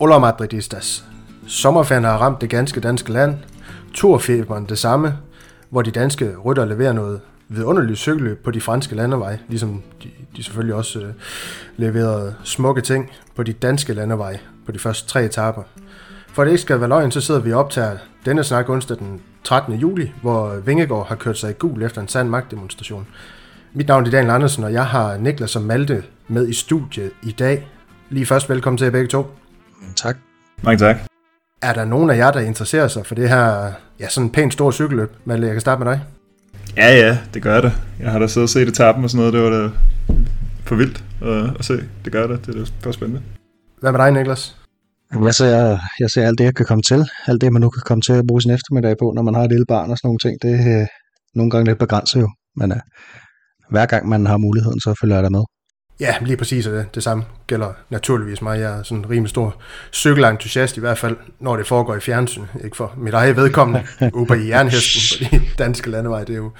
Hola 0.00 0.18
Madridistas. 0.18 1.04
Sommerferien 1.46 2.04
har 2.04 2.18
ramt 2.18 2.40
det 2.40 2.50
ganske 2.50 2.80
danske 2.80 3.12
land. 3.12 3.38
Torfeberen 3.94 4.64
det 4.64 4.78
samme, 4.78 5.18
hvor 5.70 5.82
de 5.82 5.90
danske 5.90 6.36
rytter 6.36 6.64
leverer 6.64 6.92
noget 6.92 7.20
vidunderligt 7.48 7.98
cykelløb 7.98 8.44
på 8.44 8.50
de 8.50 8.60
franske 8.60 8.94
landeveje, 8.94 9.40
ligesom 9.48 9.82
de, 10.02 10.10
de 10.36 10.42
selvfølgelig 10.42 10.74
også 10.74 11.00
øh, 11.00 11.12
leverede 11.76 12.34
smukke 12.44 12.80
ting 12.80 13.10
på 13.36 13.42
de 13.42 13.52
danske 13.52 13.94
landeveje 13.94 14.40
på 14.66 14.72
de 14.72 14.78
første 14.78 15.08
tre 15.08 15.24
etaper. 15.24 15.62
For 16.32 16.44
det 16.44 16.50
ikke 16.50 16.62
skal 16.62 16.80
være 16.80 16.88
løgn, 16.88 17.10
så 17.10 17.20
sidder 17.20 17.40
vi 17.40 17.52
og 17.52 17.60
optager 17.60 17.96
denne 18.26 18.44
snak 18.44 18.68
onsdag 18.68 18.98
den 18.98 19.20
13. 19.44 19.74
juli, 19.74 20.12
hvor 20.22 20.54
Vingegaard 20.54 21.08
har 21.08 21.14
kørt 21.14 21.38
sig 21.38 21.50
i 21.50 21.54
gul 21.58 21.82
efter 21.82 22.00
en 22.00 22.08
sand 22.08 22.28
magtdemonstration. 22.28 23.06
Mit 23.72 23.88
navn 23.88 24.06
er 24.06 24.10
Daniel 24.10 24.30
Andersen, 24.30 24.64
og 24.64 24.72
jeg 24.72 24.86
har 24.86 25.16
Niklas 25.16 25.56
og 25.56 25.62
Malte 25.62 26.02
med 26.28 26.48
i 26.48 26.54
studiet 26.54 27.10
i 27.22 27.30
dag. 27.32 27.68
Lige 28.10 28.26
først 28.26 28.50
velkommen 28.50 28.78
til 28.78 28.84
jer 28.84 28.90
begge 28.90 29.08
to. 29.08 29.26
Tak. 29.96 30.16
Mange 30.62 30.78
tak. 30.78 30.96
Er 31.62 31.72
der 31.72 31.84
nogen 31.84 32.10
af 32.10 32.16
jer, 32.16 32.30
der 32.30 32.40
interesserer 32.40 32.88
sig 32.88 33.06
for 33.06 33.14
det 33.14 33.28
her 33.28 33.72
ja, 34.00 34.08
sådan 34.08 34.26
en 34.26 34.32
pænt 34.32 34.52
stor 34.52 34.70
cykelløb? 34.70 35.12
Malte, 35.24 35.46
jeg 35.46 35.54
kan 35.54 35.60
starte 35.60 35.84
med 35.84 35.92
dig. 35.92 36.00
Ja, 36.76 36.96
ja, 36.96 37.18
det 37.34 37.42
gør 37.42 37.60
det. 37.60 37.72
Jeg 38.00 38.10
har 38.10 38.18
da 38.18 38.26
siddet 38.26 38.46
og 38.46 38.50
set 38.50 38.68
etappen 38.68 39.04
og 39.04 39.10
sådan 39.10 39.18
noget. 39.18 39.32
Det 39.32 39.42
var 39.42 39.50
da 39.50 39.70
for 40.64 40.74
vildt 40.74 41.04
at, 41.22 41.58
at 41.58 41.64
se. 41.64 41.84
Det 42.04 42.12
gør 42.12 42.26
det. 42.26 42.46
Det 42.46 42.56
er 42.56 42.64
da 42.84 42.92
spændende. 42.92 43.22
Hvad 43.80 43.92
med 43.92 44.00
dig, 44.00 44.10
Niklas? 44.12 44.59
Jeg 45.14 45.34
ser, 45.34 45.78
jeg 46.00 46.10
ser 46.10 46.26
alt 46.26 46.38
det, 46.38 46.44
jeg 46.44 46.54
kan 46.54 46.66
komme 46.66 46.82
til. 46.82 47.08
Alt 47.26 47.40
det, 47.40 47.52
man 47.52 47.62
nu 47.62 47.70
kan 47.70 47.82
komme 47.86 48.02
til 48.02 48.12
at 48.12 48.26
bruge 48.26 48.42
sin 48.42 48.50
eftermiddag 48.50 48.96
på, 48.98 49.12
når 49.14 49.22
man 49.22 49.34
har 49.34 49.42
et 49.42 49.50
lille 49.50 49.66
barn 49.66 49.90
og 49.90 49.98
sådan 49.98 50.08
nogle 50.08 50.18
ting. 50.18 50.42
Det 50.42 50.52
er 50.54 50.80
øh, 50.80 50.86
nogle 51.34 51.50
gange 51.50 51.64
lidt 51.64 51.78
begrænset 51.78 52.20
jo. 52.20 52.30
Men 52.56 52.72
uh, 52.72 52.78
hver 53.70 53.86
gang 53.86 54.08
man 54.08 54.26
har 54.26 54.36
muligheden, 54.36 54.80
så 54.80 54.94
følger 55.00 55.16
jeg 55.16 55.24
der 55.24 55.30
med. 55.30 55.44
Ja, 56.00 56.14
lige 56.20 56.36
præcis 56.36 56.64
det. 56.64 56.94
Det 56.94 57.02
samme 57.02 57.24
gælder 57.46 57.72
naturligvis 57.90 58.42
mig. 58.42 58.60
Jeg 58.60 58.78
er 58.78 58.82
sådan 58.82 58.98
en 58.98 59.10
rimelig 59.10 59.30
stor 59.30 59.62
cykelentusiast, 59.92 60.76
i 60.76 60.80
hvert 60.80 60.98
fald 60.98 61.16
når 61.40 61.56
det 61.56 61.66
foregår 61.66 61.94
i 61.94 62.00
fjernsyn. 62.00 62.44
Ikke 62.64 62.76
for 62.76 62.94
mit 62.96 63.14
eget 63.14 63.36
vedkommende, 63.36 63.86
uber 64.20 64.34
i 64.34 64.48
jernhesten 64.48 65.26
på 65.26 65.36
de 65.36 65.40
danske 65.58 65.90
landeveje. 65.90 66.24
Det 66.24 66.32
er 66.32 66.36
jo 66.36 66.50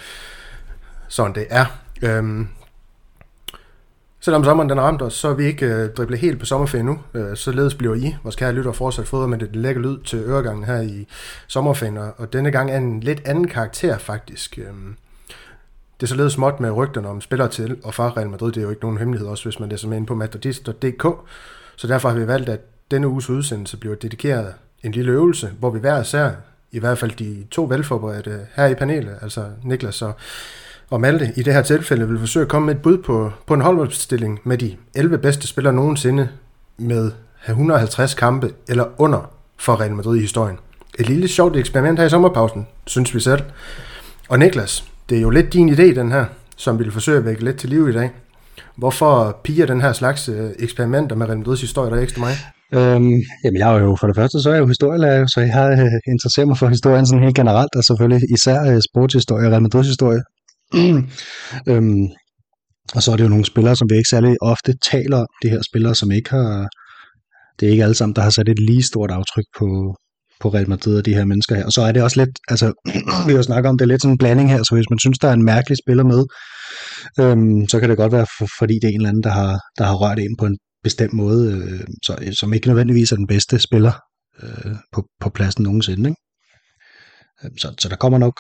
sådan, 1.08 1.34
det 1.34 1.46
er. 1.50 1.66
Øhm, 2.02 2.48
selvom 4.20 4.44
sommeren 4.44 4.70
den 4.70 4.80
ramte 4.80 5.02
os, 5.02 5.14
så 5.14 5.28
er 5.28 5.34
vi 5.34 5.44
ikke 5.44 5.66
øh, 5.66 5.90
driblet 5.90 6.18
helt 6.18 6.38
på 6.40 6.46
sommerferien 6.46 6.86
nu. 6.86 6.98
Øh, 7.14 7.36
således 7.36 7.74
bliver 7.74 7.94
I, 7.94 8.16
vores 8.22 8.36
kære 8.36 8.52
lytter, 8.52 8.72
fortsat 8.72 9.08
fået 9.08 9.28
med 9.28 9.38
det 9.38 9.56
lækker 9.56 9.82
lyd 9.82 9.98
til 9.98 10.18
øregangen 10.18 10.64
her 10.64 10.80
i 10.80 11.06
sommerferien. 11.46 11.98
Og 12.16 12.32
denne 12.32 12.50
gang 12.50 12.70
er 12.70 12.76
en 12.76 13.00
lidt 13.00 13.22
anden 13.24 13.48
karakter 13.48 13.98
faktisk. 13.98 14.58
Øh, 14.58 14.74
det 16.00 16.06
er 16.06 16.08
således 16.08 16.32
småt 16.32 16.60
med 16.60 16.70
rygterne 16.70 17.08
om 17.08 17.20
spillere 17.20 17.48
til 17.48 17.76
og 17.84 17.94
fra 17.94 18.12
Real 18.16 18.30
Madrid. 18.30 18.52
Det 18.52 18.60
er 18.60 18.64
jo 18.64 18.70
ikke 18.70 18.82
nogen 18.82 18.98
hemmelighed, 18.98 19.28
også 19.28 19.44
hvis 19.44 19.60
man 19.60 19.68
læser 19.68 19.88
med 19.88 19.96
ind 19.96 20.06
på 20.06 20.14
madridist.dk. 20.14 21.06
Så 21.76 21.86
derfor 21.86 22.08
har 22.08 22.16
vi 22.16 22.26
valgt, 22.26 22.48
at 22.48 22.60
denne 22.90 23.08
uges 23.08 23.30
udsendelse 23.30 23.76
bliver 23.76 23.94
dedikeret 23.94 24.54
en 24.82 24.92
lille 24.92 25.12
øvelse, 25.12 25.50
hvor 25.58 25.70
vi 25.70 25.78
hver 25.78 26.00
især, 26.00 26.30
i 26.72 26.78
hvert 26.78 26.98
fald 26.98 27.10
de 27.10 27.46
to 27.50 27.64
velforberedte 27.64 28.46
her 28.54 28.66
i 28.66 28.74
panelet, 28.74 29.18
altså 29.22 29.44
Niklas 29.64 30.02
og, 30.02 30.12
og 30.90 31.00
Malte, 31.00 31.32
i 31.36 31.42
det 31.42 31.54
her 31.54 31.62
tilfælde 31.62 32.08
vil 32.08 32.18
forsøge 32.18 32.42
at 32.42 32.48
komme 32.48 32.66
med 32.66 32.74
et 32.74 32.82
bud 32.82 32.98
på, 32.98 33.32
på 33.46 33.54
en 33.54 33.60
holdopstilling 33.60 34.40
med 34.44 34.58
de 34.58 34.76
11 34.94 35.18
bedste 35.18 35.46
spillere 35.46 35.72
nogensinde 35.72 36.28
med 36.78 37.10
150 37.48 38.14
kampe 38.14 38.50
eller 38.68 38.84
under 38.98 39.30
for 39.58 39.80
Real 39.80 39.92
Madrid 39.92 40.18
i 40.18 40.20
historien. 40.20 40.58
Et 40.98 41.08
lille 41.08 41.28
sjovt 41.28 41.56
eksperiment 41.56 41.98
her 41.98 42.06
i 42.06 42.10
sommerpausen, 42.10 42.66
synes 42.86 43.14
vi 43.14 43.20
selv. 43.20 43.42
Og 44.28 44.38
Niklas, 44.38 44.84
det 45.08 45.18
er 45.18 45.22
jo 45.22 45.30
lidt 45.30 45.52
din 45.52 45.68
idé, 45.68 45.94
den 45.94 46.12
her, 46.12 46.24
som 46.56 46.78
vi 46.78 46.84
vil 46.84 46.92
forsøge 46.92 47.18
at 47.18 47.24
vække 47.24 47.44
lidt 47.44 47.56
til 47.56 47.68
liv 47.70 47.88
i 47.88 47.92
dag. 47.92 48.10
Hvorfor 48.76 49.40
piger 49.44 49.66
den 49.66 49.80
her 49.80 49.92
slags 49.92 50.28
øh, 50.28 50.50
eksperimenter 50.58 51.16
med 51.16 51.26
Real 51.26 51.38
Madrids 51.38 51.60
historie, 51.60 51.90
der 51.90 51.96
er 51.96 52.02
ekstra 52.02 52.20
mig? 52.20 52.34
Øhm, 52.74 53.20
jamen 53.44 53.58
jeg 53.58 53.74
er 53.74 53.80
jo 53.80 53.96
for 54.00 54.06
det 54.06 54.16
første, 54.16 54.40
så 54.42 54.50
er 54.50 54.54
jeg 54.54 54.60
jo 54.60 54.66
historielærer, 54.66 55.26
så 55.26 55.40
jeg 55.40 55.52
har 55.52 55.70
øh, 55.70 56.12
interesseret 56.14 56.48
mig 56.48 56.58
for 56.58 56.68
historien 56.68 57.06
sådan 57.06 57.22
helt 57.22 57.36
generelt, 57.36 57.74
og 57.76 57.84
selvfølgelig 57.84 58.20
især 58.34 58.58
øh, 58.70 58.80
sportshistorie 58.90 59.46
og 59.46 59.52
Real 59.52 59.62
Madrids 59.62 59.86
historie 59.86 60.22
øhm, 61.70 62.08
og 62.94 63.02
så 63.02 63.12
er 63.12 63.16
det 63.16 63.24
jo 63.24 63.28
nogle 63.28 63.44
spillere, 63.44 63.76
som 63.76 63.90
vi 63.90 63.96
ikke 63.96 64.08
særlig 64.08 64.36
ofte 64.42 64.74
taler 64.92 65.16
om, 65.16 65.26
de 65.42 65.48
her 65.48 65.62
spillere, 65.62 65.94
som 65.94 66.10
ikke 66.10 66.30
har, 66.30 66.68
det 67.60 67.66
er 67.66 67.70
ikke 67.70 67.82
alle 67.84 67.94
sammen, 67.94 68.16
der 68.16 68.22
har 68.22 68.30
sat 68.30 68.48
et 68.48 68.58
lige 68.58 68.82
stort 68.82 69.10
aftryk 69.10 69.44
på, 69.58 69.96
på 70.40 70.48
Real 70.48 70.68
Madrid 70.68 70.98
og 70.98 71.04
de 71.06 71.14
her 71.14 71.24
mennesker 71.24 71.54
her. 71.56 71.64
Og 71.64 71.72
så 71.72 71.82
er 71.82 71.92
det 71.92 72.02
også 72.02 72.20
lidt, 72.20 72.38
altså 72.48 72.72
vi 73.28 73.32
har 73.34 73.42
snakket 73.42 73.68
om, 73.68 73.78
det 73.78 73.84
er 73.84 73.88
lidt 73.88 74.02
sådan 74.02 74.12
en 74.12 74.18
blanding 74.18 74.50
her, 74.50 74.62
så 74.62 74.74
hvis 74.74 74.90
man 74.90 74.98
synes, 74.98 75.18
der 75.18 75.28
er 75.28 75.32
en 75.32 75.44
mærkelig 75.44 75.78
spiller 75.84 76.04
med, 76.04 76.24
øhm, 77.20 77.68
så 77.68 77.80
kan 77.80 77.88
det 77.88 77.96
godt 77.96 78.12
være, 78.12 78.26
for, 78.38 78.46
fordi 78.58 78.74
det 78.74 78.84
er 78.84 78.88
en 78.88 79.00
eller 79.00 79.08
anden, 79.08 79.22
der 79.22 79.30
har, 79.30 79.60
der 79.78 79.84
har 79.84 79.94
rørt 79.94 80.18
ind 80.18 80.36
på 80.38 80.46
en 80.46 80.58
bestemt 80.82 81.12
måde, 81.12 81.52
øh, 81.52 81.86
så, 82.06 82.32
som 82.40 82.52
ikke 82.52 82.66
nødvendigvis 82.66 83.12
er 83.12 83.16
den 83.16 83.26
bedste 83.26 83.58
spiller 83.58 83.92
øh, 84.42 84.76
på, 84.92 85.04
på 85.20 85.30
pladsen 85.30 85.62
nogensinde. 85.62 86.10
Ikke? 86.10 86.20
Øhm, 87.44 87.58
så, 87.58 87.74
så 87.78 87.88
der 87.88 87.96
kommer 87.96 88.18
nok, 88.18 88.34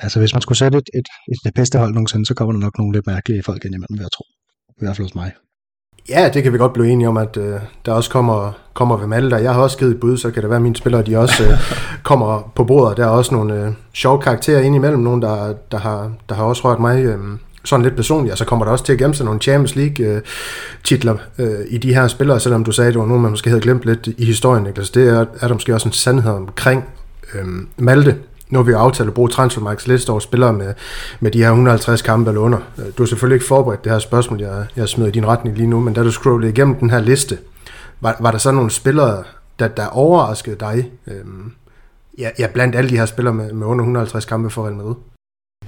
altså 0.00 0.18
hvis 0.18 0.34
man 0.34 0.42
skulle 0.42 0.58
sætte 0.58 0.78
et, 0.78 0.88
et, 0.94 1.08
et, 1.32 1.38
det 1.44 1.54
bedste 1.54 1.78
hold 1.78 1.92
nogensinde, 1.92 2.26
så 2.26 2.34
kommer 2.34 2.52
der 2.52 2.60
nok 2.60 2.78
nogle 2.78 2.92
lidt 2.92 3.06
mærkelige 3.06 3.42
folk 3.42 3.64
ind 3.64 3.74
imellem, 3.74 3.98
vil 3.98 4.00
jeg 4.00 4.12
tro. 4.12 4.24
I 4.68 4.84
hvert 4.84 4.96
fald 4.96 5.04
hos 5.04 5.14
mig. 5.14 5.32
Ja, 6.08 6.30
det 6.34 6.42
kan 6.42 6.52
vi 6.52 6.58
godt 6.58 6.72
blive 6.72 6.90
enige 6.90 7.08
om, 7.08 7.16
at 7.16 7.36
øh, 7.36 7.60
der 7.86 7.92
også 7.92 8.10
kommer, 8.10 8.52
kommer 8.74 8.96
ved 8.96 9.06
Malte. 9.06 9.36
Jeg 9.36 9.54
har 9.54 9.62
også 9.62 9.78
givet 9.78 9.94
et 9.94 10.00
bud, 10.00 10.16
så 10.16 10.30
kan 10.30 10.42
det 10.42 10.50
være, 10.50 10.56
at 10.56 10.62
mine 10.62 10.76
spillere 10.76 11.02
de 11.02 11.18
også 11.18 11.44
øh, 11.44 11.50
kommer 12.10 12.52
på 12.54 12.64
bordet. 12.64 12.96
Der 12.96 13.04
er 13.04 13.08
også 13.08 13.34
nogle 13.34 13.64
øh, 13.64 13.72
sjove 13.94 14.20
karakterer 14.20 14.60
ind 14.60 14.74
imellem, 14.74 15.00
nogen, 15.00 15.22
der, 15.22 15.54
der, 15.72 15.78
har, 15.78 16.12
der 16.28 16.34
har 16.34 16.44
også 16.44 16.62
rørt 16.64 16.80
mig 16.80 17.04
øh, 17.04 17.18
sådan 17.64 17.82
lidt 17.82 17.96
personligt. 17.96 18.32
Og 18.32 18.38
så 18.38 18.44
kommer 18.44 18.64
der 18.64 18.72
også 18.72 18.84
til 18.84 18.92
at 18.92 18.98
gemme 18.98 19.14
sig 19.14 19.24
nogle 19.24 19.40
Champions 19.40 19.76
League-titler 19.76 21.16
øh, 21.38 21.60
i 21.68 21.78
de 21.78 21.94
her 21.94 22.08
spillere, 22.08 22.40
selvom 22.40 22.64
du 22.64 22.72
sagde, 22.72 22.88
at 22.88 22.94
det 22.94 23.00
var 23.00 23.06
nogen, 23.06 23.22
man 23.22 23.30
måske 23.30 23.50
havde 23.50 23.62
glemt 23.62 23.84
lidt 23.84 24.06
i 24.06 24.24
historien. 24.24 24.66
Ikke? 24.66 24.82
det 24.82 25.08
er, 25.08 25.26
er 25.40 25.48
der 25.48 25.54
måske 25.54 25.74
også 25.74 25.88
en 25.88 25.92
sandhed 25.92 26.32
omkring 26.32 26.84
øh, 27.34 27.46
Malte 27.76 28.16
nu 28.50 28.58
har 28.58 28.64
vi 28.64 28.70
jo 28.70 28.78
aftalt 28.78 29.08
at 29.08 29.14
bruge 29.14 29.28
Transfermarks 29.28 29.86
liste 29.86 30.10
over 30.10 30.20
spillere 30.20 30.52
med, 30.52 30.74
med 31.20 31.30
de 31.30 31.38
her 31.38 31.48
150 31.48 32.02
kampe 32.02 32.30
eller 32.30 32.40
under. 32.40 32.58
Øh, 32.78 32.84
du 32.84 33.02
har 33.02 33.06
selvfølgelig 33.06 33.36
ikke 33.36 33.46
forberedt 33.46 33.84
det 33.84 33.92
her 33.92 33.98
spørgsmål, 33.98 34.40
jeg, 34.40 34.66
jeg 34.76 34.88
smider 34.88 35.08
i 35.08 35.12
din 35.12 35.26
retning 35.26 35.56
lige 35.56 35.66
nu, 35.66 35.80
men 35.80 35.94
da 35.94 36.02
du 36.02 36.10
scrollede 36.10 36.52
igennem 36.52 36.74
den 36.74 36.90
her 36.90 37.00
liste, 37.00 37.38
var, 38.00 38.16
var 38.20 38.30
der 38.30 38.38
så 38.38 38.50
nogle 38.50 38.70
spillere, 38.70 39.22
der, 39.58 39.68
der 39.68 39.86
overraskede 39.86 40.56
dig, 40.60 40.90
øhm, 41.06 41.52
ja, 42.18 42.28
ja, 42.38 42.46
blandt 42.46 42.76
alle 42.76 42.90
de 42.90 42.98
her 42.98 43.06
spillere 43.06 43.34
med, 43.34 43.52
med 43.52 43.66
under 43.66 43.82
150 43.82 44.24
kampe 44.24 44.50
for 44.50 44.64
Real 44.64 44.74
Madrid? 44.74 44.94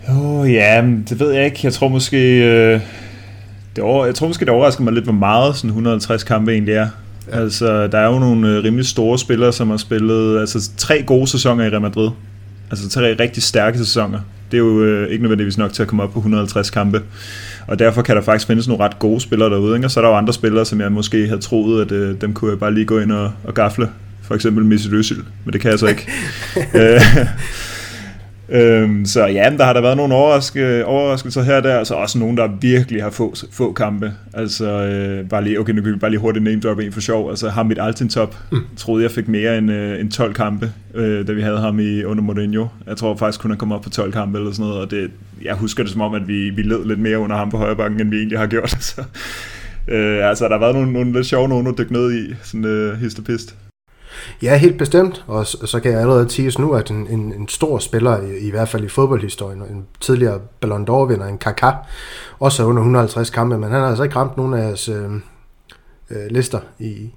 Jo, 0.08 0.44
ja, 0.44 0.82
det 1.08 1.20
ved 1.20 1.32
jeg 1.32 1.44
ikke. 1.44 1.60
Jeg 1.62 1.72
tror 1.72 1.88
måske, 1.88 2.44
øh, 2.44 2.80
det 3.76 3.84
over, 3.84 4.06
jeg 4.06 4.14
tror 4.14 4.26
måske, 4.26 4.44
det 4.44 4.54
overrasker 4.54 4.84
mig 4.84 4.92
lidt, 4.92 5.04
hvor 5.04 5.12
meget 5.12 5.56
sådan 5.56 5.70
150 5.70 6.24
kampe 6.24 6.52
egentlig 6.52 6.74
er. 6.74 6.88
Ja. 7.30 7.40
Altså, 7.40 7.86
der 7.86 7.98
er 7.98 8.12
jo 8.12 8.19
nogle 8.19 8.48
øh, 8.48 8.64
rimelig 8.64 8.86
store 8.86 9.19
spillere, 9.19 9.52
som 9.52 9.70
har 9.70 9.76
spillet 9.76 10.40
altså, 10.40 10.70
tre 10.76 11.02
gode 11.02 11.26
sæsoner 11.26 11.64
i 11.64 11.69
Real 11.69 11.80
Madrid. 11.80 12.10
Altså 12.70 12.88
tre 12.88 13.16
rigtig 13.20 13.42
stærke 13.42 13.78
sæsoner. 13.78 14.19
Det 14.50 14.56
er 14.56 14.62
jo 14.62 14.84
øh, 14.84 15.08
ikke 15.08 15.22
nødvendigvis 15.22 15.58
nok 15.58 15.72
til 15.72 15.82
at 15.82 15.88
komme 15.88 16.03
op 16.03 16.12
på 16.12 16.19
150 16.19 16.70
kampe. 16.70 17.03
Og 17.66 17.78
derfor 17.78 18.03
kan 18.03 18.16
der 18.16 18.22
faktisk 18.22 18.47
findes 18.47 18.69
nogle 18.69 18.84
ret 18.84 18.98
gode 18.98 19.20
spillere 19.20 19.50
derude. 19.50 19.76
Ikke? 19.76 19.86
Og 19.86 19.91
så 19.91 20.00
er 20.00 20.04
der 20.04 20.10
jo 20.10 20.16
andre 20.16 20.32
spillere, 20.32 20.66
som 20.66 20.81
jeg 20.81 20.92
måske 20.92 21.26
havde 21.26 21.41
troet, 21.41 21.82
at 21.82 21.92
øh, 21.92 22.20
dem 22.20 22.34
kunne 22.34 22.50
jeg 22.50 22.58
bare 22.58 22.75
lige 22.75 22.86
gå 22.86 22.98
ind 22.98 23.12
og, 23.12 23.32
og 23.44 23.54
gafle. 23.54 23.88
For 24.22 24.34
eksempel 24.34 24.64
Mesut 24.64 24.92
Özil, 24.92 25.22
men 25.44 25.53
det 25.53 25.60
kan 25.60 25.70
jeg 25.70 25.78
så 25.78 25.86
ikke. 25.86 26.06
Øh, 26.75 27.00
Øhm, 28.53 29.05
så 29.05 29.27
ja, 29.27 29.53
der 29.59 29.65
har 29.65 29.72
der 29.72 29.81
været 29.81 29.97
nogle 29.97 30.15
overraske, 30.15 30.87
overraskelser 30.87 31.43
her 31.43 31.56
og 31.56 31.62
der, 31.62 31.78
altså 31.78 31.94
også 31.94 32.19
nogle, 32.19 32.37
der 32.37 32.49
virkelig 32.61 33.03
har 33.03 33.11
få, 33.11 33.34
få 33.53 33.72
kampe. 33.72 34.12
Altså, 34.34 34.66
øh, 34.66 35.28
bare 35.28 35.44
lige, 35.44 35.61
okay, 35.61 35.72
nu 35.72 35.83
kan 35.83 35.93
vi 35.93 35.99
bare 35.99 36.11
lige 36.11 36.21
hurtigt 36.21 36.44
name 36.44 36.61
drop 36.61 36.78
en 36.78 36.93
for 36.93 37.00
sjov. 37.00 37.31
Altså, 37.31 37.49
ham 37.49 37.66
mit 37.66 37.78
Altintop, 37.81 38.37
mm. 38.53 38.59
troede 38.77 39.03
jeg 39.03 39.11
fik 39.11 39.28
mere 39.28 39.59
end, 39.59 39.71
øh, 39.71 40.00
end 40.00 40.11
12 40.11 40.34
kampe, 40.34 40.72
øh, 40.94 41.27
da 41.27 41.33
vi 41.33 41.43
havde 41.43 41.59
ham 41.59 41.81
i 41.81 42.05
under 42.05 42.22
Mourinho. 42.22 42.66
Jeg 42.87 42.97
tror 42.97 43.17
faktisk 43.17 43.41
kun, 43.41 43.50
han 43.50 43.58
kom 43.58 43.73
op 43.73 43.82
på 43.82 43.91
12 43.91 44.12
kampe 44.12 44.38
eller 44.38 44.53
sådan 44.53 44.67
noget, 44.67 44.82
og 44.82 44.91
det, 44.91 45.11
jeg 45.44 45.55
husker 45.55 45.82
det 45.82 45.93
som 45.93 46.00
om, 46.00 46.14
at 46.14 46.29
vi, 46.29 46.50
vi 46.50 46.62
led 46.62 46.85
lidt 46.85 47.00
mere 47.00 47.19
under 47.19 47.37
ham 47.37 47.50
på 47.50 47.56
højre 47.56 47.76
bakken, 47.76 48.00
end 48.00 48.11
vi 48.11 48.17
egentlig 48.17 48.38
har 48.38 48.46
gjort. 48.46 48.70
Så, 48.81 49.03
øh, 49.88 50.29
altså, 50.29 50.44
der 50.44 50.53
har 50.53 50.61
været 50.61 50.75
nogle, 50.75 50.93
nogle 50.93 51.12
lidt 51.12 51.26
sjove 51.26 51.49
nogen 51.49 51.67
at 51.67 51.75
dykke 51.79 51.93
ned 51.93 52.12
i, 52.12 52.35
sådan 52.43 52.64
øh, 52.64 53.00
hist 53.00 53.19
og 53.19 53.25
pist. 53.25 53.56
Ja, 54.43 54.56
helt 54.56 54.78
bestemt. 54.78 55.25
Og 55.26 55.46
så 55.46 55.81
kan 55.82 55.93
jeg 55.93 56.00
allerede 56.00 56.26
tige 56.26 56.61
nu, 56.61 56.72
at 56.72 56.90
en, 56.90 57.06
en, 57.06 57.32
en 57.32 57.49
stor 57.49 57.78
spiller, 57.78 58.22
i, 58.22 58.38
i 58.38 58.50
hvert 58.50 58.69
fald 58.69 58.84
i 58.84 58.88
fodboldhistorien, 58.88 59.62
en 59.62 59.87
tidligere 60.00 60.40
Ballon 60.61 60.88
d'Or-vinder, 60.88 61.25
en 61.25 61.38
Kaká, 61.49 61.75
også 62.38 62.64
under 62.64 62.82
150 62.82 63.31
kampe, 63.31 63.58
men 63.58 63.70
han 63.70 63.81
har 63.81 63.88
altså 63.88 64.02
ikke 64.02 64.17
ramt 64.17 64.37
nogen 64.37 64.55
af 64.55 64.67
jeres 64.67 64.88
øh, 64.88 65.11
øh, 66.11 66.26
lister 66.31 66.61
i, 66.78 67.11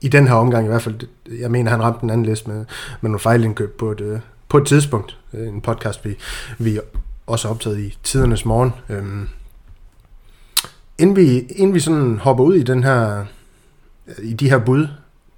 i 0.00 0.08
den 0.08 0.28
her 0.28 0.34
omgang 0.34 0.64
i 0.64 0.68
hvert 0.68 0.82
fald. 0.82 0.94
Jeg 1.40 1.50
mener, 1.50 1.70
han 1.70 1.82
ramte 1.82 2.04
en 2.04 2.10
anden 2.10 2.26
liste 2.26 2.50
med, 2.50 2.56
med 3.00 3.10
nogle 3.10 3.18
fejlindkøb 3.18 3.78
på 3.78 3.90
et, 3.90 4.00
øh, 4.00 4.18
på 4.48 4.58
et 4.58 4.66
tidspunkt. 4.66 5.18
Øh, 5.34 5.48
en 5.48 5.60
podcast, 5.60 6.04
vi, 6.04 6.16
vi 6.58 6.80
også 7.26 7.48
har 7.48 7.54
optaget 7.54 7.78
i 7.78 7.98
tidernes 8.02 8.44
morgen. 8.44 8.72
Øhm, 8.88 9.28
inden, 10.98 11.16
vi, 11.16 11.38
inden 11.38 11.74
vi 11.74 11.80
sådan 11.80 12.18
hopper 12.18 12.44
ud 12.44 12.54
i 12.54 12.62
den 12.62 12.84
her 12.84 13.24
i 14.22 14.32
de 14.32 14.50
her 14.50 14.58
bud, 14.58 14.88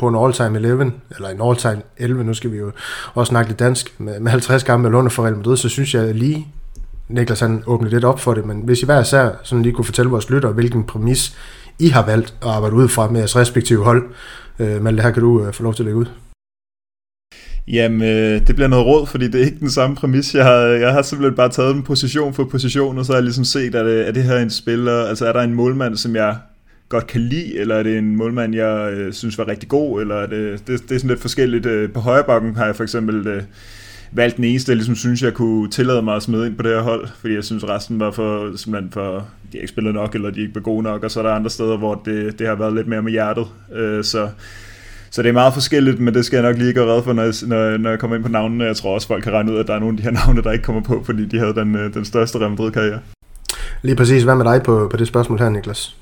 på 0.01 0.09
en 0.09 0.17
all-time 0.17 0.59
11, 0.59 0.93
eller 1.17 1.29
en 1.29 1.41
all-time 1.43 1.83
11, 1.97 2.25
nu 2.25 2.35
skal 2.35 2.53
vi 2.53 2.57
jo 2.57 2.73
også 3.15 3.31
snakke 3.31 3.51
lidt 3.51 3.59
dansk, 3.59 4.01
med, 4.01 4.21
med 4.21 4.31
50 4.31 4.63
kampe 4.63 4.83
med 4.83 4.91
Lunde 4.91 5.11
for 5.11 5.23
Real 5.23 5.37
Madrid, 5.37 5.57
så 5.57 5.69
synes 5.69 5.95
jeg 5.95 6.15
lige, 6.15 6.47
Niklas 7.09 7.41
han 7.41 7.63
åbnede 7.67 7.95
lidt 7.95 8.05
op 8.05 8.21
for 8.21 8.35
det, 8.35 8.47
men 8.47 8.61
hvis 8.65 8.83
I 8.83 8.85
hver 8.85 9.01
især 9.01 9.31
sådan 9.43 9.63
lige 9.63 9.73
kunne 9.73 9.85
fortælle 9.85 10.11
vores 10.11 10.31
lyttere, 10.31 10.53
hvilken 10.53 10.85
præmis 10.85 11.37
I 11.79 11.89
har 11.89 12.07
valgt 12.07 12.35
at 12.43 12.49
arbejde 12.49 12.77
ud 12.77 12.89
fra 12.89 13.11
med 13.11 13.21
jeres 13.21 13.37
respektive 13.37 13.85
hold, 13.85 14.03
øh, 14.59 14.83
Malte, 14.83 15.03
her 15.03 15.11
kan 15.11 15.23
du 15.23 15.45
øh, 15.45 15.53
få 15.53 15.63
lov 15.63 15.75
til 15.75 15.83
at 15.83 15.85
lægge 15.85 15.99
ud. 15.99 16.07
Jamen, 17.69 18.03
øh, 18.03 18.47
det 18.47 18.55
bliver 18.55 18.69
noget 18.69 18.87
råd, 18.87 19.07
fordi 19.07 19.29
det 19.29 19.41
er 19.41 19.45
ikke 19.45 19.61
den 19.61 19.71
samme 19.71 19.97
præmis. 19.97 20.35
Jeg 20.35 20.45
har, 20.45 20.59
jeg 20.59 20.93
har 20.93 21.03
simpelthen 21.03 21.37
bare 21.37 21.49
taget 21.49 21.75
en 21.77 21.83
position 21.83 22.35
for 22.35 22.45
position, 22.45 22.99
og 22.99 23.05
så 23.05 23.13
har 23.13 23.17
jeg 23.17 23.25
ligesom 23.25 23.45
set, 23.45 23.75
at 23.75 23.87
øh, 23.87 23.99
det, 23.99 24.09
er 24.09 24.13
det 24.13 24.23
her 24.23 24.39
en 24.39 24.51
spiller, 24.51 25.05
altså 25.05 25.27
er 25.27 25.33
der 25.33 25.41
en 25.41 25.55
målmand, 25.55 25.97
som 25.97 26.17
jeg 26.17 26.37
godt 26.91 27.07
kan 27.07 27.21
lide, 27.21 27.59
eller 27.59 27.75
er 27.75 27.83
det 27.83 27.99
en 27.99 28.17
målmand, 28.17 28.55
jeg 28.55 28.93
øh, 28.93 29.13
synes 29.13 29.39
var 29.39 29.49
rigtig 29.49 29.69
god, 29.69 30.01
eller 30.01 30.15
er 30.15 30.27
det, 30.27 30.63
det, 30.67 30.83
det 30.89 30.95
er 30.95 30.99
sådan 30.99 31.11
lidt 31.11 31.21
forskelligt. 31.21 31.67
Øh, 31.67 31.93
på 31.93 32.01
højre 32.01 32.25
bakken 32.25 32.57
har 32.57 32.67
jeg 32.67 32.77
for 32.77 32.83
eksempel 32.83 33.27
øh, 33.27 33.43
valgt 34.13 34.37
den 34.37 34.45
eneste, 34.45 34.71
jeg 34.71 34.77
ligesom 34.77 34.95
synes, 34.95 35.23
jeg 35.23 35.35
kunne 35.35 35.71
tillade 35.71 36.03
mig 36.03 36.17
at 36.17 36.23
smide 36.23 36.47
ind 36.47 36.57
på 36.57 36.63
det 36.63 36.71
her 36.71 36.83
hold, 36.83 37.09
fordi 37.21 37.35
jeg 37.35 37.45
synes, 37.45 37.65
resten 37.69 38.01
var 38.01 38.11
for, 38.11 38.57
simpelthen 38.57 38.93
for, 38.93 39.29
de 39.53 39.59
ikke 39.59 39.69
spillet 39.69 39.95
nok, 39.95 40.15
eller 40.15 40.31
de 40.31 40.41
ikke 40.41 40.55
var 40.55 40.61
gode 40.61 40.83
nok, 40.83 41.05
og 41.05 41.11
så 41.11 41.21
er 41.21 41.25
der 41.25 41.33
andre 41.33 41.51
steder, 41.51 41.77
hvor 41.77 42.03
det, 42.05 42.39
det 42.39 42.47
har 42.47 42.55
været 42.55 42.75
lidt 42.75 42.87
mere 42.87 43.03
med 43.03 43.13
hjertet. 43.13 43.47
Øh, 43.75 44.05
så 44.05 44.29
så 45.13 45.23
det 45.23 45.29
er 45.29 45.33
meget 45.33 45.55
forskelligt, 45.55 46.01
men 46.01 46.15
det 46.15 46.25
skal 46.25 46.37
jeg 46.37 46.51
nok 46.51 46.59
lige 46.59 46.73
gøre 46.73 46.97
red 46.97 47.03
for, 47.03 47.13
når 47.13 47.23
jeg, 47.23 47.35
når, 47.47 47.77
når 47.77 47.91
jeg 47.91 47.99
kommer 47.99 48.17
ind 48.17 48.25
på 48.25 48.31
navnene. 48.31 48.65
Jeg 48.65 48.77
tror 48.77 48.95
også, 48.95 49.07
folk 49.07 49.23
kan 49.23 49.33
regne 49.33 49.53
ud, 49.53 49.57
at 49.57 49.67
der 49.67 49.75
er 49.75 49.79
nogle 49.79 49.93
af 49.93 49.97
de 49.97 50.03
her 50.03 50.11
navne, 50.27 50.43
der 50.43 50.53
ikke 50.53 50.65
kommer 50.65 50.83
på, 50.83 51.03
fordi 51.05 51.25
de 51.25 51.39
havde 51.39 51.55
den, 51.55 51.75
øh, 51.75 51.95
den 51.95 52.05
største 52.05 52.39
Real 52.39 52.51
Madrid-karriere. 52.51 52.99
Lige 53.83 53.97
præcis. 53.97 54.23
Hvad 54.23 54.37
med 54.37 54.45
dig 54.45 54.63
på, 54.63 54.89
på 54.91 54.97
det 54.97 55.07
spørgsmål 55.07 55.39
her, 55.39 55.49
Niklas? 55.49 55.97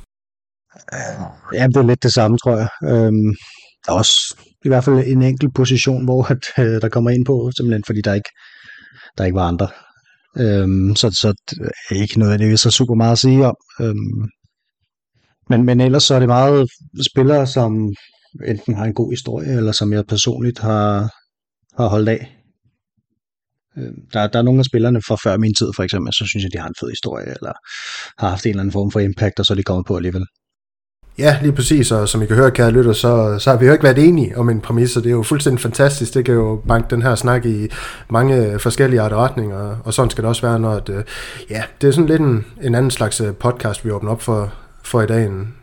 Ja, 1.55 1.67
det 1.67 1.77
er 1.77 1.83
lidt 1.83 2.03
det 2.03 2.13
samme, 2.13 2.39
tror 2.39 2.57
jeg. 2.57 2.69
Øhm, 2.85 3.35
der 3.87 3.93
er 3.93 3.97
også 3.97 4.37
i 4.65 4.69
hvert 4.69 4.85
fald 4.85 5.07
en 5.07 5.23
enkelt 5.23 5.55
position, 5.55 6.05
hvor 6.05 6.25
at, 6.33 6.39
øh, 6.65 6.81
der 6.83 6.89
kommer 6.89 7.11
ind 7.11 7.27
på, 7.27 7.51
simpelthen 7.57 7.85
fordi 7.87 8.01
der 8.01 8.15
ikke, 8.15 8.31
der 9.19 9.25
ikke 9.25 9.35
var 9.35 9.49
andre. 9.49 9.69
Øhm, 10.39 10.97
så, 10.97 11.11
så 11.11 11.35
det 11.51 11.97
er 11.97 12.03
ikke 12.03 12.19
noget, 12.19 12.41
det 12.41 12.53
er 12.53 12.57
så 12.57 12.71
super 12.71 12.95
meget 12.95 13.13
at 13.13 13.19
sige 13.19 13.47
om. 13.47 13.57
Øhm, 13.81 14.29
men, 15.51 15.65
men 15.65 15.81
ellers 15.81 16.03
så 16.03 16.15
er 16.15 16.19
det 16.19 16.29
meget 16.29 16.69
spillere, 17.11 17.47
som 17.47 17.95
enten 18.47 18.75
har 18.75 18.85
en 18.85 18.95
god 18.95 19.13
historie, 19.13 19.57
eller 19.57 19.73
som 19.73 19.93
jeg 19.93 20.07
personligt 20.07 20.59
har, 20.59 21.15
har 21.77 21.89
holdt 21.89 22.09
af. 22.09 22.37
Øhm, 23.79 24.01
der, 24.13 24.27
der 24.27 24.39
er 24.39 24.43
nogle 24.43 24.59
af 24.59 24.65
spillerne 24.65 25.03
fra 25.09 25.17
før 25.25 25.37
min 25.37 25.55
tid, 25.55 25.71
for 25.77 25.83
eksempel, 25.83 26.13
så 26.13 26.27
synes 26.27 26.45
jeg, 26.45 26.53
de 26.53 26.59
har 26.59 26.69
en 26.69 26.81
fed 26.81 26.89
historie, 26.89 27.27
eller 27.27 27.53
har 28.19 28.29
haft 28.29 28.47
en 28.47 28.51
eller 28.51 28.61
anden 28.63 28.73
form 28.73 28.91
for 28.91 29.01
impact, 29.01 29.41
og 29.41 29.47
så 29.47 29.53
er 29.53 29.57
de 29.57 29.63
kommet 29.63 29.87
på 29.87 29.97
alligevel. 29.97 30.27
Ja, 31.19 31.39
lige 31.43 31.53
præcis, 31.53 31.93
og 31.93 32.09
som 32.09 32.23
I 32.23 32.27
kan 32.27 32.37
høre, 32.37 32.51
kære 32.51 32.71
lytter, 32.71 32.93
så, 32.93 33.37
så 33.39 33.51
har 33.51 33.57
vi 33.59 33.67
jo 33.67 33.73
ikke 33.73 33.85
været 33.85 33.99
enige 33.99 34.39
om 34.39 34.49
en 34.49 34.61
præmis, 34.61 34.97
og 34.97 35.03
det 35.03 35.09
er 35.09 35.15
jo 35.15 35.23
fuldstændig 35.23 35.61
fantastisk. 35.61 36.15
Det 36.15 36.25
kan 36.25 36.35
jo 36.35 36.63
banke 36.69 36.87
den 36.91 37.03
her 37.03 37.15
snak 37.15 37.47
i 37.47 37.69
mange 38.11 38.59
forskellige 38.59 39.01
arter 39.01 39.17
retninger, 39.17 39.77
og 39.85 39.95
sådan 39.95 40.11
skal 40.11 40.23
det 40.23 40.29
også 40.29 40.43
være, 40.43 40.61
når 40.61 40.71
at, 40.71 40.89
øh, 40.89 41.05
ja, 41.51 41.63
det 41.81 41.89
er 41.89 41.93
sådan 41.93 42.07
lidt 42.07 42.21
en, 42.21 42.45
en 42.63 42.75
anden 42.75 42.91
slags 42.91 43.21
øh, 43.21 43.33
podcast, 43.35 43.85
vi 43.85 43.91
åbner 43.91 44.11
op 44.11 44.23
for, 44.23 44.53
for 44.83 45.03
i 45.03 45.07
dag. 45.07 45.27
En, 45.27 45.55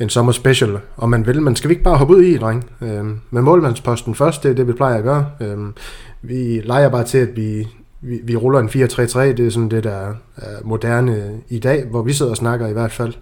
en 0.00 0.08
sommer 0.08 0.32
special, 0.32 0.78
om 0.96 1.10
man 1.10 1.26
vil. 1.26 1.42
man 1.42 1.56
skal 1.56 1.68
vi 1.68 1.72
ikke 1.72 1.84
bare 1.84 1.96
hoppe 1.96 2.16
ud 2.16 2.22
i, 2.22 2.36
dreng? 2.36 2.70
Øhm, 2.82 3.20
med 3.30 3.42
målmandsposten 3.42 4.14
først, 4.14 4.42
det 4.42 4.50
er 4.50 4.54
det, 4.54 4.66
vi 4.68 4.72
plejer 4.72 4.96
at 4.96 5.04
gøre. 5.04 5.26
Øhm, 5.40 5.74
vi 6.22 6.60
leger 6.64 6.88
bare 6.88 7.04
til, 7.04 7.18
at 7.18 7.36
vi, 7.36 7.68
vi, 8.00 8.20
vi 8.24 8.36
ruller 8.36 8.60
en 8.60 8.68
4-3-3. 8.68 9.20
Det 9.20 9.46
er 9.46 9.50
sådan 9.50 9.68
det, 9.68 9.84
der 9.84 10.14
er 10.36 10.52
moderne 10.64 11.30
i 11.48 11.58
dag, 11.58 11.84
hvor 11.90 12.02
vi 12.02 12.12
sidder 12.12 12.30
og 12.30 12.36
snakker 12.36 12.66
i 12.66 12.72
hvert 12.72 12.92
fald. 12.92 13.14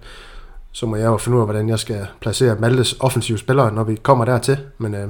Så 0.73 0.87
må 0.87 0.97
jeg 0.97 1.06
jo 1.06 1.17
finde 1.17 1.37
ud 1.37 1.43
af, 1.43 1.47
hvordan 1.47 1.69
jeg 1.69 1.79
skal 1.79 2.06
placere 2.20 2.56
Maltes 2.61 2.97
offensive 3.00 3.38
spillere, 3.38 3.75
når 3.75 3.85
vi 3.85 3.94
kommer 3.94 4.25
dertil. 4.25 4.59
Men 4.79 4.94
øh, 4.94 5.00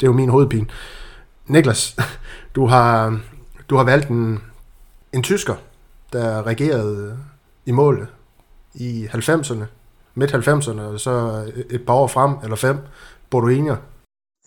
det 0.00 0.02
er 0.02 0.06
jo 0.06 0.12
min 0.12 0.28
hovedpine. 0.28 0.66
Niklas, 1.46 1.96
du 2.56 2.66
har, 2.66 3.20
du 3.70 3.76
har 3.76 3.84
valgt 3.84 4.08
en, 4.08 4.38
en 5.12 5.22
tysker, 5.22 5.54
der 6.12 6.46
regerede 6.46 7.18
i 7.66 7.70
målet 7.70 8.06
i 8.74 9.06
90'erne 9.06 9.64
midt 10.14 10.34
90'erne, 10.34 10.80
og 10.80 11.00
så 11.00 11.44
et 11.70 11.86
par 11.86 11.94
år 11.94 12.06
frem, 12.06 12.32
eller 12.42 12.56
fem, 12.56 12.76
Boruinia. 13.30 13.76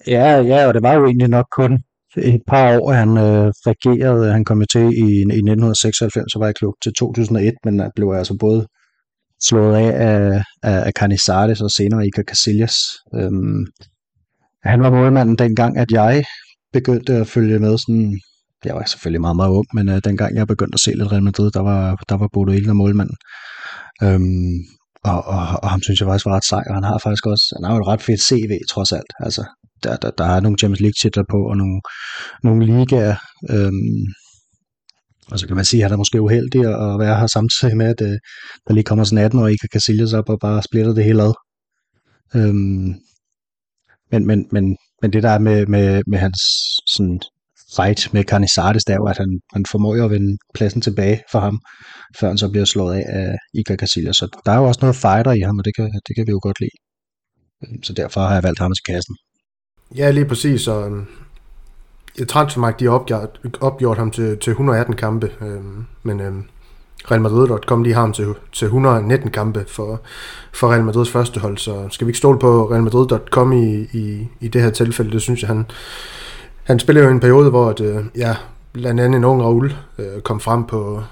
Ja, 0.07 0.41
ja, 0.41 0.67
og 0.67 0.73
det 0.73 0.83
var 0.83 0.93
jo 0.93 1.05
egentlig 1.05 1.29
nok 1.29 1.45
kun 1.51 1.83
et 2.17 2.41
par 2.47 2.79
år, 2.79 2.91
han 2.91 3.17
øh, 3.17 3.53
regerede. 3.67 4.31
Han 4.31 4.45
kom 4.45 4.59
jo 4.59 4.65
til 4.65 4.81
i, 4.81 5.05
i 5.07 5.25
1996, 5.41 6.31
så 6.31 6.39
var 6.39 6.45
jeg 6.45 6.55
klub 6.55 6.73
til 6.83 6.93
2001, 6.93 7.53
men 7.65 7.79
han 7.79 7.91
blev 7.95 8.09
altså 8.09 8.37
både 8.39 8.67
slået 9.43 9.75
af 9.75 9.91
af, 10.07 10.43
af, 10.63 10.85
af 10.85 10.91
Canizares 10.91 11.61
og 11.61 11.71
senere 11.71 12.07
Iker 12.07 12.23
Casillas. 12.23 12.75
Øhm, 13.15 13.65
han 14.63 14.81
var 14.81 14.89
målmanden 14.89 15.35
dengang, 15.37 15.77
at 15.77 15.91
jeg 15.91 16.23
begyndte 16.73 17.13
at 17.13 17.27
følge 17.27 17.59
med 17.59 17.77
sådan, 17.77 18.19
jeg 18.65 18.75
var 18.75 18.85
selvfølgelig 18.85 19.21
meget, 19.21 19.35
meget 19.35 19.49
ung, 19.49 19.67
men 19.73 19.89
øh, 19.89 20.01
dengang 20.03 20.35
jeg 20.35 20.47
begyndte 20.47 20.75
at 20.75 20.79
se 20.79 20.91
lidt 20.91 21.11
Real 21.11 21.23
Madrid, 21.23 21.51
der 21.51 21.59
var, 21.59 22.03
der 22.09 22.17
var 22.17 22.29
Bodo 22.33 22.51
Ilner 22.51 22.73
målmanden. 22.73 23.17
Øhm, 24.03 24.57
og, 25.03 25.25
og, 25.25 25.43
og 25.63 25.69
ham 25.69 25.81
synes 25.81 25.99
jeg 25.99 26.07
faktisk 26.07 26.25
var 26.25 26.35
ret 26.35 26.45
sej, 26.45 26.63
og 26.69 26.75
han 26.75 26.83
har 26.83 26.97
faktisk 27.03 27.25
også, 27.25 27.45
han 27.57 27.63
har 27.65 27.75
jo 27.75 27.81
et 27.81 27.87
ret 27.87 28.01
fedt 28.01 28.21
CV 28.21 28.51
trods 28.69 28.91
alt. 28.91 29.11
Altså, 29.19 29.43
der, 29.83 29.95
der, 29.97 30.11
der 30.11 30.25
er 30.25 30.39
nogle 30.39 30.57
Champions 30.57 30.79
League 30.79 30.99
titler 31.01 31.23
på, 31.29 31.37
og 31.49 31.57
nogle, 31.57 31.81
nogle 32.43 32.65
ligaer. 32.65 33.15
Øhm, 33.49 34.01
og 35.31 35.39
så 35.39 35.47
kan 35.47 35.55
man 35.55 35.65
sige, 35.65 35.81
at 35.81 35.85
han 35.85 35.93
er 35.93 35.97
måske 35.97 36.21
uheldig 36.21 36.61
at 36.61 36.99
være 36.99 37.19
her 37.19 37.27
samtidig 37.27 37.77
med, 37.77 37.85
at 37.85 38.01
øh, 38.01 38.17
der 38.67 38.73
lige 38.73 38.83
kommer 38.83 39.03
sådan 39.03 39.25
18 39.25 39.39
år, 39.39 39.47
Iker 39.47 39.67
Casillas 39.73 40.13
op 40.13 40.29
og 40.29 40.39
bare 40.39 40.63
splitter 40.63 40.93
det 40.93 41.03
hele 41.03 41.23
ad. 41.23 41.33
Øhm, 42.35 42.93
men, 44.11 44.27
men, 44.27 44.47
men, 44.51 44.77
men 45.01 45.13
det 45.13 45.23
der 45.23 45.29
er 45.29 45.39
med, 45.39 45.65
med, 45.65 46.01
med 46.07 46.19
hans 46.19 46.39
sådan, 46.87 47.19
fight 47.75 48.13
med 48.13 48.23
Canizares, 48.23 48.83
det 48.83 48.93
er 48.93 48.97
jo, 48.97 49.07
at 49.07 49.17
han, 49.17 49.39
han 49.53 49.65
formår 49.71 49.95
jo 49.95 50.05
at 50.05 50.11
vende 50.11 50.37
pladsen 50.53 50.81
tilbage 50.81 51.21
for 51.31 51.39
ham, 51.39 51.59
før 52.19 52.27
han 52.27 52.37
så 52.37 52.49
bliver 52.49 52.65
slået 52.65 52.93
af 52.95 53.03
af 53.07 53.35
Iker 53.53 53.75
Casillas. 53.75 54.15
Så 54.15 54.41
der 54.45 54.51
er 54.51 54.57
jo 54.57 54.63
også 54.63 54.79
noget 54.81 54.95
fighter 54.95 55.31
i 55.31 55.39
ham, 55.39 55.57
og 55.59 55.65
det 55.65 55.75
kan, 55.75 55.85
det 56.07 56.15
kan 56.15 56.27
vi 56.27 56.31
jo 56.31 56.39
godt 56.41 56.59
lide. 56.59 56.77
Så 57.83 57.93
derfor 57.93 58.21
har 58.21 58.33
jeg 58.33 58.43
valgt 58.43 58.59
ham 58.59 58.71
til 58.73 58.93
kassen. 58.93 59.15
Ja, 59.95 60.11
lige 60.11 60.25
præcis. 60.25 60.67
Og 60.67 61.05
Transfermarkt, 62.23 62.79
de 62.79 62.85
har 62.85 62.91
opgjort, 62.91 63.39
opgjort 63.61 63.97
ham 63.97 64.11
til, 64.11 64.37
til 64.37 64.51
118 64.51 64.95
kampe, 64.95 65.31
øh, 65.41 65.61
men 66.03 66.19
øh, 66.21 66.33
Real 67.11 67.21
Madrid.com, 67.21 67.83
de 67.83 67.93
har 67.93 68.01
ham 68.01 68.13
til, 68.13 68.33
til 68.51 68.65
119 68.65 69.31
kampe 69.31 69.65
for, 69.67 70.01
for 70.53 70.71
Real 70.71 70.83
Madrids 70.83 71.11
første 71.11 71.39
hold, 71.39 71.57
så 71.57 71.87
skal 71.89 72.07
vi 72.07 72.09
ikke 72.09 72.17
stole 72.17 72.39
på 72.39 72.71
Real 72.71 72.83
Madrid.com 72.83 73.53
i, 73.53 73.87
i, 73.93 74.27
i 74.39 74.47
det 74.47 74.61
her 74.61 74.69
tilfælde, 74.69 75.11
det 75.11 75.21
synes 75.21 75.41
jeg, 75.41 75.47
han, 75.47 75.65
han 76.63 76.79
spiller 76.79 77.03
jo 77.03 77.09
en 77.09 77.19
periode, 77.19 77.49
hvor 77.49 77.69
at, 77.69 77.79
øh, 77.79 78.03
ja, 78.15 78.35
blandt 78.73 79.01
andet 79.01 79.17
en 79.17 79.23
ung 79.23 79.43
Raul 79.43 79.73
øh, 79.99 80.21
kom 80.21 80.39
frem 80.39 80.63
på, 80.63 81.03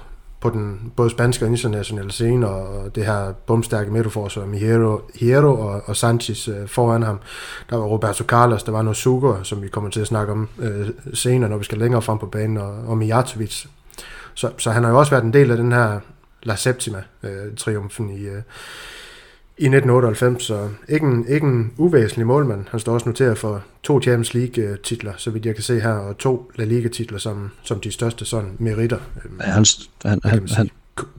på 0.44 0.50
den 0.50 0.92
både 0.96 1.10
spanske 1.10 1.44
og 1.44 1.50
internationale 1.50 2.12
scene, 2.12 2.48
og 2.48 2.94
det 2.94 3.06
her 3.06 3.32
bumstærke 3.46 3.90
midterforsvar 3.90 4.46
med 4.46 4.58
Hierro, 4.58 5.00
Hierro 5.14 5.60
og, 5.60 5.82
og 5.86 5.96
Sanchez 5.96 6.48
øh, 6.48 6.68
foran 6.68 7.02
ham. 7.02 7.18
Der 7.70 7.76
var 7.76 7.84
Roberto 7.84 8.24
Carlos, 8.24 8.62
der 8.62 8.72
var 8.72 8.82
noget 8.82 8.96
Sugar, 8.96 9.42
som 9.42 9.62
vi 9.62 9.68
kommer 9.68 9.90
til 9.90 10.00
at 10.00 10.06
snakke 10.06 10.32
om 10.32 10.48
øh, 10.58 10.88
senere, 11.14 11.50
når 11.50 11.56
vi 11.56 11.64
skal 11.64 11.78
længere 11.78 12.02
frem 12.02 12.18
på 12.18 12.26
banen, 12.26 12.56
og, 12.56 12.74
og 12.86 12.98
Mijatovic. 12.98 13.66
Så, 14.34 14.50
så 14.58 14.70
han 14.70 14.84
har 14.84 14.90
jo 14.90 14.98
også 14.98 15.10
været 15.10 15.24
en 15.24 15.32
del 15.32 15.50
af 15.50 15.56
den 15.56 15.72
her 15.72 16.00
La 16.42 16.54
Septima-triumfen 16.54 18.10
øh, 18.10 18.20
i, 18.20 18.26
øh, 18.26 18.42
i 19.58 19.64
1998, 19.64 20.42
så 20.42 20.68
ikke 20.88 21.06
en, 21.06 21.28
ikke 21.28 21.46
en 21.46 21.72
uvæsentlig 21.76 22.26
målmand. 22.26 22.64
Han 22.70 22.80
står 22.80 22.94
også 22.94 23.08
noteret 23.08 23.38
for 23.38 23.64
to 23.82 24.00
Champions 24.00 24.34
League-titler, 24.34 25.12
så 25.16 25.30
vidt 25.30 25.46
jeg 25.46 25.54
kan 25.54 25.64
se 25.64 25.80
her, 25.80 25.92
og 25.92 26.18
to 26.18 26.50
La 26.56 26.64
Liga-titler 26.64 27.18
som, 27.18 27.50
som 27.62 27.80
de 27.80 27.92
største 27.92 28.24
sådan 28.24 28.50
meritter. 28.58 28.98
Ja, 29.40 29.44
han, 29.44 29.64
han, 30.04 30.20
han, 30.24 30.48
han, 30.48 30.70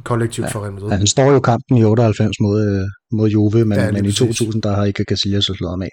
kollektivt 0.03 0.45
ja, 0.45 0.51
for 0.51 0.61
Real 0.61 0.73
Madrid. 0.73 0.89
Ja, 0.89 0.97
han 0.97 1.07
står 1.07 1.31
jo 1.31 1.39
kampen 1.39 1.77
i 1.77 1.83
98 1.83 2.39
mod, 2.39 2.65
øh, 2.65 2.87
mod 3.11 3.29
Juve, 3.29 3.65
men, 3.65 3.77
ja, 3.77 3.91
men 3.91 4.05
i 4.05 4.11
2000 4.11 4.61
der 4.61 4.75
har 4.75 4.85
ikke 4.85 5.05
Casillas 5.09 5.43
slået 5.43 5.71
ham 5.71 5.81
af. 5.81 5.91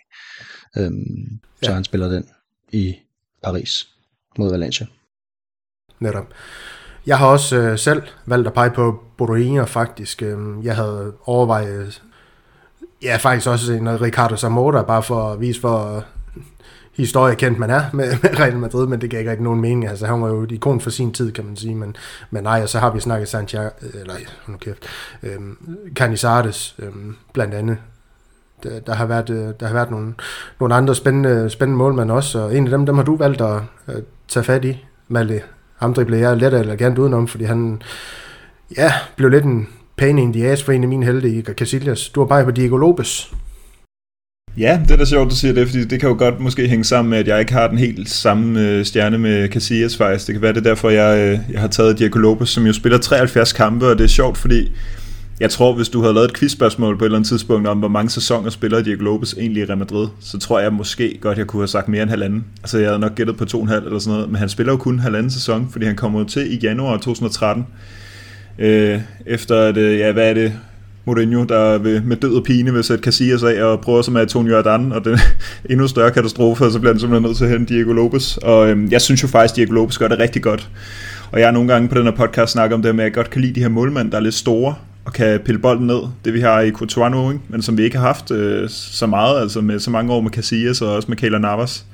Øhm, 0.78 1.40
så 1.62 1.70
ja. 1.70 1.75
han 1.75 1.84
spiller 1.84 2.08
den 2.08 2.25
i 2.72 2.94
Paris 3.42 3.88
mod 4.38 4.50
Valencia. 4.50 4.87
Netop. 6.00 6.26
Jeg 7.06 7.18
har 7.18 7.26
også 7.26 7.56
øh, 7.56 7.78
selv 7.78 8.02
valgt 8.26 8.46
at 8.46 8.54
pege 8.54 8.70
på 8.70 9.04
Boruinia 9.18 9.64
faktisk. 9.64 10.22
Øhm, 10.22 10.62
jeg 10.62 10.76
havde 10.76 11.12
overvejet 11.25 12.02
Ja, 13.02 13.16
faktisk 13.16 13.49
også 13.49 13.73
en 13.73 14.00
Ricardo 14.00 14.37
Zamora, 14.37 14.82
bare 14.82 15.02
for 15.02 15.32
at 15.32 15.40
vise, 15.40 15.61
hvor 15.61 16.04
historiekendt 16.97 17.59
man 17.59 17.71
er 17.71 17.82
med, 17.92 18.16
med 18.23 18.40
Real 18.40 18.56
Madrid, 18.56 18.87
men 18.87 19.00
det 19.00 19.11
gav 19.11 19.21
ikke 19.21 19.30
rigtig 19.30 19.44
nogen 19.44 19.61
mening. 19.61 19.88
Altså, 19.88 20.06
han 20.06 20.23
var 20.23 20.28
jo 20.28 20.42
et 20.42 20.52
ikon 20.52 20.80
for 20.80 20.90
sin 20.90 21.12
tid, 21.12 21.32
kan 21.32 21.44
man 21.44 21.56
sige, 21.56 21.75
men, 21.75 21.97
men 22.30 22.42
nej, 22.42 22.62
og 22.62 22.68
så 22.68 22.78
har 22.78 22.90
vi 22.90 23.00
snakket 23.00 23.28
Santiago, 23.28 23.68
øh, 23.82 24.00
eller, 24.00 24.14
nu 24.47 24.56
kæft, 24.56 24.78
øhm, 25.23 25.56
Canizares, 25.94 26.75
øhm, 26.78 27.16
blandt 27.32 27.54
andet. 27.54 27.78
Der, 28.62 28.80
der, 28.80 28.94
har 28.94 29.06
været, 29.06 29.30
øh, 29.30 29.54
der 29.61 29.66
har 29.66 29.75
været 29.75 29.90
nogle, 29.90 30.14
nogle 30.61 30.75
andre 30.75 30.94
spændende, 30.94 31.50
spændende 31.50 31.78
målmænd 31.78 32.11
også, 32.11 32.38
og 32.38 32.56
en 32.56 32.64
af 32.64 32.71
dem, 32.71 32.87
dem 32.87 32.97
har 32.97 33.04
du 33.04 33.16
valgt 33.16 33.40
at, 33.40 33.61
at 33.87 34.04
tage 34.28 34.44
fat 34.44 34.64
i, 34.64 34.85
Malle. 35.09 35.42
Ham 35.76 35.94
dribler 35.94 36.18
jeg 36.18 36.37
let 36.37 36.54
eller 36.54 36.76
gerne 36.76 37.00
udenom, 37.00 37.28
fordi 37.28 37.44
han 37.44 37.82
ja, 38.76 38.92
blev 39.16 39.30
lidt 39.30 39.44
en 39.44 39.68
pain 39.96 40.18
in 40.18 40.32
the 40.32 40.46
ass 40.46 40.62
for 40.62 40.72
en 40.72 40.82
af 40.82 40.88
mine 40.88 41.06
helte, 41.06 41.30
Iker 41.30 41.52
Casillas. 41.52 42.08
Du 42.08 42.20
har 42.20 42.26
bare 42.26 42.44
på 42.44 42.50
Diego 42.50 42.76
Lopez. 42.76 43.26
Ja, 44.58 44.80
det 44.82 44.90
er 44.90 44.96
da 44.96 45.04
sjovt, 45.04 45.30
du 45.30 45.37
siger 45.37 45.54
det, 45.54 45.68
fordi 45.68 45.84
det 45.84 46.00
kan 46.00 46.08
jo 46.08 46.14
godt 46.18 46.40
måske 46.40 46.68
hænge 46.68 46.84
sammen 46.84 47.11
med, 47.11 47.18
at 47.18 47.28
jeg 47.28 47.40
ikke 47.40 47.52
har 47.52 47.68
den 47.68 47.78
helt 47.78 48.11
samme 48.11 48.61
øh, 48.61 48.84
stjerne 48.84 49.18
med 49.18 49.49
Casillas 49.49 49.96
faktisk. 49.96 50.26
Det 50.26 50.34
kan 50.34 50.42
være 50.42 50.52
det 50.52 50.58
er 50.58 50.70
derfor, 50.70 50.90
jeg, 50.90 51.18
øh, 51.18 51.38
jeg 51.52 51.61
har 51.61 51.68
taget 51.68 51.99
Diego 51.99 52.18
Lopez, 52.18 52.49
som 52.49 52.66
jo 52.66 52.72
spiller 52.72 52.99
73 52.99 53.52
kampe, 53.52 53.87
og 53.87 53.99
det 53.99 54.04
er 54.04 54.08
sjovt, 54.08 54.38
fordi 54.38 54.70
jeg 55.40 55.50
tror, 55.50 55.75
hvis 55.75 55.88
du 55.88 56.00
havde 56.00 56.14
lavet 56.14 56.30
et 56.30 56.37
quizspørgsmål 56.37 56.99
på 56.99 57.04
et 57.04 57.06
eller 57.06 57.18
andet 57.18 57.28
tidspunkt 57.28 57.68
om, 57.68 57.78
hvor 57.78 57.88
mange 57.88 58.11
sæsoner 58.11 58.50
spiller 58.50 58.82
Diego 58.82 59.02
Lopez 59.02 59.34
egentlig 59.34 59.62
i 59.62 59.66
Real 59.66 59.78
Madrid, 59.78 60.08
så 60.20 60.38
tror 60.38 60.61
jeg 60.61 60.72
måske 60.72 61.18
godt, 61.20 61.38
jeg 61.38 61.46
kunne 61.46 61.61
have 61.61 61.68
sagt 61.68 61.88
mere 61.88 62.02
end 62.02 62.11
halvanden. 62.11 62.44
Altså 62.62 62.78
jeg 62.78 62.88
havde 62.88 63.00
nok 63.00 63.14
gættet 63.14 63.37
på 63.37 63.44
to 63.44 63.58
og 63.58 63.62
en 63.62 63.68
halv 63.68 63.87
eller 63.87 63.99
sådan 63.99 64.12
noget, 64.12 64.30
men 64.30 64.37
han 64.37 64.49
spiller 64.49 64.72
jo 64.72 64.76
kun 64.76 64.99
halvanden 64.99 65.30
sæson, 65.30 65.68
fordi 65.72 65.84
han 65.84 65.96
kommer 65.96 66.25
til 66.25 66.52
i 66.54 66.58
januar 66.62 66.96
2013. 66.96 67.66
Øh, 68.59 69.00
efter 69.26 69.56
at, 69.56 69.76
øh, 69.76 69.99
ja, 69.99 70.12
hvad 70.12 70.30
er 70.30 70.35
det, 70.35 70.52
Mourinho, 71.04 71.44
der 71.44 71.78
vil, 71.78 72.02
med 72.04 72.16
død 72.16 72.35
og 72.35 72.44
pine 72.44 72.73
vil 72.73 72.85
sætte 72.85 73.04
Casillas 73.04 73.42
af 73.42 73.62
og 73.62 73.80
prøver 73.80 74.02
sig 74.02 74.12
med 74.12 74.21
Antonio 74.21 74.56
Adan, 74.56 74.92
og 74.92 75.04
den 75.04 75.18
endnu 75.71 75.88
større 75.88 76.11
katastrofe, 76.11 76.64
og 76.64 76.73
så 76.73 76.78
bliver 76.78 76.92
han 76.92 77.00
simpelthen 77.00 77.28
nødt 77.28 77.37
til 77.37 77.44
at 77.44 77.50
hente 77.50 77.75
Diego 77.75 77.92
Lopez. 77.92 78.37
Og 78.37 78.71
øhm, 78.71 78.88
jeg 78.90 79.00
synes 79.00 79.23
jo 79.23 79.28
faktisk, 79.28 79.56
Diego 79.56 79.73
Lopez 79.73 79.99
gør 79.99 80.09
det 80.09 80.18
rigtig 80.18 80.42
godt. 80.42 80.68
Og 81.32 81.38
jeg 81.38 81.47
har 81.47 81.52
nogle 81.52 81.73
gange 81.73 81.88
på 81.88 81.94
den 81.94 82.04
her 82.04 82.11
podcast 82.11 82.52
snakket 82.52 82.75
om 82.75 82.82
det 82.82 82.94
med, 82.94 83.04
at 83.04 83.09
jeg 83.09 83.14
godt 83.14 83.30
kan 83.30 83.40
lide 83.40 83.54
de 83.54 83.61
her 83.61 83.68
målmænd, 83.68 84.11
der 84.11 84.16
er 84.16 84.23
lidt 84.23 84.35
store, 84.35 84.75
og 85.04 85.12
kan 85.12 85.40
pille 85.40 85.59
bolden 85.59 85.87
ned. 85.87 86.00
Det 86.25 86.35
vi 86.35 86.40
har 86.40 86.61
i 86.61 86.71
Courtois 86.71 87.11
nu, 87.11 87.30
ikke? 87.30 87.42
men 87.49 87.62
som 87.62 87.78
vi 87.78 87.82
ikke 87.82 87.97
har 87.97 88.06
haft 88.06 88.30
øh, 88.30 88.68
så 88.68 89.06
meget, 89.06 89.40
altså 89.40 89.61
med 89.61 89.78
så 89.78 89.90
mange 89.90 90.12
år 90.12 90.21
med 90.21 90.30
Casillas 90.30 90.82
og 90.82 90.94
også 90.94 91.09
med 91.09 91.16
Keylor 91.16 91.38
Navas. 91.38 91.85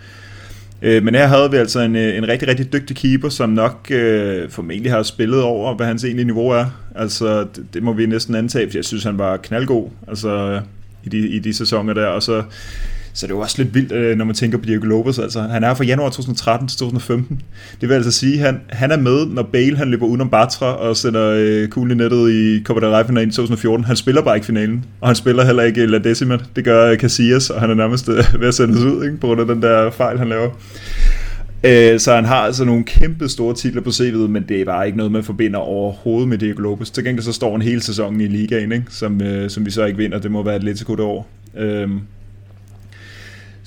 Øh, 0.82 1.04
men 1.04 1.14
her 1.14 1.26
havde 1.26 1.50
vi 1.50 1.56
altså 1.56 1.80
en, 1.80 1.96
øh, 1.96 2.16
en 2.16 2.28
rigtig, 2.28 2.48
rigtig 2.48 2.72
dygtig 2.72 2.96
keeper, 2.96 3.28
som 3.28 3.50
nok 3.50 3.90
øh, 3.90 4.50
formentlig 4.50 4.92
har 4.92 5.02
spillet 5.02 5.42
over, 5.42 5.74
hvad 5.74 5.86
hans 5.86 6.04
egentlige 6.04 6.26
niveau 6.26 6.50
er. 6.50 6.64
Altså, 6.94 7.40
det, 7.40 7.66
det 7.74 7.82
må 7.82 7.92
vi 7.92 8.06
næsten 8.06 8.34
antage, 8.34 8.70
for 8.70 8.78
jeg 8.78 8.84
synes, 8.84 9.04
han 9.04 9.18
var 9.18 9.36
knaldgod 9.36 9.88
altså, 10.08 10.60
i, 11.04 11.08
de, 11.08 11.18
i 11.18 11.38
de 11.38 11.54
sæsoner 11.54 11.94
der. 11.94 12.06
Og 12.06 12.22
så 12.22 12.42
så 13.18 13.26
det 13.26 13.32
er 13.32 13.36
jo 13.36 13.40
også 13.40 13.62
lidt 13.62 13.74
vildt, 13.74 13.92
øh, 13.92 14.16
når 14.16 14.24
man 14.24 14.34
tænker 14.34 14.58
på 14.58 14.64
Diego 14.64 14.86
Lopez. 14.86 15.18
Altså, 15.18 15.40
han 15.40 15.64
er 15.64 15.74
fra 15.74 15.84
januar 15.84 16.08
2013 16.08 16.68
til 16.68 16.78
2015. 16.78 17.42
Det 17.80 17.88
vil 17.88 17.94
altså 17.94 18.10
sige, 18.10 18.34
at 18.34 18.40
han, 18.40 18.60
han 18.68 18.90
er 18.90 18.96
med, 18.96 19.26
når 19.26 19.42
Bale 19.42 19.76
han 19.76 19.90
løber 19.90 20.06
udenom 20.06 20.30
Bartra 20.30 20.76
og 20.76 20.96
sender 20.96 21.34
øh, 21.36 21.68
kuglen 21.68 22.00
i 22.00 22.02
nettet 22.02 22.30
i 22.30 22.62
Copa 22.64 22.80
del 22.80 22.94
Rey 22.94 23.26
i 23.26 23.30
2014. 23.30 23.84
Han 23.84 23.96
spiller 23.96 24.22
bare 24.22 24.36
ikke 24.36 24.46
finalen, 24.46 24.84
og 25.00 25.08
han 25.08 25.16
spiller 25.16 25.44
heller 25.44 25.62
ikke 25.62 25.86
La 25.86 25.98
Decima. 25.98 26.38
Det 26.56 26.64
gør 26.64 26.90
øh, 26.90 26.98
Casillas, 26.98 27.50
og 27.50 27.60
han 27.60 27.70
er 27.70 27.74
nærmest 27.74 28.08
øh, 28.08 28.24
ved 28.40 28.48
at 28.48 28.54
sendes 28.54 28.84
ud 28.84 29.04
ikke, 29.04 29.16
på 29.16 29.26
grund 29.26 29.40
af 29.40 29.46
den 29.46 29.62
der 29.62 29.90
fejl, 29.90 30.18
han 30.18 30.28
laver. 30.28 30.50
Øh, 31.64 32.00
så 32.00 32.14
han 32.14 32.24
har 32.24 32.40
altså 32.40 32.64
nogle 32.64 32.84
kæmpe 32.84 33.28
store 33.28 33.54
titler 33.54 33.82
på 33.82 33.90
CV'et, 33.90 34.28
men 34.28 34.44
det 34.48 34.60
er 34.60 34.64
bare 34.64 34.86
ikke 34.86 34.98
noget, 34.98 35.12
man 35.12 35.24
forbinder 35.24 35.58
overhovedet 35.58 36.28
med 36.28 36.38
Diego 36.38 36.60
Lopez. 36.60 36.90
Til 36.90 37.04
gengæld 37.04 37.24
så 37.24 37.32
står 37.32 37.52
han 37.52 37.62
hele 37.62 37.82
sæsonen 37.82 38.20
i 38.20 38.26
ligaen, 38.26 38.72
ikke? 38.72 38.84
Som, 38.88 39.22
øh, 39.22 39.50
som 39.50 39.66
vi 39.66 39.70
så 39.70 39.84
ikke 39.84 39.98
vinder. 39.98 40.18
Det 40.18 40.30
må 40.30 40.42
være 40.42 40.56
et 40.56 40.64
lidt 40.64 41.00
år. 41.00 41.28
Øh, 41.56 41.88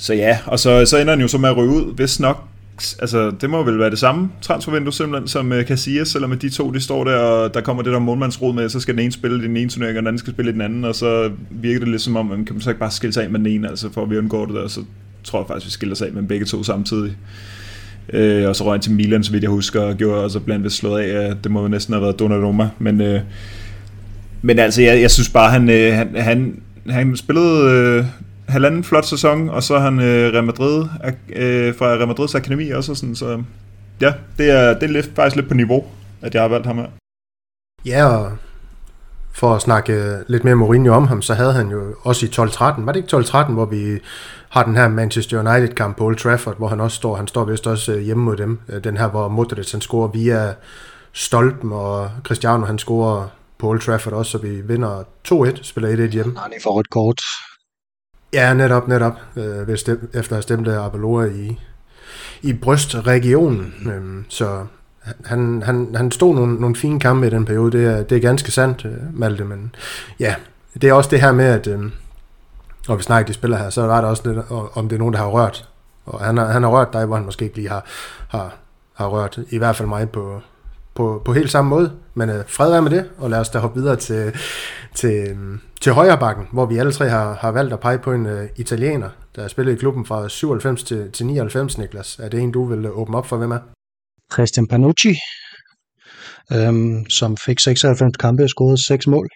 så 0.01 0.13
ja, 0.13 0.37
og 0.45 0.59
så, 0.59 0.85
så 0.85 0.97
ender 0.97 1.13
han 1.13 1.21
jo 1.21 1.27
så 1.27 1.37
med 1.37 1.49
at 1.49 1.57
ryge 1.57 1.69
ud, 1.69 1.95
hvis 1.95 2.19
nok 2.19 2.47
altså, 2.99 3.31
det 3.41 3.49
må 3.49 3.63
vel 3.63 3.79
være 3.79 3.89
det 3.89 3.99
samme 3.99 4.29
transfervindue 4.41 4.93
simpelthen 4.93 5.27
som 5.27 5.51
uh, 5.51 5.61
Casillas, 5.61 6.07
selvom 6.07 6.39
de 6.39 6.49
to 6.49 6.71
de 6.71 6.79
står 6.79 7.03
der, 7.03 7.15
og 7.15 7.53
der 7.53 7.61
kommer 7.61 7.83
det 7.83 7.93
der 7.93 7.99
målmandsråd 7.99 8.53
med, 8.53 8.69
så 8.69 8.79
skal 8.79 8.95
den 8.95 9.03
ene 9.03 9.11
spille 9.11 9.43
i 9.43 9.47
den 9.47 9.57
ene 9.57 9.69
turnering, 9.69 9.97
og 9.97 10.01
den 10.01 10.07
anden 10.07 10.19
skal 10.19 10.33
spille 10.33 10.51
i 10.51 10.53
den 10.53 10.61
anden, 10.61 10.85
og 10.85 10.95
så 10.95 11.31
virker 11.49 11.79
det 11.79 11.87
lidt 11.87 12.01
som 12.01 12.15
om, 12.15 12.25
man 12.25 12.45
kan 12.45 12.55
man 12.55 12.61
så 12.61 12.69
ikke 12.69 12.79
bare 12.79 12.91
skille 12.91 13.13
sig 13.13 13.23
af 13.23 13.29
med 13.29 13.39
den 13.39 13.47
ene, 13.47 13.69
altså 13.69 13.89
for 13.93 14.03
at 14.03 14.09
vi 14.09 14.17
undgår 14.17 14.45
det 14.45 14.55
der, 14.55 14.67
så 14.67 14.81
tror 15.23 15.39
jeg 15.39 15.47
faktisk, 15.47 15.65
vi 15.65 15.71
skiller 15.71 15.95
sig 15.95 16.07
af 16.07 16.13
med 16.13 16.23
begge 16.23 16.45
to 16.45 16.63
samtidig. 16.63 17.15
Uh, 18.13 18.49
og 18.49 18.55
så 18.55 18.63
røg 18.65 18.73
han 18.73 18.81
til 18.81 18.91
Milan, 18.91 19.23
så 19.23 19.31
vidt 19.31 19.43
jeg 19.43 19.51
husker, 19.51 19.81
og 19.81 19.95
gjorde 19.95 20.23
også 20.23 20.39
blandt 20.39 20.61
andet 20.61 20.73
slået 20.73 21.01
af, 21.01 21.33
det 21.43 21.51
må 21.51 21.61
jo 21.61 21.67
næsten 21.67 21.93
have 21.93 22.03
været 22.03 22.19
Donnarumma, 22.19 22.69
men, 22.79 23.01
uh, 23.01 23.19
men 24.41 24.59
altså, 24.59 24.81
jeg, 24.81 25.01
jeg 25.01 25.11
synes 25.11 25.29
bare, 25.29 25.51
han, 25.51 25.63
uh, 25.63 25.97
han, 25.97 26.15
han, 26.15 26.61
han 26.89 27.17
spillede 27.17 27.99
uh, 27.99 28.05
halvanden 28.51 28.83
flot 28.83 29.05
sæson, 29.05 29.49
og 29.49 29.63
så 29.63 29.75
er 29.75 29.79
han 29.79 29.99
øh, 29.99 30.33
Real 30.33 30.43
Madrid, 30.43 30.83
øh, 31.35 31.75
fra 31.75 31.85
Real 31.85 32.07
Madrids 32.07 32.35
akademi 32.35 32.69
også, 32.69 32.95
sådan, 32.95 33.15
så 33.15 33.43
ja, 34.01 34.13
det 34.37 34.49
er, 34.49 34.73
det 34.73 34.83
er 34.83 34.87
lidt, 34.87 35.11
faktisk 35.15 35.35
lidt 35.35 35.47
på 35.47 35.53
niveau, 35.53 35.85
at 36.21 36.33
jeg 36.33 36.41
har 36.41 36.49
valgt 36.49 36.67
ham 36.67 36.77
her. 36.77 36.87
Ja, 37.85 38.05
og 38.05 38.31
for 39.33 39.55
at 39.55 39.61
snakke 39.61 40.17
lidt 40.27 40.43
mere 40.43 40.55
Mourinho 40.55 40.93
om 40.93 41.07
ham, 41.07 41.21
så 41.21 41.33
havde 41.33 41.53
han 41.53 41.69
jo 41.69 41.95
også 42.01 42.25
i 42.25 42.29
12-13, 42.29 42.85
var 42.85 42.91
det 42.91 42.99
ikke 42.99 43.17
12-13, 43.17 43.51
hvor 43.51 43.65
vi 43.65 43.99
har 44.49 44.63
den 44.63 44.75
her 44.75 44.87
Manchester 44.87 45.39
United-kamp 45.39 45.97
på 45.97 46.05
Old 46.05 46.15
Trafford, 46.15 46.57
hvor 46.57 46.67
han 46.67 46.79
også 46.79 46.97
står, 46.97 47.15
han 47.15 47.27
står 47.27 47.45
vist 47.45 47.67
også 47.67 47.93
øh, 47.93 48.01
hjemme 48.01 48.23
mod 48.23 48.37
dem, 48.37 48.59
øh, 48.69 48.83
den 48.83 48.97
her, 48.97 49.07
hvor 49.07 49.27
Modric 49.27 49.71
han 49.71 49.81
scorer 49.81 50.07
via 50.07 50.53
stolpen, 51.13 51.71
og 51.71 52.11
Cristiano 52.23 52.65
han 52.65 52.77
scorer 52.77 53.27
på 53.57 53.67
Old 53.67 53.79
Trafford 53.79 54.13
også, 54.13 54.31
så 54.31 54.37
vi 54.37 54.61
vinder 54.61 55.03
2-1, 55.27 55.63
spiller 55.63 56.07
1-1 56.07 56.11
hjemme. 56.11 56.33
Nej, 56.33 56.47
det 56.47 56.57
får 56.63 56.79
et 56.79 56.89
kort. 56.89 57.21
Ja, 58.33 58.53
netop, 58.53 58.87
netop. 58.87 59.13
Øh, 59.35 59.67
ved 59.67 59.77
stem, 59.77 60.09
efter 60.13 60.31
at 60.31 60.35
have 60.35 60.41
stemt 60.41 60.67
Abelora 60.67 61.25
i, 61.25 61.59
i 62.41 62.53
brystregionen. 62.53 63.73
Øh, 63.85 64.23
så 64.29 64.65
han, 65.25 65.63
han, 65.65 65.95
han 65.95 66.11
stod 66.11 66.35
nogle, 66.35 66.55
nogle 66.55 66.75
fine 66.75 66.99
kampe 66.99 67.27
i 67.27 67.29
den 67.29 67.45
periode. 67.45 67.71
Det 67.71 67.85
er, 67.85 68.03
det 68.03 68.17
er 68.17 68.21
ganske 68.21 68.51
sandt, 68.51 68.85
øh, 68.85 69.19
Malte. 69.19 69.43
Men 69.43 69.75
ja, 70.19 70.35
det 70.81 70.89
er 70.89 70.93
også 70.93 71.09
det 71.09 71.21
her 71.21 71.31
med, 71.31 71.45
at 71.45 71.67
øh, 71.67 71.91
og 72.87 72.97
vi 72.97 73.03
snakker 73.03 73.27
de 73.27 73.33
spiller 73.33 73.57
her, 73.57 73.69
så 73.69 73.81
er 73.81 74.01
det 74.01 74.09
også 74.09 74.29
lidt, 74.29 74.39
om 74.73 74.89
det 74.89 74.95
er 74.95 74.99
nogen, 74.99 75.13
der 75.13 75.19
har 75.19 75.27
rørt. 75.27 75.69
Og 76.05 76.25
han 76.25 76.37
har, 76.37 76.45
han 76.45 76.63
har 76.63 76.69
rørt 76.69 76.93
dig, 76.93 77.05
hvor 77.05 77.15
han 77.15 77.25
måske 77.25 77.45
ikke 77.45 77.55
lige 77.55 77.69
har, 77.69 77.85
har, 78.27 78.55
har 78.93 79.07
rørt, 79.07 79.39
i 79.49 79.57
hvert 79.57 79.75
fald 79.75 79.89
mig 79.89 80.09
på, 80.09 80.41
på, 80.95 81.21
på 81.25 81.33
helt 81.33 81.51
samme 81.51 81.69
måde. 81.69 81.91
Men 82.13 82.29
øh, 82.29 82.43
fred 82.47 82.73
er 82.73 82.81
med 82.81 82.91
det, 82.91 83.09
og 83.17 83.29
lad 83.29 83.39
os 83.39 83.49
da 83.49 83.59
hoppe 83.59 83.79
videre 83.79 83.95
til, 83.95 84.33
til, 84.95 85.29
øhm, 85.29 85.59
til 85.81 85.91
højre 85.91 86.17
bakken, 86.17 86.45
hvor 86.51 86.65
vi 86.65 86.77
alle 86.77 86.91
tre 86.91 87.09
har, 87.09 87.33
har 87.33 87.51
valgt 87.51 87.73
at 87.73 87.79
pege 87.79 87.97
på 87.97 88.13
en 88.13 88.25
øh, 88.25 88.49
italiener, 88.57 89.09
der 89.35 89.41
har 89.41 89.49
spillet 89.49 89.73
i 89.73 89.75
klubben 89.75 90.05
fra 90.05 90.29
97 90.29 90.83
til, 90.83 91.11
til 91.11 91.25
99, 91.25 91.77
Niklas. 91.77 92.19
Er 92.19 92.29
det 92.29 92.39
en, 92.39 92.51
du 92.51 92.65
vil 92.65 92.85
øh, 92.85 92.97
åbne 92.97 93.17
op 93.17 93.25
for? 93.25 93.37
Hvem 93.37 93.51
er? 93.51 93.59
Christian 94.33 94.67
Panucci, 94.67 95.15
øhm, 96.53 97.09
som 97.09 97.37
fik 97.45 97.59
96 97.59 98.17
kampe 98.17 98.43
og 98.43 98.49
scorede 98.49 98.85
6 98.87 99.07
mål. 99.07 99.27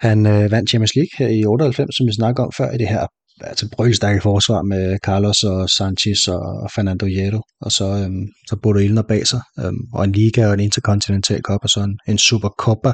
Han 0.00 0.26
øh, 0.26 0.50
vandt 0.50 0.70
Champions 0.70 0.94
League 0.94 1.14
her 1.18 1.28
i 1.28 1.44
98, 1.44 1.96
som 1.96 2.06
vi 2.06 2.12
snakker 2.12 2.42
om 2.44 2.52
før, 2.58 2.70
i 2.70 2.78
det 2.78 2.88
her 2.88 3.06
altså 3.40 3.68
brølstærke 3.72 4.20
forsvar 4.20 4.62
med 4.62 4.98
Carlos 5.04 5.42
og 5.42 5.70
Sanchez 5.70 6.28
og 6.28 6.70
Fernando 6.74 7.06
Hierro, 7.06 7.42
og 7.60 7.72
så, 7.72 7.84
øhm, 7.84 8.26
så 8.48 8.56
Bodo 8.62 8.78
Ilner 8.78 9.02
bag 9.02 9.26
sig, 9.26 9.40
øhm, 9.60 9.80
og 9.92 10.04
en 10.04 10.12
liga 10.12 10.46
og 10.46 10.54
en 10.54 10.60
interkontinental 10.60 11.40
cup, 11.42 11.60
og 11.62 11.68
så 11.68 11.80
en, 11.80 11.98
en 12.08 12.18
supercoppa. 12.18 12.92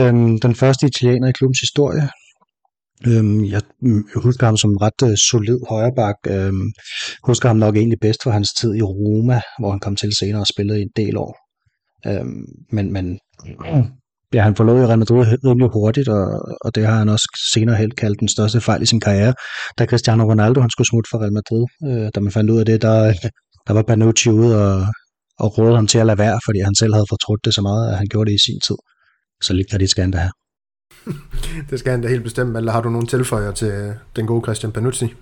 Øhm, 0.00 0.40
den 0.40 0.54
første 0.54 0.86
italiener 0.86 1.28
i 1.28 1.32
klubbens 1.32 1.60
historie. 1.60 2.08
Øhm, 3.06 3.44
jeg, 3.44 3.62
jeg 3.82 4.22
husker 4.22 4.46
ham 4.46 4.56
som 4.56 4.76
ret 4.76 5.10
øh, 5.10 5.16
solid 5.30 5.58
højreback. 5.68 6.16
Øhm, 6.26 6.72
husker 7.24 7.48
ham 7.48 7.56
nok 7.56 7.76
egentlig 7.76 8.00
bedst 8.00 8.22
for 8.22 8.30
hans 8.30 8.52
tid 8.52 8.74
i 8.74 8.82
Roma, 8.82 9.40
hvor 9.58 9.70
han 9.70 9.80
kom 9.80 9.96
til 9.96 10.16
senere 10.16 10.40
og 10.40 10.46
spillede 10.46 10.78
i 10.78 10.82
en 10.82 10.92
del 10.96 11.16
år. 11.16 11.36
Øhm, 12.06 12.44
men, 12.72 12.92
men 12.92 13.18
ja, 14.34 14.42
han 14.42 14.56
forlod 14.56 14.86
Real 14.86 14.98
Madrid 14.98 15.20
rimelig 15.44 15.70
hurtigt, 15.72 16.08
og, 16.08 16.24
og 16.64 16.74
det 16.74 16.86
har 16.86 16.98
han 16.98 17.08
også 17.08 17.28
senere 17.54 17.76
helt 17.76 17.96
kaldt 17.96 18.20
den 18.20 18.28
største 18.28 18.60
fejl 18.60 18.82
i 18.82 18.86
sin 18.86 19.00
karriere. 19.00 19.34
Da 19.78 19.86
Cristiano 19.86 20.24
Ronaldo 20.30 20.60
han 20.60 20.70
skulle 20.70 20.88
smutte 20.88 21.08
fra 21.10 21.18
Real 21.18 21.32
Madrid, 21.32 21.64
øh, 21.88 22.10
da 22.14 22.20
man 22.20 22.32
fandt 22.32 22.50
ud 22.50 22.58
af 22.58 22.66
det, 22.66 22.82
der, 22.82 23.12
der 23.66 23.72
var 23.72 23.82
Panucci 23.82 24.30
ude 24.30 24.52
og, 24.64 24.86
og 25.38 25.58
rådede 25.58 25.76
ham 25.76 25.86
til 25.86 25.98
at 25.98 26.06
lade 26.06 26.18
være, 26.18 26.40
fordi 26.46 26.58
han 26.60 26.74
selv 26.74 26.94
havde 26.94 27.06
fortrudt 27.08 27.44
det 27.44 27.54
så 27.54 27.62
meget, 27.62 27.90
at 27.90 27.96
han 27.98 28.06
gjorde 28.10 28.30
det 28.30 28.34
i 28.34 28.44
sin 28.46 28.60
tid. 28.66 28.78
Så 29.42 29.52
lidt 29.52 29.70
kredit 29.70 29.90
skal 29.90 30.02
han 30.02 30.10
da 30.10 30.18
have. 30.18 30.32
det 31.70 31.78
skal 31.78 31.90
han 31.90 32.02
da 32.02 32.08
helt 32.08 32.22
bestemt, 32.22 32.56
eller 32.56 32.72
har 32.72 32.80
du 32.80 32.90
nogle 32.90 33.06
tilføjer 33.06 33.52
til 33.52 33.68
øh, 33.68 33.94
den 34.16 34.26
gode 34.26 34.42
Christian 34.46 34.72
Panucci? 34.72 35.14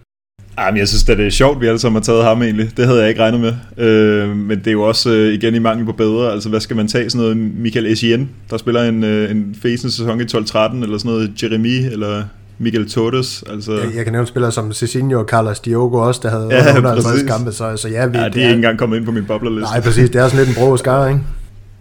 Jamen, 0.59 0.79
jeg 0.79 0.89
synes 0.89 1.09
at 1.09 1.19
det 1.19 1.27
er 1.27 1.31
sjovt, 1.31 1.61
vi 1.61 1.67
alle 1.67 1.79
sammen 1.79 1.97
har 1.97 2.05
taget 2.05 2.25
ham 2.25 2.43
egentlig. 2.43 2.77
Det 2.77 2.87
havde 2.87 3.01
jeg 3.01 3.09
ikke 3.09 3.23
regnet 3.23 3.41
med. 3.41 3.87
Øh, 3.87 4.37
men 4.37 4.59
det 4.59 4.67
er 4.67 4.73
jo 4.73 4.83
også 4.83 5.11
øh, 5.11 5.35
igen 5.35 5.55
i 5.55 5.59
mangel 5.59 5.87
på 5.87 5.93
bedre. 5.93 6.33
Altså, 6.33 6.49
hvad 6.49 6.61
skal 6.61 6.77
man 6.77 6.89
tage? 6.89 7.11
Sådan 7.11 7.23
noget 7.23 7.37
Michael 7.37 7.87
Essien, 7.87 8.31
der 8.51 8.57
spiller 8.57 8.83
en, 8.83 9.05
øh, 9.05 9.31
en 9.31 9.57
fæsende 9.63 9.93
sæson 9.95 10.21
i 10.21 10.25
12-13, 10.25 10.83
eller 10.83 10.99
sådan 10.99 11.13
noget 11.13 11.43
Jeremy, 11.43 11.93
eller 11.93 12.23
Miguel 12.59 12.91
Torres. 12.91 13.45
Altså... 13.51 13.73
Jeg, 13.73 13.97
jeg 13.97 14.05
kan 14.05 14.13
nævne 14.13 14.27
spillere 14.27 14.53
som 14.53 14.73
Cezinho 14.73 15.19
og 15.19 15.25
Carlos 15.25 15.61
Diogo 15.61 15.97
også, 15.97 16.21
der 16.23 16.31
havde 16.31 16.49
ja, 16.51 16.69
150 16.69 17.23
kampe, 17.23 17.53
så, 17.53 17.77
så 17.77 17.89
ja, 17.89 18.07
vi, 18.07 18.19
ja, 18.19 18.29
de 18.29 18.41
er 18.41 18.45
ikke 18.45 18.57
engang 18.57 18.79
kommet 18.79 18.97
ind 18.97 19.05
på 19.05 19.13
min 19.13 19.25
boblerliste. 19.25 19.73
Nej, 19.73 19.81
præcis. 19.81 20.11
Det 20.11 20.21
er 20.21 20.29
sådan 20.29 20.47
lidt 20.47 20.59
en 20.59 20.65
brå 20.65 20.77
skar, 20.77 21.09
ikke? 21.09 21.21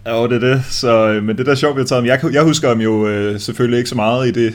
Ja, 0.06 0.22
det 0.22 0.32
er 0.32 0.38
det. 0.38 0.62
Så, 0.70 1.08
øh, 1.08 1.22
men 1.22 1.38
det 1.38 1.46
der 1.46 1.52
er 1.52 1.56
sjovt, 1.56 1.76
vi 1.76 1.80
har 1.80 1.86
taget 1.86 2.02
ham. 2.02 2.06
Jeg, 2.06 2.34
jeg 2.34 2.42
husker 2.42 2.68
ham 2.68 2.80
jo 2.80 3.08
øh, 3.08 3.40
selvfølgelig 3.40 3.78
ikke 3.78 3.90
så 3.90 3.96
meget 3.96 4.28
i 4.28 4.30
det, 4.30 4.54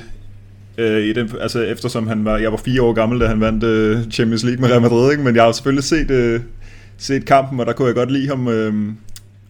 øh, 0.77 1.01
i 1.01 1.13
den, 1.13 1.32
altså 1.42 1.62
eftersom 1.62 2.08
han 2.08 2.25
var, 2.25 2.38
jeg 2.38 2.51
var 2.51 2.58
fire 2.58 2.82
år 2.82 2.94
gammel, 2.94 3.20
da 3.20 3.27
han 3.27 3.42
vandt 3.42 3.63
øh, 3.63 4.03
Champions 4.12 4.44
League 4.44 4.62
med 4.62 4.70
Real 4.70 4.82
Madrid, 4.82 5.12
ikke? 5.12 5.24
men 5.24 5.36
jeg 5.36 5.44
har 5.44 5.51
selvfølgelig 5.51 5.84
set, 5.84 6.12
øh, 6.12 6.42
set 6.98 7.25
kampen, 7.25 7.60
og 7.60 7.65
der 7.65 7.74
kunne 7.74 7.88
jeg 7.88 7.96
godt 7.96 8.12
lide 8.12 8.27
ham. 8.27 8.48
Øh, 8.48 8.74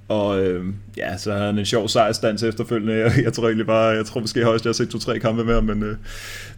og 0.07 0.43
øh, 0.43 0.65
ja, 0.97 1.17
så 1.17 1.31
havde 1.31 1.45
han 1.45 1.57
en 1.57 1.65
sjov 1.65 1.87
sejrstans 1.87 2.43
efterfølgende. 2.43 2.93
Jeg, 2.93 3.11
jeg 3.23 3.33
tror 3.33 3.43
egentlig 3.43 3.67
bare, 3.67 3.87
jeg 3.87 4.05
tror 4.05 4.21
måske 4.21 4.43
højst, 4.43 4.65
jeg 4.65 4.69
har 4.69 4.73
set 4.73 4.89
to-tre 4.89 5.19
kampe 5.19 5.43
med 5.43 5.53
ham, 5.53 5.63
men 5.63 5.83
øh, 5.83 5.97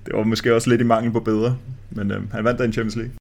det 0.06 0.14
var 0.14 0.24
måske 0.24 0.56
også 0.56 0.70
lidt 0.70 0.82
i 0.82 0.84
mangel 0.84 1.12
på 1.12 1.20
bedre. 1.20 1.58
Men 1.90 2.12
øh, 2.12 2.32
han 2.32 2.44
vandt 2.44 2.60
da 2.60 2.64
en 2.64 2.74
Champions 2.74 2.96
League. 2.96 3.12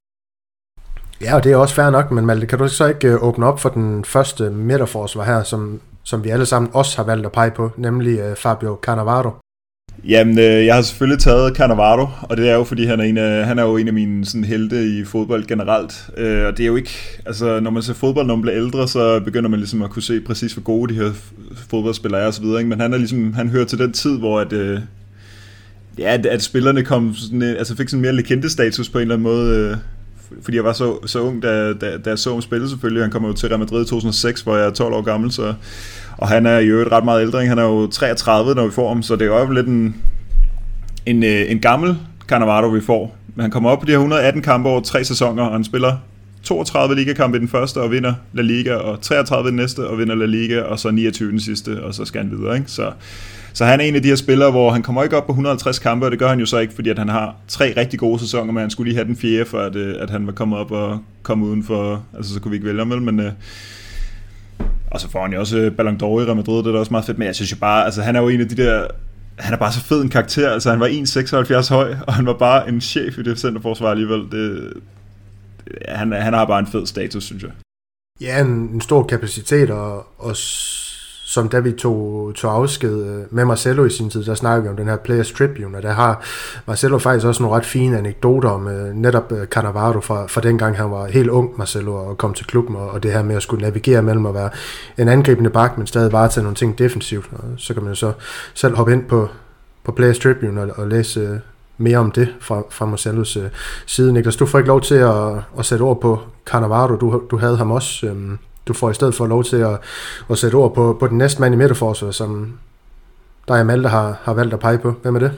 Ja, 1.21 1.35
og 1.35 1.43
det 1.43 1.51
er 1.51 1.55
også 1.55 1.75
fair 1.75 1.89
nok, 1.89 2.11
men 2.11 2.25
Malte, 2.25 2.47
kan 2.47 2.59
du 2.59 2.67
så 2.67 2.87
ikke 2.87 3.07
øh, 3.07 3.23
åbne 3.23 3.45
op 3.45 3.59
for 3.59 3.69
den 3.69 4.05
første 4.05 4.49
midterforsvar 4.49 5.23
her, 5.23 5.43
som, 5.43 5.81
som 6.03 6.23
vi 6.23 6.29
alle 6.29 6.45
sammen 6.45 6.71
også 6.73 6.97
har 6.97 7.03
valgt 7.03 7.25
at 7.25 7.31
pege 7.31 7.51
på, 7.51 7.71
nemlig 7.77 8.19
øh, 8.19 8.35
Fabio 8.35 8.79
Cannavaro? 8.81 9.31
Jamen, 10.03 10.39
øh, 10.39 10.65
jeg 10.65 10.75
har 10.75 10.81
selvfølgelig 10.81 11.19
taget 11.19 11.55
Cannavaro, 11.55 12.07
og 12.21 12.37
det 12.37 12.49
er 12.49 12.55
jo, 12.55 12.63
fordi 12.63 12.85
han 12.85 12.99
er, 12.99 13.03
en 13.03 13.17
af, 13.17 13.45
han 13.45 13.59
er 13.59 13.63
jo 13.63 13.77
en 13.77 13.87
af 13.87 13.93
mine 13.93 14.25
sådan, 14.25 14.43
helte 14.43 14.87
i 14.87 15.03
fodbold 15.03 15.45
generelt. 15.45 16.09
Øh, 16.17 16.45
og 16.45 16.57
det 16.57 16.63
er 16.63 16.67
jo 16.67 16.75
ikke, 16.75 17.19
altså 17.25 17.59
når 17.59 17.71
man 17.71 17.83
ser 17.83 17.93
fodbold, 17.93 18.27
når 18.27 18.35
man 18.35 18.41
bliver 18.41 18.57
ældre, 18.57 18.87
så 18.87 19.19
begynder 19.19 19.49
man 19.49 19.59
ligesom 19.59 19.81
at 19.81 19.89
kunne 19.89 20.03
se 20.03 20.21
præcis, 20.21 20.53
hvor 20.53 20.63
gode 20.63 20.93
de 20.93 20.99
her 20.99 21.11
fodboldspillere 21.69 22.21
er 22.21 22.27
osv. 22.27 22.45
så 22.45 22.65
Men 22.65 22.79
han 22.79 22.93
er 22.93 22.97
ligesom, 22.97 23.33
han 23.33 23.49
hører 23.49 23.65
til 23.65 23.79
den 23.79 23.93
tid, 23.93 24.17
hvor 24.17 24.39
at, 24.39 24.53
øh, 24.53 24.79
ja, 25.97 26.13
at, 26.13 26.25
at 26.25 26.43
spillerne 26.43 26.83
kom 26.83 27.13
sådan, 27.15 27.41
øh, 27.41 27.49
altså 27.57 27.75
fik 27.75 27.89
sådan 27.89 28.01
mere 28.01 28.13
legende-status 28.13 28.89
på 28.89 28.97
en 28.97 29.01
eller 29.01 29.15
anden 29.15 29.23
måde. 29.23 29.57
Øh, 29.57 29.77
fordi 30.41 30.57
jeg 30.57 30.63
var 30.63 30.73
så, 30.73 30.97
så 31.05 31.19
ung, 31.21 31.43
da, 31.43 31.73
da, 31.73 31.97
da 31.97 32.09
jeg 32.09 32.19
så 32.19 32.31
ham 32.31 32.41
spille 32.41 32.69
selvfølgelig. 32.69 33.03
Han 33.03 33.11
kom 33.11 33.25
jo 33.25 33.33
til 33.33 33.49
Real 33.49 33.59
Madrid 33.59 33.85
i 33.85 33.87
2006, 33.87 34.41
hvor 34.41 34.57
jeg 34.57 34.65
er 34.65 34.71
12 34.71 34.93
år 34.93 35.01
gammel, 35.01 35.31
så, 35.31 35.53
og 36.17 36.27
han 36.27 36.45
er 36.45 36.59
jo 36.59 36.81
et 36.81 36.91
ret 36.91 37.05
meget 37.05 37.21
ældre. 37.21 37.45
Han 37.45 37.59
er 37.59 37.63
jo 37.63 37.87
33, 37.87 38.55
når 38.55 38.65
vi 38.65 38.71
får 38.71 38.87
ham, 38.87 39.03
så 39.03 39.15
det 39.15 39.27
er 39.27 39.39
jo 39.39 39.51
lidt 39.51 39.67
en, 39.67 39.95
en, 41.05 41.23
øh, 41.23 41.51
en 41.51 41.59
gammel 41.59 41.97
Cannavaro, 42.27 42.67
vi 42.67 42.81
får. 42.81 43.15
Men 43.35 43.41
han 43.41 43.51
kommer 43.51 43.69
op 43.69 43.79
på 43.79 43.85
de 43.85 43.91
her 43.91 43.97
118 43.97 44.41
kampe 44.41 44.69
over 44.69 44.81
tre 44.81 45.03
sæsoner, 45.03 45.43
og 45.43 45.51
han 45.51 45.63
spiller 45.63 45.97
32 46.43 46.95
ligakampe 46.95 47.37
i 47.37 47.39
den 47.39 47.47
første 47.47 47.81
og 47.81 47.91
vinder 47.91 48.13
La 48.33 48.41
Liga, 48.41 48.75
og 48.75 49.01
33 49.01 49.47
i 49.47 49.49
den 49.49 49.55
næste 49.55 49.87
og 49.87 49.97
vinder 49.97 50.15
La 50.15 50.25
Liga, 50.25 50.61
og 50.61 50.79
så 50.79 50.91
29 50.91 51.31
den 51.31 51.39
sidste, 51.39 51.83
og 51.83 51.93
så 51.93 52.05
skal 52.05 52.21
han 52.21 52.31
videre. 52.37 52.55
Ikke? 52.55 52.71
Så, 52.71 52.91
så 53.53 53.65
han 53.65 53.79
er 53.79 53.83
en 53.83 53.95
af 53.95 54.01
de 54.01 54.07
her 54.07 54.15
spillere, 54.15 54.51
hvor 54.51 54.71
han 54.71 54.83
kommer 54.83 55.03
ikke 55.03 55.17
op 55.17 55.25
på 55.25 55.31
150 55.31 55.79
kampe, 55.79 56.05
og 56.05 56.11
det 56.11 56.19
gør 56.19 56.29
han 56.29 56.39
jo 56.39 56.45
så 56.45 56.59
ikke, 56.59 56.73
fordi 56.73 56.89
at 56.89 56.99
han 56.99 57.09
har 57.09 57.35
tre 57.47 57.73
rigtig 57.77 57.99
gode 57.99 58.19
sæsoner, 58.19 58.53
men 58.53 58.61
han 58.61 58.69
skulle 58.69 58.89
lige 58.89 58.97
have 58.97 59.07
den 59.07 59.15
fjerde, 59.15 59.45
for 59.45 59.59
at, 59.59 59.75
øh, 59.75 59.95
at 59.99 60.09
han 60.09 60.25
var 60.25 60.33
kommet 60.33 60.59
op 60.59 60.71
og 60.71 60.99
komme 61.23 61.45
uden 61.45 61.63
for, 61.63 62.03
altså 62.17 62.33
så 62.33 62.39
kunne 62.39 62.49
vi 62.49 62.55
ikke 62.55 62.67
vælge 62.67 62.79
ham, 62.79 62.87
men, 62.87 63.19
øh, 63.19 63.31
og 64.91 64.99
så 65.01 65.09
får 65.09 65.21
han 65.21 65.33
jo 65.33 65.39
også 65.39 65.57
øh, 65.57 65.71
Ballon 65.71 65.95
d'Or 66.03 66.21
i 66.21 66.25
Real 66.25 66.35
Madrid, 66.35 66.57
det 66.57 66.67
er 66.67 66.71
da 66.71 66.79
også 66.79 66.91
meget 66.91 67.05
fedt, 67.05 67.17
men 67.17 67.25
jeg 67.25 67.35
synes 67.35 67.51
jo 67.51 67.57
bare, 67.57 67.85
altså 67.85 68.01
han 68.01 68.15
er 68.15 68.21
jo 68.21 68.29
en 68.29 68.41
af 68.41 68.49
de 68.49 68.55
der, 68.55 68.87
han 69.39 69.53
er 69.53 69.57
bare 69.57 69.71
så 69.71 69.79
fed 69.79 70.01
en 70.01 70.09
karakter, 70.09 70.51
altså 70.51 70.69
han 70.69 70.79
var 70.79 70.87
1,76 70.87 71.73
høj, 71.73 71.95
og 72.07 72.13
han 72.13 72.25
var 72.25 72.33
bare 72.33 72.69
en 72.69 72.81
chef 72.81 73.17
i 73.17 73.23
det 73.23 73.39
centerforsvar 73.39 73.91
alligevel, 73.91 74.31
det, 74.31 74.73
han, 75.87 76.11
han 76.11 76.33
har 76.33 76.45
bare 76.45 76.59
en 76.59 76.67
fed 76.67 76.85
status, 76.85 77.23
synes 77.23 77.43
jeg. 77.43 77.51
Ja, 78.21 78.41
en, 78.41 78.47
en 78.47 78.81
stor 78.81 79.03
kapacitet, 79.03 79.69
og, 79.69 80.05
og 80.17 80.35
som 81.27 81.49
da 81.49 81.59
vi 81.59 81.71
tog, 81.71 82.31
tog 82.35 82.55
afsked 82.55 83.05
øh, 83.05 83.23
med 83.29 83.45
Marcelo 83.45 83.85
i 83.85 83.89
sin 83.89 84.09
tid, 84.09 84.23
der 84.23 84.35
snakkede 84.35 84.63
vi 84.63 84.69
om 84.69 84.75
den 84.75 84.87
her 84.87 84.95
Players 84.97 85.31
Tribune, 85.31 85.77
og 85.77 85.83
der 85.83 85.91
har 85.91 86.23
Marcelo 86.67 86.97
faktisk 86.97 87.25
også 87.25 87.43
nogle 87.43 87.57
ret 87.57 87.65
fine 87.65 87.97
anekdoter 87.97 88.49
om 88.49 88.67
øh, 88.67 88.93
netop 88.93 89.31
uh, 89.31 89.43
Cannavaro 89.43 89.99
fra, 89.99 90.25
fra 90.27 90.41
dengang 90.41 90.77
han 90.77 90.91
var 90.91 91.05
helt 91.05 91.29
ung, 91.29 91.49
Marcelo, 91.57 91.95
og 91.95 92.17
kom 92.17 92.33
til 92.33 92.45
klubben, 92.45 92.75
og, 92.75 92.89
og 92.89 93.03
det 93.03 93.11
her 93.11 93.23
med 93.23 93.35
at 93.35 93.41
skulle 93.41 93.61
navigere 93.61 94.01
mellem 94.01 94.25
at 94.25 94.33
være 94.33 94.49
en 94.97 95.07
angribende 95.07 95.49
bak, 95.49 95.77
men 95.77 95.87
stadig 95.87 96.11
varetage 96.11 96.43
nogle 96.43 96.55
ting 96.55 96.77
defensivt, 96.77 97.29
og 97.31 97.43
så 97.57 97.73
kan 97.73 97.83
man 97.83 97.91
jo 97.91 97.95
så 97.95 98.11
selv 98.53 98.75
hoppe 98.75 98.93
ind 98.93 99.05
på, 99.05 99.29
på 99.83 99.91
Players 99.91 100.19
Tribune 100.19 100.61
og, 100.61 100.69
og 100.75 100.87
læse 100.87 101.41
mere 101.77 101.97
om 101.97 102.11
det 102.11 102.27
fra, 102.39 102.61
fra 102.69 102.85
Marcellos 102.85 103.37
uh, 103.37 103.43
side. 103.85 104.13
Niklas, 104.13 104.35
du 104.35 104.45
får 104.45 104.57
ikke 104.57 104.67
lov 104.67 104.81
til 104.81 104.95
at, 104.95 105.33
at 105.59 105.65
sætte 105.65 105.83
ord 105.83 106.01
på 106.01 106.19
Cannavaro, 106.45 106.95
du, 106.95 107.21
du 107.31 107.37
havde 107.37 107.57
ham 107.57 107.71
også... 107.71 108.07
Øh, 108.07 108.37
du 108.67 108.73
får 108.73 108.91
i 108.91 108.93
stedet 108.93 109.15
for 109.15 109.27
lov 109.27 109.43
til 109.43 109.57
at, 109.57 109.79
at 110.29 110.37
sætte 110.37 110.55
ord 110.55 110.75
på, 110.75 110.97
på 110.99 111.07
den 111.07 111.17
næste 111.17 111.41
mand 111.41 111.53
i 111.53 111.57
midterforsvaret, 111.57 112.15
som 112.15 112.57
dig 113.47 113.59
og 113.59 113.65
Malte 113.65 113.89
har, 113.89 114.19
har 114.23 114.33
valgt 114.33 114.53
at 114.53 114.59
pege 114.59 114.77
på. 114.77 114.91
Hvem 115.01 115.15
er 115.15 115.19
det? 115.19 115.31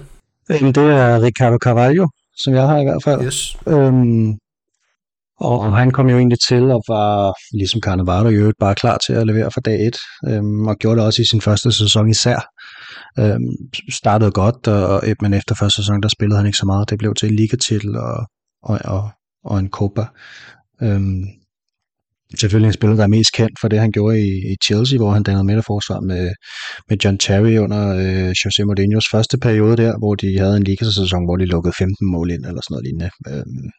Øhm, 0.51 0.73
det 0.73 0.83
er 0.83 1.23
Ricardo 1.23 1.57
Carvalho, 1.57 2.07
som 2.37 2.53
jeg 2.53 2.67
har 2.67 2.77
i 2.79 2.83
hvert 2.83 3.03
fald. 3.03 3.25
Yes. 3.25 3.57
Øhm, 3.67 4.37
og, 5.39 5.77
han 5.77 5.91
kom 5.91 6.09
jo 6.09 6.17
egentlig 6.17 6.39
til 6.49 6.71
og 6.71 6.83
var, 6.87 7.33
ligesom 7.57 7.81
Carnevaro, 7.81 8.27
jo 8.27 8.53
bare 8.59 8.75
klar 8.75 8.97
til 8.97 9.13
at 9.13 9.27
levere 9.27 9.51
fra 9.51 9.61
dag 9.65 9.87
et, 9.87 9.97
øhm, 10.29 10.67
og 10.67 10.75
gjorde 10.75 10.97
det 10.97 11.05
også 11.05 11.21
i 11.21 11.25
sin 11.25 11.41
første 11.41 11.71
sæson 11.71 12.09
især. 12.09 12.39
Øhm, 13.19 13.51
startede 13.91 14.31
godt, 14.31 14.67
og, 14.67 15.03
men 15.21 15.33
efter 15.33 15.55
første 15.55 15.75
sæson, 15.75 16.01
der 16.01 16.09
spillede 16.09 16.37
han 16.37 16.45
ikke 16.45 16.57
så 16.57 16.65
meget. 16.65 16.89
Det 16.89 16.97
blev 16.97 17.13
til 17.13 17.29
en 17.29 17.35
ligatitel 17.35 17.97
og, 17.97 18.17
og, 18.63 18.79
og, 18.85 19.09
og 19.43 19.59
en 19.59 19.69
Copa. 19.69 20.05
Øhm, 20.81 21.23
selvfølgelig 22.39 22.67
en 22.67 22.73
spiller, 22.73 22.95
der 22.95 23.03
er 23.03 23.07
mest 23.17 23.31
kendt 23.33 23.59
for 23.61 23.67
det, 23.67 23.79
han 23.79 23.91
gjorde 23.91 24.19
i, 24.19 24.31
i 24.51 24.55
Chelsea, 24.65 24.97
hvor 24.97 25.11
han 25.11 25.23
dannede 25.23 25.43
midterforsvar 25.43 25.99
med, 25.99 26.31
med 26.89 26.97
John 27.03 27.17
Terry 27.17 27.57
under 27.57 27.83
øh, 28.03 28.29
Jose 28.39 28.63
Mourinho's 28.63 29.09
første 29.11 29.37
periode 29.37 29.77
der, 29.77 29.97
hvor 29.97 30.15
de 30.15 30.37
havde 30.37 30.57
en 30.57 30.63
ligasæson, 30.63 31.25
hvor 31.25 31.37
de 31.37 31.45
lukkede 31.45 31.73
15 31.77 32.11
mål 32.11 32.31
ind, 32.31 32.45
eller 32.45 32.61
sådan 32.61 32.73
noget 32.73 32.85
lignende. 32.85 33.09
Øhm, 33.29 33.69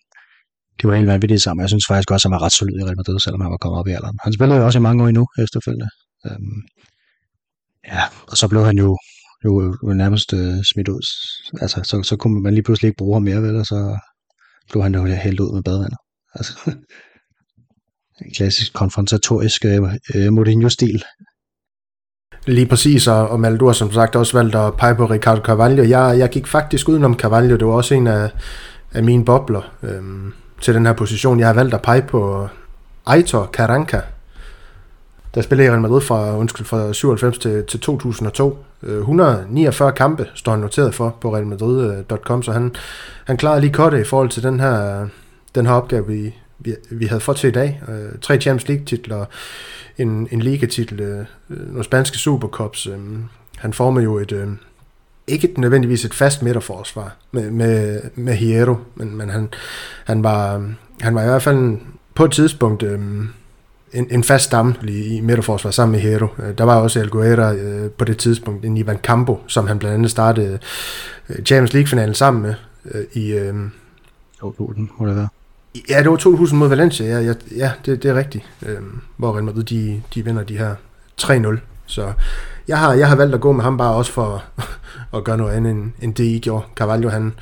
det 0.78 0.88
var 0.88 0.94
helt 0.96 1.06
vanvittigt 1.06 1.42
sammen. 1.42 1.62
Jeg 1.62 1.68
synes 1.68 1.84
faktisk 1.88 2.10
også, 2.10 2.28
at 2.28 2.30
han 2.30 2.36
var 2.36 2.44
ret 2.46 2.52
solid 2.52 2.78
i 2.78 2.84
Real 2.84 2.96
Madrid, 2.96 3.20
selvom 3.20 3.40
han 3.40 3.50
var 3.50 3.56
kommet 3.62 3.78
op 3.78 3.88
i 3.88 3.96
alderen. 3.98 4.18
Han 4.26 4.32
spillede 4.32 4.58
jo 4.58 4.66
også 4.66 4.78
i 4.78 4.86
mange 4.86 5.02
år 5.02 5.08
endnu 5.08 5.26
efterfølgende. 5.44 5.88
Øhm, 6.26 6.60
ja, 7.92 8.02
og 8.30 8.36
så 8.36 8.48
blev 8.48 8.62
han 8.64 8.78
jo, 8.78 8.98
jo, 9.44 9.50
jo 9.84 9.92
nærmest 10.02 10.32
øh, 10.32 10.56
smidt 10.70 10.88
ud. 10.88 11.04
Altså, 11.62 11.80
så, 11.84 12.02
så 12.02 12.16
kunne 12.16 12.42
man 12.42 12.54
lige 12.54 12.62
pludselig 12.62 12.88
ikke 12.88 12.98
bruge 12.98 13.14
ham 13.14 13.22
mere, 13.22 13.42
vel, 13.42 13.56
og 13.56 13.66
så 13.66 13.98
blev 14.70 14.82
han 14.82 14.94
jo 14.94 15.04
hældt 15.04 15.40
ud 15.40 15.52
med 15.54 15.62
badevandet. 15.62 15.98
Altså, 16.34 16.54
en 18.26 18.32
klassisk 18.36 18.72
konfrontatorisk 18.72 19.64
øh, 19.64 19.82
øh, 20.14 20.32
Mourinho-stil. 20.32 21.04
Lige 22.46 22.66
præcis, 22.66 23.06
og, 23.06 23.28
og 23.28 23.40
Mal, 23.40 23.56
du 23.56 23.66
har 23.66 23.72
som 23.72 23.92
sagt 23.92 24.16
også 24.16 24.38
valgt 24.38 24.54
at 24.54 24.74
pege 24.74 24.94
på 24.94 25.06
Ricardo 25.06 25.40
Carvalho. 25.40 25.82
Jeg, 25.82 26.18
jeg 26.18 26.28
gik 26.28 26.46
faktisk 26.46 26.88
udenom 26.88 27.18
Carvalho, 27.18 27.56
det 27.56 27.66
var 27.66 27.72
også 27.72 27.94
en 27.94 28.06
af, 28.06 28.30
af 28.92 29.04
mine 29.04 29.24
bobler 29.24 29.74
øhm, 29.82 30.32
til 30.60 30.74
den 30.74 30.86
her 30.86 30.92
position. 30.92 31.40
Jeg 31.40 31.48
har 31.48 31.54
valgt 31.54 31.74
at 31.74 31.82
pege 31.82 32.02
på 32.02 32.48
Aitor 33.06 33.50
Caranca, 33.52 34.00
der 35.34 35.42
spillede 35.42 35.66
i 35.66 35.70
Real 35.70 35.80
Madrid 35.80 36.00
fra, 36.00 36.36
undskyld, 36.36 36.66
fra 36.66 36.92
97 36.92 37.38
til, 37.38 37.64
til 37.64 37.80
2002. 37.80 38.58
149 38.82 39.88
øh, 39.88 39.94
kampe 39.94 40.26
står 40.34 40.52
han 40.52 40.60
noteret 40.60 40.94
for 40.94 41.16
på 41.20 41.34
realmadrid.com, 41.34 42.38
øh, 42.38 42.44
så 42.44 42.52
han, 42.52 42.74
han 43.24 43.36
klarede 43.36 43.60
lige 43.60 43.72
kortet 43.72 44.00
i 44.00 44.04
forhold 44.04 44.28
til 44.28 44.42
den 44.42 44.60
her, 44.60 45.06
den 45.54 45.66
her 45.66 45.72
opgave, 45.72 46.06
vi, 46.06 46.34
vi, 46.58 46.74
vi 46.90 47.06
havde 47.06 47.20
fået 47.20 47.38
til 47.38 47.48
i 47.48 47.52
dag. 47.52 47.82
Øh, 47.88 48.18
tre 48.22 48.40
Champions 48.40 48.68
League-titler, 48.68 49.24
en, 49.98 50.28
en 50.30 50.40
liga-titel, 50.40 51.00
øh, 51.00 51.26
nogle 51.48 51.84
spanske 51.84 52.18
Supercups. 52.18 52.86
Øh, 52.86 52.98
han 53.56 53.72
formede 53.72 54.04
jo 54.04 54.18
et, 54.18 54.32
øh, 54.32 54.48
ikke 55.26 55.52
nødvendigvis 55.56 56.04
et 56.04 56.14
fast 56.14 56.42
midterforsvar 56.42 57.16
med, 57.32 57.50
med, 57.50 58.00
med 58.14 58.34
Hierro, 58.34 58.76
men, 58.94 59.16
men 59.16 59.30
han, 59.30 59.48
han, 60.04 60.22
var, 60.22 60.70
han 61.00 61.14
var 61.14 61.22
i 61.22 61.26
hvert 61.26 61.42
fald 61.42 61.56
en, 61.56 61.82
på 62.14 62.24
et 62.24 62.32
tidspunkt 62.32 62.82
øh, 62.82 63.00
en, 63.92 64.06
en 64.10 64.24
fast 64.24 64.44
stamme 64.44 64.74
i 64.88 65.20
midterforsvar 65.20 65.70
sammen 65.70 65.92
med 65.92 66.00
Hero. 66.00 66.26
Øh, 66.38 66.58
der 66.58 66.64
var 66.64 66.76
også 66.76 67.00
Alguera 67.00 67.54
øh, 67.54 67.90
på 67.90 68.04
det 68.04 68.18
tidspunkt, 68.18 68.64
en 68.64 68.76
Ivan 68.76 68.98
Campo, 68.98 69.40
som 69.46 69.66
han 69.66 69.78
blandt 69.78 69.94
andet 69.94 70.10
startede 70.10 70.58
øh, 71.28 71.36
Champions 71.36 71.72
League-finalen 71.72 72.14
sammen 72.14 72.42
med 72.42 72.54
øh, 72.84 73.04
i... 73.12 73.32
Øh, 73.32 73.54
2000, 74.40 74.88
må 74.98 75.06
det 75.06 75.16
være. 75.16 75.28
Ja, 75.88 76.02
det 76.02 76.10
var 76.10 76.16
2000 76.16 76.58
mod 76.58 76.68
Valencia, 76.68 77.06
ja, 77.06 77.20
ja, 77.20 77.34
ja 77.56 77.72
det, 77.86 78.02
det 78.02 78.10
er 78.10 78.14
rigtigt. 78.14 78.44
Øhm, 78.66 79.00
hvor 79.16 79.32
Real 79.32 79.44
Madrid, 79.44 79.64
de, 79.64 80.02
de 80.14 80.24
vinder 80.24 80.42
de 80.42 80.58
her 80.58 80.74
3-0. 81.22 81.58
Så 81.86 82.12
jeg 82.68 82.78
har, 82.78 82.94
jeg 82.94 83.08
har 83.08 83.16
valgt 83.16 83.34
at 83.34 83.40
gå 83.40 83.52
med 83.52 83.64
ham 83.64 83.76
bare 83.76 83.94
også 83.94 84.12
for 84.12 84.44
at 85.16 85.24
gøre 85.24 85.36
noget 85.36 85.52
andet, 85.52 85.70
end, 85.70 85.92
end 86.02 86.14
det 86.14 86.24
I 86.24 86.38
gjorde. 86.38 86.64
Carvalho, 86.76 87.08
han, 87.08 87.34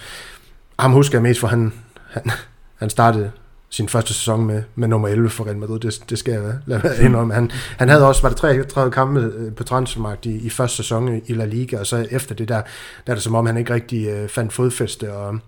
ham 0.79 0.93
husker 0.93 1.19
jeg 1.19 1.23
mest, 1.23 1.41
for 1.41 1.47
han, 1.47 1.73
han, 2.11 2.31
han 2.77 2.91
startede 2.91 3.31
sin 3.71 3.89
første 3.89 4.15
sæson 4.15 4.47
med, 4.47 4.62
med 4.75 4.89
nummer 4.89 5.09
11 5.09 5.31
for 5.31 5.45
Real 5.45 5.57
Madrid. 5.57 5.81
Det, 5.81 6.11
det 6.11 6.19
skal 6.19 6.33
jeg 6.33 6.43
lade 6.67 6.83
være 6.83 7.03
indrømme. 7.03 7.35
Han, 7.35 7.51
han 7.79 7.89
havde 7.89 8.09
også, 8.09 8.23
var 8.23 8.29
det 8.29 8.39
33 8.39 8.93
kampe 8.93 9.21
øh, 9.21 9.55
på 9.55 9.65
transfermarkt 9.65 10.27
i, 10.27 10.47
i 10.47 10.51
første 10.51 10.77
sæson 10.77 11.21
i 11.27 11.33
La 11.33 11.45
Liga, 11.45 11.79
og 11.79 11.87
så 11.87 12.07
efter 12.11 12.35
det 12.35 12.49
der, 12.49 12.62
der 13.07 13.12
er 13.12 13.15
det 13.15 13.23
som 13.23 13.35
om, 13.35 13.47
han 13.47 13.57
ikke 13.57 13.75
rigtig 13.75 14.09
øh, 14.09 14.29
fandt 14.29 14.53
fodfæste, 14.53 15.12
og 15.12 15.39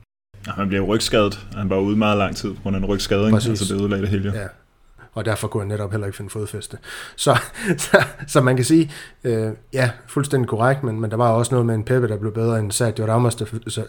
Ja, 0.48 0.52
han 0.52 0.68
blev 0.68 0.82
rygskadet. 0.82 1.46
Han 1.56 1.70
var 1.70 1.78
ude 1.78 1.96
meget 1.96 2.18
lang 2.18 2.36
tid 2.36 2.54
på 2.54 2.62
grund 2.62 2.76
af 2.76 2.80
en 2.80 2.86
rygskade, 2.86 3.26
altså 3.26 3.74
det 3.74 3.80
ødelagde 3.80 4.02
det 4.02 4.10
hele. 4.10 4.32
Ja. 4.34 4.46
Og 5.12 5.24
derfor 5.24 5.48
kunne 5.48 5.60
han 5.60 5.68
netop 5.68 5.90
heller 5.90 6.06
ikke 6.06 6.16
finde 6.16 6.30
fodfæste. 6.30 6.78
Så, 7.16 7.38
så, 7.84 8.02
så 8.26 8.40
man 8.40 8.56
kan 8.56 8.64
sige, 8.64 8.90
øh, 9.24 9.50
ja, 9.72 9.90
fuldstændig 10.06 10.48
korrekt, 10.48 10.82
men, 10.82 11.00
men 11.00 11.10
der 11.10 11.16
var 11.16 11.30
også 11.30 11.54
noget 11.54 11.66
med 11.66 11.74
en 11.74 11.84
Pepe, 11.84 12.08
der 12.08 12.16
blev 12.16 12.34
bedre 12.34 12.58
end 12.58 12.72
Sergio 12.72 13.06
Ramos, 13.06 13.34
der 13.34 13.44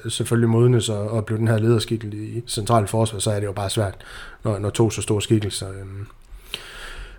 selvfølgelig 0.10 0.50
modnes 0.50 0.90
og, 0.90 1.10
og 1.10 1.26
blev 1.26 1.38
den 1.38 1.48
her 1.48 1.58
lederskikkel 1.58 2.14
i 2.14 2.44
central 2.48 2.88
forsvar, 2.88 3.20
så 3.20 3.32
er 3.32 3.40
det 3.40 3.46
jo 3.46 3.52
bare 3.52 3.70
svært, 3.70 3.96
når, 4.44 4.60
når 4.60 4.70
to 4.70 4.90
så 4.90 5.02
store 5.02 5.22
skikkelser 5.22 5.70
øh, 5.70 5.86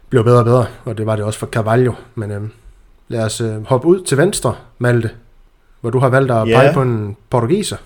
blev 0.09 0.25
bedre 0.25 0.39
og 0.39 0.45
bedre, 0.45 0.67
og 0.85 0.99
det 0.99 1.07
var 1.07 1.17
det 1.17 1.25
også 1.25 1.39
for 1.39 1.47
Carvalho. 1.47 1.93
Men 2.15 2.31
øh, 2.31 2.43
lad 3.09 3.25
os 3.25 3.41
øh, 3.41 3.67
hoppe 3.67 3.89
ud 3.89 4.05
til 4.05 4.19
venstre, 4.19 4.55
Malte, 4.79 5.11
hvor 5.81 5.91
du 5.91 5.99
har 5.99 6.09
valgt 6.09 6.31
at 6.31 6.47
pege 6.47 6.75
på 6.75 6.83
en 6.83 7.17
portugiser. 7.31 7.77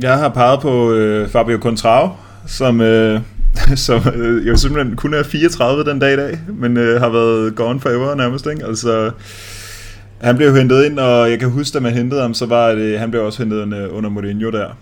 Jeg 0.00 0.18
har 0.18 0.28
peget 0.28 0.60
på 0.60 0.92
øh, 0.92 1.28
Fabio 1.28 1.58
Contrao, 1.58 2.08
som, 2.46 2.80
øh, 2.80 3.20
som 3.86 4.08
øh, 4.14 4.48
jo 4.48 4.56
simpelthen 4.56 4.96
kun 4.96 5.14
er 5.14 5.22
34 5.22 5.84
den 5.84 5.98
dag 5.98 6.12
i 6.12 6.16
dag, 6.16 6.38
men 6.48 6.76
øh, 6.76 7.00
har 7.00 7.08
været 7.08 7.54
gone 7.54 7.80
forever 7.80 8.14
nærmest. 8.14 8.46
Ikke? 8.46 8.66
Altså, 8.66 9.10
han 10.20 10.36
blev 10.36 10.56
hentet 10.56 10.84
ind, 10.84 10.98
og 10.98 11.30
jeg 11.30 11.38
kan 11.38 11.50
huske, 11.50 11.76
at 11.76 11.82
man 11.82 11.92
hentede 11.92 12.20
ham, 12.20 12.34
så 12.34 12.46
var 12.46 12.72
det, 12.72 12.98
han 12.98 13.10
blev 13.10 13.24
også 13.24 13.38
hentet 13.38 13.88
under 13.88 14.10
Mourinho 14.10 14.50
der. 14.50 14.76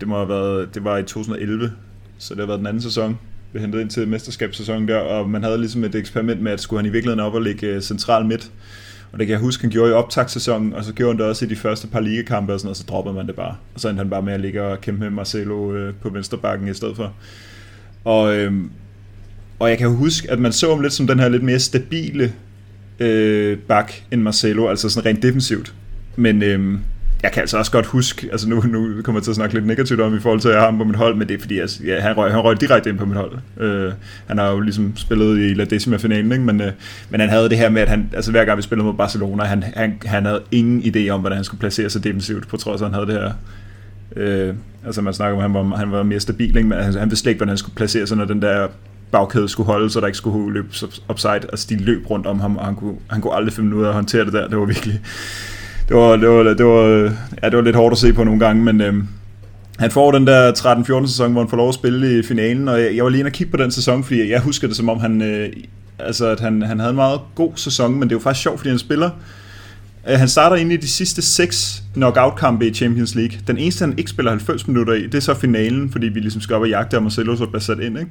Det 0.00 0.08
må 0.08 0.16
have 0.16 0.28
været, 0.28 0.74
det 0.74 0.84
var 0.84 0.98
i 0.98 1.02
2011, 1.02 1.72
så 2.18 2.34
det 2.34 2.40
har 2.40 2.46
været 2.46 2.58
den 2.58 2.66
anden 2.66 2.82
sæson. 2.82 3.18
Vi 3.52 3.60
hentede 3.60 3.82
ind 3.82 3.90
til 3.90 4.08
mesterskabssæsonen 4.08 4.88
der, 4.88 4.98
og 4.98 5.30
man 5.30 5.42
havde 5.42 5.58
ligesom 5.58 5.84
et 5.84 5.94
eksperiment 5.94 6.42
med, 6.42 6.52
at 6.52 6.60
skulle 6.60 6.78
han 6.80 6.86
i 6.86 6.92
virkeligheden 6.92 7.20
op 7.20 7.34
og 7.34 7.42
ligge 7.42 7.66
øh, 7.66 7.80
central 7.80 8.24
midt, 8.24 8.50
og 9.12 9.18
det 9.18 9.26
kan 9.26 9.32
jeg 9.32 9.40
huske, 9.40 9.62
han 9.62 9.70
gjorde 9.70 9.90
i 9.90 9.94
optagssæsonen, 9.94 10.72
og 10.72 10.84
så 10.84 10.92
gjorde 10.92 11.12
han 11.12 11.18
det 11.18 11.26
også 11.26 11.44
i 11.44 11.48
de 11.48 11.56
første 11.56 11.86
par 11.86 12.00
ligekampe 12.00 12.52
og 12.52 12.60
sådan 12.60 12.66
noget, 12.66 12.72
og 12.72 12.76
så 12.76 12.84
droppede 12.88 13.14
man 13.14 13.26
det 13.26 13.34
bare. 13.34 13.56
Og 13.74 13.80
så 13.80 13.88
endte 13.88 14.00
han 14.00 14.10
bare 14.10 14.22
med 14.22 14.32
at 14.32 14.40
ligge 14.40 14.62
og 14.62 14.80
kæmpe 14.80 15.00
med 15.00 15.10
Marcelo 15.10 15.74
øh, 15.74 15.94
på 15.94 16.08
venstrebakken 16.08 16.68
i 16.68 16.74
stedet 16.74 16.96
for. 16.96 17.12
Og, 18.04 18.36
øh, 18.36 18.52
og 19.58 19.70
jeg 19.70 19.78
kan 19.78 19.90
huske, 19.90 20.30
at 20.30 20.38
man 20.38 20.52
så 20.52 20.70
ham 20.70 20.80
lidt 20.80 20.92
som 20.92 21.06
den 21.06 21.18
her 21.18 21.28
lidt 21.28 21.42
mere 21.42 21.58
stabile 21.58 22.32
øh, 23.00 23.58
bak 23.58 23.92
end 24.10 24.22
Marcelo, 24.22 24.68
altså 24.68 24.88
sådan 24.88 25.10
rent 25.10 25.22
defensivt. 25.22 25.74
Men 26.16 26.42
øh, 26.42 26.78
jeg 27.22 27.32
kan 27.32 27.40
altså 27.40 27.58
også 27.58 27.72
godt 27.72 27.86
huske, 27.86 28.28
altså 28.32 28.48
nu, 28.48 28.60
nu 28.60 29.02
kommer 29.02 29.18
jeg 29.18 29.24
til 29.24 29.30
at 29.30 29.34
snakke 29.34 29.54
lidt 29.54 29.66
negativt 29.66 30.00
om 30.00 30.16
i 30.16 30.20
forhold 30.20 30.40
til, 30.40 30.48
at 30.48 30.54
jeg 30.54 30.60
har 30.60 30.66
ham 30.66 30.78
på 30.78 30.84
mit 30.84 30.96
hold, 30.96 31.14
men 31.16 31.28
det 31.28 31.34
er 31.34 31.40
fordi, 31.40 31.58
altså, 31.58 31.84
ja, 31.84 32.00
han, 32.00 32.16
røg, 32.16 32.32
han 32.32 32.40
røg 32.40 32.60
direkte 32.60 32.90
ind 32.90 32.98
på 32.98 33.04
mit 33.04 33.16
hold. 33.16 33.32
Øh, 33.60 33.92
han 34.26 34.38
har 34.38 34.50
jo 34.50 34.60
ligesom 34.60 34.96
spillet 34.96 35.38
i 35.38 35.54
La 35.54 35.64
Decima-finalen, 35.64 36.32
ikke? 36.32 36.44
Men, 36.44 36.60
øh, 36.60 36.72
men 37.10 37.20
han 37.20 37.28
havde 37.28 37.48
det 37.48 37.58
her 37.58 37.68
med, 37.68 37.82
at 37.82 37.88
han, 37.88 38.10
altså 38.12 38.30
hver 38.30 38.44
gang 38.44 38.56
vi 38.56 38.62
spillede 38.62 38.86
mod 38.86 38.94
Barcelona, 38.94 39.44
han, 39.44 39.64
han, 39.76 39.98
han 40.04 40.24
havde 40.24 40.42
ingen 40.50 40.82
idé 40.82 41.08
om, 41.08 41.20
hvordan 41.20 41.36
han 41.36 41.44
skulle 41.44 41.60
placere 41.60 41.90
sig 41.90 42.04
defensivt, 42.04 42.48
på 42.48 42.56
trods 42.56 42.82
af, 42.82 42.84
at 42.86 42.90
han 42.90 42.94
havde 42.94 43.06
det 43.06 43.22
her 43.22 43.32
Øh, 44.16 44.54
altså 44.86 45.02
man 45.02 45.14
snakker 45.14 45.36
om, 45.36 45.54
at 45.56 45.62
han 45.62 45.70
var, 45.70 45.76
han 45.76 45.92
var 45.92 46.02
mere 46.02 46.20
stabil, 46.20 46.56
ikke? 46.56 46.68
men 46.68 46.78
han, 46.78 46.94
han 46.94 47.10
vidste 47.10 47.30
ikke, 47.30 47.38
hvordan 47.38 47.48
han 47.48 47.58
skulle 47.58 47.74
placere 47.74 48.06
sig, 48.06 48.16
når 48.16 48.24
den 48.24 48.42
der 48.42 48.68
bagkæde 49.10 49.48
skulle 49.48 49.66
holde, 49.66 49.90
så 49.90 50.00
der 50.00 50.06
ikke 50.06 50.18
skulle 50.18 50.52
løbe 50.52 50.68
upside. 51.10 51.32
Altså 51.32 51.66
de 51.70 51.76
løb 51.76 52.10
rundt 52.10 52.26
om 52.26 52.40
ham, 52.40 52.56
og 52.56 52.64
han 52.64 52.74
kunne, 52.74 52.94
han 53.10 53.20
kunne 53.20 53.34
aldrig 53.34 53.52
finde 53.52 53.76
ud 53.76 53.84
af 53.84 53.88
at 53.88 53.94
håndtere 53.94 54.24
det 54.24 54.32
der. 54.32 54.48
Det 54.48 54.58
var 54.58 54.64
virkelig... 54.64 55.00
Det 55.88 55.96
var, 55.96 56.16
det 56.16 56.28
var, 56.28 56.42
det 56.42 56.66
var, 56.66 57.12
ja, 57.42 57.48
det 57.48 57.56
var 57.56 57.62
lidt 57.62 57.76
hårdt 57.76 57.92
at 57.92 57.98
se 57.98 58.12
på 58.12 58.24
nogle 58.24 58.40
gange, 58.40 58.64
men 58.64 58.80
øhm, 58.80 59.08
han 59.78 59.90
får 59.90 60.12
den 60.12 60.26
der 60.26 60.52
13-14 61.02 61.06
sæson, 61.06 61.32
hvor 61.32 61.40
han 61.40 61.50
får 61.50 61.56
lov 61.56 61.68
at 61.68 61.74
spille 61.74 62.18
i 62.18 62.22
finalen, 62.22 62.68
og 62.68 62.80
jeg, 62.80 62.96
jeg 62.96 63.04
var 63.04 63.10
lige 63.10 63.18
inde 63.18 63.28
og 63.28 63.32
kigge 63.32 63.50
på 63.50 63.56
den 63.56 63.70
sæson, 63.70 64.04
fordi 64.04 64.30
jeg 64.30 64.40
husker 64.40 64.66
det 64.66 64.76
som 64.76 64.88
om, 64.88 65.00
han, 65.00 65.22
øh, 65.22 65.48
altså, 65.98 66.26
at 66.26 66.40
han, 66.40 66.62
han 66.62 66.78
havde 66.78 66.90
en 66.90 66.96
meget 66.96 67.20
god 67.34 67.52
sæson, 67.56 67.92
men 67.92 68.02
det 68.02 68.12
er 68.12 68.16
jo 68.16 68.20
faktisk 68.20 68.42
sjovt, 68.42 68.58
fordi 68.58 68.68
han 68.68 68.78
spiller 68.78 69.10
Øh, 70.08 70.18
han 70.18 70.28
starter 70.28 70.56
ind 70.56 70.72
i 70.72 70.76
de 70.76 70.88
sidste 70.88 71.22
seks 71.22 71.82
knockout-kampe 71.94 72.66
i 72.66 72.74
Champions 72.74 73.14
League. 73.14 73.38
Den 73.46 73.58
eneste, 73.58 73.84
han 73.84 73.98
ikke 73.98 74.10
spiller 74.10 74.30
90 74.30 74.68
minutter 74.68 74.92
i, 74.94 75.02
det 75.02 75.14
er 75.14 75.20
så 75.20 75.34
finalen, 75.34 75.90
fordi 75.92 76.06
vi 76.06 76.20
ligesom 76.20 76.40
skal 76.40 76.56
op 76.56 76.62
og 76.62 76.68
jagte, 76.68 76.96
og 76.96 77.02
Marcelo 77.02 77.36
så 77.36 77.46
bliver 77.46 77.60
sat 77.60 77.80
ind. 77.80 77.98
Ikke? 77.98 78.10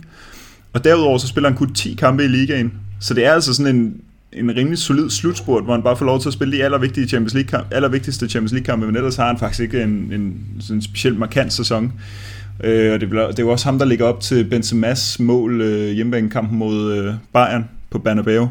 Og 0.74 0.84
derudover 0.84 1.18
så 1.18 1.28
spiller 1.28 1.50
han 1.50 1.58
kun 1.58 1.74
10 1.74 1.94
kampe 1.94 2.24
i 2.24 2.28
ligaen. 2.28 2.74
Så 3.00 3.14
det 3.14 3.26
er 3.26 3.34
altså 3.34 3.54
sådan 3.54 3.76
en, 3.76 4.02
en 4.34 4.56
rimelig 4.56 4.78
solid 4.78 5.10
slutspurt, 5.10 5.64
hvor 5.64 5.74
han 5.74 5.84
bare 5.84 5.98
får 5.98 6.06
lov 6.06 6.22
til 6.22 6.30
at 6.30 6.34
spille 6.34 6.58
de 6.58 6.64
allervigtige 6.64 7.08
Champions 7.08 7.34
League 7.34 7.50
kamp, 7.50 7.68
allervigtigste 7.72 8.30
Champions 8.30 8.52
League 8.52 8.66
kampe, 8.66 8.86
men 8.86 8.96
ellers 8.96 9.16
har 9.16 9.28
han 9.28 9.38
faktisk 9.38 9.60
ikke 9.62 9.84
en, 9.84 9.90
en 9.90 10.46
sådan 10.60 10.76
en 10.76 10.82
specielt 10.82 11.20
markant 11.20 11.54
sæson. 11.54 11.94
Øh, 12.64 12.94
og 12.94 13.02
det, 13.02 13.12
det 13.12 13.40
er 13.40 13.44
jo 13.44 13.50
også 13.50 13.66
ham, 13.66 13.80
der 13.80 13.86
ligger 13.86 14.06
op 14.06 14.20
til 14.20 14.48
Benzema's 14.54 15.24
mål 15.24 15.62
øh, 15.62 15.92
hjemmebanekampen 15.92 16.58
mod 16.58 16.94
øh, 16.94 17.14
Bayern 17.34 17.70
på 17.90 18.00
Bernabeu. 18.00 18.50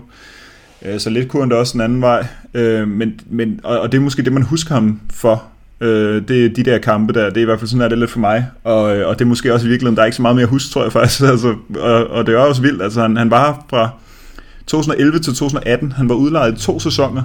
Øh, 0.84 1.00
så 1.00 1.10
lidt 1.10 1.28
kunne 1.28 1.42
han 1.42 1.50
da 1.50 1.56
også 1.56 1.76
en 1.76 1.80
anden 1.80 2.00
vej. 2.02 2.26
Øh, 2.54 2.88
men, 2.88 3.20
men, 3.26 3.60
og, 3.62 3.80
og 3.80 3.92
det 3.92 3.98
er 3.98 4.02
måske 4.02 4.22
det, 4.22 4.32
man 4.32 4.42
husker 4.42 4.74
ham 4.74 5.00
for. 5.12 5.44
Øh, 5.80 6.28
det 6.28 6.44
er 6.44 6.48
de 6.48 6.62
der 6.62 6.78
kampe 6.78 7.12
der, 7.12 7.28
det 7.28 7.36
er 7.36 7.40
i 7.40 7.44
hvert 7.44 7.58
fald 7.58 7.68
sådan, 7.68 7.84
er 7.84 7.88
det 7.88 7.98
lidt 7.98 8.10
for 8.10 8.20
mig. 8.20 8.46
Og, 8.64 8.96
øh, 8.96 9.08
og 9.08 9.18
det 9.18 9.24
er 9.24 9.28
måske 9.28 9.54
også 9.54 9.66
i 9.66 9.68
virkeligheden, 9.68 9.96
der 9.96 10.02
er 10.02 10.06
ikke 10.06 10.16
så 10.16 10.22
meget 10.22 10.36
mere 10.36 10.42
at 10.42 10.50
huske, 10.50 10.72
tror 10.72 10.82
jeg 10.82 10.92
faktisk. 10.92 11.20
Altså, 11.30 11.54
og, 11.78 12.06
og 12.06 12.26
det 12.26 12.34
er 12.34 12.38
også 12.38 12.62
vildt. 12.62 12.82
Altså, 12.82 13.00
han, 13.00 13.16
han 13.16 13.30
var 13.30 13.64
fra 13.70 13.90
2011 14.70 15.18
til 15.18 15.34
2018. 15.34 15.92
Han 15.92 16.08
var 16.08 16.14
udlejet 16.14 16.58
i 16.58 16.64
to 16.64 16.80
sæsoner. 16.80 17.22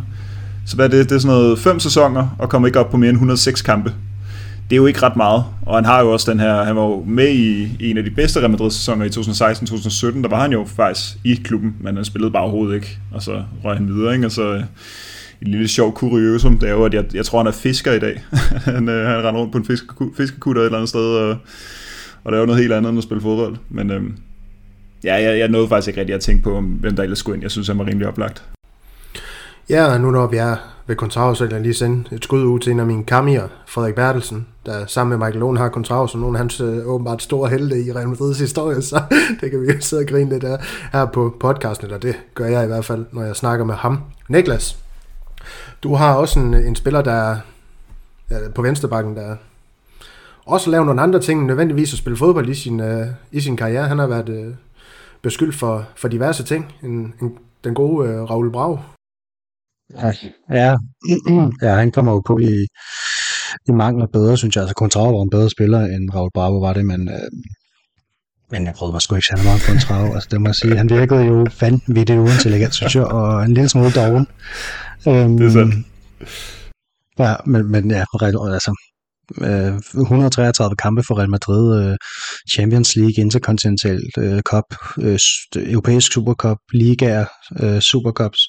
Så 0.65 0.75
hvad 0.75 0.86
er 0.86 0.89
det? 0.89 1.10
Det 1.10 1.15
er 1.15 1.19
sådan 1.19 1.36
noget 1.36 1.60
fem 1.60 1.79
sæsoner, 1.79 2.36
og 2.39 2.49
kommer 2.49 2.67
ikke 2.67 2.79
op 2.79 2.91
på 2.91 2.97
mere 2.97 3.10
end 3.10 3.17
106 3.17 3.62
kampe 3.62 3.93
det 4.69 4.75
er 4.75 4.77
jo 4.77 4.86
ikke 4.86 5.01
ret 5.03 5.15
meget. 5.15 5.43
Og 5.62 5.75
han 5.75 5.86
har 5.86 6.01
jo 6.01 6.12
også 6.12 6.31
den 6.31 6.39
her, 6.39 6.63
han 6.63 6.75
var 6.75 6.84
jo 6.84 7.03
med 7.08 7.29
i, 7.29 7.63
i 7.79 7.89
en 7.89 7.97
af 7.97 8.03
de 8.03 8.12
bedste 8.12 8.39
Real 8.39 8.51
Madrid-sæsoner 8.51 9.05
i 9.05 9.10
2016-2017, 9.10 10.21
der 10.21 10.27
var 10.29 10.41
han 10.41 10.51
jo 10.51 10.65
faktisk 10.65 11.17
i 11.23 11.36
klubben, 11.36 11.75
men 11.79 11.95
han 11.95 12.05
spillede 12.05 12.31
bare 12.31 12.43
overhovedet 12.43 12.75
ikke, 12.75 12.99
og 13.12 13.21
så 13.21 13.43
røg 13.63 13.77
han 13.77 13.88
videre, 13.88 14.13
ikke? 14.13 14.25
og 14.25 14.31
så 14.31 14.53
øh, 14.53 14.63
et 15.41 15.47
lille 15.47 15.67
sjov 15.67 15.93
kuriosum, 15.93 16.60
det 16.60 16.69
er 16.69 16.73
jo, 16.73 16.86
at 16.86 16.93
jeg, 16.93 17.15
jeg 17.15 17.25
tror, 17.25 17.39
han 17.39 17.47
er 17.47 17.51
fisker 17.51 17.93
i 17.93 17.99
dag. 17.99 18.23
han, 18.75 18.89
øh, 18.89 19.08
han 19.08 19.23
render 19.23 19.41
rundt 19.41 19.51
på 19.51 19.58
en 19.58 19.65
fiskekutter 20.17 20.62
et 20.62 20.65
eller 20.65 20.77
andet 20.77 20.89
sted, 20.89 21.01
og, 21.01 21.38
og 22.23 22.31
det 22.31 22.38
er 22.38 22.39
jo 22.39 22.45
noget 22.45 22.62
helt 22.62 22.73
andet 22.73 22.89
end 22.89 22.97
at 22.97 23.03
spille 23.03 23.21
fodbold. 23.21 23.55
Men 23.69 23.91
øh, 23.91 24.03
ja, 25.06 25.15
jeg, 25.15 25.39
jeg 25.39 25.48
nåede 25.48 25.68
faktisk 25.68 25.88
ikke 25.88 26.00
rigtig 26.00 26.15
at 26.15 26.22
tænke 26.22 26.44
på, 26.44 26.62
hvem 26.62 26.96
der 26.96 27.04
ellers 27.04 27.20
skulle 27.20 27.36
ind. 27.36 27.44
Jeg 27.44 27.52
synes, 27.52 27.68
han 27.68 27.78
var 27.78 27.86
rimelig 27.88 28.08
oplagt. 28.08 28.44
Ja, 29.70 29.98
nu 29.98 30.12
når 30.12 30.28
vi 30.28 30.38
er 30.38 30.56
ved 30.88 30.96
Contrao, 30.96 31.36
vil 31.39 31.50
jeg 31.52 31.62
lige 31.62 31.74
sende 31.74 32.15
et 32.15 32.24
skud 32.24 32.44
ud 32.44 32.60
til 32.60 32.72
en 32.72 32.80
af 32.80 32.86
mine 32.86 33.04
kamier, 33.04 33.48
Frederik 33.68 33.96
Bertelsen, 33.96 34.48
der 34.65 34.86
sammen 34.86 35.20
med 35.20 35.28
Michael 35.28 35.39
Lohn 35.39 35.58
har 35.58 35.70
Contrao 35.70 36.08
som 36.08 36.22
nogle 36.22 36.38
af 36.38 36.39
hans 36.39 36.62
øh, 36.62 36.88
åbenbart 36.88 37.22
store 37.22 37.50
helte 37.50 37.84
i 37.84 37.91
Real 37.91 38.08
Madrid's 38.08 38.39
historie, 38.39 38.82
så 38.91 39.02
det 39.41 39.52
kan 39.52 39.62
vi 39.62 39.72
jo 39.74 39.80
sidde 39.80 40.02
og 40.02 40.08
grine 40.08 40.30
lidt 40.30 40.44
af 40.44 40.60
her 40.94 41.06
på 41.06 41.36
podcasten, 41.39 41.86
eller 41.86 41.98
det 41.98 42.15
gør 42.34 42.46
jeg 42.46 42.63
i 42.63 42.68
hvert 42.68 42.86
fald, 42.86 43.06
når 43.12 43.24
jeg 43.24 43.36
snakker 43.36 43.65
med 43.65 43.76
ham. 43.76 44.02
Niklas, 44.30 44.78
du 45.84 45.96
har 45.96 46.15
også 46.15 46.39
en, 46.39 46.54
en 46.54 46.76
spiller, 46.76 47.02
der 47.02 47.12
er 47.12 47.38
ja, 48.32 48.38
på 48.56 48.62
venstrebakken, 48.62 49.15
der 49.15 49.36
også 50.46 50.70
laver 50.70 50.86
nogle 50.86 51.02
andre 51.02 51.20
ting, 51.20 51.46
nødvendigvis 51.46 51.94
at 51.94 52.00
spille 52.00 52.18
fodbold 52.18 52.50
i 52.50 52.56
sin, 52.56 52.80
øh, 52.80 53.08
i 53.32 53.39
sin 53.39 53.58
karriere. 53.58 53.88
Han 53.88 54.00
har 54.00 54.08
været 54.08 54.30
øh, 54.30 54.54
beskyldt 55.26 55.56
for, 55.56 55.76
for 55.96 56.08
diverse 56.08 56.44
ting. 56.44 56.64
En, 56.84 57.14
en, 57.22 57.30
den 57.64 57.74
gode 57.74 58.10
uh, 58.10 58.30
Raul 58.30 58.52
Brau, 58.52 58.80
Ja, 59.94 60.12
ja. 60.50 60.76
ja 61.66 61.76
han 61.76 61.92
kommer 61.92 62.12
jo 62.12 62.22
på 62.26 62.38
i, 62.38 62.68
i 63.68 63.72
mangler 63.72 64.08
bedre, 64.08 64.38
synes 64.38 64.56
jeg. 64.56 64.62
Altså, 64.62 64.74
Contrao 64.74 65.12
var 65.16 65.24
en 65.24 65.30
bedre 65.30 65.50
spiller, 65.50 65.82
end 65.86 66.10
Raul 66.16 66.32
Bravo 66.34 66.60
var 66.60 66.74
det, 66.74 66.86
men, 66.86 67.10
øh, 67.10 67.30
men 68.52 68.66
jeg 68.66 68.74
prøvede 68.74 68.94
mig 68.94 69.02
sgu 69.02 69.16
ikke 69.16 69.28
særlig 69.28 69.46
meget 69.46 69.62
Contrao. 69.62 70.14
Altså, 70.14 70.30
det 70.32 70.42
må 70.42 70.48
jeg 70.48 70.56
sige. 70.56 70.78
Han 70.78 70.90
virkede 70.90 71.24
jo 71.26 71.48
vanvittigt 71.62 72.20
uintelligent, 72.20 72.76
synes 72.76 72.96
jeg, 72.96 73.06
og 73.06 73.44
en 73.46 73.54
lille 73.54 73.70
smule 73.70 73.92
doven. 73.92 74.28
Um, 75.06 75.38
det 75.38 75.48
er 75.48 75.52
sandt. 75.52 75.76
Ja, 77.20 77.36
men, 77.46 77.72
men 77.72 77.92
ja, 77.92 78.04
altså, 78.22 78.72
Øh, 79.42 79.74
133 80.02 80.76
kampe 80.76 81.04
for 81.08 81.18
Real 81.18 81.30
Madrid, 81.30 81.66
øh, 81.82 81.98
Champions 82.54 82.96
League, 82.96 83.24
Intercontinental 83.24 84.02
øh, 84.18 84.42
Cup, 84.42 84.64
øh, 85.02 85.20
Europæisk 85.56 86.14
Supercup, 86.14 86.58
Liga, 86.74 87.26
øh, 87.60 87.80
Supercups 87.80 88.40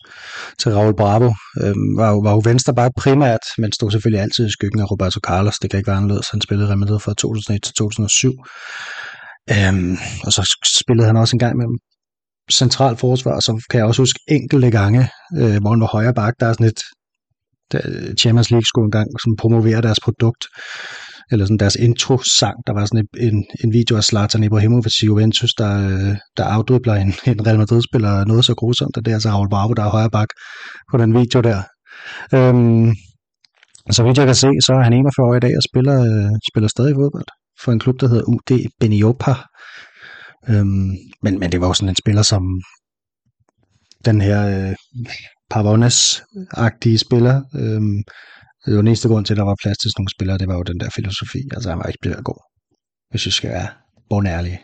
til 0.61 0.73
Raul 0.73 0.97
Bravo. 0.97 1.33
Øhm, 1.63 1.97
var 1.97 2.11
jo, 2.11 2.19
var 2.19 2.33
jo 2.33 2.43
venstre 2.45 2.75
bare 2.75 2.91
primært, 2.97 3.45
men 3.59 3.73
stod 3.73 3.91
selvfølgelig 3.91 4.23
altid 4.23 4.47
i 4.47 4.51
skyggen 4.51 4.81
af 4.81 4.91
Roberto 4.91 5.21
Carlos. 5.21 5.59
Det 5.59 5.71
kan 5.71 5.79
ikke 5.79 5.89
være 5.89 5.97
anderledes. 5.97 6.31
Han 6.31 6.41
spillede 6.41 6.69
Real 6.69 6.79
Madrid 6.79 7.01
fra 7.01 7.15
2001 7.15 7.63
til 7.63 7.75
2007. 7.75 8.33
Um, 9.51 9.57
øhm, 9.57 9.97
og 10.25 10.33
så 10.33 10.57
spillede 10.81 11.07
han 11.07 11.17
også 11.17 11.37
en 11.37 11.39
gang 11.39 11.57
med 11.57 11.67
central 12.53 12.97
forsvar, 12.97 13.41
så 13.41 13.65
kan 13.71 13.79
jeg 13.79 13.87
også 13.87 14.03
huske 14.03 14.21
enkelte 14.29 14.71
gange, 14.71 15.09
øh, 15.39 15.61
hvor 15.61 15.71
han 15.71 15.81
var 15.81 15.91
højre 15.93 16.15
bak, 16.15 16.35
der 16.41 16.47
er 16.47 16.53
sådan 16.53 16.67
et 16.67 16.81
Champions 18.21 18.51
League 18.51 18.67
skulle 18.67 18.87
engang 18.87 19.09
sådan 19.23 19.37
promovere 19.37 19.83
deres 19.83 20.01
produkt, 20.01 20.45
eller 21.31 21.45
sådan 21.45 21.59
deres 21.59 21.77
intro-sang. 21.77 22.57
Der 22.67 22.73
var 22.73 22.87
sådan 22.87 23.07
en, 23.21 23.45
en 23.65 23.73
video 23.73 23.97
af 23.97 24.05
Zlatan 24.05 24.45
Ibrahimovic 24.45 25.03
i 25.03 25.07
Juventus, 25.07 25.55
der, 25.59 25.73
øh, 25.89 26.17
der 26.37 26.45
afdribler 26.45 26.95
en, 26.95 27.15
en 27.27 27.47
Real 27.47 27.59
Madrid-spiller 27.59 28.25
noget 28.25 28.45
så 28.45 28.55
grusomt, 28.55 28.97
og 28.97 29.05
det 29.05 29.11
er 29.11 29.17
altså 29.17 29.29
Raul 29.29 29.51
Bravo, 29.51 29.73
der 29.73 29.85
er 29.85 29.91
højre 29.91 30.11
bak 30.11 30.29
på 30.91 30.97
den 30.99 31.15
video 31.15 31.41
der. 31.41 31.63
Øhm, 32.35 32.95
så 33.91 34.03
vidt 34.05 34.19
jeg 34.19 34.27
kan 34.27 34.35
se, 34.35 34.49
så 34.67 34.73
er 34.73 34.83
han 34.83 34.93
41 34.93 35.27
år 35.27 35.35
i 35.35 35.41
dag 35.41 35.53
og 35.57 35.63
spiller, 35.71 35.97
øh, 36.09 36.31
spiller 36.51 36.69
stadig 36.69 36.95
fodbold 36.95 37.29
for 37.63 37.73
en 37.73 37.79
klub, 37.79 38.01
der 38.01 38.09
hedder 38.09 38.25
UD 38.29 38.69
Beniopa. 38.81 39.35
Øhm, 40.49 40.91
men, 41.23 41.39
men 41.39 41.53
det 41.53 41.61
var 41.61 41.67
jo 41.67 41.75
sådan 41.75 41.89
en 41.89 41.97
spiller, 41.97 42.23
som 42.23 42.43
den 44.05 44.21
her 44.21 44.69
øh, 44.69 44.75
Pavones-agtige 45.55 46.99
spiller. 46.99 47.37
Øhm, 47.55 48.03
det 48.67 48.75
var 48.75 48.81
den 48.83 48.89
eneste 48.89 49.09
grund 49.09 49.25
til, 49.25 49.35
at 49.35 49.39
der 49.39 49.45
var 49.45 49.57
plads 49.63 49.79
til 49.79 49.91
sådan 49.91 50.01
nogle 50.01 50.17
spillere, 50.17 50.39
det 50.39 50.49
var 50.49 50.55
jo 50.55 50.63
den 50.63 50.81
der 50.81 50.91
filosofi. 50.95 51.39
Altså 51.55 51.69
han 51.71 51.79
var 51.79 51.85
ikke 51.85 51.99
blevet 52.03 52.25
god, 52.25 52.41
hvis 53.11 53.27
vi 53.27 53.31
skal 53.31 53.51
være 53.51 53.69
bundærlige. 54.11 54.61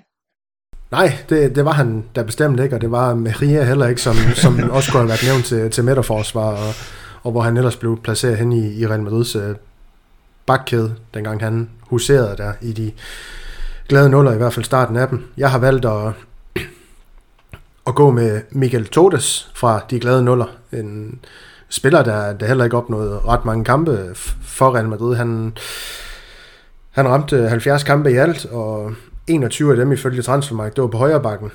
Nej, 0.90 1.18
det, 1.28 1.56
det 1.56 1.64
var 1.64 1.72
han 1.72 2.04
da 2.16 2.22
bestemt 2.22 2.60
ikke, 2.60 2.76
og 2.76 2.80
det 2.80 2.90
var 2.90 3.14
Maria 3.14 3.64
heller 3.64 3.86
ikke, 3.86 4.02
som, 4.02 4.14
som 4.34 4.60
også 4.76 4.92
kunne 4.92 5.00
have 5.00 5.08
været 5.08 5.24
nævnt 5.24 5.44
til, 5.44 5.70
til 5.70 5.84
midterforsvar, 5.84 6.50
og, 6.66 6.74
og 7.22 7.32
hvor 7.32 7.40
han 7.40 7.56
ellers 7.56 7.76
blev 7.76 8.02
placeret 8.02 8.38
hen 8.38 8.52
i, 8.52 8.74
i 8.80 8.86
Real 8.86 9.02
Madrids 9.02 9.36
øh, 9.36 9.56
bakkæde, 10.46 10.94
dengang 11.14 11.40
han 11.40 11.70
huserede 11.80 12.36
der 12.36 12.52
i 12.60 12.72
de 12.72 12.92
glade 13.88 14.08
nuller, 14.10 14.32
i 14.32 14.36
hvert 14.36 14.52
fald 14.52 14.64
starten 14.64 14.96
af 14.96 15.08
dem. 15.08 15.24
Jeg 15.36 15.50
har 15.50 15.58
valgt 15.58 15.84
at, 15.84 16.12
at 17.86 17.94
gå 17.94 18.10
med 18.10 18.40
Miguel 18.50 18.86
Todes 18.86 19.50
fra 19.54 19.80
De 19.90 20.00
Glade 20.00 20.22
Nuller. 20.22 20.46
En 20.72 21.20
spiller, 21.68 22.02
der, 22.02 22.32
der 22.32 22.46
heller 22.46 22.64
ikke 22.64 22.76
opnåede 22.76 23.18
ret 23.18 23.44
mange 23.44 23.64
kampe 23.64 24.10
for 24.42 24.74
Real 24.74 24.88
Madrid. 24.88 25.16
Han, 25.16 25.56
han 26.90 27.08
ramte 27.08 27.48
70 27.48 27.84
kampe 27.84 28.10
i 28.10 28.16
alt, 28.16 28.46
og 28.46 28.92
21 29.26 29.70
af 29.70 29.76
dem 29.76 29.92
ifølge 29.92 30.22
Transfermarkt, 30.22 30.76
det 30.76 30.82
var 30.82 30.88
på 30.88 30.98
højre 30.98 31.22
bakken, 31.22 31.52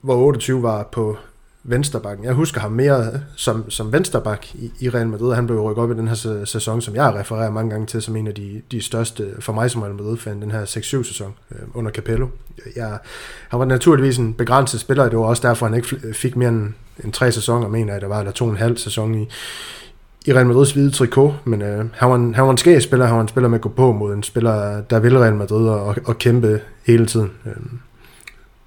hvor 0.00 0.16
28 0.16 0.62
var 0.62 0.88
på 0.92 1.16
vensterbakken. 1.64 2.24
Jeg 2.24 2.34
husker 2.34 2.60
ham 2.60 2.72
mere 2.72 3.20
som, 3.36 3.70
som 3.70 3.92
vensterbak 3.92 4.54
i, 4.54 4.72
i 4.80 4.88
Real 4.88 5.08
Madrid. 5.08 5.34
Han 5.34 5.46
blev 5.46 5.60
rykket 5.60 5.82
op 5.82 5.90
i 5.90 5.94
den 5.94 6.08
her 6.08 6.44
sæson, 6.44 6.80
som 6.80 6.94
jeg 6.94 7.14
refererer 7.14 7.50
mange 7.50 7.70
gange 7.70 7.86
til, 7.86 8.02
som 8.02 8.16
en 8.16 8.26
af 8.26 8.34
de, 8.34 8.62
de 8.70 8.82
største 8.82 9.28
for 9.40 9.52
mig 9.52 9.70
som 9.70 9.82
Real 9.82 9.94
Madrid-fan, 9.94 10.42
den 10.42 10.50
her 10.50 10.64
6-7 10.64 10.80
sæson 10.80 11.34
øh, 11.50 11.58
under 11.74 11.90
Capello. 11.90 12.26
Jeg, 12.76 12.98
han 13.48 13.58
var 13.58 13.64
naturligvis 13.64 14.18
en 14.18 14.34
begrænset 14.34 14.80
spiller, 14.80 15.08
det 15.08 15.18
var 15.18 15.24
også 15.24 15.48
derfor, 15.48 15.66
han 15.66 15.74
ikke 15.74 15.96
fik 16.12 16.36
mere 16.36 16.48
end 16.48 16.72
en 17.04 17.12
tre 17.12 17.32
sæsoner, 17.32 17.68
mener 17.68 17.92
jeg, 17.92 18.00
der 18.00 18.08
var, 18.08 18.18
eller 18.18 18.32
to 18.32 18.44
og 18.44 18.50
en 18.50 18.56
halv 18.56 18.76
sæson 18.76 19.14
i, 19.14 19.28
i 20.26 20.32
Real 20.32 20.46
Madrids 20.46 20.72
hvide 20.72 20.90
trikot, 20.90 21.32
men 21.44 21.62
øh, 21.62 21.84
han, 21.92 22.10
var 22.10 22.14
en, 22.14 22.34
han 22.34 22.44
var 22.44 22.50
en 22.50 22.58
skæg 22.58 22.82
spiller, 22.82 23.06
han 23.06 23.14
var 23.14 23.22
en 23.22 23.28
spiller 23.28 23.48
med 23.48 23.58
at 23.58 23.62
gå 23.62 23.68
på 23.68 23.92
mod 23.92 24.14
en 24.14 24.22
spiller, 24.22 24.80
der 24.80 25.00
vil 25.00 25.18
Real 25.18 25.34
Madrid 25.34 25.68
og, 25.68 25.96
og 26.04 26.18
kæmpe 26.18 26.60
hele 26.86 27.06
tiden. 27.06 27.30
Øh, 27.46 27.52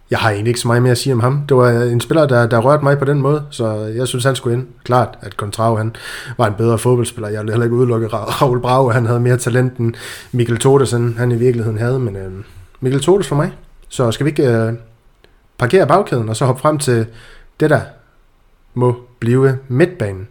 jeg 0.10 0.20
har 0.20 0.30
egentlig 0.30 0.50
ikke 0.50 0.60
så 0.60 0.68
meget 0.68 0.82
mere 0.82 0.92
at 0.92 0.98
sige 0.98 1.14
om 1.14 1.20
ham. 1.20 1.42
Det 1.50 1.58
var 1.58 1.70
en 1.70 2.02
spiller, 2.02 2.26
der, 2.26 2.48
der 2.48 2.60
rørte 2.60 2.84
mig 2.84 3.00
på 3.00 3.06
den 3.06 3.22
måde, 3.22 3.44
så 3.50 3.76
jeg 3.76 4.08
synes, 4.08 4.24
han 4.24 4.36
skulle 4.36 4.58
ind. 4.58 4.68
Klart, 4.84 5.18
at 5.22 5.32
Contrao, 5.32 5.76
han 5.76 5.96
var 6.38 6.48
en 6.48 6.54
bedre 6.54 6.78
fodboldspiller. 6.78 7.30
Jeg 7.30 7.42
vil 7.42 7.50
heller 7.50 7.66
ikke 7.66 7.76
udelukke 7.76 8.08
Raul 8.08 8.62
Brau, 8.62 8.90
han 8.90 9.06
havde 9.06 9.20
mere 9.20 9.38
talent 9.38 9.78
end 9.78 9.94
Mikkel 10.32 10.58
Todes, 10.58 10.92
han 10.92 11.32
i 11.32 11.36
virkeligheden 11.36 11.78
havde, 11.78 12.00
men 12.00 12.16
øh, 12.16 12.32
Mikkel 12.80 13.02
Todes 13.02 13.28
for 13.28 13.36
mig. 13.36 13.54
Så 13.90 14.12
skal 14.12 14.26
vi 14.26 14.30
ikke 14.30 14.48
øh, 14.48 14.74
parkere 15.58 15.88
bagkæden, 15.88 16.30
og 16.30 16.36
så 16.36 16.46
hoppe 16.46 16.62
frem 16.62 16.78
til 16.78 17.06
det, 17.60 17.70
der 17.70 17.82
må 18.74 18.96
blive 19.20 19.58
midtbanen. 19.68 20.28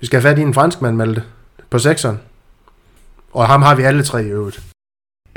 Vi 0.00 0.06
skal 0.06 0.20
have 0.20 0.30
fat 0.30 0.38
i 0.38 0.42
en 0.42 0.54
franskmand, 0.54 0.96
Malte, 0.96 1.22
på 1.70 1.78
sekseren. 1.78 2.20
Og 3.32 3.46
ham 3.46 3.62
har 3.62 3.74
vi 3.74 3.82
alle 3.82 4.02
tre 4.02 4.24
i 4.24 4.28
øvrigt. 4.28 4.62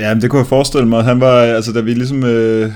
Ja, 0.02 0.14
men 0.14 0.22
det 0.22 0.30
kunne 0.30 0.38
jeg 0.38 0.46
forestille 0.46 0.88
mig. 0.88 1.04
Han 1.04 1.20
var, 1.20 1.40
altså 1.40 1.72
da 1.72 1.80
vi 1.80 1.94
ligesom 1.94 2.24
øh, 2.24 2.72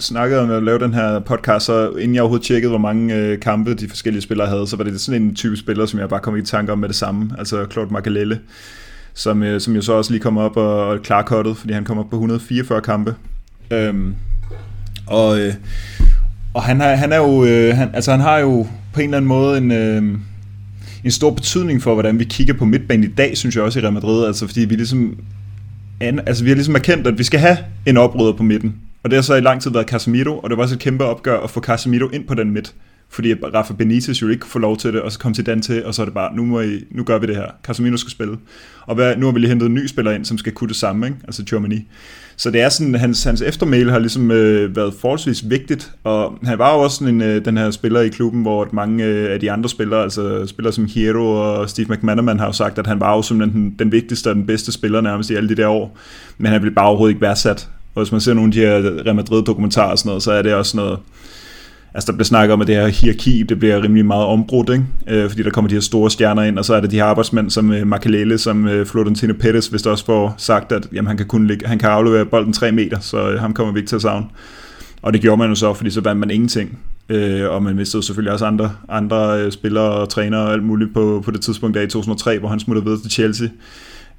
snakkede 0.00 0.40
om 0.40 0.50
at 0.50 0.62
lave 0.62 0.78
den 0.78 0.94
her 0.94 1.18
podcast, 1.18 1.66
så 1.66 1.90
inden 1.90 2.14
jeg 2.14 2.22
overhovedet 2.22 2.46
tjekkede, 2.46 2.70
hvor 2.70 2.78
mange 2.78 3.14
øh, 3.14 3.40
kampe 3.40 3.74
de 3.74 3.88
forskellige 3.88 4.22
spillere 4.22 4.48
havde, 4.48 4.66
så 4.66 4.76
var 4.76 4.84
det 4.84 5.00
sådan 5.00 5.22
en 5.22 5.34
type 5.34 5.56
spiller, 5.56 5.86
som 5.86 6.00
jeg 6.00 6.08
bare 6.08 6.20
kom 6.20 6.36
i 6.36 6.42
tanke 6.42 6.72
om 6.72 6.78
med 6.78 6.88
det 6.88 6.96
samme. 6.96 7.30
Altså 7.38 7.66
Claude 7.72 7.92
Makalele, 7.92 8.40
som, 9.14 9.42
øh, 9.42 9.60
som 9.60 9.74
jo 9.74 9.82
så 9.82 9.92
også 9.92 10.10
lige 10.12 10.20
kom 10.20 10.38
op 10.38 10.56
og, 10.56 10.88
og 10.88 11.02
klarkottet, 11.02 11.56
fordi 11.56 11.72
han 11.72 11.84
kommer 11.84 12.04
op 12.04 12.10
på 12.10 12.16
144 12.16 12.80
kampe. 12.80 13.14
Øhm, 13.70 14.14
og, 15.06 15.40
øh, 15.40 15.54
og 16.54 16.62
han, 16.62 16.80
har, 16.80 16.94
han 16.94 17.12
er 17.12 17.18
jo, 17.18 17.44
øh, 17.44 17.76
han, 17.76 17.90
altså 17.94 18.10
han 18.10 18.20
har 18.20 18.38
jo 18.38 18.66
på 18.92 19.00
en 19.00 19.04
eller 19.04 19.16
anden 19.16 19.28
måde 19.28 19.58
en... 19.58 19.72
Øh, 19.72 20.18
en 21.04 21.10
stor 21.10 21.30
betydning 21.30 21.82
for, 21.82 21.94
hvordan 21.94 22.18
vi 22.18 22.24
kigger 22.24 22.54
på 22.54 22.64
midtbanen 22.64 23.04
i 23.04 23.12
dag, 23.12 23.36
synes 23.36 23.56
jeg 23.56 23.64
også 23.64 23.78
i 23.78 23.82
Real 23.82 23.92
Madrid, 23.92 24.26
altså 24.26 24.46
fordi 24.46 24.60
vi 24.60 24.74
ligesom 24.74 25.18
an, 26.00 26.20
altså 26.26 26.44
vi 26.44 26.50
har 26.50 26.54
ligesom 26.54 26.74
erkendt, 26.74 27.06
at 27.06 27.18
vi 27.18 27.24
skal 27.24 27.40
have 27.40 27.58
en 27.86 27.96
oprydder 27.96 28.32
på 28.32 28.42
midten. 28.42 28.74
Og 29.02 29.10
det 29.10 29.16
har 29.16 29.22
så 29.22 29.34
i 29.34 29.40
lang 29.40 29.62
tid 29.62 29.70
været 29.70 29.88
Casemiro, 29.88 30.38
og 30.38 30.50
det 30.50 30.56
var 30.56 30.62
også 30.62 30.74
et 30.74 30.80
kæmpe 30.80 31.04
opgør 31.04 31.40
at 31.40 31.50
få 31.50 31.60
Casemiro 31.60 32.08
ind 32.08 32.26
på 32.26 32.34
den 32.34 32.50
midt. 32.50 32.74
Fordi 33.10 33.34
Rafa 33.34 33.72
Benitez 33.72 34.22
jo 34.22 34.28
ikke 34.28 34.46
får 34.46 34.60
lov 34.60 34.76
til 34.76 34.92
det, 34.92 35.00
og 35.00 35.12
så 35.12 35.18
kom 35.18 35.34
til 35.34 35.46
Dante, 35.46 35.86
og 35.86 35.94
så 35.94 36.02
er 36.02 36.06
det 36.06 36.14
bare, 36.14 36.36
nu, 36.36 36.44
må 36.44 36.60
I, 36.60 36.84
nu 36.90 37.04
gør 37.04 37.18
vi 37.18 37.26
det 37.26 37.36
her. 37.36 37.46
Casemiro 37.62 37.96
skal 37.96 38.10
spille. 38.10 38.38
Og 38.86 38.94
hvad, 38.94 39.16
nu 39.16 39.26
har 39.26 39.32
vi 39.32 39.40
lige 39.40 39.48
hentet 39.48 39.66
en 39.66 39.74
ny 39.74 39.86
spiller 39.86 40.12
ind, 40.12 40.24
som 40.24 40.38
skal 40.38 40.52
kunne 40.52 40.68
det 40.68 40.76
samme, 40.76 41.06
ikke? 41.06 41.18
altså 41.24 41.44
Germany. 41.50 41.80
Så 42.40 42.50
det 42.50 42.60
er 42.60 42.68
sådan, 42.68 42.94
hans, 42.94 43.24
hans 43.24 43.42
eftermæl 43.42 43.90
har 43.90 43.98
ligesom 43.98 44.30
øh, 44.30 44.76
været 44.76 44.94
forholdsvis 45.00 45.50
vigtigt, 45.50 45.92
og 46.04 46.38
han 46.42 46.58
var 46.58 46.74
jo 46.74 46.80
også 46.80 46.96
sådan 46.96 47.14
en, 47.14 47.22
øh, 47.22 47.44
den 47.44 47.56
her 47.56 47.70
spiller 47.70 48.00
i 48.00 48.08
klubben, 48.08 48.42
hvor 48.42 48.68
mange 48.72 49.04
øh, 49.04 49.32
af 49.32 49.40
de 49.40 49.50
andre 49.50 49.68
spillere, 49.68 50.02
altså 50.02 50.46
spillere 50.46 50.72
som 50.72 50.88
Hero 50.94 51.30
og 51.30 51.70
Steve 51.70 51.86
McManaman 51.94 52.38
har 52.38 52.46
jo 52.46 52.52
sagt, 52.52 52.78
at 52.78 52.86
han 52.86 53.00
var 53.00 53.16
jo 53.16 53.22
simpelthen 53.22 53.62
den, 53.62 53.74
den 53.78 53.92
vigtigste 53.92 54.28
og 54.28 54.34
den 54.34 54.46
bedste 54.46 54.72
spiller 54.72 55.00
nærmest 55.00 55.30
i 55.30 55.34
alle 55.34 55.48
de 55.48 55.54
der 55.54 55.68
år, 55.68 55.98
men 56.38 56.52
han 56.52 56.60
blev 56.60 56.74
bare 56.74 56.86
overhovedet 56.86 57.12
ikke 57.12 57.22
værdsat. 57.22 57.68
Og 57.94 58.02
hvis 58.02 58.12
man 58.12 58.20
ser 58.20 58.34
nogle 58.34 58.48
af 58.48 58.52
de 58.52 58.60
her 58.60 59.04
Real 59.06 59.14
Madrid 59.14 59.42
dokumentarer 59.42 59.90
og 59.90 59.98
sådan 59.98 60.08
noget, 60.08 60.22
så 60.22 60.32
er 60.32 60.42
det 60.42 60.54
også 60.54 60.76
noget, 60.76 60.98
altså 61.94 62.12
der 62.12 62.16
bliver 62.16 62.24
snakket 62.24 62.52
om, 62.52 62.60
at 62.60 62.66
det 62.66 62.74
her 62.74 62.86
hierarki, 62.86 63.42
det 63.42 63.58
bliver 63.58 63.82
rimelig 63.82 64.06
meget 64.06 64.26
ombrudt, 64.26 64.70
ikke? 64.70 64.84
Øh, 65.06 65.28
fordi 65.30 65.42
der 65.42 65.50
kommer 65.50 65.68
de 65.68 65.74
her 65.74 65.80
store 65.80 66.10
stjerner 66.10 66.42
ind, 66.42 66.58
og 66.58 66.64
så 66.64 66.74
er 66.74 66.80
det 66.80 66.90
de 66.90 66.96
her 66.96 67.04
arbejdsmænd 67.04 67.50
som 67.50 67.72
øh, 67.72 67.86
Makalele, 67.86 68.38
som 68.38 68.68
øh, 68.68 68.86
Florentino 68.86 69.34
Pettis, 69.40 69.66
hvis 69.66 69.82
der 69.82 69.90
også 69.90 70.04
får 70.04 70.34
sagt, 70.36 70.72
at 70.72 70.88
jamen, 70.92 71.06
han, 71.06 71.16
kan 71.16 71.26
kun 71.26 71.46
ligge, 71.46 71.66
han 71.66 71.78
kan 71.78 71.90
aflevere 71.90 72.26
bolden 72.26 72.52
3 72.52 72.72
meter, 72.72 73.00
så 73.00 73.30
øh, 73.30 73.40
ham 73.40 73.54
kommer 73.54 73.72
vi 73.72 73.78
ikke 73.78 73.88
til 73.88 73.96
at 73.96 74.02
savne. 74.02 74.26
Og 75.02 75.12
det 75.12 75.20
gjorde 75.20 75.36
man 75.36 75.48
jo 75.48 75.54
så, 75.54 75.74
fordi 75.74 75.90
så 75.90 76.00
vandt 76.00 76.20
man 76.20 76.30
ingenting. 76.30 76.78
Øh, 77.08 77.50
og 77.50 77.62
man 77.62 77.76
mistede 77.76 78.02
selvfølgelig 78.02 78.32
også 78.32 78.44
andre, 78.44 78.72
andre 78.88 79.42
øh, 79.42 79.52
spillere 79.52 79.90
og 79.90 80.08
trænere 80.08 80.40
og 80.40 80.52
alt 80.52 80.64
muligt 80.64 80.94
på, 80.94 81.22
på 81.24 81.30
det 81.30 81.40
tidspunkt 81.40 81.76
der 81.76 81.82
i 81.82 81.86
2003, 81.86 82.38
hvor 82.38 82.48
han 82.48 82.60
smuttede 82.60 82.84
videre 82.84 83.00
til 83.00 83.10
Chelsea. 83.10 83.48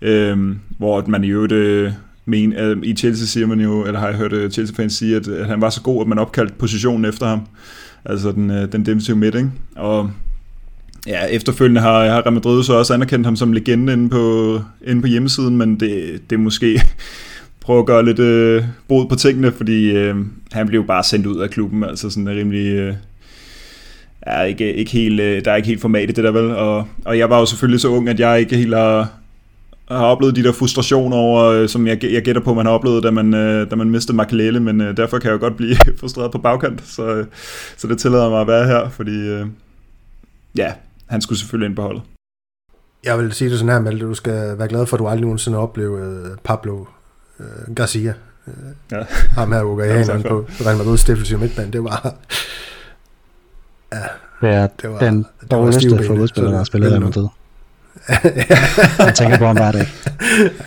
Øh, 0.02 0.56
hvor 0.78 1.04
man 1.08 1.24
i 1.24 1.28
øvrigt... 1.28 1.54
Øh, 1.54 1.92
men, 2.30 2.54
øh, 2.54 2.78
i 2.84 2.96
Chelsea 2.96 3.26
siger 3.26 3.48
man 3.48 3.60
jo, 3.60 3.86
eller 3.86 4.00
har 4.00 4.08
jeg 4.08 4.18
hørt 4.18 4.34
uh, 4.34 4.50
Chelsea-fans 4.50 4.94
sige, 4.94 5.16
at, 5.16 5.28
at 5.28 5.46
han 5.46 5.62
var 5.62 5.70
så 5.70 5.82
god, 5.82 6.02
at 6.02 6.08
man 6.08 6.20
opkaldte 6.20 6.54
positionen 6.54 7.06
efter 7.06 7.28
ham. 7.28 7.42
Altså 8.06 8.32
den, 8.32 8.52
øh, 8.52 8.72
den 8.72 8.86
defensive 8.86 9.18
midt, 9.18 9.36
ikke? 9.36 9.52
Og 9.76 10.12
ja, 11.08 11.26
efterfølgende 11.26 11.82
har, 11.82 12.06
har 12.06 12.22
Real 12.22 12.34
Madrid 12.34 12.64
så 12.64 12.74
også 12.74 12.94
anerkendt 12.94 13.26
ham 13.26 13.36
som 13.36 13.54
legende 13.54 13.94
inde 13.94 14.10
på, 14.10 14.62
inde 14.88 15.02
på 15.02 15.08
hjemmesiden, 15.08 15.58
men 15.58 15.80
det, 15.80 16.22
det 16.30 16.36
er 16.36 16.40
måske 16.40 16.82
prøve 17.62 17.80
at 17.80 17.86
gøre 17.86 18.06
lidt 18.06 18.20
øh, 18.20 18.64
brud 18.88 19.06
på 19.08 19.16
tingene, 19.16 19.52
fordi 19.52 19.92
øh, 19.92 20.16
han 20.52 20.68
blev 20.68 20.88
bare 20.88 21.04
sendt 21.04 21.26
ud 21.26 21.40
af 21.40 21.50
klubben, 21.50 21.84
altså 21.84 22.10
sådan 22.10 22.30
rimelig... 22.30 22.68
Øh, 22.68 22.94
er 24.22 24.44
ikke, 24.44 24.74
ikke 24.74 24.92
helt, 24.92 25.20
øh, 25.20 25.46
der 25.46 25.52
er 25.52 25.56
ikke 25.56 25.68
helt 25.68 25.82
format 25.82 26.10
i 26.10 26.14
det 26.14 26.24
der 26.24 26.32
vel, 26.32 26.52
og, 26.52 26.88
og 27.06 27.18
jeg 27.18 27.30
var 27.30 27.40
jo 27.40 27.46
selvfølgelig 27.46 27.82
så 27.82 27.88
ung, 27.88 28.10
at 28.10 28.20
jeg 28.20 28.40
ikke 28.40 28.58
helt 28.58 28.76
har, 28.76 29.19
har 29.98 30.06
oplevet 30.06 30.36
de 30.36 30.44
der 30.44 30.52
frustrationer 30.52 31.18
over, 31.18 31.44
øh, 31.44 31.70
som 31.70 31.88
jeg, 31.88 32.04
jeg 32.04 32.22
gætter 32.22 32.42
på, 32.42 32.54
man 32.54 32.66
har 32.66 32.74
oplevet, 32.74 33.04
da 33.04 33.12
man, 33.12 33.34
øh, 33.34 33.72
da 33.72 33.76
man 33.76 33.90
mistede 33.90 34.18
Makalele, 34.18 34.60
men 34.60 34.82
øh, 34.82 34.98
derfor 34.98 35.20
kan 35.20 35.28
jeg 35.28 35.34
jo 35.34 35.40
godt 35.40 35.58
blive 35.58 35.76
frustreret 36.00 36.32
på 36.32 36.38
bagkant, 36.38 36.88
så, 36.88 37.26
så 37.78 37.88
det 37.88 37.98
tillader 37.98 38.30
mig 38.30 38.42
at 38.42 38.48
være 38.48 38.68
her, 38.68 38.90
fordi 38.90 39.44
ja, 40.58 40.74
han 41.06 41.22
skulle 41.22 41.40
selvfølgelig 41.40 41.70
ind 41.70 41.76
på 41.76 41.82
holdet. 41.82 42.02
Jeg 43.04 43.20
vil 43.20 43.34
sige 43.34 43.50
det 43.50 43.60
sådan 43.60 43.74
her, 43.74 43.82
Malte, 43.82 44.06
du 44.06 44.14
skal 44.14 44.58
være 44.58 44.68
glad 44.68 44.86
for, 44.86 44.98
at 44.98 45.00
du 45.00 45.08
aldrig 45.08 45.22
nogensinde 45.22 45.58
opleve 45.58 46.20
Pablo 46.44 46.86
uh, 47.40 47.76
Garcia. 47.76 48.14
Uh, 48.48 48.54
ja. 48.92 49.04
Ham 49.32 49.52
her 49.52 49.64
Uruguayaneren 49.64 50.24
på 50.30 50.46
Real 50.50 50.78
Madrid's 50.78 51.08
defensive 51.08 51.40
midtbane, 51.40 51.72
det 51.72 51.84
var... 51.84 52.16
Ja, 54.42 54.68
det 54.82 54.90
var, 54.90 55.00
den 55.00 55.26
dårligste 55.52 56.04
fodboldspiller, 56.08 56.50
der 56.50 56.58
har 56.58 56.64
spillet 56.64 56.88
i 56.88 56.92
Real 56.92 57.02
Madrid. 57.02 57.28
Jeg 59.00 59.16
tænker 59.16 59.38
på 59.38 59.46
ham 59.46 59.56
hver 59.56 59.72
dag. 59.72 59.88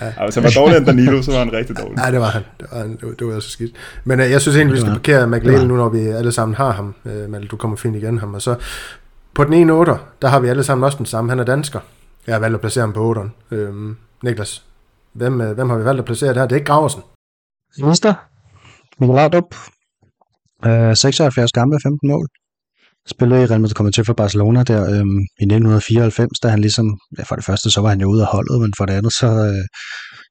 Ja. 0.01 0.25
hvis 0.25 0.35
han 0.35 0.45
var 0.45 0.51
dårligere 0.51 0.79
end 0.79 0.87
Danilo, 0.87 1.23
så 1.23 1.31
var 1.31 1.39
han 1.39 1.53
rigtig 1.53 1.79
dårlig. 1.79 1.97
Nej, 1.97 2.11
det 2.11 2.21
var 2.21 2.31
han. 2.31 2.43
Det 2.61 2.67
var, 2.73 2.79
han. 2.79 2.91
Det 2.91 3.03
var, 3.03 3.15
det 3.15 3.27
var 3.27 3.41
så 3.41 3.51
skidt. 3.51 3.73
Men 4.05 4.21
uh, 4.21 4.31
jeg 4.31 4.41
synes 4.41 4.57
egentlig, 4.57 4.75
vi 4.75 4.81
skal 4.81 4.93
parkere 4.93 5.27
McLean 5.27 5.67
nu, 5.67 5.77
når 5.77 5.89
vi 5.89 5.99
alle 5.99 6.33
sammen 6.33 6.55
har 6.55 6.73
ham. 6.73 6.95
Uh, 7.05 7.31
Malte, 7.31 7.49
du 7.49 7.57
kommer 7.57 7.77
fint 7.77 7.97
igen 7.97 8.19
ham. 8.19 8.35
Og 8.35 8.43
så 8.43 8.55
på 9.35 9.45
den 9.45 9.53
ene 9.53 9.73
8, 9.73 9.93
der 10.23 10.29
har 10.29 10.41
vi 10.41 10.49
alle 10.49 10.65
sammen 10.65 10.85
også 10.85 10.99
den 10.99 11.07
samme. 11.07 11.31
Han 11.31 11.39
er 11.39 11.45
dansker. 11.45 11.81
Jeg 12.27 12.35
har 12.35 12.41
valgt 12.41 12.55
at 12.55 12.61
placere 12.61 12.83
ham 12.83 12.93
på 12.93 13.15
8'eren. 13.15 13.55
Øhm, 13.55 13.97
Niklas, 14.23 14.65
hvem, 15.13 15.41
uh, 15.41 15.47
hvem 15.47 15.71
har 15.71 15.77
vi 15.77 15.85
valgt 15.85 15.99
at 15.99 16.05
placere 16.05 16.29
det 16.29 16.37
her? 16.37 16.47
Det 16.47 16.53
er 16.53 16.57
ikke 16.57 16.73
Graversen. 16.73 17.03
Vester. 17.83 18.15
Mikkel 19.01 19.17
Laudrup. 19.17 19.55
Uh, 20.67 20.95
76 20.95 21.53
gamle, 21.53 21.79
15 21.83 22.09
mål 22.09 22.27
spillede 23.07 23.43
i 23.43 23.47
Real 23.47 23.61
Madrid, 23.61 23.75
kom 23.75 23.93
til 23.93 24.05
for 24.05 24.13
Barcelona 24.13 24.63
der 24.63 24.83
øhm, 24.83 25.19
i 25.41 25.45
1994, 25.45 26.39
da 26.43 26.49
han 26.49 26.61
ligesom, 26.61 26.99
ja, 27.19 27.23
for 27.23 27.37
det 27.37 27.45
første 27.45 27.71
så 27.71 27.81
var 27.81 27.89
han 27.89 28.01
jo 28.01 28.09
ude 28.09 28.23
af 28.23 28.29
holdet, 28.29 28.61
men 28.61 28.73
for 28.77 28.87
det 28.87 28.95
andet 28.95 29.13
så, 29.13 29.27
øh, 29.27 29.65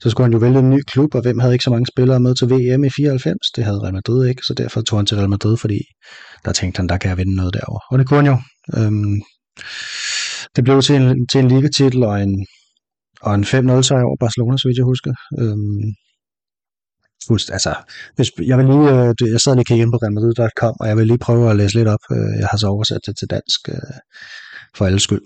så 0.02 0.10
skulle 0.10 0.26
han 0.26 0.34
jo 0.34 0.40
vælge 0.40 0.60
en 0.60 0.70
ny 0.70 0.82
klub, 0.88 1.16
og 1.16 1.22
hvem 1.22 1.40
havde 1.40 1.54
ikke 1.54 1.64
så 1.64 1.70
mange 1.70 1.86
spillere 1.94 2.20
med 2.20 2.36
til 2.36 2.50
VM 2.50 2.84
i 2.84 2.90
94? 2.90 3.38
Det 3.56 3.64
havde 3.64 3.82
Real 3.84 3.94
Madrid 3.94 4.28
ikke, 4.28 4.42
så 4.48 4.54
derfor 4.54 4.82
tog 4.82 5.00
han 5.00 5.06
til 5.06 5.18
Real 5.18 5.30
Madrid, 5.30 5.58
fordi 5.58 5.80
der 6.46 6.52
tænkte 6.52 6.80
han, 6.80 6.90
der 6.90 6.98
kan 6.98 7.10
jeg 7.10 7.18
vinde 7.18 7.36
noget 7.36 7.54
derovre. 7.54 7.82
Og 7.92 8.00
det 8.00 8.08
kunne 8.08 8.22
han 8.22 8.32
jo. 8.34 8.38
Øhm, 8.78 9.22
det 10.56 10.64
blev 10.64 10.82
til 10.82 10.96
en, 10.96 11.28
til 11.28 11.40
en 11.40 11.48
ligatitel 11.48 12.04
og 12.04 12.24
en, 12.24 12.46
og 13.22 13.36
en 13.36 13.44
5-0 13.44 13.82
sejr 13.82 14.04
over 14.04 14.18
Barcelona, 14.20 14.58
så 14.58 14.68
vidt 14.68 14.78
jeg 14.78 14.86
husker. 14.86 15.14
Øhm, 15.40 15.82
Fuldst, 17.28 17.52
altså, 17.52 17.76
hvis, 18.16 18.30
jeg 18.46 18.58
vil 18.58 18.66
lige, 18.66 18.90
øh, 18.92 19.32
jeg 19.34 19.42
sad 19.42 19.54
lige 19.54 19.62
og 19.62 19.66
kiggede 19.66 19.84
ind 19.86 19.94
på 19.94 19.98
realmadrid.com, 19.98 20.76
og 20.80 20.88
jeg 20.88 20.98
vil 20.98 21.08
lige 21.08 21.18
prøve 21.18 21.50
at 21.50 21.56
læse 21.56 21.76
lidt 21.76 21.88
op. 21.88 22.04
Øh, 22.12 22.40
jeg 22.40 22.48
har 22.52 22.58
så 22.58 22.68
oversat 22.68 23.02
det 23.06 23.18
til 23.20 23.28
dansk 23.30 23.70
øh, 23.70 23.96
for 24.76 24.86
alle 24.86 25.00
skyld. 25.00 25.26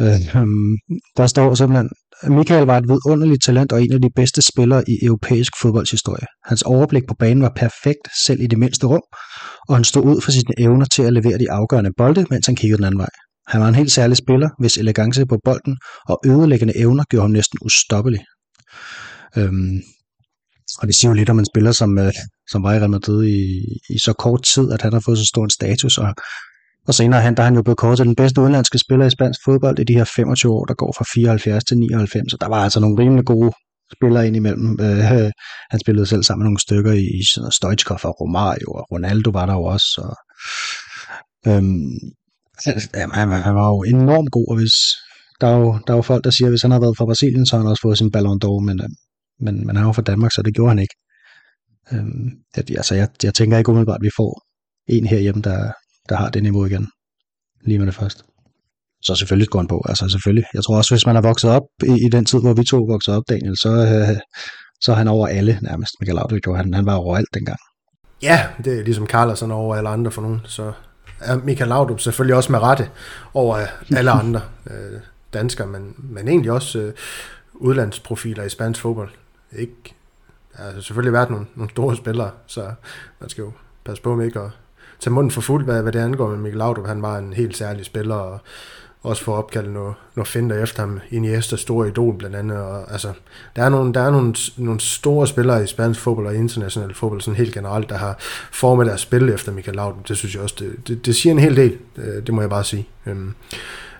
Øh, 0.00 0.18
hmm, 0.34 0.76
der 1.16 1.26
står 1.26 1.54
simpelthen, 1.54 1.90
Michael 2.38 2.66
var 2.66 2.78
et 2.78 2.88
vidunderligt 2.88 3.42
talent 3.44 3.72
og 3.72 3.82
en 3.82 3.92
af 3.92 4.00
de 4.00 4.10
bedste 4.16 4.42
spillere 4.42 4.82
i 4.90 4.94
europæisk 5.02 5.52
fodboldshistorie. 5.62 6.26
Hans 6.44 6.62
overblik 6.62 7.02
på 7.08 7.14
banen 7.18 7.42
var 7.42 7.52
perfekt, 7.56 8.04
selv 8.26 8.40
i 8.40 8.46
det 8.46 8.58
mindste 8.58 8.86
rum, 8.86 9.02
og 9.68 9.76
han 9.76 9.84
stod 9.84 10.04
ud 10.04 10.20
for 10.20 10.30
sine 10.30 10.54
evner 10.58 10.86
til 10.86 11.02
at 11.02 11.12
levere 11.12 11.38
de 11.38 11.50
afgørende 11.50 11.90
bolde, 11.96 12.26
mens 12.30 12.46
han 12.46 12.56
kiggede 12.56 12.76
den 12.76 12.84
anden 12.84 12.98
vej. 12.98 13.10
Han 13.48 13.60
var 13.60 13.68
en 13.68 13.74
helt 13.74 13.92
særlig 13.92 14.16
spiller, 14.16 14.48
hvis 14.60 14.76
elegance 14.76 15.26
på 15.26 15.38
bolden 15.44 15.76
og 16.08 16.20
ødelæggende 16.26 16.76
evner 16.76 17.04
gjorde 17.10 17.22
ham 17.22 17.30
næsten 17.30 17.58
ustoppelig. 17.62 18.20
Øhm, 19.36 19.80
og 20.80 20.86
det 20.86 20.94
siger 20.94 21.10
jo 21.10 21.14
lidt 21.14 21.30
om 21.30 21.38
en 21.38 21.46
spiller, 21.52 21.72
som, 21.72 21.98
øh, 21.98 22.12
som 22.50 22.62
var 22.62 22.74
i 22.74 22.78
Real 22.78 22.90
Madrid 22.90 23.26
i, 23.26 23.62
i 23.90 23.98
så 23.98 24.12
kort 24.12 24.42
tid, 24.42 24.72
at 24.72 24.82
han 24.82 24.92
har 24.92 25.00
fået 25.00 25.18
så 25.18 25.24
stor 25.24 25.44
en 25.44 25.50
status. 25.50 25.98
Og, 25.98 26.14
og 26.88 26.94
senere 26.94 27.20
han, 27.20 27.34
der 27.34 27.42
er 27.42 27.44
han 27.44 27.54
jo 27.54 27.62
blevet 27.62 27.78
kåret 27.78 27.96
til 27.96 28.06
den 28.06 28.14
bedste 28.14 28.40
udenlandske 28.40 28.78
spiller 28.78 29.06
i 29.06 29.10
spansk 29.10 29.40
fodbold 29.44 29.78
i 29.78 29.84
de 29.84 29.94
her 29.94 30.04
25 30.04 30.52
år, 30.52 30.64
der 30.64 30.74
går 30.74 30.94
fra 30.98 31.04
74 31.14 31.64
til 31.64 31.78
99. 31.78 32.30
Så 32.30 32.36
der 32.40 32.48
var 32.48 32.64
altså 32.64 32.80
nogle 32.80 33.02
rimelig 33.02 33.24
gode 33.24 33.52
spillere 33.96 34.26
ind 34.26 34.36
imellem. 34.36 34.78
Øh, 34.80 35.30
han 35.72 35.80
spillede 35.80 36.06
selv 36.06 36.22
sammen 36.22 36.42
med 36.42 36.48
nogle 36.48 36.60
stykker 36.60 36.92
i, 36.92 37.04
i 37.20 37.22
sådan 37.34 37.50
Stoichkov 37.50 37.98
og 38.02 38.20
Romario, 38.20 38.68
og 38.70 38.86
Ronaldo 38.92 39.30
var 39.30 39.46
der 39.46 39.54
jo 39.54 39.64
også. 39.64 39.88
Og, 40.06 40.14
øhm, 41.52 41.98
jamen, 42.94 43.14
han, 43.14 43.28
han 43.30 43.54
var 43.54 43.68
jo 43.68 43.82
enormt 43.82 44.30
god, 44.30 44.46
og 44.50 44.56
hvis, 44.56 44.76
der 45.40 45.46
er, 45.46 45.58
jo, 45.58 45.78
der 45.86 45.92
er 45.92 45.96
jo 45.96 46.02
folk, 46.02 46.24
der 46.24 46.30
siger, 46.30 46.46
at 46.48 46.52
hvis 46.52 46.62
han 46.62 46.70
har 46.70 46.80
været 46.80 46.96
fra 46.96 47.04
Brasilien, 47.04 47.46
så 47.46 47.56
har 47.56 47.62
han 47.62 47.70
også 47.70 47.82
fået 47.82 47.98
sin 47.98 48.10
Ballon 48.10 48.40
d'Or, 48.44 48.60
men, 48.68 48.80
øh, 48.80 48.88
men, 49.40 49.66
men 49.66 49.76
han 49.76 49.86
var 49.86 49.92
fra 49.92 50.02
Danmark, 50.02 50.32
så 50.32 50.42
det 50.42 50.54
gjorde 50.54 50.70
han 50.70 50.78
ikke. 50.78 50.94
Øhm, 51.92 52.30
det, 52.54 52.70
altså, 52.70 52.94
jeg, 52.94 53.08
jeg 53.22 53.34
tænker 53.34 53.58
ikke 53.58 53.70
umiddelbart, 53.70 54.00
at 54.00 54.04
vi 54.04 54.10
får 54.16 54.42
en 54.86 55.06
herhjemme, 55.06 55.42
der, 55.42 55.72
der 56.08 56.16
har 56.16 56.30
det 56.30 56.42
niveau 56.42 56.64
igen. 56.64 56.88
lige 57.64 57.78
med 57.78 57.86
det 57.86 57.94
første. 57.94 58.22
Så 59.02 59.14
selvfølgelig 59.14 59.48
går 59.48 59.58
han 59.58 59.68
på, 59.68 59.84
altså 59.88 60.08
selvfølgelig. 60.08 60.44
Jeg 60.54 60.64
tror 60.64 60.76
også, 60.76 60.94
hvis 60.94 61.06
man 61.06 61.14
har 61.14 61.22
vokset 61.22 61.50
op 61.50 61.62
i, 61.82 62.06
i 62.06 62.08
den 62.12 62.24
tid, 62.24 62.40
hvor 62.40 62.54
vi 62.54 62.64
to 62.64 62.76
voksede 62.76 63.16
op, 63.16 63.22
Daniel, 63.28 63.56
så, 63.56 63.68
øh, 63.68 64.16
så 64.80 64.92
er 64.92 64.96
han 64.96 65.08
over 65.08 65.28
alle 65.28 65.58
nærmest. 65.62 65.92
Michael 66.00 66.14
Laudrup, 66.14 66.56
han, 66.56 66.74
han 66.74 66.86
var 66.86 66.94
overalt 66.94 67.28
dengang. 67.34 67.58
Ja, 68.22 68.46
det 68.64 68.78
er 68.78 68.84
ligesom 68.84 69.06
Carlsen 69.06 69.50
over 69.50 69.76
alle 69.76 69.88
andre 69.88 70.10
for 70.10 70.22
nogen, 70.22 70.40
så 70.44 70.72
er 71.20 71.36
Michael 71.36 71.68
Laudrup 71.68 72.00
selvfølgelig 72.00 72.36
også 72.36 72.52
med 72.52 72.58
rette 72.60 72.90
over 73.34 73.66
alle 73.96 74.10
andre 74.10 74.40
øh, 74.70 75.00
danskere, 75.32 75.66
men, 75.66 75.94
men 75.98 76.28
egentlig 76.28 76.52
også 76.52 76.78
øh, 76.78 76.92
udlandsprofiler 77.54 78.44
i 78.44 78.48
spansk 78.48 78.80
fodbold. 78.80 79.10
Ikke, 79.52 79.94
der 80.56 80.62
har 80.62 80.80
selvfølgelig 80.80 81.12
været 81.12 81.30
nogle, 81.30 81.46
nogle 81.54 81.70
store 81.70 81.96
spillere, 81.96 82.30
så 82.46 82.72
man 83.20 83.28
skal 83.28 83.42
jo 83.42 83.52
passe 83.84 84.02
på 84.02 84.14
med 84.14 84.26
ikke 84.26 84.40
at 84.40 84.50
tage 85.00 85.14
munden 85.14 85.30
for 85.30 85.40
fuld, 85.40 85.64
hvad, 85.64 85.82
hvad 85.82 85.92
det 85.92 85.98
angår 85.98 86.28
med 86.28 86.36
Mikkel 86.36 86.58
Laudrup. 86.58 86.86
Han 86.86 87.02
var 87.02 87.18
en 87.18 87.32
helt 87.32 87.56
særlig 87.56 87.84
spiller, 87.84 88.14
og 88.14 88.40
også 89.02 89.24
for 89.24 89.32
at 89.32 89.38
opkalde 89.38 89.72
noget, 89.72 89.94
noget 90.16 90.28
finder 90.28 90.62
efter 90.62 90.82
ham. 90.82 91.00
Iniesta, 91.10 91.56
store 91.56 91.88
idol 91.88 92.16
blandt 92.16 92.36
andet. 92.36 92.58
Og, 92.58 92.92
altså, 92.92 93.12
der 93.56 93.62
er, 93.62 93.68
nogle, 93.68 93.94
der 93.94 94.00
er 94.00 94.10
nogle, 94.10 94.34
nogle 94.56 94.80
store 94.80 95.26
spillere 95.26 95.64
i 95.64 95.66
spansk 95.66 96.00
fodbold 96.00 96.26
og 96.26 96.34
international 96.34 96.94
fodbold 96.94 97.20
sådan 97.20 97.36
helt 97.36 97.54
generelt, 97.54 97.88
der 97.88 97.96
har 97.96 98.16
formet 98.52 98.86
deres 98.86 99.00
spil 99.00 99.28
efter 99.28 99.52
Michael 99.52 99.76
Laudrup. 99.76 100.08
Det 100.08 100.16
synes 100.16 100.34
jeg 100.34 100.42
også, 100.42 100.56
det, 100.58 100.88
det, 100.88 101.06
det 101.06 101.16
siger 101.16 101.32
en 101.32 101.38
hel 101.38 101.56
del. 101.56 101.78
Det, 101.96 102.26
det 102.26 102.34
må 102.34 102.40
jeg 102.40 102.50
bare 102.50 102.64
sige. 102.64 102.88
Øhm, 103.06 103.34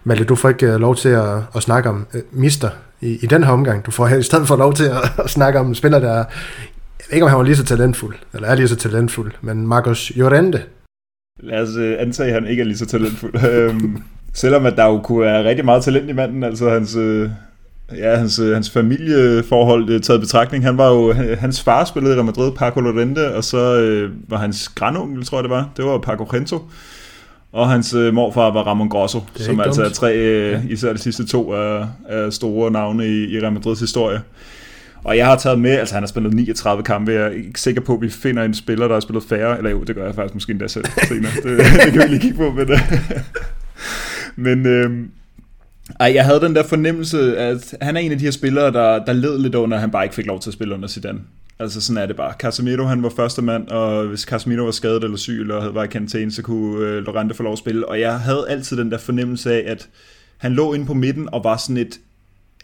Malte, 0.09 0.25
du 0.25 0.35
får 0.35 0.49
ikke 0.49 0.67
øh, 0.67 0.81
lov 0.81 0.97
til 0.97 1.09
at, 1.09 1.43
at 1.57 1.63
snakke 1.63 1.89
om 1.89 2.07
øh, 2.15 2.23
mister 2.33 2.71
i, 3.01 3.19
i 3.23 3.27
den 3.27 3.45
her 3.45 3.53
omgang. 3.53 3.87
Du 3.87 3.91
får 3.91 4.09
i 4.09 4.23
stedet 4.23 4.49
for 4.49 4.57
lov 4.57 4.75
til 4.75 4.85
at, 4.85 5.13
at 5.25 5.31
snakke 5.31 5.59
om 5.61 5.75
spiller, 5.75 5.99
der 5.99 6.15
jeg 6.15 7.07
ved 7.11 7.15
ikke, 7.15 7.25
om 7.25 7.31
han 7.31 7.39
var 7.39 7.45
lige 7.45 7.57
så 7.57 7.65
talentfuld, 7.65 8.17
eller 8.35 8.49
er 8.49 8.55
lige 8.55 8.69
så 8.69 8.77
talentfuld, 8.77 9.33
men 9.41 9.67
Marcos 9.67 10.13
Llorente. 10.15 10.63
Lad 11.41 11.63
os 11.63 11.77
øh, 11.77 11.97
antage, 11.99 12.29
at 12.29 12.35
han 12.35 12.47
ikke 12.47 12.61
er 12.61 12.65
lige 12.65 12.79
så 12.79 12.87
talentfuld. 12.87 13.35
Øhm, 13.51 14.03
selvom 14.35 14.67
at 14.67 14.77
der 14.77 14.87
jo 14.87 15.01
kunne 15.01 15.21
være 15.21 15.45
rigtig 15.45 15.65
meget 15.65 15.85
talent 15.85 16.11
i 16.11 16.13
manden, 16.13 16.45
altså 16.45 16.71
hans, 16.71 16.97
øh, 16.97 17.31
ja, 17.97 18.17
hans, 18.17 18.39
øh, 18.39 18.55
hans 18.55 18.71
familieforhold 18.71 19.91
øh, 19.91 20.01
taget 20.01 20.21
betragtning. 20.21 20.65
Han 20.65 20.79
var 20.79 20.89
jo, 20.89 21.13
hans 21.39 21.63
far 21.63 21.85
spillede 21.85 22.15
i 22.15 22.17
Real 22.17 22.27
Madrid, 22.27 22.53
Paco 22.53 22.81
Llorente, 22.81 23.35
og 23.35 23.45
så 23.45 23.81
øh, 23.81 24.11
var 24.29 24.37
hans 24.37 24.69
grandonkel, 24.69 25.25
tror 25.25 25.39
jeg 25.39 25.43
det 25.43 25.51
var, 25.51 25.71
det 25.77 25.85
var 25.85 25.99
Paco 25.99 26.25
Rento. 26.25 26.63
Og 27.53 27.69
hans 27.69 27.95
øh, 27.95 28.15
morfar 28.15 28.51
var 28.51 28.63
Ramon 28.63 28.89
Grosso, 28.89 29.21
som 29.37 29.61
altså 29.61 29.85
er 29.85 29.89
tre, 29.89 30.17
øh, 30.17 30.53
ja. 30.53 30.61
især 30.69 30.93
de 30.93 30.99
sidste 30.99 31.27
to, 31.27 31.51
er, 31.51 31.87
er 32.09 32.31
store 32.31 32.71
navne 32.71 33.07
i, 33.07 33.37
i 33.37 33.41
Real 33.41 33.53
Madrids 33.53 33.81
historie. 33.81 34.21
Og 35.05 35.17
jeg 35.17 35.27
har 35.27 35.37
taget 35.37 35.59
med, 35.59 35.71
altså 35.71 35.95
han 35.95 36.03
har 36.03 36.09
spillet 36.09 36.35
39 36.35 36.83
kampe, 36.83 37.13
jeg 37.13 37.23
er 37.23 37.29
ikke 37.31 37.61
sikker 37.61 37.81
på, 37.81 37.95
at 37.95 38.01
vi 38.01 38.11
finder 38.11 38.43
en 38.43 38.55
spiller, 38.55 38.87
der 38.87 38.95
har 38.95 39.01
spillet 39.01 39.25
færre, 39.25 39.57
eller 39.57 39.71
jo, 39.71 39.83
det 39.83 39.95
gør 39.95 40.05
jeg 40.05 40.15
faktisk 40.15 40.35
måske 40.35 40.51
endda 40.51 40.69
selv 40.69 40.85
senere, 41.09 41.33
det, 41.43 41.59
det 41.85 41.93
kan 41.93 42.03
vi 42.03 42.09
lige 42.09 42.21
kigge 42.21 42.37
på, 42.37 42.51
men, 42.51 42.71
øh, 42.73 42.81
men 44.47 44.67
øh, 44.67 44.91
ej, 46.01 46.13
jeg 46.15 46.25
havde 46.25 46.41
den 46.41 46.55
der 46.55 46.63
fornemmelse, 46.63 47.37
at 47.37 47.75
han 47.81 47.97
er 47.97 48.01
en 48.01 48.13
af 48.13 48.19
de 48.19 48.25
her 48.25 48.31
spillere, 48.31 48.73
der, 48.73 49.05
der 49.05 49.13
led 49.13 49.39
lidt 49.39 49.55
under, 49.55 49.77
at 49.77 49.81
han 49.81 49.91
bare 49.91 50.05
ikke 50.05 50.15
fik 50.15 50.27
lov 50.27 50.41
til 50.41 50.51
at 50.51 50.55
spille 50.55 50.75
under 50.75 50.89
Zidane. 50.89 51.21
Altså 51.61 51.81
sådan 51.81 52.03
er 52.03 52.07
det 52.07 52.17
bare. 52.17 52.35
Casemiro 52.39 52.85
han 52.85 53.03
var 53.03 53.09
første 53.09 53.43
mand, 53.43 53.69
og 53.69 54.07
hvis 54.07 54.21
Casemiro 54.21 54.65
var 54.65 54.71
skadet 54.71 55.05
eller 55.05 55.17
syg, 55.17 55.41
eller 55.41 55.61
havde 55.61 55.75
var 55.75 55.85
i 55.85 55.87
karantæne, 55.87 56.33
så 56.33 56.43
kunne 56.43 56.87
øh, 56.87 57.03
Lorente 57.03 57.35
få 57.35 57.43
lov 57.43 57.53
at 57.53 57.59
spille. 57.59 57.89
Og 57.89 58.01
jeg 58.01 58.21
havde 58.21 58.47
altid 58.49 58.77
den 58.77 58.91
der 58.91 58.99
fornemmelse 58.99 59.53
af, 59.53 59.71
at 59.73 59.89
han 60.39 60.53
lå 60.53 60.75
inde 60.75 60.87
på 60.87 60.95
midten 60.95 61.29
og 61.33 61.45
var 61.45 61.57
sådan 61.57 61.77
et 61.77 62.01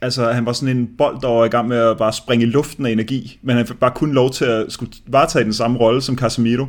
altså 0.02 0.32
han 0.32 0.46
var 0.46 0.52
sådan 0.52 0.76
en 0.76 0.90
bold, 0.98 1.20
der 1.20 1.28
var 1.28 1.44
i 1.44 1.48
gang 1.48 1.68
med 1.68 1.76
at 1.76 1.98
bare 1.98 2.12
springe 2.12 2.46
i 2.46 2.48
luften 2.48 2.86
af 2.86 2.90
energi, 2.90 3.38
men 3.42 3.56
han 3.56 3.66
fik 3.66 3.78
bare 3.78 3.90
kun 3.94 4.12
lov 4.12 4.30
til 4.30 4.44
at 4.44 4.72
skulle 4.72 4.92
varetage 5.06 5.44
den 5.44 5.52
samme 5.52 5.78
rolle 5.78 6.02
som 6.02 6.18
Casemiro. 6.18 6.66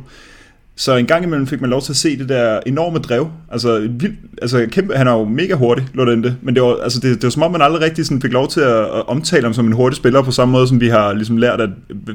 Så 0.78 0.96
en 0.96 1.06
gang 1.06 1.24
imellem 1.24 1.46
fik 1.46 1.60
man 1.60 1.70
lov 1.70 1.82
til 1.82 1.92
at 1.92 1.96
se 1.96 2.18
det 2.18 2.28
der 2.28 2.60
enorme 2.66 2.98
drev. 2.98 3.30
Altså, 3.52 3.88
vild, 3.90 4.16
altså 4.42 4.66
kæmpe, 4.70 4.94
han 4.94 5.06
er 5.06 5.12
jo 5.12 5.24
mega 5.24 5.54
hurtig, 5.54 5.86
Lorente, 5.94 6.36
men 6.42 6.54
det 6.54 6.62
var, 6.62 6.76
altså, 6.82 7.00
det, 7.00 7.14
det 7.14 7.24
var 7.24 7.30
som 7.30 7.42
om, 7.42 7.52
man 7.52 7.62
aldrig 7.62 7.82
rigtig 7.82 8.06
sådan 8.06 8.22
fik 8.22 8.32
lov 8.32 8.48
til 8.48 8.60
at, 8.60 8.80
at 8.80 9.08
omtale 9.08 9.42
ham 9.42 9.54
som 9.54 9.66
en 9.66 9.72
hurtig 9.72 9.96
spiller, 9.96 10.22
på 10.22 10.30
samme 10.30 10.52
måde 10.52 10.68
som 10.68 10.80
vi 10.80 10.88
har 10.88 11.12
ligesom 11.12 11.36
lært, 11.36 11.60
at 11.60 11.70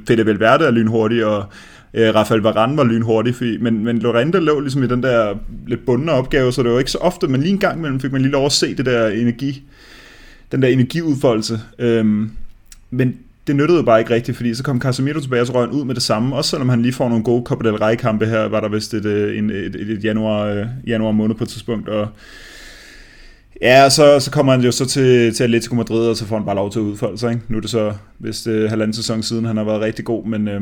Fede 0.08 0.26
Valverde 0.26 0.66
er 0.66 0.72
lynhurtig, 0.72 1.26
og 1.26 1.46
øh, 1.94 2.16
Rafael 2.16 2.42
Varane 2.42 2.78
var 2.78 2.84
lynhurtig, 2.84 3.36
fordi, 3.36 3.58
men, 3.58 3.84
men 3.84 4.00
Lorente 4.00 4.40
lå 4.40 4.60
ligesom 4.60 4.84
i 4.84 4.88
den 4.88 5.04
der 5.04 5.36
lidt 5.68 5.86
bundne 5.86 6.12
opgave, 6.12 6.52
så 6.52 6.64
det 6.64 6.72
var 6.72 6.80
ikke 6.80 6.92
så 6.92 6.98
ofte, 6.98 7.28
men 7.28 7.42
lige 7.42 7.52
en 7.52 7.60
gang 7.60 7.78
imellem 7.78 8.00
fik 8.00 8.12
man 8.12 8.22
lige 8.22 8.32
lov 8.32 8.46
at 8.46 8.52
se 8.52 8.76
det 8.76 8.86
der 8.86 9.08
energi, 9.08 9.64
den 10.52 10.62
der 10.62 10.68
energiudfoldelse. 10.68 11.60
Øhm, 11.80 12.32
men 12.92 13.16
det 13.48 13.56
nyttede 13.56 13.78
jo 13.78 13.84
bare 13.84 14.00
ikke 14.00 14.14
rigtigt, 14.14 14.38
fordi 14.38 14.54
så 14.54 14.64
kom 14.64 14.82
Casemiro 14.82 15.20
tilbage, 15.20 15.42
og 15.42 15.48
så 15.48 15.54
røg 15.54 15.68
han 15.68 15.76
ud 15.76 15.86
med 15.86 15.96
det 15.96 16.04
samme, 16.04 16.36
også 16.36 16.50
selvom 16.50 16.70
han 16.70 16.82
lige 16.82 16.94
får 16.94 17.10
nogle 17.10 17.24
gode 17.24 17.44
Copa 17.46 17.70
del 17.70 17.78
Rey 17.78 17.96
kampe 17.96 18.26
her, 18.26 18.48
var 18.48 18.60
der 18.60 18.70
vist 18.70 18.94
et, 18.94 19.06
øh, 19.06 19.36
et, 19.36 19.52
et, 19.52 19.76
et, 19.76 19.90
et 19.90 20.04
januar, 20.04 20.46
øh, 20.46 20.66
januar 20.88 21.12
måned 21.12 21.36
på 21.36 21.44
et 21.44 21.50
tidspunkt, 21.50 21.90
og 21.90 22.08
Ja, 23.62 23.90
så, 23.90 24.20
så 24.20 24.32
kommer 24.32 24.52
han 24.52 24.62
jo 24.62 24.72
så 24.72 24.86
til, 24.86 25.34
til 25.34 25.44
Atletico 25.44 25.76
Madrid, 25.76 26.08
og 26.08 26.18
så 26.18 26.26
får 26.26 26.36
han 26.36 26.46
bare 26.46 26.56
lov 26.56 26.72
til 26.72 26.80
at 26.80 26.84
udfolde 26.84 27.18
sig. 27.18 27.32
Ikke? 27.32 27.44
Nu 27.48 27.58
er 27.58 27.62
det 27.62 27.70
så 27.70 27.94
vist 28.20 28.48
øh, 28.48 28.70
halvanden 28.70 28.94
sæson 28.94 29.24
siden, 29.24 29.46
han 29.46 29.58
har 29.58 29.64
været 29.64 29.82
rigtig 29.82 30.06
god, 30.06 30.26
men, 30.26 30.48
øh, 30.48 30.62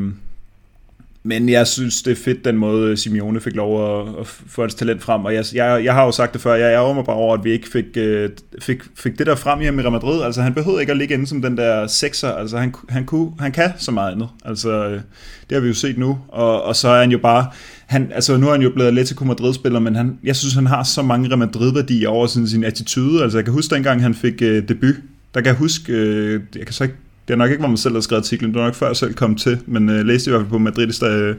men 1.24 1.50
jeg 1.50 1.68
synes, 1.68 2.02
det 2.02 2.12
er 2.12 2.16
fedt, 2.16 2.46
den 2.46 2.58
måde 2.58 2.92
øh, 2.92 2.98
Simeone 2.98 3.40
fik 3.40 3.56
lov 3.56 4.00
at, 4.00 4.08
at 4.20 4.28
få 4.28 4.62
hans 4.62 4.76
talent 4.76 5.02
frem. 5.02 5.26
Og 5.26 5.34
jeg, 5.34 5.46
jeg, 5.54 5.82
jeg 5.84 5.94
har 5.94 6.06
jo 6.06 6.12
sagt 6.12 6.34
det 6.34 6.42
før, 6.42 6.54
jeg 6.54 6.74
ærger 6.74 6.94
mig 6.94 7.06
bare 7.06 7.16
over, 7.16 7.38
at 7.38 7.44
vi 7.44 7.52
ikke 7.52 7.68
fik, 7.70 7.86
øh, 7.98 8.30
fik, 8.62 8.78
fik 8.96 9.20
det 9.20 9.28
der 9.28 9.36
frem 9.36 9.60
hjemme 9.60 9.82
i 9.82 9.84
Real 9.84 9.92
Madrid. 9.92 10.24
Altså, 10.24 10.42
han 10.42 10.54
behøvede 10.54 10.82
ikke 10.82 10.92
at 10.92 10.98
ligge 10.98 11.14
inde 11.14 11.28
som 11.28 11.42
den 11.42 11.58
der 11.58 11.88
sekser. 11.88 12.32
Altså, 12.32 12.58
han, 12.58 12.74
han, 12.90 13.06
kunne, 13.06 13.32
han 13.40 13.52
kan 13.52 13.72
så 13.78 13.92
meget 13.92 14.12
andet. 14.12 14.28
Altså, 14.46 14.86
øh, 14.86 15.02
det 15.50 15.56
har 15.56 15.60
vi 15.60 15.68
jo 15.68 15.74
set 15.74 15.98
nu. 15.98 16.18
Og, 16.28 16.64
og 16.64 16.76
så 16.76 16.88
er 16.88 17.00
han 17.00 17.12
jo 17.12 17.18
bare... 17.18 17.48
Han, 17.88 18.12
altså, 18.16 18.38
nu 18.38 18.48
er 18.48 18.52
han 18.52 18.62
jo 18.62 18.70
blevet 18.70 18.88
Atletico 18.88 19.26
Madrid-spiller, 19.26 19.80
men 19.80 19.96
han, 19.96 20.20
jeg 20.24 20.36
synes, 20.36 20.54
han 20.54 20.68
har 20.68 20.84
så 20.84 21.02
mange 21.02 21.28
Real 21.28 21.38
Madrid-værdier 21.38 22.10
over 22.10 22.28
sådan, 22.28 22.48
sin 22.48 22.64
attitude. 22.64 23.24
Altså, 23.24 23.38
jeg 23.38 23.46
kan 23.46 23.54
huske 23.54 23.76
dengang, 23.76 24.02
han 24.02 24.14
fik 24.14 24.42
øh, 24.42 24.68
debut. 24.68 24.96
Der 25.34 25.42
kan 25.42 25.46
jeg 25.46 25.56
huske... 25.56 25.94
Øh, 25.94 26.42
jeg 26.56 26.66
kan 26.66 26.74
så 26.74 26.84
ikke 26.84 26.96
det 27.30 27.36
er 27.36 27.38
nok 27.38 27.50
ikke, 27.50 27.60
hvor 27.60 27.68
man 27.68 27.78
selv 27.78 27.94
har 27.94 28.02
skrevet 28.02 28.22
artiklen, 28.22 28.52
det 28.52 28.60
var 28.60 28.66
nok 28.66 28.76
før 28.76 28.88
jeg 28.88 28.96
selv 28.96 29.14
kom 29.14 29.36
til, 29.36 29.60
men 29.66 29.90
øh, 29.90 30.06
læste 30.06 30.30
i 30.30 30.32
hvert 30.32 30.42
fald 30.42 30.50
på 30.50 30.58
Madrid, 30.58 31.04
øh, 31.04 31.36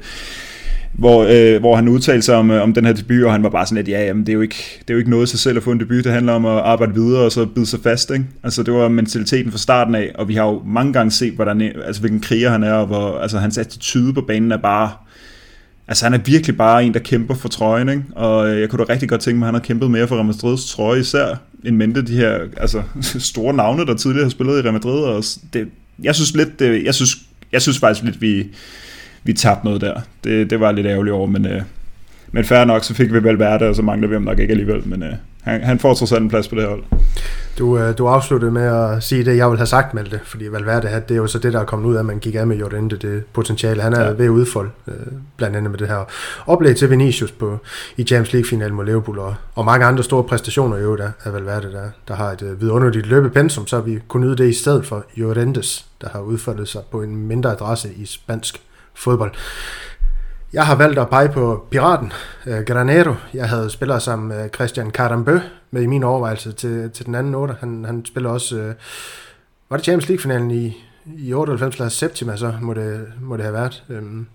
hvor, 0.92 1.26
øh, 1.30 1.60
hvor 1.60 1.76
han 1.76 1.88
udtalte 1.88 2.22
sig 2.22 2.36
om, 2.36 2.50
øh, 2.50 2.62
om 2.62 2.74
den 2.74 2.84
her 2.84 2.92
debut, 2.92 3.24
og 3.24 3.32
han 3.32 3.42
var 3.42 3.48
bare 3.48 3.66
sådan 3.66 3.76
lidt, 3.76 3.88
ja, 3.88 4.04
jamen, 4.04 4.26
det, 4.26 4.28
er 4.28 4.34
jo 4.34 4.40
ikke, 4.40 4.78
det 4.80 4.90
er 4.90 4.94
jo 4.94 4.98
ikke 4.98 5.10
noget 5.10 5.28
til 5.28 5.38
selv 5.38 5.56
at 5.56 5.62
få 5.62 5.72
en 5.72 5.80
debut, 5.80 6.04
det 6.04 6.12
handler 6.12 6.32
om 6.32 6.46
at 6.46 6.52
arbejde 6.52 6.94
videre 6.94 7.22
og 7.22 7.32
så 7.32 7.46
bide 7.46 7.66
sig 7.66 7.80
fast. 7.82 8.10
Ikke? 8.10 8.24
Altså, 8.42 8.62
det 8.62 8.74
var 8.74 8.88
mentaliteten 8.88 9.52
fra 9.52 9.58
starten 9.58 9.94
af, 9.94 10.12
og 10.14 10.28
vi 10.28 10.34
har 10.34 10.44
jo 10.44 10.62
mange 10.66 10.92
gange 10.92 11.10
set, 11.10 11.32
hvordan, 11.32 11.62
øh, 11.62 11.70
altså, 11.86 12.00
hvilken 12.00 12.20
kriger 12.20 12.50
han 12.50 12.62
er, 12.62 12.72
og 12.72 12.86
hvor, 12.86 13.18
altså, 13.18 13.38
hans 13.38 13.58
attitude 13.58 14.12
på 14.12 14.20
banen 14.20 14.52
er 14.52 14.56
bare, 14.56 14.90
altså 15.88 16.04
han 16.04 16.14
er 16.14 16.18
virkelig 16.18 16.56
bare 16.56 16.84
en, 16.84 16.94
der 16.94 17.00
kæmper 17.00 17.34
for 17.34 17.48
trøjen, 17.48 17.88
ikke? 17.88 18.02
og 18.16 18.48
øh, 18.48 18.60
jeg 18.60 18.68
kunne 18.68 18.84
da 18.84 18.92
rigtig 18.92 19.08
godt 19.08 19.20
tænke 19.20 19.38
mig, 19.38 19.46
at 19.46 19.48
han 19.48 19.54
har 19.54 19.66
kæmpet 19.66 19.90
mere 19.90 20.08
for 20.08 20.16
Real 20.16 20.26
Madrids 20.26 20.70
trøje 20.70 21.00
især, 21.00 21.36
end 21.64 21.76
mente 21.76 22.06
de 22.06 22.16
her 22.16 22.38
altså, 22.56 22.82
store 23.32 23.54
navne, 23.54 23.86
der 23.86 23.94
tidligere 23.94 24.24
har 24.24 24.30
spillet 24.30 24.58
i 24.58 24.62
Real 24.62 24.72
Madrid, 24.72 25.02
og 25.02 25.24
det, 25.52 25.68
jeg 26.02 26.14
synes 26.14 26.36
lidt, 26.36 26.58
det, 26.58 26.84
jeg 26.84 26.94
synes, 26.94 27.16
jeg 27.52 27.62
synes 27.62 27.78
faktisk 27.78 28.04
lidt, 28.04 28.22
vi, 28.22 28.46
vi 29.24 29.32
tabte 29.32 29.64
noget 29.64 29.80
der. 29.80 30.00
Det, 30.24 30.50
det 30.50 30.60
var 30.60 30.72
lidt 30.72 30.86
ærgerligt 30.86 31.14
over, 31.14 31.26
men, 31.26 31.46
øh, 31.46 31.62
men 32.32 32.44
færre 32.44 32.66
nok, 32.66 32.84
så 32.84 32.94
fik 32.94 33.12
vi 33.12 33.24
vel 33.24 33.38
værte, 33.38 33.68
og 33.68 33.76
så 33.76 33.82
mangler 33.82 34.08
vi 34.08 34.14
ham 34.14 34.22
nok 34.22 34.38
ikke 34.38 34.50
alligevel, 34.50 34.88
men 34.88 35.02
øh, 35.02 35.14
han, 35.42 35.62
han 35.62 35.78
får 35.78 35.94
trods 35.94 36.12
alt 36.12 36.22
en 36.22 36.28
plads 36.28 36.48
på 36.48 36.54
det 36.54 36.68
hold. 36.68 36.82
Du, 37.58 37.78
øh, 37.78 37.98
du 37.98 38.06
afsluttede 38.06 38.52
med 38.52 38.62
at 38.62 39.02
sige 39.02 39.24
det, 39.24 39.36
jeg 39.36 39.50
vil 39.50 39.58
have 39.58 39.66
sagt, 39.66 39.94
med 39.94 40.04
det, 40.04 40.20
fordi 40.24 40.52
Valverde, 40.52 41.02
det 41.08 41.14
er 41.14 41.18
jo 41.18 41.26
så 41.26 41.38
det, 41.38 41.52
der 41.52 41.60
er 41.60 41.64
kommet 41.64 41.88
ud 41.88 41.94
af, 41.94 41.98
at 41.98 42.06
man 42.06 42.18
gik 42.18 42.34
af 42.34 42.46
med 42.46 42.56
Jordan, 42.56 42.88
det 42.88 43.24
potentiale. 43.32 43.82
Han 43.82 43.92
er 43.92 44.04
ja. 44.04 44.10
ved 44.10 44.24
at 44.24 44.28
udfolde, 44.28 44.70
øh, 44.88 44.94
blandt 45.36 45.56
andet 45.56 45.70
med 45.70 45.78
det 45.78 45.88
her 45.88 46.04
oplæg 46.46 46.76
til 46.76 46.90
Vinicius 46.90 47.32
på, 47.32 47.58
i 47.96 48.04
Champions 48.04 48.32
League-finalen 48.32 48.76
mod 48.76 48.84
Liverpool, 48.84 49.18
og, 49.18 49.34
og 49.54 49.64
mange 49.64 49.86
andre 49.86 50.02
store 50.02 50.24
præstationer 50.24 50.76
i 50.76 50.80
øvrigt 50.80 51.02
af 51.24 51.32
Valverde, 51.32 51.72
der, 51.72 51.90
der 52.08 52.14
har 52.14 52.30
et 52.30 52.42
øh, 52.42 52.60
vidunderligt 52.60 53.06
løbepensum, 53.06 53.66
så 53.66 53.80
vi 53.80 53.98
kunne 54.08 54.26
nyde 54.26 54.36
det 54.36 54.48
i 54.48 54.52
stedet 54.52 54.86
for 54.86 55.04
Jordantes, 55.16 55.86
der 56.00 56.08
har 56.08 56.20
udfoldet 56.20 56.68
sig 56.68 56.80
på 56.90 57.02
en 57.02 57.16
mindre 57.16 57.52
adresse 57.52 57.88
i 57.96 58.06
spansk 58.06 58.60
fodbold. 58.94 59.32
Jeg 60.52 60.66
har 60.66 60.74
valgt 60.74 60.98
at 60.98 61.10
pege 61.10 61.28
på 61.28 61.66
Piraten, 61.70 62.12
øh, 62.46 62.64
Granero. 62.64 63.14
Jeg 63.34 63.48
havde 63.48 63.70
spillet 63.70 64.02
som 64.02 64.32
øh, 64.32 64.48
Christian 64.48 64.90
Carambø 64.90 65.38
med 65.70 65.82
i 65.82 65.86
min 65.86 66.02
overvejelse 66.02 66.52
til, 66.52 66.90
til 66.90 67.06
den 67.06 67.14
anden 67.14 67.34
8. 67.34 67.54
Han, 67.60 67.84
han 67.84 68.04
spiller 68.04 68.30
også... 68.30 68.56
Øh, 68.56 68.74
var 69.68 69.76
det 69.76 69.84
Champions 69.84 70.08
League-finalen 70.08 70.50
i, 70.50 70.84
i 71.18 71.32
98 71.32 71.76
eller 71.76 71.88
Septima, 71.88 72.36
så 72.36 72.54
må 72.60 72.74
det, 72.74 73.06
må 73.20 73.36
det 73.36 73.44
have 73.44 73.54
været. 73.54 73.84
Øhm, 73.88 74.26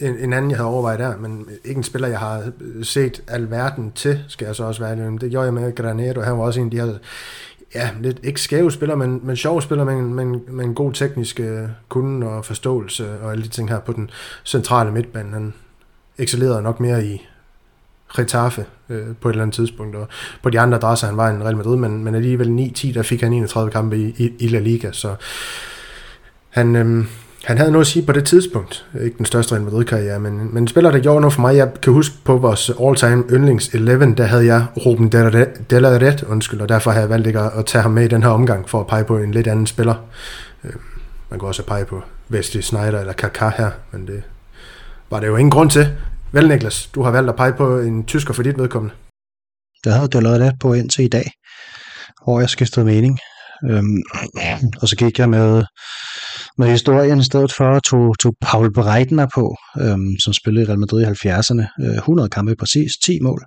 en, 0.00 0.18
en 0.18 0.32
anden, 0.32 0.50
jeg 0.50 0.58
havde 0.58 0.70
overvejet 0.70 0.98
der, 0.98 1.16
men 1.16 1.48
ikke 1.64 1.78
en 1.78 1.84
spiller, 1.84 2.08
jeg 2.08 2.18
har 2.18 2.52
set 2.82 3.22
alverden 3.28 3.92
til, 3.92 4.24
skal 4.28 4.46
jeg 4.46 4.54
så 4.54 4.64
også 4.64 4.82
være. 4.82 5.10
Det 5.20 5.30
gjorde 5.30 5.44
jeg 5.44 5.54
med 5.54 5.74
Granero. 5.74 6.20
Han 6.20 6.38
var 6.38 6.44
også 6.44 6.60
en 6.60 6.66
af 6.66 6.70
de 6.70 6.80
her 6.80 6.98
ja, 7.74 7.90
lidt 8.00 8.20
ikke 8.22 8.40
skæve 8.40 8.72
spiller, 8.72 8.94
men, 8.94 9.20
men 9.22 9.36
sjove 9.36 9.62
spiller 9.62 9.84
med 9.84 10.02
med, 10.02 10.40
med 10.40 10.64
en 10.64 10.74
god 10.74 10.92
teknisk 10.92 11.40
øh, 11.40 11.68
kunde 11.88 12.26
og 12.26 12.44
forståelse 12.44 13.20
og 13.20 13.32
alle 13.32 13.44
de 13.44 13.48
ting 13.48 13.68
her 13.68 13.80
på 13.80 13.92
den 13.92 14.10
centrale 14.44 14.92
midtbane. 14.92 15.32
Han 15.32 15.54
excellerede 16.18 16.62
nok 16.62 16.80
mere 16.80 17.04
i 17.04 17.26
Retaffe 18.18 18.66
øh, 18.88 19.06
på 19.20 19.28
et 19.28 19.32
eller 19.32 19.42
andet 19.42 19.54
tidspunkt, 19.54 19.96
og 19.96 20.08
på 20.42 20.50
de 20.50 20.60
andre 20.60 20.78
adresser, 20.78 21.06
han 21.06 21.16
var 21.16 21.30
en 21.30 21.44
Real 21.44 21.56
Madrid, 21.56 21.76
men, 21.76 22.04
men 22.04 22.14
alligevel 22.14 22.72
9-10, 22.76 22.94
der 22.94 23.02
fik 23.02 23.20
han 23.20 23.32
31 23.32 23.70
kampe 23.70 23.96
i, 23.98 24.14
i, 24.18 24.32
i 24.38 24.48
La 24.48 24.58
Liga, 24.58 24.92
så 24.92 25.14
han, 26.50 26.76
øh, 26.76 27.04
han 27.44 27.58
havde 27.58 27.72
noget 27.72 27.84
at 27.84 27.86
sige 27.86 28.06
på 28.06 28.12
det 28.12 28.24
tidspunkt. 28.24 28.86
Ikke 29.00 29.18
den 29.18 29.26
største 29.26 29.54
Real 29.54 29.64
Madrid-karriere, 29.64 30.20
men, 30.20 30.54
men 30.54 30.62
en 30.62 30.68
spiller, 30.68 30.90
der 30.90 30.98
gjorde 30.98 31.20
noget 31.20 31.34
for 31.34 31.40
mig. 31.40 31.56
Jeg 31.56 31.72
kan 31.82 31.92
huske 31.92 32.14
på 32.24 32.36
vores 32.36 32.70
all-time 32.80 33.24
yndlings 33.30 33.68
11, 33.68 34.14
der 34.14 34.24
havde 34.24 34.46
jeg 34.46 34.66
Ruben 34.86 35.08
Delaret, 35.70 36.22
undskyld, 36.22 36.60
og 36.60 36.68
derfor 36.68 36.90
har 36.90 37.00
jeg 37.00 37.08
valgt 37.08 37.26
ikke 37.26 37.40
at 37.40 37.66
tage 37.66 37.82
ham 37.82 37.90
med 37.90 38.04
i 38.04 38.08
den 38.08 38.22
her 38.22 38.30
omgang, 38.30 38.68
for 38.68 38.80
at 38.80 38.86
pege 38.86 39.04
på 39.04 39.18
en 39.18 39.32
lidt 39.32 39.46
anden 39.46 39.66
spiller. 39.66 39.94
Øhm, 40.64 40.80
man 41.30 41.40
kan 41.40 41.48
også 41.48 41.62
pege 41.66 41.84
på 41.84 42.02
Wesley 42.30 42.62
Snyder 42.62 43.00
eller 43.00 43.12
Kaká 43.12 43.56
her, 43.56 43.70
men 43.92 44.06
det 44.06 44.22
var 45.10 45.20
det 45.20 45.26
jo 45.26 45.36
ingen 45.36 45.50
grund 45.50 45.70
til. 45.70 45.88
Vel, 46.32 46.48
Niklas, 46.48 46.86
du 46.94 47.02
har 47.02 47.10
valgt 47.10 47.28
at 47.28 47.36
pege 47.36 47.52
på 47.52 47.78
en 47.78 48.04
tysker 48.04 48.34
for 48.34 48.42
dit 48.42 48.58
vedkommende. 48.58 48.94
Det 49.84 49.92
havde 49.92 50.44
jeg 50.44 50.52
på 50.60 50.74
indtil 50.74 51.04
i 51.04 51.08
dag, 51.08 51.30
hvor 52.24 52.40
jeg 52.40 52.50
skiftede 52.50 52.86
mening. 52.86 53.18
Øhm, 53.70 54.02
og 54.82 54.88
så 54.88 54.96
gik 54.96 55.18
jeg 55.18 55.28
med, 55.28 55.64
med 56.58 56.68
historien 56.70 57.18
i 57.18 57.24
stedet 57.24 57.52
for, 57.52 57.78
tog, 57.78 58.18
tog 58.18 58.34
Paul 58.40 58.72
Breitner 58.72 59.26
på, 59.34 59.56
øhm, 59.80 60.16
som 60.24 60.32
spillede 60.32 60.64
i 60.64 60.68
Real 60.68 60.78
Madrid 60.78 61.02
i 61.02 61.28
70'erne. 61.28 61.84
Øh, 61.84 61.96
100 61.96 62.28
kampe 62.28 62.56
præcis, 62.56 62.92
10 63.04 63.20
mål. 63.20 63.44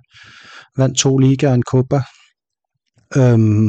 Vandt 0.76 0.98
to 0.98 1.18
ligaer 1.18 1.50
og 1.50 1.54
en 1.54 1.62
kupper. 1.62 2.00
Øhm, 3.16 3.68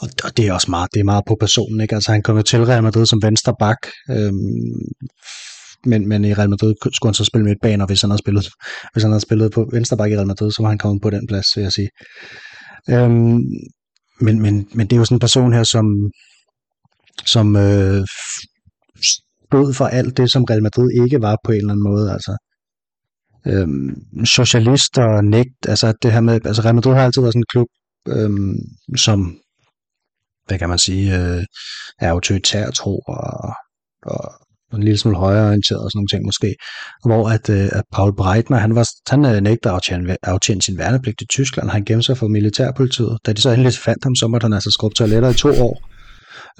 og, 0.00 0.08
og 0.24 0.36
det 0.36 0.46
er 0.46 0.52
også 0.52 0.70
meget, 0.70 0.88
det 0.94 1.00
er 1.00 1.04
meget 1.04 1.24
på 1.26 1.36
personen, 1.40 1.80
ikke? 1.80 1.94
Altså 1.94 2.12
han 2.12 2.22
kom 2.22 2.42
til 2.42 2.64
Real 2.64 2.82
Madrid 2.82 3.06
som 3.06 3.22
venstre 3.22 3.54
bak, 3.58 3.78
øhm, 4.10 4.74
men, 5.84 6.08
men 6.08 6.24
i 6.24 6.34
Real 6.34 6.50
Madrid 6.50 6.74
skulle 6.92 7.10
han 7.10 7.14
så 7.14 7.24
spille 7.24 7.44
midtbaner, 7.44 7.86
hvis 7.86 8.00
han 8.00 8.10
havde 8.10 8.22
spillet, 8.22 8.48
hvis 8.92 9.02
han 9.02 9.12
havde 9.12 9.20
spillet 9.20 9.52
på 9.52 9.68
venstre 9.72 9.96
bak 9.96 10.10
i 10.10 10.16
Real 10.16 10.26
Madrid, 10.26 10.50
så 10.50 10.62
var 10.62 10.68
han 10.68 10.78
kommet 10.78 11.02
på 11.02 11.10
den 11.10 11.26
plads, 11.26 11.46
vil 11.56 11.62
jeg 11.62 11.72
sige. 11.72 11.88
Øhm, 12.90 13.40
men, 14.20 14.40
men, 14.42 14.68
men 14.74 14.86
det 14.86 14.92
er 14.92 14.96
jo 14.96 15.04
sådan 15.04 15.16
en 15.16 15.20
person 15.20 15.52
her, 15.52 15.64
som, 15.64 15.84
som 17.24 17.56
øh, 17.56 18.06
stod 19.50 19.74
for 19.74 19.86
alt 19.86 20.16
det, 20.16 20.32
som 20.32 20.44
Real 20.44 20.62
Madrid 20.62 20.90
ikke 21.04 21.22
var 21.22 21.36
på 21.44 21.52
en 21.52 21.58
eller 21.58 21.72
anden 21.72 21.88
måde. 21.90 22.12
Altså, 22.12 22.36
øhm, 23.46 24.24
socialister, 24.24 25.20
nægt, 25.20 25.68
altså 25.68 25.92
det 26.02 26.12
her 26.12 26.20
med, 26.20 26.46
altså 26.46 26.62
Real 26.62 26.74
Madrid 26.74 26.94
har 26.94 27.04
altid 27.04 27.22
været 27.22 27.34
sådan 27.34 27.40
en 27.40 27.52
klub, 27.52 27.66
øhm, 28.08 28.56
som, 28.96 29.38
hvad 30.46 30.58
kan 30.58 30.68
man 30.68 30.78
sige, 30.78 31.18
øh, 31.18 31.44
er 32.00 32.10
autoritær 32.10 32.70
tro 32.70 32.98
og, 32.98 33.54
og 34.02 34.76
en 34.76 34.82
lille 34.82 34.98
smule 34.98 35.16
højreorienteret 35.16 35.80
og 35.80 35.90
sådan 35.90 35.98
nogle 35.98 36.12
ting 36.12 36.24
måske, 36.24 36.54
hvor 37.04 37.28
at, 37.28 37.50
øh, 37.50 37.68
at 37.72 37.84
Paul 37.92 38.16
Breitner, 38.16 38.58
han, 38.58 38.74
var, 38.74 38.86
han 39.10 39.24
øh, 39.24 39.40
nægter 39.40 39.72
at 39.72 40.18
aftjene, 40.22 40.62
sin 40.62 40.78
værnepligt 40.78 41.22
i 41.22 41.26
Tyskland, 41.26 41.70
han 41.70 41.84
gemte 41.84 42.02
sig 42.02 42.16
for 42.16 42.28
militærpolitiet. 42.28 43.18
Da 43.26 43.32
de 43.32 43.40
så 43.40 43.50
endelig 43.50 43.72
fandt 43.72 44.04
ham, 44.04 44.14
så 44.14 44.28
måtte 44.28 44.44
han 44.44 44.52
altså 44.52 44.70
skrubbe 44.70 44.94
toiletter 44.94 45.30
i 45.30 45.34
to 45.34 45.48
år 45.48 45.90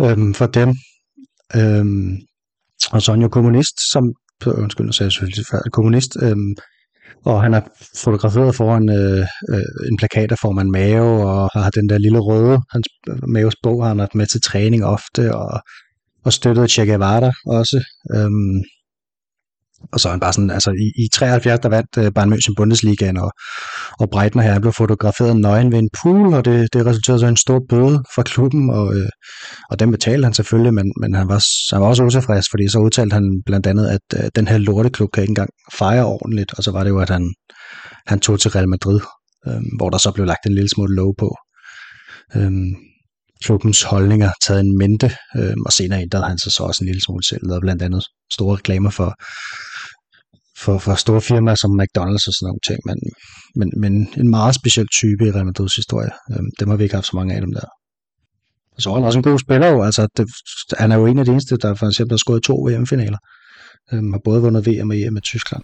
øhm, 0.00 0.34
for 0.34 0.46
dem. 0.46 0.74
Øhm, 1.56 2.16
og 2.92 3.02
så 3.02 3.12
er 3.12 3.14
han 3.14 3.22
jo 3.22 3.28
kommunist, 3.28 3.92
som, 3.92 4.12
undskyld, 4.46 4.86
nu 4.86 4.92
sagde 4.92 5.06
jeg 5.06 5.12
selvfølgelig 5.12 5.72
kommunist, 5.72 6.16
øhm, 6.22 6.54
og 7.24 7.42
han 7.42 7.54
er 7.54 7.60
fotograferet 7.96 8.54
foran 8.54 8.88
øh, 8.88 9.26
øh, 9.50 9.88
en 9.90 9.96
plakat 9.96 10.32
af 10.32 10.38
formand 10.38 10.70
Mao, 10.70 11.20
og 11.20 11.50
har 11.54 11.70
den 11.70 11.88
der 11.88 11.98
lille 11.98 12.18
røde, 12.18 12.58
hans 12.72 12.88
Maos 13.26 13.56
bog 13.62 13.82
har 13.82 13.88
han 13.88 13.98
har 13.98 14.08
med 14.14 14.26
til 14.26 14.40
træning 14.40 14.84
ofte, 14.84 15.34
og 15.34 15.60
og 16.24 16.32
støttet 16.32 16.70
Che 16.70 16.86
Guevara 16.86 17.32
også. 17.46 17.84
Øhm, 18.14 18.62
og 19.92 20.00
så 20.00 20.08
er 20.08 20.10
han 20.10 20.20
bare 20.20 20.32
sådan, 20.32 20.50
altså 20.50 20.70
i, 20.70 21.04
i 21.04 21.08
73, 21.12 21.60
der 21.60 21.68
vandt 21.68 21.98
øh, 21.98 22.12
Bayern 22.12 22.32
München 22.32 22.54
Bundesligaen, 22.56 23.16
og, 23.16 23.30
og 24.00 24.10
Breitner 24.10 24.42
her 24.42 24.60
blev 24.60 24.72
fotograferet 24.72 25.36
nøgen 25.36 25.72
ved 25.72 25.78
en 25.78 25.90
pool, 26.02 26.34
og 26.34 26.44
det, 26.44 26.72
det 26.72 26.86
resulterede 26.86 27.20
så 27.20 27.26
en 27.26 27.36
stor 27.36 27.60
bøde 27.68 28.02
fra 28.14 28.22
klubben, 28.22 28.70
og, 28.70 28.96
øh, 28.96 29.08
og 29.70 29.80
den 29.80 29.90
betalte 29.90 30.24
han 30.24 30.34
selvfølgelig, 30.34 30.74
men, 30.74 30.92
men 31.00 31.14
han, 31.14 31.28
var, 31.28 31.44
han 31.74 31.82
var 31.82 31.88
også 31.88 32.04
utilfreds, 32.04 32.46
fordi 32.50 32.68
så 32.68 32.78
udtalte 32.78 33.14
han 33.14 33.42
blandt 33.46 33.66
andet, 33.66 33.86
at 33.88 34.24
øh, 34.24 34.30
den 34.34 34.48
her 34.48 34.58
lorteklub 34.58 35.10
kan 35.12 35.22
ikke 35.22 35.30
engang 35.30 35.50
fejre 35.78 36.04
ordentligt, 36.04 36.54
og 36.54 36.64
så 36.64 36.70
var 36.70 36.82
det 36.84 36.90
jo, 36.90 36.98
at 36.98 37.10
han, 37.10 37.34
han 38.06 38.20
tog 38.20 38.40
til 38.40 38.50
Real 38.50 38.68
Madrid, 38.68 39.00
øh, 39.48 39.62
hvor 39.78 39.90
der 39.90 39.98
så 39.98 40.12
blev 40.12 40.26
lagt 40.26 40.46
en 40.46 40.54
lille 40.54 40.68
smule 40.68 40.94
lov 40.94 41.14
på. 41.18 41.36
Øh, 42.36 42.52
klubbens 43.44 43.82
holdninger 43.82 44.30
taget 44.46 44.60
en 44.60 44.78
mente, 44.78 45.10
øh, 45.36 45.56
og 45.66 45.72
senere 45.72 46.02
ændrede 46.02 46.24
han 46.24 46.38
sig 46.38 46.52
så 46.52 46.62
også 46.62 46.84
en 46.84 46.86
lille 46.86 47.02
smule 47.02 47.24
selv, 47.24 47.52
og 47.52 47.60
blandt 47.60 47.82
andet 47.82 48.04
store 48.32 48.56
reklamer 48.56 48.90
for, 48.90 49.14
for, 50.64 50.78
for 50.78 50.94
store 50.94 51.20
firmaer 51.20 51.54
som 51.54 51.80
McDonald's 51.80 52.26
og 52.28 52.34
sådan 52.34 52.46
nogle 52.48 52.66
ting, 52.68 52.80
men, 52.88 52.98
men, 53.58 53.68
men 53.82 53.92
en 54.22 54.30
meget 54.30 54.54
speciel 54.54 54.88
type 55.00 55.26
i 55.26 55.30
Real 55.30 55.48
Madrid's 55.48 55.76
historie. 55.76 56.10
Øhm, 56.32 56.50
dem 56.60 56.68
har 56.68 56.76
vi 56.76 56.82
ikke 56.82 56.94
haft 56.94 57.06
så 57.06 57.16
mange 57.16 57.34
af 57.34 57.40
dem 57.40 57.52
der. 57.52 57.66
Og 58.76 58.82
så 58.82 58.90
er 58.90 58.94
han 58.94 59.04
også 59.04 59.18
en 59.18 59.22
god 59.22 59.38
spiller 59.38 59.68
jo, 59.68 59.82
altså 59.82 60.06
det, 60.16 60.26
han 60.78 60.92
er 60.92 60.96
jo 60.96 61.06
en 61.06 61.18
af 61.18 61.24
de 61.24 61.30
eneste, 61.30 61.56
der 61.56 61.74
for 61.74 61.86
eksempel 61.86 62.12
har 62.12 62.18
skåret 62.18 62.42
to 62.42 62.54
VM-finaler. 62.66 63.18
Øhm, 63.92 64.12
har 64.12 64.20
både 64.24 64.42
vundet 64.42 64.66
VM 64.66 64.90
og 64.90 64.96
EM 64.96 65.12
med 65.12 65.22
Tyskland. 65.22 65.62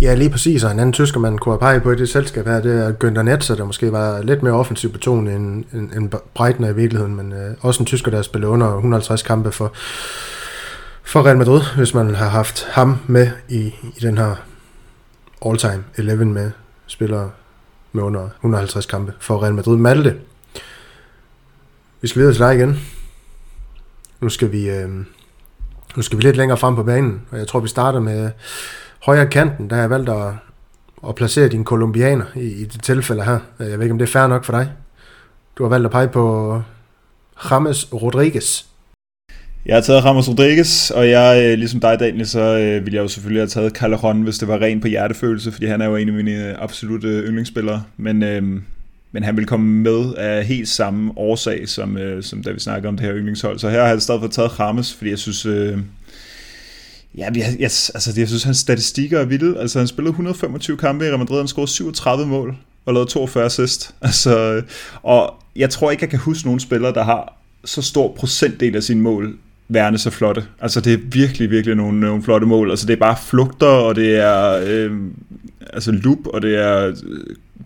Ja, 0.00 0.14
lige 0.14 0.30
præcis, 0.30 0.64
og 0.64 0.70
en 0.70 0.78
anden 0.78 0.92
tysker, 0.92 1.20
man 1.20 1.38
kunne 1.38 1.52
have 1.52 1.60
peget 1.60 1.82
på 1.82 1.92
i 1.92 1.96
det 1.96 2.08
selskab 2.08 2.46
her, 2.46 2.60
det 2.60 2.72
er 2.72 2.92
Günther 3.04 3.22
Netzer, 3.22 3.54
der 3.54 3.64
måske 3.64 3.92
var 3.92 4.22
lidt 4.22 4.42
mere 4.42 4.52
offensiv 4.52 4.92
betonet 4.92 5.34
end, 5.34 5.64
end, 5.72 5.92
end 5.92 6.10
Breitner 6.34 6.68
i 6.68 6.74
virkeligheden, 6.74 7.16
men 7.16 7.32
øh, 7.32 7.54
også 7.60 7.82
en 7.82 7.86
tysker, 7.86 8.10
der 8.10 8.18
har 8.18 8.22
spillet 8.22 8.48
under 8.48 8.74
150 8.74 9.22
kampe 9.22 9.52
for, 9.52 9.72
for 11.06 11.26
Real 11.26 11.38
Madrid, 11.38 11.62
hvis 11.76 11.94
man 11.94 12.14
har 12.14 12.28
haft 12.28 12.64
ham 12.64 12.98
med 13.06 13.30
i, 13.48 13.74
i 13.96 14.00
den 14.00 14.18
her 14.18 14.34
all-time 15.46 15.84
11 15.96 16.24
med 16.24 16.50
spillere 16.86 17.30
med 17.92 18.02
under 18.02 18.28
150 18.40 18.86
kampe 18.86 19.12
for 19.20 19.42
Real 19.42 19.54
Madrid. 19.54 19.76
Malte, 19.76 20.16
vi 22.00 22.08
skal 22.08 22.20
videre 22.20 22.34
til 22.34 22.42
dig 22.42 22.54
igen. 22.54 22.80
Nu 24.20 24.28
skal 24.28 24.52
vi, 24.52 24.70
øh, 24.70 24.88
nu 25.96 26.02
skal 26.02 26.18
vi 26.18 26.22
lidt 26.22 26.36
længere 26.36 26.58
frem 26.58 26.74
på 26.74 26.82
banen, 26.82 27.22
og 27.30 27.38
jeg 27.38 27.48
tror, 27.48 27.60
vi 27.60 27.68
starter 27.68 28.00
med 28.00 28.30
højre 29.02 29.26
kanten, 29.26 29.70
der 29.70 29.76
har 29.76 29.82
jeg 29.82 29.90
valgt 29.90 30.08
at, 30.08 30.32
at 31.08 31.14
placere 31.14 31.48
din 31.48 31.64
kolumbianer 31.64 32.26
i, 32.34 32.46
i 32.46 32.64
det 32.64 32.82
tilfælde 32.82 33.24
her. 33.24 33.38
Jeg 33.58 33.78
ved 33.78 33.82
ikke, 33.82 33.92
om 33.92 33.98
det 33.98 34.08
er 34.08 34.12
fair 34.12 34.26
nok 34.26 34.44
for 34.44 34.52
dig. 34.52 34.72
Du 35.58 35.62
har 35.62 35.68
valgt 35.70 35.84
at 35.84 35.92
pege 35.92 36.08
på 36.08 36.62
James 37.50 37.92
Rodriguez. 37.92 38.64
Jeg 39.66 39.76
har 39.76 39.80
taget 39.80 40.04
Ramos 40.04 40.28
Rodriguez, 40.28 40.90
og 40.90 41.08
jeg, 41.08 41.42
øh, 41.44 41.58
ligesom 41.58 41.80
dig 41.80 42.00
Daniel, 42.00 42.26
så 42.26 42.40
øh, 42.40 42.84
ville 42.84 42.96
jeg 42.96 43.02
jo 43.02 43.08
selvfølgelig 43.08 43.40
have 43.40 43.48
taget 43.48 43.72
Calderon, 43.72 44.22
hvis 44.22 44.38
det 44.38 44.48
var 44.48 44.62
ren 44.62 44.80
på 44.80 44.88
hjertefølelse, 44.88 45.52
fordi 45.52 45.66
han 45.66 45.80
er 45.80 45.86
jo 45.86 45.96
en 45.96 46.08
af 46.08 46.14
mine 46.14 46.48
øh, 46.48 46.54
absolute 46.58 47.08
øh, 47.08 47.24
yndlingsspillere. 47.24 47.82
Men, 47.96 48.22
øhm, 48.22 48.62
men 49.12 49.22
han 49.22 49.36
vil 49.36 49.46
komme 49.46 49.66
med 49.82 50.14
af 50.14 50.44
helt 50.44 50.68
samme 50.68 51.12
årsag, 51.16 51.68
som, 51.68 51.98
øh, 51.98 52.22
som 52.22 52.42
da 52.42 52.50
vi 52.50 52.60
snakkede 52.60 52.88
om 52.88 52.96
det 52.96 53.06
her 53.06 53.16
yndlingshold. 53.16 53.58
Så 53.58 53.68
her 53.68 53.82
har 53.82 53.88
jeg 53.88 54.02
stadig 54.02 54.20
fået 54.20 54.32
taget 54.32 54.60
Ramos, 54.60 54.94
fordi 54.94 55.10
jeg 55.10 55.18
synes, 55.18 55.46
øh, 55.46 55.78
Ja, 57.18 57.24
jeg, 57.24 57.34
jeg, 57.34 57.70
altså, 57.94 58.14
jeg 58.16 58.28
synes, 58.28 58.42
hans 58.42 58.58
statistikker 58.58 59.20
er 59.20 59.24
vilde. 59.24 59.60
Altså, 59.60 59.78
han 59.78 59.88
spillede 59.88 60.10
125 60.10 60.76
kampe 60.76 61.04
i 61.06 61.08
Real 61.08 61.18
Madrid, 61.18 61.38
han 61.38 61.48
scorede 61.48 61.70
37 61.70 62.26
mål 62.26 62.56
og 62.86 62.94
lavede 62.94 63.10
42 63.10 63.44
assist. 63.44 63.94
Altså, 64.00 64.62
og 65.02 65.34
jeg 65.56 65.70
tror 65.70 65.90
ikke, 65.90 66.02
jeg 66.02 66.10
kan 66.10 66.18
huske 66.18 66.46
nogen 66.46 66.60
spillere, 66.60 66.94
der 66.94 67.04
har 67.04 67.38
så 67.64 67.82
stor 67.82 68.14
procentdel 68.16 68.76
af 68.76 68.82
sine 68.82 69.00
mål 69.00 69.38
værende 69.68 69.98
så 69.98 70.10
flotte. 70.10 70.44
Altså, 70.60 70.80
det 70.80 70.92
er 70.92 70.98
virkelig, 71.12 71.50
virkelig 71.50 71.76
nogle, 71.76 72.00
nogle 72.00 72.22
flotte 72.22 72.46
mål. 72.46 72.70
Altså, 72.70 72.86
det 72.86 72.92
er 72.92 73.00
bare 73.00 73.16
flugter, 73.26 73.66
og 73.66 73.96
det 73.96 74.16
er 74.16 74.60
øh, 74.66 74.92
altså 75.72 75.92
loop, 75.92 76.26
og 76.26 76.42
det 76.42 76.56
er 76.56 76.86
øh, 76.86 76.94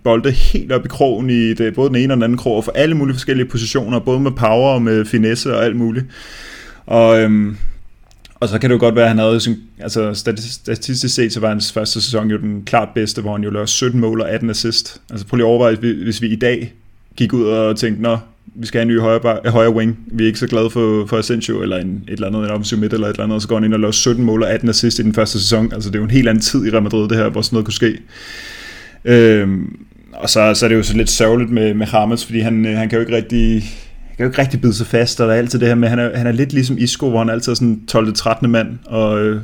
bolde 0.05 0.31
helt 0.31 0.73
op 0.73 0.85
i 0.85 0.89
krogen 0.89 1.31
i 1.31 1.55
det, 1.55 1.75
både 1.75 1.89
den 1.89 1.97
ene 1.97 2.13
og 2.13 2.17
den 2.17 2.23
anden 2.23 2.39
krog, 2.39 2.57
og 2.57 2.65
for 2.65 2.73
alle 2.73 2.95
mulige 2.95 3.15
forskellige 3.15 3.49
positioner, 3.49 3.99
både 3.99 4.21
med 4.21 4.31
power 4.31 4.75
og 4.75 4.83
med 4.83 5.05
finesse 5.05 5.57
og 5.57 5.65
alt 5.65 5.77
muligt. 5.77 6.07
Og 6.87 7.21
øhm, 7.21 7.57
og 8.41 8.49
så 8.49 8.59
kan 8.59 8.71
det 8.71 8.75
jo 8.75 8.81
godt 8.81 8.95
være, 8.95 9.05
at 9.05 9.11
han 9.11 9.19
havde, 9.19 9.41
sin, 9.41 9.57
altså 9.79 10.15
statistisk 10.15 11.15
set, 11.15 11.33
så 11.33 11.41
var 11.41 11.49
hans 11.49 11.73
første 11.73 12.01
sæson 12.01 12.31
jo 12.31 12.39
den 12.39 12.63
klart 12.65 12.89
bedste, 12.95 13.23
hvor 13.23 13.33
han 13.33 13.45
jo 13.45 13.51
lavede 13.51 13.69
17 13.69 14.01
mål 14.01 14.21
og 14.21 14.31
18 14.31 14.51
assist. 14.51 15.01
Altså 15.11 15.27
prøv 15.27 15.37
lige 15.37 15.47
at 15.47 15.49
overveje, 15.49 15.75
hvis 15.77 16.23
vi 16.23 16.29
i 16.29 16.37
dag 16.37 16.75
gik 17.17 17.33
ud 17.33 17.45
og 17.45 17.77
tænkte, 17.77 18.03
nå, 18.03 18.19
vi 18.55 18.67
skal 18.67 18.79
have 18.79 18.83
en 18.83 18.89
ny 18.89 19.01
højre, 19.01 19.51
højre 19.51 19.75
wing, 19.75 19.99
vi 20.07 20.23
er 20.23 20.27
ikke 20.27 20.39
så 20.39 20.47
glade 20.47 20.71
for, 20.71 21.07
for 21.07 21.19
Asensio, 21.19 21.63
eller 21.63 21.77
en, 21.77 22.05
et 22.09 22.13
eller 22.13 22.27
andet, 22.27 22.45
en 22.45 22.51
offensiv 22.51 22.79
midt, 22.79 22.93
eller 22.93 23.07
et 23.07 23.13
eller 23.13 23.25
andet, 23.25 23.35
og 23.35 23.43
så 23.43 23.49
går 23.49 23.57
han 23.57 23.65
ind 23.65 23.75
og 23.75 23.81
laver 23.81 23.93
17 23.93 24.25
mål 24.25 24.43
og 24.43 24.51
18 24.51 24.69
assist 24.69 24.99
i 24.99 25.03
den 25.03 25.15
første 25.15 25.41
sæson. 25.41 25.73
Altså 25.73 25.91
det 25.91 25.97
er 25.97 26.01
jo 26.01 26.05
en 26.05 26.11
helt 26.11 26.29
anden 26.29 26.43
tid 26.43 26.67
i 26.67 26.71
Real 26.71 26.83
Madrid, 26.83 27.09
det 27.09 27.17
her, 27.17 27.29
hvor 27.29 27.43
sådan 27.43 27.55
noget 27.55 27.65
kunne 27.65 27.75
ske. 27.75 27.99
Øhm, 29.05 29.77
og 30.13 30.31
så, 30.31 30.55
så 30.55 30.67
er 30.67 30.69
det 30.69 30.77
jo 30.77 30.83
så 30.83 30.97
lidt 30.97 31.11
sørgeligt 31.11 31.51
med, 31.51 31.75
med 31.75 31.87
Hamas, 31.87 32.25
fordi 32.25 32.41
han, 32.41 32.67
øh, 32.67 32.77
han 32.77 32.89
kan 32.89 32.97
jo 32.97 33.01
ikke 33.01 33.17
rigtig 33.17 33.65
kan 34.21 34.25
jo 34.25 34.31
ikke 34.31 34.43
rigtig 34.43 34.61
bide 34.61 34.75
sig 34.75 34.87
fast, 34.87 35.21
og 35.21 35.29
der 35.29 35.35
er 35.35 35.39
altid 35.39 35.59
det 35.59 35.69
her 35.69 35.75
med, 35.75 35.89
han 35.89 35.99
er, 35.99 36.19
han 36.19 36.27
er 36.27 36.33
lidt 36.33 36.53
ligesom 36.53 36.79
Isco, 36.79 37.09
hvor 37.11 37.19
han 37.19 37.31
altid 37.31 37.53
er 37.53 37.57
sådan 37.57 37.87
12. 37.87 38.15
13. 38.15 38.51
mand, 38.51 38.69
og 38.85 39.21
øh, 39.21 39.41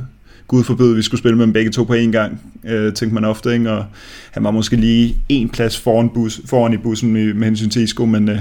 Gud 0.47 0.63
forbyde, 0.63 0.95
vi 0.95 1.01
skulle 1.01 1.19
spille 1.19 1.37
med 1.37 1.45
dem 1.45 1.53
begge 1.53 1.71
to 1.71 1.83
på 1.83 1.93
én 1.93 2.11
gang, 2.11 2.41
øh, 2.65 2.93
tænkte 2.93 3.13
man 3.13 3.25
ofte, 3.25 3.53
ikke? 3.53 3.71
og 3.71 3.85
han 4.31 4.43
var 4.43 4.51
måske 4.51 4.75
lige 4.75 5.15
en 5.29 5.49
plads 5.49 5.79
foran, 5.79 6.09
bus, 6.09 6.41
foran 6.45 6.73
i 6.73 6.77
bussen 6.77 7.13
med, 7.13 7.33
med 7.33 7.45
hensyn 7.45 7.69
til 7.69 7.81
Isco, 7.81 8.05
men 8.05 8.29
øh, 8.29 8.39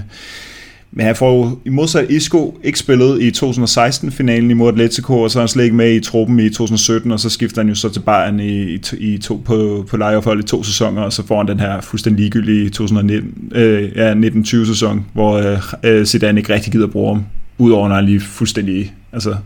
men 0.92 1.06
han 1.06 1.16
får 1.16 1.36
jo 1.36 1.58
i 1.64 1.68
modsat 1.68 2.10
Isco 2.10 2.58
ikke 2.64 2.78
spillet 2.78 3.22
i 3.22 3.30
2016-finalen 3.30 4.50
imod 4.50 4.68
Atletico, 4.68 5.20
og 5.20 5.30
så 5.30 5.38
er 5.38 5.40
han 5.40 5.48
slet 5.48 5.64
ikke 5.64 5.76
med 5.76 5.94
i 5.94 6.00
truppen 6.00 6.40
i 6.40 6.48
2017, 6.48 7.12
og 7.12 7.20
så 7.20 7.30
skifter 7.30 7.62
han 7.62 7.68
jo 7.68 7.74
så 7.74 7.88
til 7.88 8.00
Bayern 8.00 8.40
i, 8.40 8.80
i, 8.98 9.18
to, 9.18 9.42
på, 9.44 9.86
på 9.90 9.96
lejeophold 9.96 10.40
i 10.40 10.46
to 10.46 10.62
sæsoner, 10.62 11.02
og 11.02 11.12
så 11.12 11.26
får 11.26 11.36
han 11.36 11.48
den 11.48 11.60
her 11.60 11.80
fuldstændig 11.80 12.20
ligegyldige 12.20 12.70
2019, 12.70 13.52
øh, 13.54 13.82
ja, 13.82 13.86
1920 13.86 14.66
sæson, 14.66 15.06
hvor 15.12 15.32
øh, 15.36 15.58
øh, 15.82 16.06
Zidane 16.06 16.40
ikke 16.40 16.54
rigtig 16.54 16.72
gider 16.72 16.86
bruge 16.86 17.14
ham, 17.14 17.24
udover 17.58 17.88
når 17.88 17.94
han 17.94 18.04
lige 18.04 18.20
fuldstændig 18.20 18.94
altså, 19.12 19.36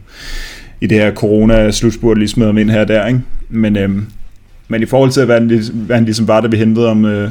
i 0.80 0.86
det 0.86 0.98
her 0.98 1.14
corona-slutspurt 1.14 2.18
lige 2.18 2.28
smider 2.28 2.48
ham 2.48 2.58
ind 2.58 2.70
her 2.70 2.80
og 2.80 2.88
der, 2.88 3.06
ikke? 3.06 3.20
Men, 3.48 3.76
øh, 3.76 3.90
men 4.68 4.82
i 4.82 4.86
forhold 4.86 5.10
til, 5.10 5.24
hvad 5.24 5.40
han, 5.40 5.62
hvad 5.72 5.96
han 5.96 6.04
ligesom 6.04 6.28
var, 6.28 6.40
da 6.40 6.48
vi 6.48 6.56
hentede 6.56 6.88
om, 6.88 7.04
øh, 7.04 7.30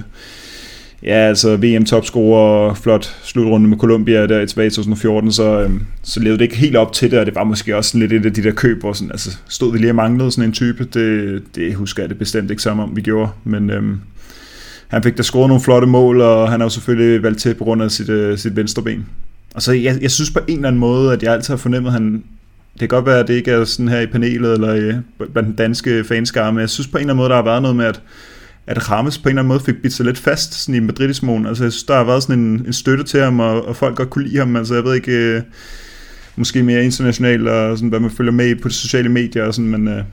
ja, 1.03 1.15
altså 1.15 1.57
VM-topscorer 1.57 2.69
og 2.69 2.77
flot 2.77 3.15
slutrunde 3.23 3.69
med 3.69 3.77
Colombia 3.77 4.27
der 4.27 4.45
tilbage 4.45 4.67
i 4.67 4.69
2014, 4.69 5.31
så, 5.31 5.61
øhm, 5.61 5.81
så 6.03 6.19
levede 6.19 6.37
det 6.37 6.43
ikke 6.43 6.57
helt 6.57 6.75
op 6.75 6.93
til 6.93 7.11
det, 7.11 7.19
og 7.19 7.25
det 7.25 7.35
var 7.35 7.43
måske 7.43 7.77
også 7.77 7.97
lidt 7.97 8.13
et 8.13 8.25
af 8.25 8.33
de 8.33 8.43
der 8.43 8.51
køb, 8.51 8.79
hvor 8.79 8.93
sådan, 8.93 9.11
altså, 9.11 9.37
stod 9.49 9.71
vi 9.71 9.77
lige 9.77 9.91
og 9.91 9.95
manglede 9.95 10.31
sådan 10.31 10.49
en 10.49 10.53
type, 10.53 10.83
det, 10.93 11.43
det 11.55 11.75
husker 11.75 12.03
jeg 12.03 12.09
det 12.09 12.17
bestemt 12.17 12.51
ikke 12.51 12.63
som 12.63 12.79
om 12.79 12.95
vi 12.95 13.01
gjorde, 13.01 13.29
men 13.43 13.69
øhm, 13.69 13.99
han 14.87 15.03
fik 15.03 15.17
da 15.17 15.23
scoret 15.23 15.47
nogle 15.47 15.63
flotte 15.63 15.87
mål, 15.87 16.21
og 16.21 16.51
han 16.51 16.59
har 16.59 16.65
jo 16.65 16.69
selvfølgelig 16.69 17.23
valgt 17.23 17.39
til 17.39 17.53
på 17.53 17.63
grund 17.63 17.83
af 17.83 17.91
sit, 17.91 18.09
øh, 18.09 18.37
sit 18.37 18.55
venstre 18.55 18.81
ben. 18.81 19.05
Og 19.55 19.61
så 19.61 19.71
jeg, 19.73 19.97
jeg 20.01 20.11
synes 20.11 20.31
på 20.31 20.39
en 20.47 20.55
eller 20.55 20.67
anden 20.67 20.79
måde, 20.79 21.13
at 21.13 21.23
jeg 21.23 21.33
altid 21.33 21.53
har 21.53 21.57
fornemmet, 21.57 21.89
at 21.89 21.93
han, 21.93 22.23
det 22.73 22.79
kan 22.79 22.87
godt 22.87 23.05
være, 23.05 23.19
at 23.19 23.27
det 23.27 23.33
ikke 23.33 23.51
er 23.51 23.65
sådan 23.65 23.87
her 23.87 23.99
i 23.99 24.05
panelet, 24.05 24.53
eller 24.53 24.75
øh, 24.75 24.93
blandt 25.33 25.47
den 25.47 25.55
danske 25.55 26.03
fanskare, 26.03 26.53
men 26.53 26.61
jeg 26.61 26.69
synes 26.69 26.87
på 26.87 26.97
en 26.97 27.01
eller 27.01 27.13
anden 27.13 27.17
måde, 27.17 27.29
der 27.29 27.35
har 27.35 27.43
været 27.43 27.61
noget 27.61 27.77
med, 27.77 27.85
at 27.85 28.01
at 28.69 28.91
Rames 28.91 29.17
på 29.17 29.29
en 29.29 29.31
eller 29.31 29.41
anden 29.41 29.47
måde 29.47 29.59
fik 29.59 29.81
bidt 29.81 29.93
sig 29.93 30.05
lidt 30.05 30.17
fast 30.17 30.53
sådan 30.53 30.75
i 30.75 30.79
Madridismoen. 30.79 31.45
Altså 31.45 31.63
jeg 31.63 31.71
synes, 31.71 31.83
der 31.83 31.95
har 31.95 32.03
været 32.03 32.23
sådan 32.23 32.39
en, 32.39 32.65
en 32.65 32.73
støtte 32.73 33.03
til 33.03 33.21
ham, 33.21 33.39
og, 33.39 33.67
og 33.67 33.75
folk 33.75 33.95
godt 33.95 34.09
kunne 34.09 34.25
lide 34.25 34.37
ham. 34.37 34.55
Altså 34.55 34.73
jeg 34.75 34.83
ved 34.83 34.95
ikke, 34.95 35.11
øh, 35.11 35.41
måske 36.35 36.63
mere 36.63 36.85
internationalt, 36.85 37.47
og 37.47 37.77
sådan, 37.77 37.89
hvad 37.89 37.99
man 37.99 38.11
følger 38.11 38.31
med 38.31 38.55
på 38.55 38.67
de 38.67 38.73
sociale 38.73 39.09
medier 39.09 39.43
og 39.43 39.53
sådan, 39.53 39.71
men 39.71 39.87
øh, 39.87 40.03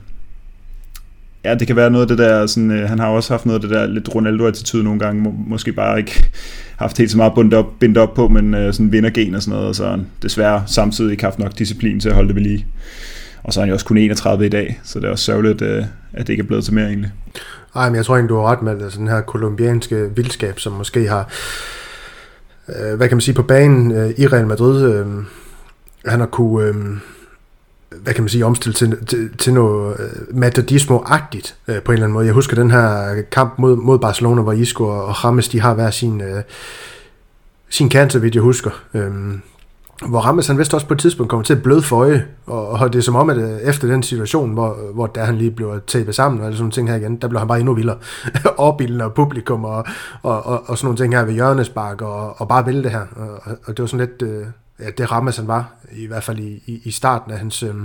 ja, 1.45 1.55
det 1.55 1.67
kan 1.67 1.75
være 1.75 1.91
noget 1.91 2.01
af 2.01 2.07
det 2.07 2.17
der, 2.17 2.45
sådan, 2.45 2.71
øh, 2.71 2.89
han 2.89 2.99
har 2.99 3.07
også 3.07 3.33
haft 3.33 3.45
noget 3.45 3.63
af 3.63 3.69
det 3.69 3.69
der 3.69 3.87
lidt 3.87 4.15
Ronaldo-attitude 4.15 4.83
nogle 4.83 4.99
gange, 4.99 5.21
må, 5.21 5.33
måske 5.47 5.71
bare 5.71 5.97
ikke 5.99 6.25
haft 6.75 6.97
helt 6.97 7.11
så 7.11 7.17
meget 7.17 7.33
bundet 7.35 7.53
op, 7.53 7.79
bindt 7.79 7.97
op 7.97 8.13
på, 8.13 8.27
men 8.27 8.53
øh, 8.53 8.73
sådan 8.73 8.91
vindergen 8.91 9.35
og 9.35 9.41
sådan 9.41 9.55
noget, 9.55 9.67
og 9.67 9.75
så 9.75 9.99
desværre 10.21 10.63
samtidig 10.65 11.11
ikke 11.11 11.23
haft 11.23 11.39
nok 11.39 11.59
disciplin 11.59 11.99
til 11.99 12.09
at 12.09 12.15
holde 12.15 12.27
det 12.27 12.35
ved 12.35 12.43
lige. 12.43 12.65
Og 13.47 13.53
så 13.53 13.59
er 13.59 13.61
han 13.61 13.69
jo 13.69 13.73
også 13.73 13.85
kun 13.85 13.97
31 13.97 14.45
i 14.45 14.49
dag, 14.49 14.81
så 14.83 14.99
det 14.99 15.05
er 15.05 15.11
også 15.11 15.25
sørgeligt, 15.25 15.61
øh, 15.61 15.83
at 16.13 16.27
det 16.27 16.29
ikke 16.29 16.41
er 16.41 16.47
blevet 16.47 16.63
til 16.63 16.73
mere 16.73 16.87
egentlig. 16.87 17.11
Nej, 17.75 17.89
men 17.89 17.95
jeg 17.95 18.05
tror 18.05 18.15
egentlig, 18.15 18.29
du 18.29 18.35
har 18.35 18.51
ret 18.51 18.61
med 18.61 18.75
det, 18.75 18.83
altså 18.83 18.99
den 18.99 19.07
her 19.07 19.21
kolumbianske 19.21 20.15
vildskab, 20.15 20.59
som 20.59 20.73
måske 20.73 21.07
har, 21.07 21.29
øh, 22.69 22.97
hvad 22.97 23.07
kan 23.07 23.17
man 23.17 23.21
sige, 23.21 23.35
på 23.35 23.43
banen 23.43 23.91
øh, 23.91 24.09
i 24.17 24.27
Real 24.27 24.47
Madrid, 24.47 24.93
øh, 24.93 25.05
han 26.05 26.19
har 26.19 26.27
kunne, 26.27 26.67
øh, 26.67 26.75
hvad 28.01 28.13
kan 28.13 28.23
man 28.23 28.29
sige, 28.29 28.45
omstille 28.45 28.73
til, 28.73 29.05
til, 29.05 29.29
til 29.37 29.53
noget 29.53 29.99
øh, 29.99 30.37
matadismo-agtigt 30.37 31.55
øh, 31.67 31.81
på 31.81 31.91
en 31.91 31.93
eller 31.93 32.05
anden 32.05 32.13
måde. 32.13 32.25
Jeg 32.25 32.33
husker 32.33 32.55
den 32.55 32.71
her 32.71 33.15
kamp 33.31 33.53
mod, 33.57 33.75
mod 33.75 33.99
Barcelona, 33.99 34.41
hvor 34.41 34.53
Isco 34.53 34.83
og 34.83 35.25
Rames, 35.25 35.49
de 35.49 35.61
har 35.61 35.73
hver 35.73 35.91
sin, 35.91 36.21
øh, 36.21 36.43
sin 37.69 37.91
cancer, 37.91 38.19
vidt 38.19 38.35
jeg 38.35 38.43
husker. 38.43 38.83
Øh, 38.93 39.11
hvor 40.05 40.19
Rammes 40.19 40.47
han 40.47 40.57
vist 40.57 40.73
også 40.73 40.87
på 40.87 40.93
et 40.93 40.99
tidspunkt 40.99 41.29
kommer 41.29 41.43
til 41.43 41.53
at 41.53 41.63
bløde 41.63 41.81
for 41.81 41.97
øje, 41.97 42.27
og, 42.45 42.69
og 42.69 42.93
det 42.93 42.99
er 42.99 43.03
som 43.03 43.15
om, 43.15 43.29
at 43.29 43.37
øh, 43.37 43.59
efter 43.59 43.87
den 43.87 44.03
situation, 44.03 44.53
hvor, 44.53 44.77
hvor 44.93 45.07
der 45.07 45.25
han 45.25 45.37
lige 45.37 45.51
blev 45.51 45.81
tabet 45.87 46.15
sammen, 46.15 46.41
og 46.41 46.53
sådan 46.53 46.71
ting 46.71 46.89
her 46.89 46.95
igen, 46.95 47.15
der 47.15 47.27
blev 47.27 47.39
han 47.39 47.47
bare 47.47 47.59
endnu 47.59 47.73
vildere. 47.73 47.97
Opbilden 48.57 49.01
og 49.01 49.13
publikum, 49.13 49.65
og, 49.65 49.85
og, 50.21 50.45
og, 50.45 50.69
og, 50.69 50.77
sådan 50.77 50.85
nogle 50.85 50.97
ting 50.97 51.15
her 51.15 51.25
ved 51.25 51.33
hjørnespark, 51.33 52.01
og, 52.01 52.41
og 52.41 52.47
bare 52.47 52.65
ville 52.65 52.83
det 52.83 52.91
her. 52.91 53.05
Og, 53.15 53.57
og 53.65 53.77
det 53.77 53.79
var 53.79 53.85
sådan 53.87 54.07
lidt, 54.07 54.31
øh, 54.31 54.45
ja, 54.79 54.89
det 54.97 55.11
Rammes 55.11 55.37
han 55.37 55.47
var, 55.47 55.73
i 55.91 56.05
hvert 56.05 56.23
fald 56.23 56.39
i, 56.39 56.63
i, 56.65 56.81
i 56.83 56.91
starten 56.91 57.31
af 57.31 57.37
hans 57.37 57.63
øh, 57.63 57.75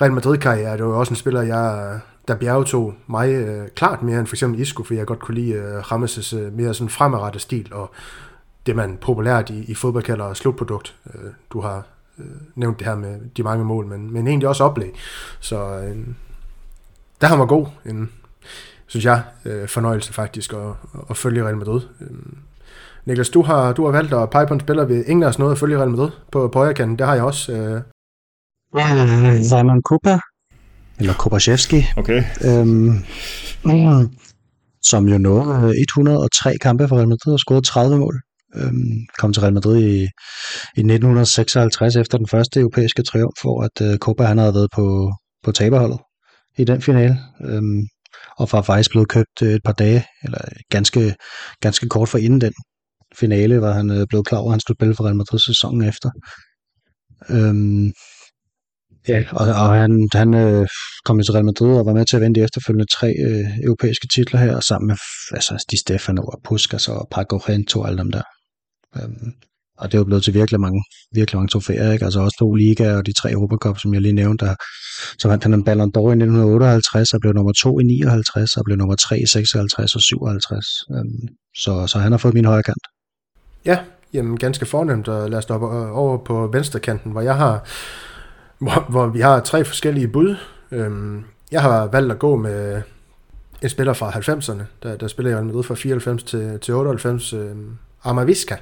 Real 0.00 0.12
Madrid-karriere. 0.12 0.76
Det 0.76 0.84
var 0.84 0.90
jo 0.90 0.98
også 0.98 1.12
en 1.12 1.16
spiller, 1.16 1.42
jeg, 1.42 1.98
der 2.28 2.34
bjergetog 2.34 2.94
mig 3.06 3.28
øh, 3.28 3.68
klart 3.68 4.02
mere 4.02 4.18
end 4.18 4.26
for 4.26 4.34
eksempel 4.34 4.60
Isco, 4.60 4.82
for 4.82 4.94
jeg 4.94 5.06
godt 5.06 5.20
kunne 5.20 5.34
lide 5.34 5.52
øh, 5.52 5.78
Rammes' 5.78 6.36
øh, 6.36 6.52
mere 6.52 6.74
sådan 6.74 6.88
fremadrettet 6.88 7.42
stil, 7.42 7.68
og 7.72 7.90
det, 8.70 8.76
man 8.76 8.98
populært 9.00 9.50
i, 9.50 9.64
i 9.64 9.74
fodbold 9.74 10.04
kalder 10.04 10.34
slutprodukt. 10.34 10.94
Øh, 11.14 11.30
du 11.50 11.60
har 11.60 11.86
øh, 12.18 12.24
nævnt 12.54 12.78
det 12.78 12.86
her 12.86 12.94
med 12.94 13.20
de 13.36 13.42
mange 13.42 13.64
mål, 13.64 13.86
men, 13.86 14.12
men 14.12 14.26
egentlig 14.26 14.48
også 14.48 14.64
oplæg. 14.64 14.90
Så 15.40 15.56
øh, 15.56 15.96
der 17.20 17.26
har 17.26 17.36
man 17.36 17.46
god. 17.46 17.66
En, 17.86 18.10
synes 18.86 19.04
jeg, 19.04 19.22
øh, 19.44 19.68
fornøjelse 19.68 20.12
faktisk 20.12 20.52
at, 20.52 20.72
at 21.10 21.16
følge 21.16 21.44
Real 21.44 21.56
Madrid. 21.56 21.80
Øh, 22.00 22.16
Niklas, 23.04 23.28
du 23.28 23.42
har, 23.42 23.72
du 23.72 23.84
har 23.84 23.92
valgt 23.92 24.14
at 24.14 24.30
pege 24.30 24.46
på 24.46 24.54
en 24.54 24.60
spiller 24.60 24.84
ved 24.84 25.04
ingen 25.06 25.22
af 25.22 25.28
os 25.28 25.38
noget 25.38 25.52
at 25.52 25.58
følge 25.58 25.78
Real 25.78 25.90
Madrid 25.90 26.10
på, 26.32 26.48
på 26.48 26.58
højrekanten. 26.58 26.98
Det 26.98 27.06
har 27.06 27.14
jeg 27.14 27.24
også. 27.24 27.52
Øh. 27.52 27.82
Simon 29.44 29.82
Kupa, 29.82 30.18
eller 30.98 31.14
Kopaszewski. 31.14 31.84
Okay. 31.96 32.22
Øhm, 32.44 33.04
som 34.82 35.08
jo 35.08 35.18
nåede 35.18 35.74
103 35.80 36.58
kampe 36.58 36.88
for 36.88 36.96
Real 36.96 37.08
Madrid 37.08 37.32
og 37.32 37.38
scoret 37.38 37.64
30 37.64 37.98
mål 37.98 38.20
øhm, 38.56 39.06
kom 39.18 39.32
til 39.32 39.40
Real 39.40 39.54
Madrid 39.54 39.78
i, 39.82 40.00
i 40.76 40.80
1956 40.80 41.96
efter 41.96 42.18
den 42.18 42.26
første 42.26 42.60
europæiske 42.60 43.02
triumf, 43.02 43.42
hvor 43.42 43.62
at 43.62 43.92
øh, 43.92 43.98
Copa 43.98 44.24
han 44.24 44.38
havde 44.38 44.54
været 44.54 44.68
på, 44.74 45.12
på 45.44 45.52
taberholdet 45.52 45.98
i 46.58 46.64
den 46.64 46.82
finale. 46.82 47.18
Øhm, 47.44 47.82
og 48.38 48.48
var 48.52 48.62
faktisk 48.62 48.90
blevet 48.90 49.08
købt 49.08 49.42
øh, 49.42 49.52
et 49.52 49.62
par 49.64 49.72
dage, 49.72 50.04
eller 50.24 50.38
ganske, 50.70 51.14
ganske 51.60 51.88
kort 51.88 52.08
for 52.08 52.18
inden 52.18 52.40
den 52.40 52.52
finale, 53.16 53.60
var 53.60 53.72
han 53.72 53.90
øh, 53.90 54.06
blevet 54.08 54.26
klar 54.26 54.38
over, 54.38 54.48
at 54.48 54.52
han 54.52 54.60
skulle 54.60 54.76
spille 54.78 54.94
for 54.94 55.04
Real 55.04 55.16
Madrid 55.16 55.38
sæsonen 55.38 55.88
efter. 55.88 56.10
Øhm, 57.30 57.92
ja, 59.08 59.24
og, 59.30 59.46
og 59.46 59.74
han, 59.74 60.08
han 60.14 60.34
øh, 60.34 60.68
kom 61.04 61.22
til 61.22 61.32
Real 61.32 61.44
Madrid 61.44 61.78
og 61.78 61.86
var 61.86 61.92
med 61.92 62.06
til 62.06 62.16
at 62.16 62.22
vinde 62.22 62.40
de 62.40 62.44
efterfølgende 62.44 62.86
tre 62.92 63.08
øh, 63.26 63.58
europæiske 63.64 64.08
titler 64.14 64.40
her, 64.40 64.60
sammen 64.60 64.86
med 64.86 64.96
altså, 65.32 65.64
Di 65.70 65.76
Stefano 65.76 66.22
og 66.22 66.40
Puskas 66.44 66.88
og 66.88 67.08
Paco 67.10 67.36
Rento 67.36 67.80
og 67.80 67.88
alle 67.88 67.98
dem 67.98 68.12
der. 68.12 68.22
Øhm, 68.96 69.32
og 69.80 69.92
det 69.92 69.94
er 69.94 69.98
jo 69.98 70.04
blevet 70.04 70.24
til 70.24 70.34
virkelig 70.34 70.60
mange, 70.60 70.82
virkelig 71.14 71.38
mange 71.38 71.48
trofæer, 71.48 71.92
ikke? 71.92 72.04
Altså 72.04 72.20
også 72.20 72.36
to 72.38 72.54
ligaer 72.54 72.96
og 72.96 73.06
de 73.06 73.12
tre 73.12 73.32
Europacup, 73.32 73.78
som 73.78 73.94
jeg 73.94 74.02
lige 74.02 74.12
nævnte. 74.12 74.46
Der, 74.46 74.54
så 75.18 75.28
vandt 75.28 75.44
han 75.44 75.54
en 75.54 75.64
Ballon 75.64 75.92
d'Or 75.96 76.08
i 76.08 76.18
1958 76.24 77.12
og 77.12 77.20
blev 77.20 77.32
nummer 77.32 77.52
to 77.52 77.80
i 77.80 77.84
59 77.84 78.56
og 78.56 78.64
blev 78.64 78.76
nummer 78.76 78.94
tre 78.94 79.18
i 79.18 79.26
56 79.26 79.94
og 79.94 80.02
57. 80.02 80.66
Øhm, 80.90 81.28
så, 81.56 81.86
så 81.86 81.98
han 81.98 82.12
har 82.12 82.18
fået 82.18 82.34
min 82.34 82.44
højre 82.44 82.62
kant. 82.62 82.84
Ja, 83.64 83.78
jamen 84.12 84.36
ganske 84.38 84.66
fornemt. 84.66 85.08
Og 85.08 85.30
lad 85.30 85.38
os 85.38 85.44
op 85.44 85.62
øh, 85.62 85.98
over 85.98 86.18
på 86.18 86.50
venstre 86.52 86.80
kanten, 86.80 87.12
hvor 87.12 87.20
jeg 87.20 87.36
har, 87.36 87.64
hvor, 88.58 88.86
hvor 88.88 89.06
vi 89.06 89.20
har 89.20 89.40
tre 89.40 89.64
forskellige 89.64 90.08
bud. 90.08 90.36
Øhm, 90.72 91.24
jeg 91.52 91.62
har 91.62 91.86
valgt 91.86 92.12
at 92.12 92.18
gå 92.18 92.36
med 92.36 92.82
en 93.62 93.68
spiller 93.68 93.92
fra 93.92 94.10
90'erne, 94.10 94.62
der, 94.82 94.96
der 94.96 95.08
spiller 95.08 95.30
jeg 95.32 95.44
med 95.44 95.62
fra 95.62 95.74
94 95.74 96.22
til, 96.22 96.58
til 96.60 96.74
98, 96.74 97.32
øhm, 97.32 97.76
Amavisca 98.04 98.56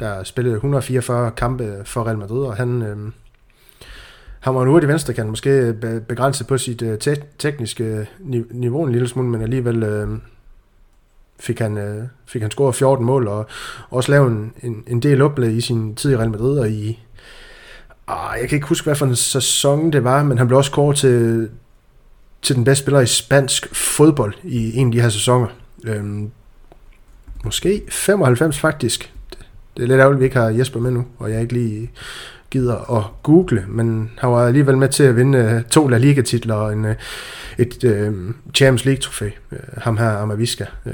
der 0.00 0.24
spillede 0.24 0.54
144 0.54 1.30
kampe 1.30 1.82
for 1.84 2.06
Real 2.06 2.18
Madrid, 2.18 2.44
og 2.44 2.56
han, 2.56 2.82
øh, 2.82 2.96
han 4.40 4.54
var 4.54 4.62
en 4.62 4.68
hurtig 4.68 4.88
venstre 4.88 5.14
kan 5.14 5.28
måske 5.28 5.74
begrænset 6.08 6.46
på 6.46 6.58
sit 6.58 6.82
øh, 6.82 6.98
te- 6.98 7.22
tekniske 7.38 7.84
øh, 7.84 8.44
niveau 8.50 8.84
en 8.84 8.92
lille 8.92 9.08
smule, 9.08 9.28
men 9.28 9.42
alligevel 9.42 9.82
øh, 9.82 10.08
fik 11.40 11.58
han, 11.58 11.78
øh, 11.78 12.04
fik 12.26 12.42
han 12.42 12.50
scoret 12.50 12.74
14 12.74 13.06
mål, 13.06 13.28
og 13.28 13.46
også 13.90 14.12
lavet 14.12 14.30
en, 14.30 14.52
en, 14.62 14.84
en 14.86 15.02
del 15.02 15.22
oplæg 15.22 15.56
i 15.56 15.60
sin 15.60 15.94
tid 15.94 16.12
i 16.12 16.16
Real 16.16 16.30
Madrid, 16.30 16.58
og 16.58 16.70
i, 16.70 17.04
ah, 18.08 18.38
jeg 18.40 18.48
kan 18.48 18.56
ikke 18.56 18.68
huske, 18.68 18.84
hvad 18.84 18.94
for 18.94 19.06
en 19.06 19.16
sæson 19.16 19.92
det 19.92 20.04
var, 20.04 20.22
men 20.22 20.38
han 20.38 20.46
blev 20.46 20.58
også 20.58 20.70
kåret 20.70 20.96
til, 20.96 21.48
til 22.42 22.56
den 22.56 22.64
bedste 22.64 22.82
spiller 22.82 23.00
i 23.00 23.06
spansk 23.06 23.74
fodbold 23.74 24.34
i 24.44 24.76
en 24.76 24.86
af 24.86 24.92
de 24.92 25.00
her 25.00 25.08
sæsoner. 25.08 25.46
Øhm, 25.84 26.30
måske 27.44 27.82
95 27.88 28.58
faktisk. 28.58 29.12
Det 29.76 29.82
er 29.82 29.86
lidt 29.86 30.00
ærgerligt, 30.00 30.16
at 30.16 30.20
vi 30.20 30.24
ikke 30.24 30.36
har 30.36 30.48
Jesper 30.48 30.80
med 30.80 30.90
nu, 30.90 31.04
og 31.18 31.30
jeg 31.30 31.40
ikke 31.40 31.52
lige 31.52 31.90
gider 32.50 32.96
at 32.98 33.04
google, 33.22 33.64
men 33.68 34.10
han 34.18 34.30
var 34.30 34.46
alligevel 34.46 34.78
med 34.78 34.88
til 34.88 35.02
at 35.02 35.16
vinde 35.16 35.38
øh, 35.38 35.62
to 35.62 35.88
La 35.88 35.98
Liga-titler 35.98 36.54
og 36.54 36.72
en, 36.72 36.84
øh, 36.84 36.94
et 37.58 37.84
uh, 37.84 38.14
Champions 38.54 38.84
League-trofæ, 38.84 39.30
ham 39.78 39.96
her 39.96 40.10
Amavisca. 40.10 40.66
Uh, 40.86 40.92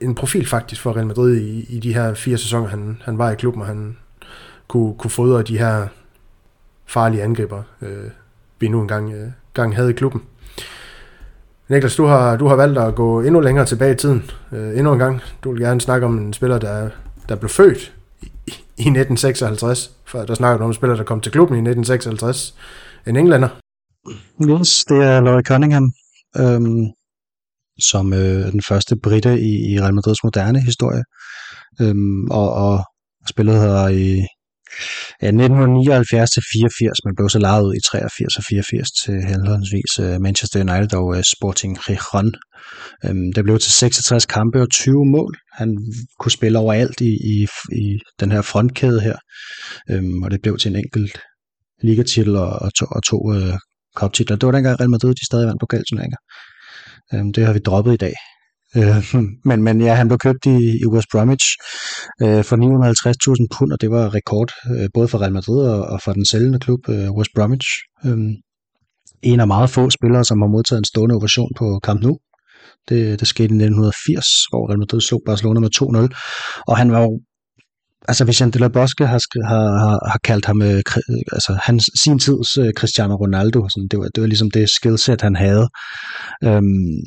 en 0.00 0.14
profil 0.14 0.46
faktisk 0.46 0.80
for 0.80 0.96
Real 0.96 1.06
Madrid 1.06 1.36
i, 1.36 1.66
i 1.68 1.80
de 1.80 1.94
her 1.94 2.14
fire 2.14 2.38
sæsoner, 2.38 2.68
han, 2.68 2.98
han 3.04 3.18
var 3.18 3.30
i 3.30 3.34
klubben, 3.34 3.62
og 3.62 3.68
han 3.68 3.96
kunne, 4.68 4.94
kunne 4.98 5.10
fodre 5.10 5.42
de 5.42 5.58
her 5.58 5.86
farlige 6.86 7.22
angriber, 7.22 7.62
øh, 7.82 8.10
vi 8.60 8.68
nu 8.68 8.80
engang 8.80 9.12
øh, 9.12 9.28
gang 9.54 9.76
havde 9.76 9.90
i 9.90 9.92
klubben. 9.92 10.22
Niklas, 11.68 11.96
du 11.96 12.04
har, 12.04 12.36
du 12.36 12.46
har 12.46 12.56
valgt 12.56 12.78
at 12.78 12.94
gå 12.94 13.20
endnu 13.20 13.40
længere 13.40 13.66
tilbage 13.66 13.92
i 13.92 13.96
tiden. 13.96 14.30
Øh, 14.52 14.78
endnu 14.78 14.92
en 14.92 14.98
gang. 14.98 15.20
Du 15.44 15.52
vil 15.52 15.60
gerne 15.60 15.80
snakke 15.80 16.06
om 16.06 16.18
en 16.18 16.32
spiller, 16.32 16.58
der 16.58 16.90
der 17.28 17.36
blev 17.36 17.48
født 17.48 17.92
i, 18.22 18.26
i 18.76 18.88
1956. 18.90 19.90
For 20.06 20.24
der 20.24 20.34
snakker 20.34 20.58
du 20.58 20.64
om 20.64 20.70
en 20.70 20.74
spiller, 20.74 20.96
der 20.96 21.04
kom 21.04 21.20
til 21.20 21.32
klubben 21.32 21.56
i 21.56 21.58
1956. 21.58 22.54
En 23.06 23.16
englænder. 23.16 23.48
Yes, 24.42 24.84
det 24.84 24.96
er 24.96 25.20
Laurie 25.20 25.44
Cunningham, 25.44 25.92
øhm, 26.36 26.86
som 27.80 28.12
øh, 28.12 28.52
den 28.52 28.62
første 28.68 28.96
britte 28.96 29.40
i, 29.40 29.72
i 29.72 29.80
Real 29.80 29.94
Madrids 29.94 30.24
moderne 30.24 30.60
historie. 30.60 31.02
Øhm, 31.80 32.30
og, 32.30 32.52
og 32.52 32.84
spillede 33.28 33.60
her 33.60 33.88
i 33.88 34.26
Øh, 35.22 35.26
ja, 35.26 35.28
1979 35.28 36.30
til 36.30 36.42
84, 36.52 37.04
men 37.04 37.16
blev 37.16 37.28
så 37.28 37.38
lejet 37.38 37.64
ud 37.66 37.74
i 37.74 37.80
83 37.80 38.36
og 38.38 38.44
84 38.44 38.88
til 39.02 39.16
henholdsvis 39.30 39.92
øh, 40.04 40.20
Manchester 40.26 40.58
United 40.64 40.94
og 41.02 41.16
øh, 41.16 41.22
Sporting 41.34 41.72
Gijón. 41.84 42.28
Øhm, 43.04 43.32
det 43.34 43.44
blev 43.44 43.58
til 43.58 43.72
66 43.72 44.26
kampe 44.26 44.60
og 44.62 44.70
20 44.70 45.06
mål. 45.16 45.32
Han 45.52 45.68
kunne 46.20 46.32
spille 46.32 46.58
overalt 46.58 47.00
i, 47.00 47.12
i, 47.34 47.36
i 47.84 47.98
den 48.20 48.32
her 48.32 48.42
frontkæde 48.42 49.00
her, 49.00 49.16
øhm, 49.90 50.22
og 50.22 50.30
det 50.30 50.42
blev 50.42 50.58
til 50.58 50.70
en 50.70 50.76
enkelt 50.76 51.18
ligatitel 51.82 52.36
og, 52.36 52.52
og 52.64 52.74
to, 52.74 52.86
og 52.96 53.02
to 53.02 53.32
øh, 53.34 53.54
cup-titler. 53.98 54.36
Det 54.36 54.46
var 54.46 54.52
dengang 54.52 54.80
Real 54.80 54.90
Madrid, 54.90 55.14
de 55.14 55.26
stadig 55.26 55.46
vandt 55.46 55.60
pokalturneringer. 55.60 56.16
Øhm, 57.14 57.32
det 57.32 57.46
har 57.46 57.52
vi 57.52 57.58
droppet 57.58 57.92
i 57.94 57.96
dag. 57.96 58.14
Øh, 58.76 59.14
men, 59.48 59.62
men 59.62 59.80
ja, 59.80 59.94
han 59.94 60.08
blev 60.08 60.18
købt 60.18 60.46
i, 60.46 60.58
i 60.82 60.86
West 60.86 61.08
Bromwich 61.12 61.46
øh, 62.22 62.44
for 62.44 62.56
950.000 62.56 63.58
pund, 63.58 63.72
og 63.72 63.80
det 63.80 63.90
var 63.90 64.14
rekord 64.14 64.50
øh, 64.70 64.88
både 64.94 65.08
for 65.08 65.18
Real 65.18 65.32
Madrid 65.32 65.66
og, 65.66 65.82
og 65.82 66.00
for 66.04 66.12
den 66.12 66.26
sælgende 66.26 66.58
klub 66.58 66.88
øh, 66.88 67.10
West 67.10 67.30
Bromwich. 67.34 67.68
Øh, 68.04 68.18
en 69.22 69.40
af 69.40 69.46
meget 69.46 69.70
få 69.70 69.90
spillere, 69.90 70.24
som 70.24 70.42
har 70.42 70.48
modtaget 70.48 70.78
en 70.78 70.84
stående 70.84 71.14
ovation 71.14 71.50
på 71.58 71.80
Camp 71.84 72.02
Nou. 72.02 72.18
Det, 72.88 73.20
det 73.20 73.28
skete 73.28 73.54
i 73.54 73.60
1980, 73.64 74.26
hvor 74.50 74.68
Real 74.68 74.78
Madrid 74.78 75.00
slog 75.00 75.22
Barcelona 75.26 75.60
med 75.60 75.70
2-0. 75.76 76.64
Og 76.68 76.76
han 76.76 76.92
var 76.92 77.00
jo 77.00 77.20
altså 78.08 78.24
hvis 78.24 78.40
Jean 78.40 78.50
de 78.50 78.58
la 78.58 78.68
Bosque 78.68 79.06
har, 79.06 79.20
har, 79.48 79.64
har, 79.84 80.10
har 80.10 80.20
kaldt 80.24 80.46
ham 80.46 80.62
øh, 80.62 80.82
altså 81.32 81.58
hans, 81.62 81.84
sin 82.02 82.18
tids 82.18 82.58
øh, 82.58 82.72
Cristiano 82.72 83.14
Ronaldo, 83.14 83.68
sådan, 83.68 83.88
det, 83.90 83.98
var, 83.98 84.08
det 84.14 84.20
var 84.20 84.26
ligesom 84.26 84.50
det 84.50 84.70
skillset, 84.70 85.20
han 85.20 85.36
havde. 85.36 85.68
Øhm, 86.44 87.00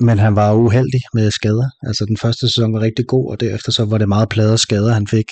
men 0.00 0.18
han 0.18 0.36
var 0.36 0.54
uheldig 0.54 1.00
med 1.14 1.30
skader. 1.30 1.68
Altså 1.86 2.04
den 2.04 2.16
første 2.16 2.48
sæson 2.48 2.74
var 2.74 2.80
rigtig 2.80 3.06
god, 3.06 3.30
og 3.30 3.40
derefter 3.40 3.72
så 3.72 3.84
var 3.84 3.98
det 3.98 4.08
meget 4.08 4.28
plader 4.28 4.56
skader, 4.56 4.92
han 4.92 5.06
fik. 5.06 5.26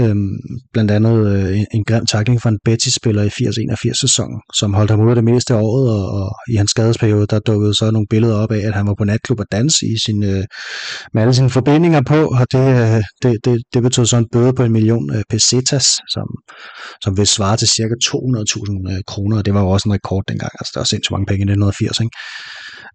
Øhm, 0.00 0.36
blandt 0.72 0.90
andet 0.90 1.16
øh, 1.32 1.60
en 1.74 1.84
grim 1.84 2.06
takling 2.06 2.42
fra 2.42 2.50
en 2.50 2.58
Betis-spiller 2.64 3.22
i 3.22 3.28
80-81 3.28 4.00
sæsonen, 4.00 4.40
som 4.54 4.74
holdt 4.74 4.90
ham 4.90 5.00
ude 5.00 5.10
af 5.10 5.14
det 5.14 5.24
meste 5.24 5.54
af 5.54 5.60
året, 5.62 5.90
og, 5.90 6.06
og 6.20 6.30
i 6.52 6.54
hans 6.56 6.70
skadesperiode, 6.70 7.26
der 7.26 7.38
dukkede 7.38 7.74
så 7.74 7.90
nogle 7.90 8.06
billeder 8.10 8.36
op 8.36 8.52
af, 8.52 8.66
at 8.66 8.74
han 8.74 8.86
var 8.86 8.94
på 8.98 9.04
natklub 9.04 9.40
og 9.40 9.46
dans 9.52 9.82
i 9.82 9.94
sin, 10.04 10.22
øh, 10.22 10.44
med 11.14 11.22
alle 11.22 11.34
sine 11.34 11.50
forbindinger 11.50 12.02
på, 12.02 12.26
og 12.26 12.46
det, 12.52 12.66
øh, 12.82 13.02
det, 13.22 13.44
det, 13.44 13.62
det 13.74 13.82
betød 13.82 14.06
så 14.06 14.16
en 14.16 14.28
bøde 14.32 14.52
på 14.52 14.62
en 14.64 14.72
million 14.72 15.14
øh, 15.16 15.22
pesetas, 15.30 15.86
som, 16.14 16.26
som 17.04 17.16
vil 17.16 17.26
svare 17.26 17.56
til 17.56 17.68
cirka 17.68 17.94
200.000 18.04 18.92
øh, 18.92 19.00
kroner, 19.06 19.36
og 19.36 19.44
det 19.44 19.54
var 19.54 19.60
jo 19.60 19.68
også 19.68 19.88
en 19.88 19.94
rekord 19.94 20.24
dengang, 20.28 20.52
altså 20.60 20.70
der 20.74 20.80
var 20.80 20.84
sindssygt 20.84 21.12
mange 21.12 21.26
penge 21.26 21.40
i 21.40 21.50
1980, 21.50 22.00
ikke? 22.00 22.16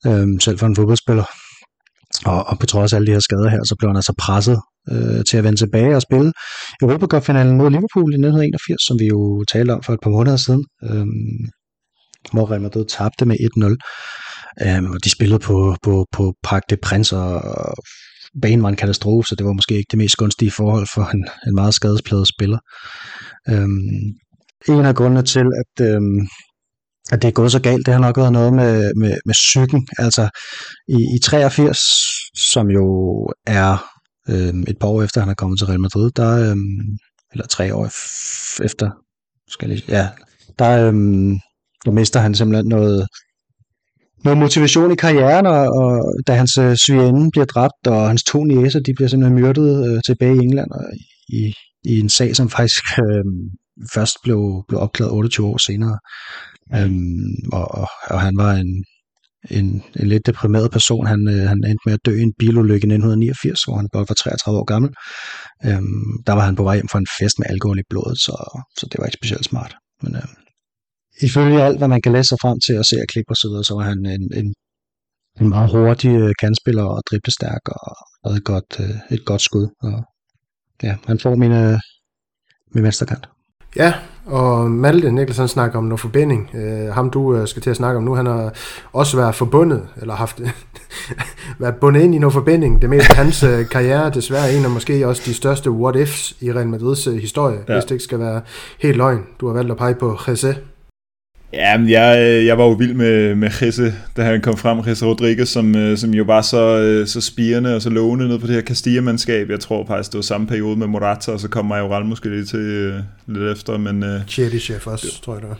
Øhm, 0.07 0.39
selv 0.39 0.59
for 0.59 0.67
en 0.67 0.75
fodboldspiller. 0.75 1.23
Og, 2.25 2.47
og 2.47 2.59
på 2.59 2.65
trods 2.65 2.93
af 2.93 2.97
alle 2.97 3.07
de 3.07 3.11
her 3.11 3.19
skader 3.19 3.49
her, 3.49 3.63
så 3.63 3.75
blev 3.79 3.89
han 3.89 3.95
altså 3.95 4.13
presset 4.17 4.59
øh, 4.91 5.25
til 5.25 5.37
at 5.37 5.43
vende 5.43 5.59
tilbage 5.59 5.95
og 5.95 6.01
spille 6.01 6.31
Europacup-finalen 6.81 7.57
mod 7.57 7.69
Liverpool 7.69 8.11
i 8.11 8.19
1981, 8.19 8.87
som 8.87 8.99
vi 8.99 9.05
jo 9.05 9.43
talte 9.53 9.71
om 9.71 9.83
for 9.83 9.93
et 9.93 9.99
par 10.03 10.09
måneder 10.09 10.37
siden, 10.37 10.65
øh, 10.83 11.07
hvor 12.33 12.51
Real 12.51 12.61
Madrid 12.61 12.85
tabte 12.85 13.25
med 13.25 13.35
1-0. 13.35 14.65
Øh, 14.65 14.83
og 14.91 15.03
de 15.03 15.09
spillede 15.09 15.39
på, 15.39 15.75
på, 15.83 16.05
på 16.11 16.33
Parc 16.43 16.61
des 16.69 16.79
Princes, 16.81 17.13
og 17.13 17.41
banen 18.41 18.63
var 18.63 18.69
en 18.69 18.75
katastrofe, 18.75 19.27
så 19.27 19.35
det 19.35 19.45
var 19.45 19.53
måske 19.53 19.75
ikke 19.75 19.91
det 19.91 19.97
mest 19.97 20.17
gunstige 20.17 20.51
forhold 20.51 20.87
for 20.93 21.05
en, 21.13 21.27
en 21.47 21.55
meget 21.55 21.73
skadespladet 21.73 22.27
spiller. 22.27 22.59
Øh, 23.49 23.67
en 24.67 24.85
af 24.85 24.95
grundene 24.95 25.23
til, 25.23 25.47
at, 25.61 25.85
øh, 25.85 26.01
at 27.11 27.21
det 27.21 27.27
er 27.27 27.31
gået 27.31 27.51
så 27.51 27.61
galt, 27.61 27.85
det 27.85 27.93
har 27.93 28.01
nok 28.01 28.17
været 28.17 28.33
noget 28.33 28.53
med, 28.53 28.91
med, 28.95 29.17
med 29.25 29.33
psyken. 29.33 29.87
Altså 29.97 30.29
i, 30.87 31.15
i 31.15 31.19
83, 31.19 31.79
som 32.35 32.69
jo 32.69 32.85
er 33.47 33.85
øh, 34.29 34.53
et 34.67 34.77
par 34.79 34.87
år 34.87 35.03
efter 35.03 35.21
han 35.21 35.29
er 35.29 35.33
kommet 35.33 35.59
til 35.59 35.67
Real 35.67 35.79
Madrid, 35.79 36.11
der, 36.11 36.49
øh, 36.49 36.57
eller 37.31 37.47
tre 37.47 37.75
år 37.75 37.85
efter, 38.65 38.89
skal 39.47 39.69
jeg 39.69 39.77
lige, 39.77 39.91
ja, 39.97 40.09
der, 40.59 40.87
øh, 40.87 40.93
der 41.85 41.91
mister 41.91 42.19
han 42.19 42.35
simpelthen 42.35 42.67
noget, 42.67 43.07
noget 44.23 44.39
motivation 44.39 44.91
i 44.91 44.95
karrieren, 44.95 45.45
og, 45.45 45.67
og 45.81 46.13
da 46.27 46.33
hans 46.33 46.57
øh, 46.57 46.75
svigerinde 46.85 47.31
bliver 47.31 47.45
dræbt, 47.45 47.87
og 47.87 48.07
hans 48.07 48.23
to 48.23 48.43
næser, 48.43 48.79
de 48.79 48.93
bliver 48.95 49.09
simpelthen 49.09 49.39
myrdet 49.39 49.87
øh, 49.87 50.01
tilbage 50.05 50.35
i 50.35 50.45
England, 50.45 50.71
og 50.71 50.83
i, 51.29 51.53
i 51.83 51.99
en 51.99 52.09
sag, 52.09 52.35
som 52.35 52.49
faktisk 52.49 52.83
øh, 52.99 53.25
først 53.93 54.17
blev, 54.23 54.63
blev 54.67 54.79
opklaret 54.79 55.11
28 55.11 55.47
år 55.47 55.57
senere. 55.57 55.99
Øhm, 56.75 57.35
og, 57.51 57.65
og, 57.81 57.87
og 58.13 58.21
han 58.21 58.37
var 58.37 58.53
en, 58.53 58.85
en, 59.57 59.83
en 59.99 60.07
lidt 60.07 60.25
deprimeret 60.25 60.71
person. 60.71 61.05
Han, 61.05 61.27
øh, 61.27 61.47
han 61.51 61.59
endte 61.69 61.85
med 61.85 61.93
at 61.93 62.05
dø 62.05 62.13
i 62.19 62.21
en 62.21 62.33
bilulykke 62.39 62.85
i 62.87 62.91
1989, 62.93 63.63
hvor 63.63 63.75
han 63.75 63.87
blot 63.91 64.09
var 64.09 64.15
33 64.15 64.59
år 64.59 64.65
gammel. 64.73 64.91
Øhm, 65.65 66.23
der 66.27 66.33
var 66.33 66.45
han 66.45 66.55
på 66.55 66.63
vej 66.63 66.75
hjem 66.75 66.89
fra 66.91 66.99
en 66.99 67.11
fest 67.19 67.39
med 67.39 67.47
alkohol 67.49 67.79
i 67.79 67.89
blodet, 67.89 68.17
så, 68.25 68.35
så 68.77 68.83
det 68.91 68.99
var 68.99 69.05
ikke 69.05 69.19
specielt 69.21 69.45
smart. 69.45 69.75
Men 70.03 70.15
øh, 70.15 70.29
ifølge 71.27 71.63
alt, 71.63 71.77
hvad 71.77 71.87
man 71.87 72.01
kan 72.01 72.11
læse 72.11 72.29
sig 72.29 72.37
frem 72.41 72.57
til 72.65 72.79
og 72.79 72.85
se 72.85 72.95
af 73.03 73.07
klip 73.07 73.25
og 73.29 73.35
så 73.35 73.47
videre, 73.49 73.63
så 73.63 73.73
var 73.73 73.85
han 73.91 73.99
en, 74.05 74.25
en, 74.39 74.53
en 75.41 75.49
meget 75.49 75.71
hurtig 75.71 76.13
øh, 76.23 76.33
kandspiller 76.41 76.83
og 76.83 77.03
driblestærk 77.09 77.63
og 77.69 77.95
havde 78.25 78.37
et 78.37 78.43
godt, 78.43 78.71
øh, 78.79 78.95
et 79.15 79.25
godt 79.25 79.41
skud. 79.41 79.67
Og, 79.81 80.03
ja, 80.83 80.93
han 81.07 81.19
får 81.19 81.35
min, 81.35 81.51
øh, 81.51 81.79
min 82.73 82.83
venstrekant. 82.83 83.25
Ja, 83.75 83.93
og 84.29 84.71
Malte 84.71 85.11
Nikkelsen 85.11 85.47
snakker 85.47 85.77
om 85.77 85.83
noget 85.83 85.99
forbinding. 85.99 86.49
Uh, 86.53 86.93
ham 86.93 87.09
du 87.09 87.41
uh, 87.41 87.47
skal 87.47 87.61
til 87.61 87.69
at 87.69 87.75
snakke 87.75 87.97
om 87.97 88.03
nu, 88.03 88.15
han 88.15 88.25
har 88.25 88.53
også 88.93 89.17
været 89.17 89.35
forbundet, 89.35 89.87
eller 90.01 90.13
haft 90.13 90.41
været 91.59 91.75
bundet 91.75 92.01
ind 92.01 92.15
i 92.15 92.17
noget 92.17 92.33
forbinding. 92.33 92.81
Det 92.81 92.89
meste 92.89 93.09
af 93.11 93.17
hans 93.17 93.43
uh, 93.43 93.65
karriere, 93.71 94.09
desværre 94.09 94.53
en 94.53 94.65
af 94.65 94.71
måske 94.71 95.07
også 95.07 95.21
de 95.25 95.33
største 95.33 95.71
what-ifs 95.71 96.35
i 96.41 96.53
Real 96.53 96.67
Madrids 96.67 97.07
uh, 97.07 97.15
historie, 97.15 97.59
ja. 97.67 97.73
hvis 97.73 97.83
det 97.83 97.91
ikke 97.91 98.03
skal 98.03 98.19
være 98.19 98.41
helt 98.79 98.97
løgn. 98.97 99.23
Du 99.39 99.47
har 99.47 99.53
valgt 99.53 99.71
at 99.71 99.77
pege 99.77 99.95
på 99.95 100.17
Jesse. 100.27 100.57
Ja, 101.53 101.77
men 101.77 101.89
jeg, 101.89 102.17
øh, 102.19 102.45
jeg 102.45 102.57
var 102.57 102.63
jo 102.63 102.71
vild 102.71 102.93
med, 102.93 103.35
med 103.35 103.49
Jesse, 103.61 103.93
da 104.17 104.23
han 104.23 104.41
kom 104.41 104.57
frem, 104.57 104.79
Jesse 104.87 105.05
Rodriguez, 105.05 105.49
som, 105.49 105.75
øh, 105.75 105.97
som 105.97 106.13
jo 106.13 106.23
var 106.23 106.41
så, 106.41 106.77
øh, 106.77 107.07
så 107.07 107.21
spirende 107.21 107.75
og 107.75 107.81
så 107.81 107.89
lovende 107.89 108.27
ned 108.27 108.39
på 108.39 108.47
det 108.47 108.55
her 108.55 108.61
Castilla-mandskab. 108.61 109.49
Jeg 109.49 109.59
tror 109.59 109.85
faktisk, 109.85 110.11
det 110.11 110.17
var 110.17 110.21
samme 110.21 110.47
periode 110.47 110.75
med 110.75 110.87
Morata, 110.87 111.31
og 111.31 111.39
så 111.39 111.47
kom 111.47 111.65
Majoral 111.65 112.05
måske 112.05 112.29
lidt 112.29 112.49
til 112.49 112.93
lidt 113.27 113.51
efter. 113.51 113.77
Men, 113.77 114.03
Chef 114.59 114.87
også, 114.87 115.07
det, 115.07 115.23
tror 115.23 115.33
jeg 115.33 115.41
det 115.41 115.49
var. 115.49 115.59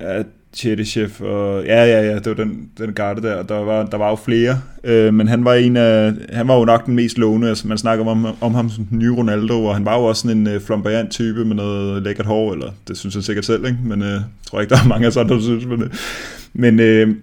Ja, 0.00 0.22
Chef 0.54 1.20
og 1.20 1.64
ja, 1.64 1.84
ja, 1.84 2.02
ja, 2.02 2.14
det 2.14 2.26
var 2.26 2.34
den, 2.34 2.70
den 2.78 2.92
garde 2.92 3.22
der, 3.22 3.42
der 3.42 3.58
var, 3.58 3.86
der 3.86 3.96
var 3.96 4.08
jo 4.10 4.16
flere, 4.16 4.60
øh, 4.84 5.14
men 5.14 5.28
han 5.28 5.44
var 5.44 5.54
en 5.54 5.76
af, 5.76 6.12
han 6.32 6.48
var 6.48 6.58
jo 6.58 6.64
nok 6.64 6.86
den 6.86 6.94
mest 6.94 7.18
lovende, 7.18 7.48
altså 7.48 7.68
man 7.68 7.78
snakker 7.78 8.06
om, 8.06 8.26
om 8.40 8.54
ham 8.54 8.70
som 8.70 8.84
den 8.84 8.98
nye 8.98 9.14
Ronaldo, 9.14 9.64
og 9.64 9.74
han 9.74 9.84
var 9.84 9.98
jo 9.98 10.04
også 10.04 10.22
sådan 10.22 10.38
en 10.38 10.46
øh, 10.46 10.60
flamboyant 10.60 11.10
type 11.10 11.44
med 11.44 11.56
noget 11.56 12.02
lækkert 12.02 12.26
hår, 12.26 12.52
eller 12.52 12.70
det 12.88 12.98
synes 12.98 13.14
jeg 13.14 13.24
sikkert 13.24 13.44
selv, 13.44 13.66
ikke? 13.66 13.78
men 13.84 14.02
øh, 14.02 14.08
jeg 14.08 14.22
tror 14.46 14.60
ikke, 14.60 14.74
der 14.74 14.80
er 14.84 14.88
mange 14.88 15.06
af 15.06 15.12
sådan, 15.12 15.32
der 15.32 15.40
synes, 15.40 15.66
men, 15.66 15.82
øh, 15.82 15.90
men 16.52 16.80
øh, 16.80 17.14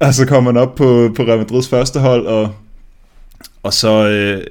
og 0.00 0.14
så 0.14 0.26
kom 0.26 0.46
han 0.46 0.56
op 0.56 0.74
på, 0.74 1.12
på 1.16 1.22
Real 1.22 1.38
Madrids 1.38 1.68
første 1.68 2.00
hold, 2.00 2.26
og, 2.26 2.54
og 3.62 3.72
så, 3.72 4.08
øh, 4.08 4.46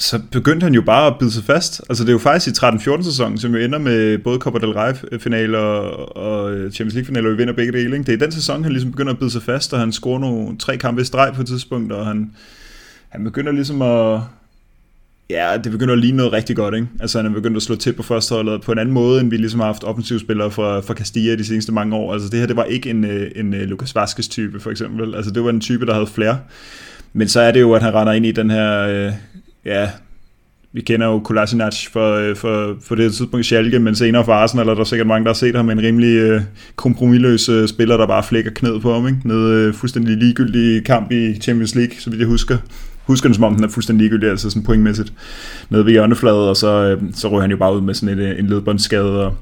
så 0.00 0.20
begyndte 0.30 0.64
han 0.64 0.74
jo 0.74 0.82
bare 0.82 1.06
at 1.06 1.18
bide 1.18 1.30
sig 1.30 1.44
fast. 1.44 1.82
Altså 1.88 2.04
det 2.04 2.08
er 2.08 2.12
jo 2.12 2.18
faktisk 2.18 2.62
i 2.62 2.66
13-14 2.66 3.02
sæsonen, 3.02 3.38
som 3.38 3.54
jo 3.54 3.64
ender 3.64 3.78
med 3.78 4.18
både 4.18 4.38
Copa 4.38 4.58
del 4.58 4.70
Rey-finaler 4.70 5.82
øh, 5.82 6.24
og 6.24 6.52
øh, 6.52 6.72
Champions 6.72 6.94
League-finaler, 6.94 7.28
og 7.28 7.32
vi 7.32 7.36
vinder 7.36 7.54
begge 7.54 7.72
dele. 7.72 7.96
Ikke? 7.96 7.98
Det 7.98 8.08
er 8.08 8.16
i 8.16 8.20
den 8.20 8.32
sæson, 8.32 8.62
han 8.62 8.72
ligesom 8.72 8.90
begynder 8.90 9.12
at 9.12 9.18
bide 9.18 9.30
sig 9.30 9.42
fast, 9.42 9.72
og 9.72 9.80
han 9.80 9.92
scorer 9.92 10.18
nogle 10.18 10.58
tre 10.58 10.76
kampe 10.76 11.02
i 11.02 11.04
streg 11.04 11.32
på 11.34 11.40
et 11.40 11.46
tidspunkt, 11.46 11.92
og 11.92 12.06
han, 12.06 12.30
han 13.08 13.24
begynder 13.24 13.52
ligesom 13.52 13.82
at... 13.82 14.20
Ja, 15.30 15.56
det 15.64 15.72
begynder 15.72 15.92
at 15.92 15.98
ligne 15.98 16.16
noget 16.16 16.32
rigtig 16.32 16.56
godt, 16.56 16.74
ikke? 16.74 16.86
Altså 17.00 17.18
han 17.18 17.26
er 17.26 17.34
begyndt 17.34 17.56
at 17.56 17.62
slå 17.62 17.76
til 17.76 17.92
på 17.92 18.02
førsteholdet 18.02 18.62
på 18.62 18.72
en 18.72 18.78
anden 18.78 18.94
måde, 18.94 19.20
end 19.20 19.30
vi 19.30 19.36
ligesom 19.36 19.60
har 19.60 19.66
haft 19.66 19.84
offensivspillere 19.84 20.50
fra, 20.50 20.80
fra 20.80 20.94
Castilla 20.94 21.36
de 21.36 21.44
seneste 21.44 21.72
mange 21.72 21.96
år. 21.96 22.12
Altså 22.12 22.28
det 22.28 22.38
her, 22.38 22.46
det 22.46 22.56
var 22.56 22.64
ikke 22.64 22.90
en, 22.90 23.04
øh, 23.04 23.30
en 23.36 23.54
Lucas 23.54 23.94
Vazquez 23.94 24.28
type, 24.28 24.60
for 24.60 24.70
eksempel. 24.70 25.14
Altså 25.14 25.30
det 25.30 25.44
var 25.44 25.50
en 25.50 25.60
type, 25.60 25.86
der 25.86 25.94
havde 25.94 26.06
flere. 26.06 26.38
Men 27.12 27.28
så 27.28 27.40
er 27.40 27.52
det 27.52 27.60
jo, 27.60 27.72
at 27.72 27.82
han 27.82 27.94
render 27.94 28.12
ind 28.12 28.26
i 28.26 28.32
den 28.32 28.50
her 28.50 28.80
øh, 28.80 29.12
ja, 29.64 29.90
vi 30.72 30.80
kender 30.80 31.06
jo 31.06 31.18
Kolasinac 31.18 31.86
for, 31.92 32.14
øh, 32.14 32.36
for, 32.36 32.76
for 32.82 32.94
det 32.94 33.12
tidspunkt 33.12 33.46
Schalke, 33.46 33.78
men 33.78 33.94
senere 33.94 34.24
for 34.24 34.32
Arsenal 34.32 34.68
er 34.68 34.74
der 34.74 34.84
sikkert 34.84 35.06
mange, 35.06 35.24
der 35.24 35.30
har 35.30 35.34
set 35.34 35.56
ham 35.56 35.64
med 35.64 35.74
en 35.74 35.82
rimelig 35.82 36.16
øh, 36.16 36.40
kompromilløs 36.76 37.48
øh, 37.48 37.68
spiller, 37.68 37.96
der 37.96 38.06
bare 38.06 38.22
flækker 38.22 38.50
knæet 38.50 38.82
på 38.82 38.92
ham. 38.92 39.06
Ikke? 39.06 39.18
Nede 39.24 39.54
øh, 39.54 39.74
fuldstændig 39.74 40.16
ligegyldig 40.16 40.84
kamp 40.84 41.12
i 41.12 41.34
Champions 41.40 41.74
League, 41.74 41.94
så 41.98 42.10
vidt 42.10 42.20
jeg 42.20 42.28
husker. 42.28 42.58
Husker 43.04 43.28
den 43.28 43.34
som 43.34 43.44
om, 43.44 43.54
den 43.54 43.64
er 43.64 43.68
fuldstændig 43.68 44.02
ligegyldig, 44.02 44.30
altså 44.30 44.50
sådan 44.50 44.62
pointmæssigt. 44.62 45.12
Nede 45.70 45.84
ved 45.84 45.92
hjørnefladet, 45.92 46.48
og 46.48 46.56
så, 46.56 46.84
øh, 46.84 47.02
så 47.14 47.28
røg 47.28 47.42
han 47.42 47.50
jo 47.50 47.56
bare 47.56 47.76
ud 47.76 47.80
med 47.80 47.94
sådan 47.94 48.18
et, 48.18 48.22
øh, 48.24 48.38
en 48.38 48.46
ledbåndsskade, 48.46 49.26
og 49.26 49.36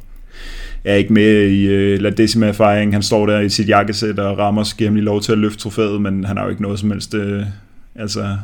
er 0.85 0.95
ikke 0.95 1.13
med 1.13 1.49
i 1.51 1.67
øh, 1.67 2.01
La 2.01 2.11
Decima 2.11 2.47
erfaring. 2.47 2.93
Han 2.93 3.03
står 3.03 3.27
der 3.27 3.41
i 3.41 3.49
sit 3.49 3.69
jakkesæt, 3.69 4.19
og 4.19 4.39
Ramos 4.39 4.75
giver 4.75 4.91
ham 4.91 4.95
lige 4.95 5.05
lov 5.05 5.21
til 5.21 5.33
at 5.33 5.39
løfte 5.39 5.59
trofæet, 5.59 6.01
men 6.01 6.25
han 6.25 6.37
har 6.37 6.45
jo 6.45 6.51
ikke 6.51 6.63
noget 6.63 6.79
som 6.79 6.91
helst... 6.91 7.15
Øh, 7.15 7.43
altså, 7.95 8.37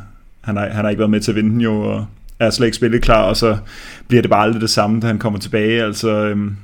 han 0.45 0.55
har, 0.57 0.69
han 0.69 0.85
har 0.85 0.89
ikke 0.89 0.99
været 0.99 1.11
med 1.11 1.19
til 1.19 1.31
at 1.31 1.35
vinde 1.35 1.49
den 1.49 1.61
jo, 1.61 1.81
og 1.81 2.05
er 2.39 2.49
slet 2.49 2.67
ikke 2.67 2.77
spillet 2.77 3.01
klar, 3.01 3.23
og 3.23 3.37
så 3.37 3.57
bliver 4.07 4.21
det 4.21 4.31
bare 4.31 4.43
aldrig 4.43 4.61
det 4.61 4.69
samme, 4.69 5.01
da 5.01 5.07
han 5.07 5.19
kommer 5.19 5.39
tilbage. 5.39 5.83
Altså, 5.83 6.09
øhm, 6.09 6.55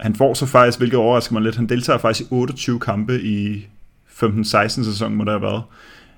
han 0.00 0.14
får 0.14 0.34
så 0.34 0.46
faktisk, 0.46 0.78
hvilket 0.78 0.98
overrasker 0.98 1.32
mig 1.32 1.42
lidt, 1.42 1.56
han 1.56 1.66
deltager 1.66 1.98
faktisk 1.98 2.30
i 2.30 2.34
28 2.34 2.80
kampe 2.80 3.22
i 3.22 3.66
15-16 4.22 4.68
sæsonen, 4.68 5.18
må 5.18 5.24
der 5.24 5.30
have 5.30 5.42
været. 5.42 5.62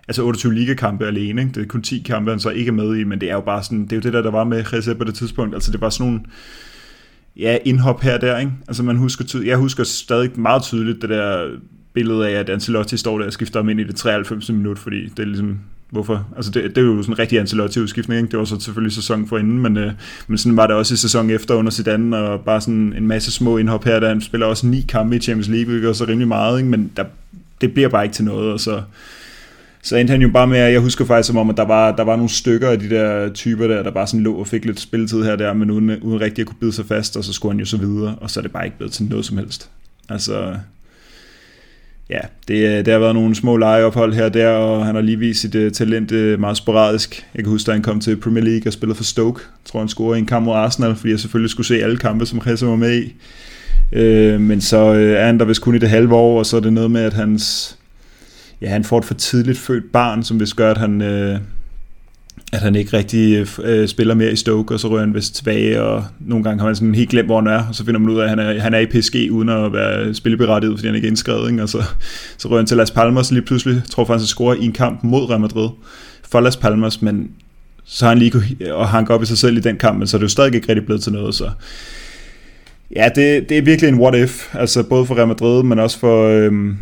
Altså 0.09 0.23
28 0.23 0.55
ligakampe 0.55 1.07
alene, 1.07 1.43
ikke? 1.43 1.55
det 1.55 1.63
er 1.63 1.67
kun 1.67 1.83
10 1.83 1.99
kampe, 1.99 2.31
han 2.31 2.41
så 2.41 2.51
ikke 2.51 2.69
er 2.69 2.73
med 2.73 2.97
i, 2.97 3.05
men 3.05 3.21
det 3.21 3.31
er 3.31 3.35
jo 3.35 3.41
bare 3.41 3.63
sådan, 3.63 3.85
det 3.85 3.93
er 3.93 3.97
jo 3.97 4.01
det 4.01 4.13
der, 4.13 4.23
der 4.23 4.31
var 4.31 4.45
med 4.45 4.65
Jesse 4.73 4.95
på 4.95 5.05
det 5.05 5.15
tidspunkt, 5.15 5.55
altså 5.55 5.73
det 5.73 5.81
var 5.81 5.91
sådan 5.91 6.07
nogle, 6.07 6.25
ja, 7.37 7.59
indhop 7.65 8.01
her 8.01 8.15
og 8.15 8.21
der, 8.21 8.39
ikke? 8.39 8.53
Altså 8.69 8.83
man 8.83 8.97
husker, 8.97 9.25
tydeligt, 9.25 9.51
jeg 9.51 9.59
husker 9.59 9.85
stadig 9.85 10.41
meget 10.41 10.63
tydeligt 10.63 11.03
det 11.03 11.11
der 11.11 11.51
billede 11.93 12.29
af, 12.29 12.33
at 12.33 12.51
Ancelotti 12.51 12.97
står 12.97 13.19
der 13.19 13.27
og 13.27 13.33
skifter 13.33 13.61
ham 13.61 13.69
ind 13.69 13.81
i 13.81 13.85
det 13.85 13.97
93. 13.97 14.51
minut, 14.51 14.79
fordi 14.79 15.09
det 15.09 15.19
er 15.19 15.27
ligesom, 15.27 15.59
hvorfor? 15.91 16.27
Altså 16.37 16.51
det, 16.51 16.63
det 16.65 16.79
er 16.79 16.83
jo 16.83 17.03
sådan 17.03 17.13
en 17.13 17.19
rigtig 17.19 17.39
Ancelotti 17.39 17.81
udskiftning, 17.81 18.21
ikke? 18.21 18.31
Det 18.31 18.39
var 18.39 18.45
så 18.45 18.61
selvfølgelig 18.61 18.93
sæson 18.93 19.27
for 19.27 19.39
inden, 19.39 19.59
men, 19.59 19.77
øh, 19.77 19.93
men 20.27 20.39
sådan 20.39 20.57
var 20.57 20.67
det 20.67 20.77
også 20.77 20.95
i 20.95 20.97
sæson 20.97 21.31
efter 21.31 21.55
under 21.55 21.71
Zidane, 21.71 22.17
og 22.17 22.41
bare 22.41 22.61
sådan 22.61 22.93
en 22.97 23.07
masse 23.07 23.33
små 23.33 23.59
indhop 23.59 23.85
her, 23.85 24.01
der 24.01 24.09
han 24.09 24.21
spiller 24.21 24.47
også 24.47 24.67
ni 24.67 24.85
kampe 24.89 25.17
i 25.17 25.19
Champions 25.19 25.49
League, 25.49 25.67
hvilket 25.67 25.97
så 25.97 26.05
rimelig 26.05 26.29
meget, 26.29 26.59
ikke? 26.59 26.71
men 26.71 26.91
der, 26.97 27.05
det 27.61 27.73
bliver 27.73 27.89
bare 27.89 28.05
ikke 28.05 28.15
til 28.15 28.25
noget, 28.25 28.53
og 28.53 28.61
så, 28.61 28.83
så 29.83 29.97
endte 29.97 30.11
han 30.11 30.23
jo 30.23 30.29
bare 30.29 30.47
med, 30.47 30.59
at 30.59 30.73
jeg 30.73 30.81
husker 30.81 31.05
faktisk 31.05 31.27
som 31.27 31.37
om, 31.37 31.51
at 31.51 31.57
der 31.57 31.65
var, 31.65 31.97
der 31.97 32.03
var 32.03 32.17
nogle 32.17 32.31
stykker 32.31 32.69
af 32.69 32.79
de 32.79 32.91
der 32.91 33.33
typer 33.33 33.67
der, 33.67 33.83
der 33.83 33.91
bare 33.91 34.07
sådan 34.07 34.21
lå 34.21 34.35
og 34.35 34.47
fik 34.47 34.65
lidt 34.65 34.81
spilletid 34.81 35.23
her 35.23 35.33
og 35.33 35.39
der, 35.39 35.53
men 35.53 35.71
uden, 35.71 36.01
uden 36.03 36.21
rigtig 36.21 36.43
at 36.43 36.47
kunne 36.47 36.61
bide 36.61 36.73
sig 36.73 36.87
fast, 36.87 37.17
og 37.17 37.25
så 37.25 37.33
skulle 37.33 37.53
han 37.53 37.61
jo 37.61 37.67
så 37.67 37.77
videre, 37.77 38.15
og 38.21 38.31
så 38.31 38.41
er 38.41 38.43
det 38.43 38.53
bare 38.53 38.65
ikke 38.65 38.77
blevet 38.77 38.93
til 38.93 39.05
noget 39.05 39.25
som 39.25 39.39
helst. 39.39 39.71
Altså, 40.09 40.55
ja, 42.11 42.21
det, 42.49 42.55
øh, 42.55 42.85
det 42.85 42.89
har 42.89 42.99
været 42.99 43.15
nogle 43.15 43.35
små 43.35 43.57
lejeophold 43.57 44.15
her 44.15 44.25
og 44.25 44.35
der, 44.35 44.49
og 44.49 44.87
han 44.87 44.95
har 44.95 45.03
lige 45.03 45.19
vist 45.19 45.41
sit 45.41 45.55
uh, 45.55 45.73
talent 45.73 46.13
uh, 46.13 46.41
meget 46.41 46.57
sporadisk. 46.57 47.27
Jeg 47.35 47.45
kan 47.45 47.51
huske, 47.51 47.67
da 47.67 47.73
han 47.73 47.83
kom 47.83 48.01
til 48.01 48.17
Premier 48.17 48.45
League 48.45 48.63
og 48.67 48.73
spillede 48.73 48.97
for 48.97 49.05
Stoke. 49.05 49.41
Jeg 49.41 49.71
tror, 49.71 49.81
han 49.81 49.89
scorede 49.89 50.19
en 50.19 50.27
kamp 50.27 50.45
mod 50.45 50.55
Arsenal, 50.55 50.95
fordi 50.95 51.11
jeg 51.11 51.21
selvfølgelig 51.21 51.51
skulle 51.51 51.67
se 51.67 51.83
alle 51.83 51.97
kampe, 51.97 52.27
som 52.27 52.39
Reza 52.39 52.67
var 52.67 52.77
med 52.77 53.03
i. 53.03 53.15
Uh, 53.93 54.41
men 54.41 54.61
så 54.61 54.91
uh, 54.91 54.97
er 54.97 55.27
han 55.27 55.39
der 55.39 55.45
vist 55.45 55.63
kun 55.63 55.75
i 55.75 55.79
det 55.79 55.89
halve 55.89 56.15
år, 56.15 56.39
og 56.39 56.47
så 56.47 56.57
er 56.57 56.61
det 56.61 56.73
noget 56.73 56.91
med, 56.91 57.01
at 57.03 57.13
hans, 57.13 57.77
ja, 58.61 58.69
han 58.69 58.85
får 58.85 58.99
et 58.99 59.05
for 59.05 59.15
tidligt 59.15 59.59
født 59.59 59.93
barn, 59.93 60.23
som 60.23 60.41
vist 60.41 60.57
gør, 60.57 60.71
at 60.71 60.79
han, 60.79 61.01
uh, 61.01 61.39
at 62.53 62.59
han 62.59 62.75
ikke 62.75 62.97
rigtig 62.97 63.47
øh, 63.65 63.89
spiller 63.89 64.15
mere 64.15 64.33
i 64.33 64.37
Stoke, 64.37 64.75
og 64.75 64.81
så 64.81 64.89
rører 64.89 65.01
han 65.01 65.15
vist 65.15 65.37
tilbage, 65.37 65.83
og 65.83 66.05
nogle 66.21 66.45
gange 66.45 66.61
har 66.61 66.67
man 66.67 66.77
sådan 66.77 66.95
helt 66.95 67.11
glemt, 67.11 67.29
hvor 67.29 67.41
han 67.41 67.47
er, 67.47 67.69
og 67.69 67.75
så 67.75 67.85
finder 67.85 68.01
man 68.01 68.11
ud 68.11 68.19
af, 68.19 68.23
at 68.23 68.31
han 68.31 68.39
er, 68.39 68.61
han 68.61 68.75
er 68.75 68.79
i 68.79 68.87
PSG, 68.87 69.15
uden 69.31 69.49
at 69.49 69.73
være 69.73 70.15
spilleberettiget, 70.15 70.79
fordi 70.79 70.87
han 70.87 70.95
ikke 70.95 71.07
er 71.07 71.11
indskrevet, 71.11 71.51
ikke? 71.51 71.63
og 71.63 71.69
så, 71.69 71.83
så 72.39 72.49
rører 72.49 72.59
han 72.59 72.67
til 72.67 72.77
Las 72.77 72.91
Palmas 72.91 73.31
lige 73.31 73.43
pludselig, 73.43 73.83
tror 73.91 74.05
faktisk, 74.05 74.23
han 74.23 74.29
scorer 74.29 74.55
i 74.55 74.65
en 74.65 74.73
kamp 74.73 75.05
mod 75.05 75.31
Real 75.31 75.41
Madrid 75.41 75.69
for 76.29 76.41
Las 76.41 76.57
Palmas, 76.57 77.03
men 77.03 77.31
så 77.85 78.05
har 78.05 78.11
han 78.11 78.19
lige 78.19 78.75
og 78.75 78.89
hanke 78.89 79.15
op 79.15 79.23
i 79.23 79.27
sig 79.27 79.39
selv 79.39 79.57
i 79.57 79.61
den 79.61 79.77
kamp, 79.77 79.99
men 79.99 80.07
så 80.07 80.17
er 80.17 80.19
det 80.19 80.25
jo 80.25 80.29
stadig 80.29 80.55
ikke 80.55 80.69
rigtig 80.69 80.87
blevet 80.87 81.03
til 81.03 81.13
noget, 81.13 81.35
så 81.35 81.51
ja, 82.97 83.09
det, 83.15 83.49
det 83.49 83.59
er 83.59 83.63
virkelig 83.63 83.89
en 83.89 84.01
what 84.01 84.15
if, 84.15 84.55
altså 84.55 84.83
både 84.83 85.07
for 85.07 85.15
Real 85.15 85.29
Madrid, 85.29 85.63
men 85.63 85.79
også 85.79 85.99
for, 85.99 86.29
øhm, 86.29 86.77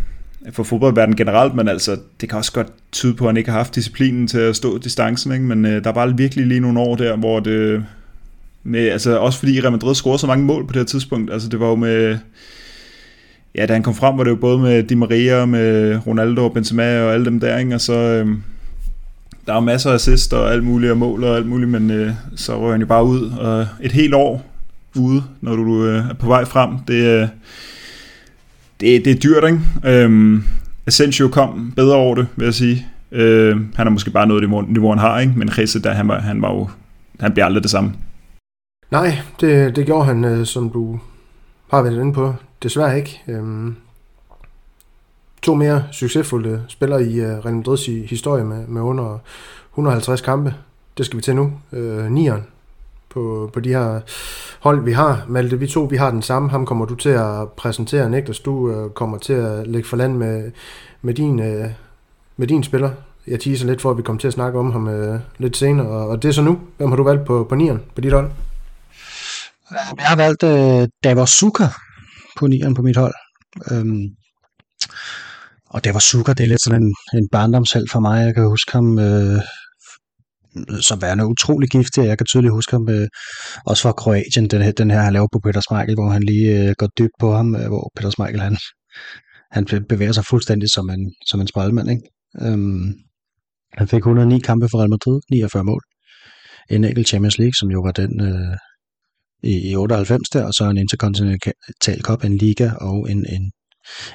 for 0.53 0.63
fodboldverdenen 0.63 1.17
generelt, 1.17 1.55
men 1.55 1.69
altså, 1.69 1.97
det 2.21 2.29
kan 2.29 2.39
også 2.39 2.53
godt 2.53 2.73
tyde 2.93 3.15
på, 3.15 3.25
at 3.25 3.29
han 3.29 3.37
ikke 3.37 3.51
har 3.51 3.59
haft 3.59 3.75
disciplinen 3.75 4.27
til 4.27 4.39
at 4.39 4.57
stå 4.57 4.79
distancen, 4.79 5.33
ikke? 5.33 5.45
men 5.45 5.65
øh, 5.65 5.85
der 5.85 5.91
er 5.91 5.95
bare 5.95 6.17
virkelig 6.17 6.47
lige 6.47 6.61
nogle 6.61 6.81
år 6.81 6.97
der, 6.97 7.17
hvor 7.17 7.41
det, 7.41 7.85
med, 8.65 8.89
altså 8.89 9.19
også 9.19 9.39
fordi 9.39 9.61
Real 9.61 9.73
Madrid 9.73 9.95
scorede 9.95 10.19
så 10.19 10.27
mange 10.27 10.45
mål 10.45 10.67
på 10.67 10.73
det 10.73 10.81
her 10.81 10.87
tidspunkt, 10.87 11.33
altså 11.33 11.49
det 11.49 11.61
var 11.61 11.69
jo 11.69 11.75
med, 11.75 12.19
ja, 13.55 13.67
da 13.67 13.73
han 13.73 13.83
kom 13.83 13.95
frem, 13.95 14.19
var 14.19 14.25
det 14.25 14.31
jo 14.31 14.37
både 14.37 14.59
med 14.59 14.83
Di 14.83 14.95
Maria, 14.95 15.47
med 15.47 15.99
Ronaldo 16.07 16.45
og 16.45 16.53
Benzema 16.53 17.03
og 17.03 17.15
alle 17.15 17.25
dem 17.25 17.41
der, 17.41 17.59
ikke? 17.59 17.75
og 17.75 17.81
så, 17.81 17.93
øh, 17.93 18.29
der 19.47 19.55
er 19.55 19.61
masser 19.61 19.91
af 19.91 19.95
assist 19.95 20.33
og 20.33 20.53
alt 20.53 20.65
muligt 20.65 20.91
og 20.93 20.99
mål 20.99 21.25
og 21.25 21.37
alt 21.37 21.47
muligt, 21.47 21.71
men 21.71 21.91
øh, 21.91 22.13
så 22.37 22.61
rører 22.61 22.73
han 22.73 22.81
jo 22.81 22.87
bare 22.87 23.05
ud, 23.05 23.31
og 23.31 23.67
et 23.83 23.93
helt 23.93 24.15
år 24.15 24.45
ude, 24.97 25.23
når 25.41 25.57
du 25.57 25.85
øh, 25.85 26.09
er 26.11 26.15
på 26.15 26.27
vej 26.27 26.45
frem, 26.45 26.71
det, 26.89 27.23
øh, 27.23 27.29
det, 28.81 29.05
det 29.05 29.11
er 29.13 29.21
dyrt, 29.21 29.45
ikke? 29.45 29.61
Øhm, 29.85 30.45
Asensio 30.87 31.29
kom 31.29 31.73
bedre 31.77 31.97
over 31.97 32.15
det, 32.15 32.27
vil 32.37 32.45
jeg 32.45 32.55
sige. 32.55 32.87
Øh, 33.13 33.57
han 33.75 33.87
har 33.87 33.91
måske 33.91 34.11
bare 34.11 34.27
noget 34.27 34.43
niveau, 34.43 34.61
niveau 34.61 34.89
han 34.89 34.99
har, 34.99 35.21
ikke? 35.21 35.33
men 35.37 35.59
Risse, 35.59 35.83
der, 35.83 35.93
han, 35.93 36.09
var, 36.09 36.21
han 36.21 36.43
var 36.43 36.55
jo, 36.55 36.69
han 37.21 37.33
bliver 37.33 37.47
aldrig 37.47 37.63
det 37.63 37.71
samme. 37.71 37.93
Nej, 38.91 39.19
det, 39.41 39.77
det 39.77 39.87
gjorde 39.87 40.05
han, 40.05 40.25
øh, 40.25 40.47
som 40.47 40.71
du 40.71 41.01
har 41.71 41.83
været 41.83 42.01
inde 42.01 42.13
på, 42.13 42.35
desværre 42.63 42.97
ikke. 42.97 43.23
Øhm, 43.29 43.77
to 45.43 45.55
mere 45.55 45.85
succesfulde 45.93 46.63
spillere 46.69 47.05
i 47.05 47.21
øh, 47.21 47.39
Real 47.39 47.63
Madrid's 47.63 48.09
historie 48.09 48.45
med, 48.45 48.67
med 48.67 48.83
under 48.83 49.19
150 49.73 50.21
kampe. 50.21 50.55
Det 50.99 51.07
skal 51.07 51.17
vi 51.17 51.23
til 51.23 51.37
nu. 51.37 51.53
Øh, 51.73 52.11
nieren 52.11 52.43
på, 53.17 53.51
på 53.53 53.61
de 53.61 53.69
her 53.69 54.01
hold, 54.61 54.85
vi 54.85 54.93
har. 54.93 55.25
Malte, 55.29 55.59
vi 55.59 55.67
to, 55.67 55.81
vi 55.81 55.97
har 55.97 56.11
den 56.11 56.23
samme. 56.23 56.51
Ham 56.51 56.67
kommer 56.67 56.85
du 56.85 56.95
til 56.95 57.09
at 57.09 57.49
præsentere, 57.57 58.11
Niklas. 58.11 58.29
Altså 58.29 58.43
du 58.45 58.71
øh, 58.71 58.91
kommer 58.91 59.19
til 59.19 59.33
at 59.33 59.67
lægge 59.67 59.89
for 59.89 59.97
land 59.97 60.17
med, 60.17 60.51
med, 61.03 61.15
din, 61.15 61.41
øh, 61.41 61.71
med 62.37 62.47
din 62.47 62.63
spiller. 62.63 62.91
Jeg 63.27 63.41
teaser 63.41 63.67
lidt 63.67 63.81
for, 63.81 63.91
at 63.91 63.97
vi 63.97 64.03
kommer 64.03 64.21
til 64.21 64.29
at 64.29 64.35
snakke 64.35 64.59
om 64.59 64.73
ham 64.73 64.89
øh, 64.89 65.21
lidt 65.39 65.57
senere. 65.57 65.87
Og, 65.87 66.09
og 66.09 66.23
det 66.23 66.29
er 66.29 66.33
så 66.33 66.43
nu. 66.43 66.61
Hvem 66.77 66.89
har 66.89 66.97
du 66.97 67.03
valgt 67.03 67.27
på, 67.27 67.47
på 67.49 67.55
nieren 67.55 67.83
på 67.95 68.01
dit 68.01 68.13
hold? 68.13 68.31
Jeg 69.71 70.07
har 70.07 70.17
valgt 70.17 70.43
øh, 70.43 70.89
Davos 71.05 71.31
Suka 71.31 71.65
på 72.39 72.47
nieren 72.47 72.75
på 72.75 72.83
mit 72.83 72.97
hold. 72.97 73.15
Øhm, 73.71 74.05
og 75.71 75.85
Davos 75.85 76.05
Suka, 76.05 76.33
det 76.33 76.45
er 76.45 76.49
lidt 76.49 76.63
sådan 76.63 76.83
en, 76.83 76.95
en 77.15 77.29
barndomsheld 77.33 77.89
for 77.93 78.01
mig. 78.01 78.25
Jeg 78.27 78.35
kan 78.35 78.49
huske 78.49 78.73
ham 78.73 78.99
øh, 78.99 79.41
som 80.81 81.03
værende 81.03 81.27
utrolig 81.27 81.69
giftig. 81.71 82.05
Jeg 82.05 82.19
kan 82.19 82.27
tydeligt 82.27 82.53
huske 82.53 82.73
ham 82.73 82.89
øh, 82.91 83.09
også 83.67 83.83
fra 83.83 83.93
Kroatien, 83.93 84.47
den 84.49 84.63
her, 84.63 84.73
den 84.73 84.91
her 84.91 85.01
han 85.01 85.13
laver 85.13 85.29
på 85.33 85.41
Peter 85.45 85.61
Smeichel, 85.69 85.95
hvor 85.95 86.09
han 86.09 86.23
lige 86.23 86.69
øh, 86.69 86.75
går 86.79 86.89
dybt 86.99 87.17
på 87.21 87.33
ham, 87.33 87.57
øh, 87.57 87.67
hvor 87.67 87.91
Peter 87.97 88.11
Smeichel 88.11 88.41
han, 88.41 88.57
han 89.51 89.65
bevæger 89.89 90.13
sig 90.13 90.25
fuldstændig 90.25 90.69
som 90.71 90.91
en, 90.91 91.13
som 91.27 91.41
en 91.41 91.47
spejlmand. 91.47 91.91
Ikke? 91.91 92.03
Øhm, 92.43 92.95
han 93.79 93.89
fik 93.89 93.99
109 93.99 94.39
kampe 94.39 94.69
for 94.69 94.79
Real 94.79 94.91
Madrid, 94.91 95.21
49 95.31 95.65
mål. 95.65 95.83
En 96.71 96.85
enkelt 96.85 97.09
Champions 97.09 97.39
League, 97.39 97.55
som 97.55 97.71
jo 97.71 97.81
var 97.81 97.93
den 97.93 98.21
øh, 98.21 98.57
i, 99.43 99.71
i 99.71 99.77
98 99.77 100.29
der, 100.29 100.45
og 100.45 100.55
så 100.55 100.65
en 100.65 100.77
Intercontinental 100.77 102.03
Cup, 102.03 102.25
en 102.25 102.37
Liga 102.37 102.71
og 102.81 103.11
en, 103.11 103.27
en, 103.35 103.53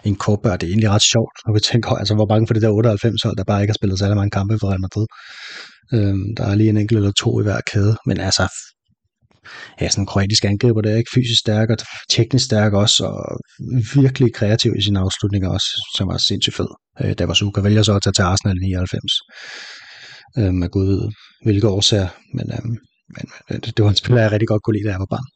en 0.06 0.16
Copa, 0.18 0.50
og 0.52 0.62
det 0.62 0.68
er 0.68 0.72
egentlig 0.72 0.90
ret 0.90 1.02
sjovt, 1.14 1.36
når 1.46 1.54
vi 1.54 1.60
tænker, 1.60 1.90
altså 1.90 2.16
hvor 2.16 2.28
mange 2.32 2.48
for 2.48 2.54
det 2.54 2.64
der 2.64 2.70
98 2.70 3.24
hold, 3.24 3.38
der 3.38 3.44
bare 3.44 3.62
ikke 3.62 3.72
har 3.72 3.80
spillet 3.82 4.00
så 4.00 4.16
mange 4.16 4.36
kampe 4.40 4.60
for 4.60 4.68
Real 4.70 4.82
Madrid. 4.82 5.08
Øhm, 5.94 6.36
der 6.38 6.46
er 6.46 6.56
lige 6.56 6.70
en 6.70 6.78
enkelt 6.78 6.98
eller 6.98 7.12
to 7.12 7.40
i 7.40 7.44
hver 7.44 7.62
kæde, 7.74 7.98
men 8.06 8.20
altså, 8.20 8.48
ja, 9.82 9.90
sådan 9.90 10.02
en 10.02 10.06
kroatisk 10.06 10.46
angriber, 10.46 10.82
der 10.82 10.92
er 10.92 10.98
ikke 10.98 11.12
fysisk 11.16 11.40
stærk 11.40 11.70
og 11.70 11.78
teknisk 12.10 12.46
stærk 12.46 12.74
også, 12.74 13.06
og 13.06 13.40
virkelig 13.96 14.34
kreativ 14.34 14.74
i 14.78 14.82
sine 14.82 15.00
afslutninger 15.00 15.50
også, 15.50 15.70
som 15.98 16.08
var 16.08 16.18
sindssygt 16.18 16.56
fed. 16.56 16.68
Øh, 17.02 17.14
der 17.18 17.26
var 17.26 17.34
Suka 17.34 17.62
vælger 17.62 17.84
så 17.84 17.96
at 17.96 18.04
tage 18.04 18.14
til 18.14 18.22
Arsenal 18.22 18.58
i 18.58 18.66
99. 18.66 19.12
Øhm, 20.38 20.64
af 20.64 20.72
gud 20.72 20.88
ved, 20.88 21.12
hvilke 21.46 21.68
årsager, 21.68 22.08
men, 22.34 22.52
øhm, 22.52 22.78
men 23.50 23.60
det, 23.62 23.78
det 23.78 23.84
var 23.84 23.90
en 23.90 23.96
spiller, 23.96 24.22
jeg 24.22 24.32
rigtig 24.32 24.48
godt 24.48 24.64
kunne 24.64 24.78
lide, 24.78 24.88
da 24.88 24.92
jeg 24.92 25.00
var 25.00 25.16
barn. 25.16 25.28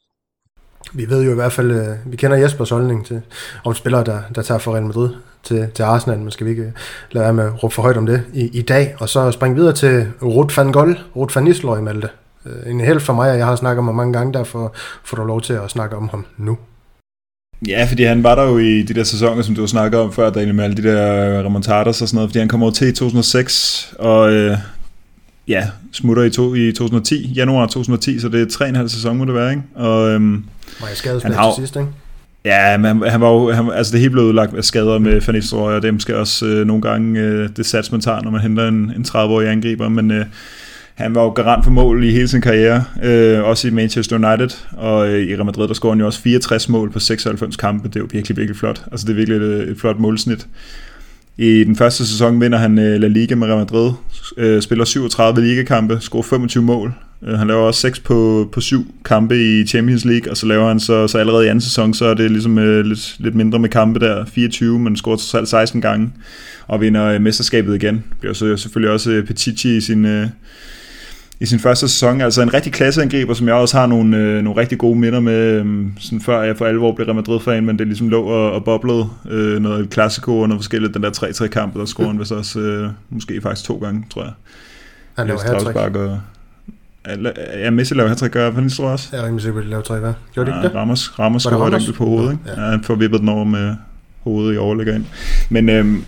Vi 0.93 1.09
ved 1.09 1.23
jo 1.23 1.31
i 1.31 1.35
hvert 1.35 1.51
fald, 1.51 1.71
øh, 1.71 2.11
vi 2.11 2.17
kender 2.17 2.37
Jespers 2.37 2.69
holdning 2.69 3.05
til, 3.05 3.21
om 3.65 3.73
spillere, 3.73 4.03
der, 4.03 4.21
der 4.35 4.41
tager 4.41 4.59
for 4.59 4.73
Real 4.73 4.85
Madrid 4.85 5.09
til, 5.45 5.67
til 5.73 5.83
Arsenal, 5.83 6.19
men 6.19 6.31
skal 6.31 6.45
vi 6.45 6.51
ikke 6.51 6.73
lade 7.11 7.23
være 7.23 7.33
med 7.33 7.43
at 7.43 7.63
råbe 7.63 7.73
for 7.73 7.81
højt 7.81 7.97
om 7.97 8.05
det 8.05 8.23
i, 8.33 8.49
i 8.57 8.61
dag, 8.61 8.95
og 8.99 9.09
så 9.09 9.31
springe 9.31 9.55
videre 9.55 9.73
til 9.73 10.07
Ruth 10.21 10.57
van 10.57 10.71
Gol, 10.71 10.99
Ruth 11.15 11.35
van 11.35 11.43
Nistelrooy, 11.43 11.79
Malte. 11.79 12.09
Øh, 12.45 12.71
en 12.71 12.81
held 12.81 12.99
for 12.99 13.13
mig, 13.13 13.31
og 13.31 13.37
jeg 13.37 13.45
har 13.45 13.55
snakket 13.55 13.79
om 13.79 13.85
ham 13.85 13.95
mange 13.95 14.13
gange, 14.13 14.33
derfor 14.33 14.75
får 15.03 15.17
du 15.17 15.23
lov 15.23 15.41
til 15.41 15.53
at 15.53 15.71
snakke 15.71 15.95
om 15.95 16.09
ham 16.09 16.25
nu. 16.37 16.57
Ja, 17.67 17.85
fordi 17.89 18.03
han 18.03 18.23
var 18.23 18.35
der 18.35 18.43
jo 18.43 18.57
i 18.57 18.83
de 18.83 18.93
der 18.93 19.03
sæsoner, 19.03 19.41
som 19.41 19.55
du 19.55 19.61
har 19.61 19.67
snakket 19.67 19.99
om 19.99 20.13
før, 20.13 20.29
Daniel, 20.29 20.55
med 20.55 20.63
alle 20.63 20.77
de 20.77 20.83
der 20.83 21.39
remontader 21.43 21.83
og 21.83 21.95
sådan 21.95 22.15
noget, 22.15 22.29
fordi 22.29 22.39
han 22.39 22.47
kom 22.47 22.63
over 22.63 22.71
til 22.71 22.87
i 22.87 22.91
2006, 22.91 23.93
og 23.99 24.31
øh, 24.31 24.57
ja, 25.47 25.67
smutter 25.91 26.23
i, 26.23 26.29
to, 26.29 26.55
i 26.55 26.71
2010, 26.71 27.33
januar 27.35 27.65
2010, 27.65 28.19
så 28.19 28.29
det 28.29 28.41
er 28.41 28.45
tre 28.49 28.69
en 28.69 28.75
halv 28.75 28.89
sæson, 28.89 29.17
må 29.17 29.25
det 29.25 29.33
være, 29.33 29.49
ikke? 29.51 29.63
Og, 29.75 30.09
øhm, 30.09 30.45
skadet 30.93 31.23
har, 31.23 31.53
til 31.53 31.61
sidst, 31.61 31.75
ikke? 31.75 31.89
Ja, 32.45 32.77
men 32.77 32.85
han, 32.85 33.11
han 33.11 33.21
var 33.21 33.31
jo, 33.31 33.51
han, 33.51 33.71
altså 33.71 33.91
det 33.91 33.99
hele 33.99 34.11
blev 34.11 34.23
udlagt 34.23 34.55
af 34.57 34.63
skader 34.63 34.99
med 34.99 35.21
Van 35.21 35.35
Nistelrooy, 35.35 35.73
og 35.73 35.81
dem 35.81 35.99
skal 35.99 36.15
også 36.15 36.45
øh, 36.45 36.67
nogle 36.67 36.81
gange 36.81 37.19
øh, 37.19 37.49
det 37.57 37.65
sats, 37.65 37.91
man 37.91 38.01
tager, 38.01 38.21
når 38.21 38.31
man 38.31 38.41
henter 38.41 38.67
en, 38.67 38.75
en 38.75 39.05
30-årig 39.07 39.49
angriber, 39.49 39.89
men 39.89 40.11
øh, 40.11 40.25
han 40.95 41.15
var 41.15 41.23
jo 41.23 41.29
garant 41.29 41.63
for 41.63 41.71
mål 41.71 42.03
i 42.03 42.11
hele 42.11 42.27
sin 42.27 42.41
karriere, 42.41 42.83
øh, 43.03 43.43
også 43.43 43.67
i 43.67 43.71
Manchester 43.71 44.15
United, 44.15 44.57
og 44.71 45.09
øh, 45.09 45.23
i 45.23 45.35
Real 45.35 45.45
Madrid, 45.45 45.67
der 45.67 45.73
scorede 45.73 45.93
han 45.93 45.99
jo 45.99 46.05
også 46.05 46.21
64 46.21 46.69
mål 46.69 46.91
på 46.91 46.99
96 46.99 47.55
kampe, 47.55 47.87
det 47.87 47.95
er 47.95 47.99
jo 47.99 48.07
virkelig, 48.11 48.37
virkelig 48.37 48.57
flot, 48.57 48.83
altså 48.91 49.05
det 49.05 49.11
er 49.11 49.15
virkelig 49.15 49.37
et, 49.37 49.69
et 49.69 49.77
flot 49.79 49.99
målsnit. 49.99 50.47
I 51.37 51.63
den 51.63 51.75
første 51.75 52.07
sæson 52.07 52.41
vinder 52.41 52.57
han 52.57 52.79
øh, 52.79 53.01
La 53.01 53.07
Liga 53.07 53.35
med 53.35 53.47
Real 53.47 53.57
Madrid, 53.57 53.91
øh, 54.37 54.61
spiller 54.61 54.85
37 54.85 55.41
ligakampe, 55.41 55.97
scorer 56.01 56.23
25 56.23 56.63
mål. 56.63 56.93
Øh, 57.23 57.37
han 57.37 57.47
laver 57.47 57.61
også 57.61 57.81
6 57.81 57.99
på, 57.99 58.49
på 58.51 58.61
7 58.61 58.85
kampe 59.05 59.35
i 59.43 59.67
Champions 59.67 60.05
League, 60.05 60.31
og 60.31 60.37
så 60.37 60.45
laver 60.45 60.67
han 60.67 60.79
så, 60.79 61.07
så 61.07 61.17
allerede 61.17 61.45
i 61.45 61.47
anden 61.47 61.61
sæson, 61.61 61.93
så 61.93 62.05
er 62.05 62.13
det 62.13 62.31
ligesom 62.31 62.57
øh, 62.57 62.85
lidt, 62.85 63.15
lidt 63.19 63.35
mindre 63.35 63.59
med 63.59 63.69
kampe 63.69 63.99
der, 63.99 64.25
24, 64.25 64.79
men 64.79 64.97
scorer 64.97 65.17
totalt 65.17 65.47
16 65.47 65.81
gange, 65.81 66.09
og 66.67 66.81
vinder 66.81 67.05
øh, 67.05 67.21
mesterskabet 67.21 67.75
igen. 67.75 68.03
Bliver 68.19 68.33
så 68.33 68.57
selvfølgelig 68.57 68.93
også 68.93 69.11
øh, 69.11 69.25
Petici 69.25 69.77
i 69.77 69.81
sin 69.81 70.05
i 71.39 71.45
sin 71.45 71.59
første 71.59 71.87
sæson. 71.87 72.21
Altså 72.21 72.41
en 72.41 72.53
rigtig 72.53 72.73
klasseangriber, 72.73 73.33
som 73.33 73.47
jeg 73.47 73.55
også 73.55 73.77
har 73.77 73.87
nogle, 73.87 74.17
øh, 74.17 74.43
nogle 74.43 74.61
rigtig 74.61 74.77
gode 74.77 74.99
minder 74.99 75.19
med, 75.19 75.33
øh, 75.33 75.85
sådan 75.99 76.21
før 76.21 76.41
jeg 76.41 76.57
for 76.57 76.65
alvor 76.65 76.91
blev 76.91 77.05
Real 77.05 77.15
Madrid-fan, 77.15 77.65
men 77.65 77.79
det 77.79 77.87
ligesom 77.87 78.09
lå 78.09 78.23
og, 78.23 78.51
og 78.51 78.63
boblede 78.63 79.09
øh, 79.29 79.61
noget 79.61 79.89
klassiko 79.89 80.39
og 80.39 80.49
noget 80.49 80.59
forskelligt. 80.59 80.93
Den 80.93 81.03
der 81.03 81.09
3-3-kamp, 81.09 81.73
der 81.73 81.85
scorede 81.85 82.11
han 82.11 82.19
vist 82.19 82.31
også 82.31 82.59
øh, 82.59 82.89
måske 83.09 83.41
faktisk 83.41 83.65
to 83.65 83.77
gange, 83.77 84.05
tror 84.09 84.23
jeg. 84.23 84.33
Han 85.17 85.27
laver 85.27 85.39
hat 85.39 85.95
og, 85.95 86.19
Ja, 87.53 87.69
Messi 87.69 87.93
laver 87.93 88.09
hat-trick, 88.09 88.33
gør 88.33 88.43
jeg 88.43 88.71
tror 88.71 88.89
også. 88.89 89.09
Jeg 89.11 89.21
på, 89.53 89.59
at 89.59 89.65
de 89.65 89.69
laver 89.69 89.83
tre, 89.83 89.99
hvad? 89.99 90.13
Gjorde 90.33 90.51
de 90.51 90.57
ikke 90.57 90.67
det? 90.67 90.75
Ramos, 90.75 91.19
Ramos 91.19 91.43
scorede 91.43 91.89
et 91.89 91.95
på 91.95 92.05
hovedet, 92.05 92.31
ikke? 92.31 92.43
Ja. 92.47 92.61
ja. 92.61 92.69
han 92.69 92.83
får 92.83 92.95
vippet 92.95 93.19
den 93.19 93.29
over 93.29 93.43
med 93.43 93.75
hovedet 94.19 94.55
i 94.55 94.57
overlægger 94.57 94.95
ind. 94.95 95.05
Men 95.49 95.69
øhm, 95.69 96.03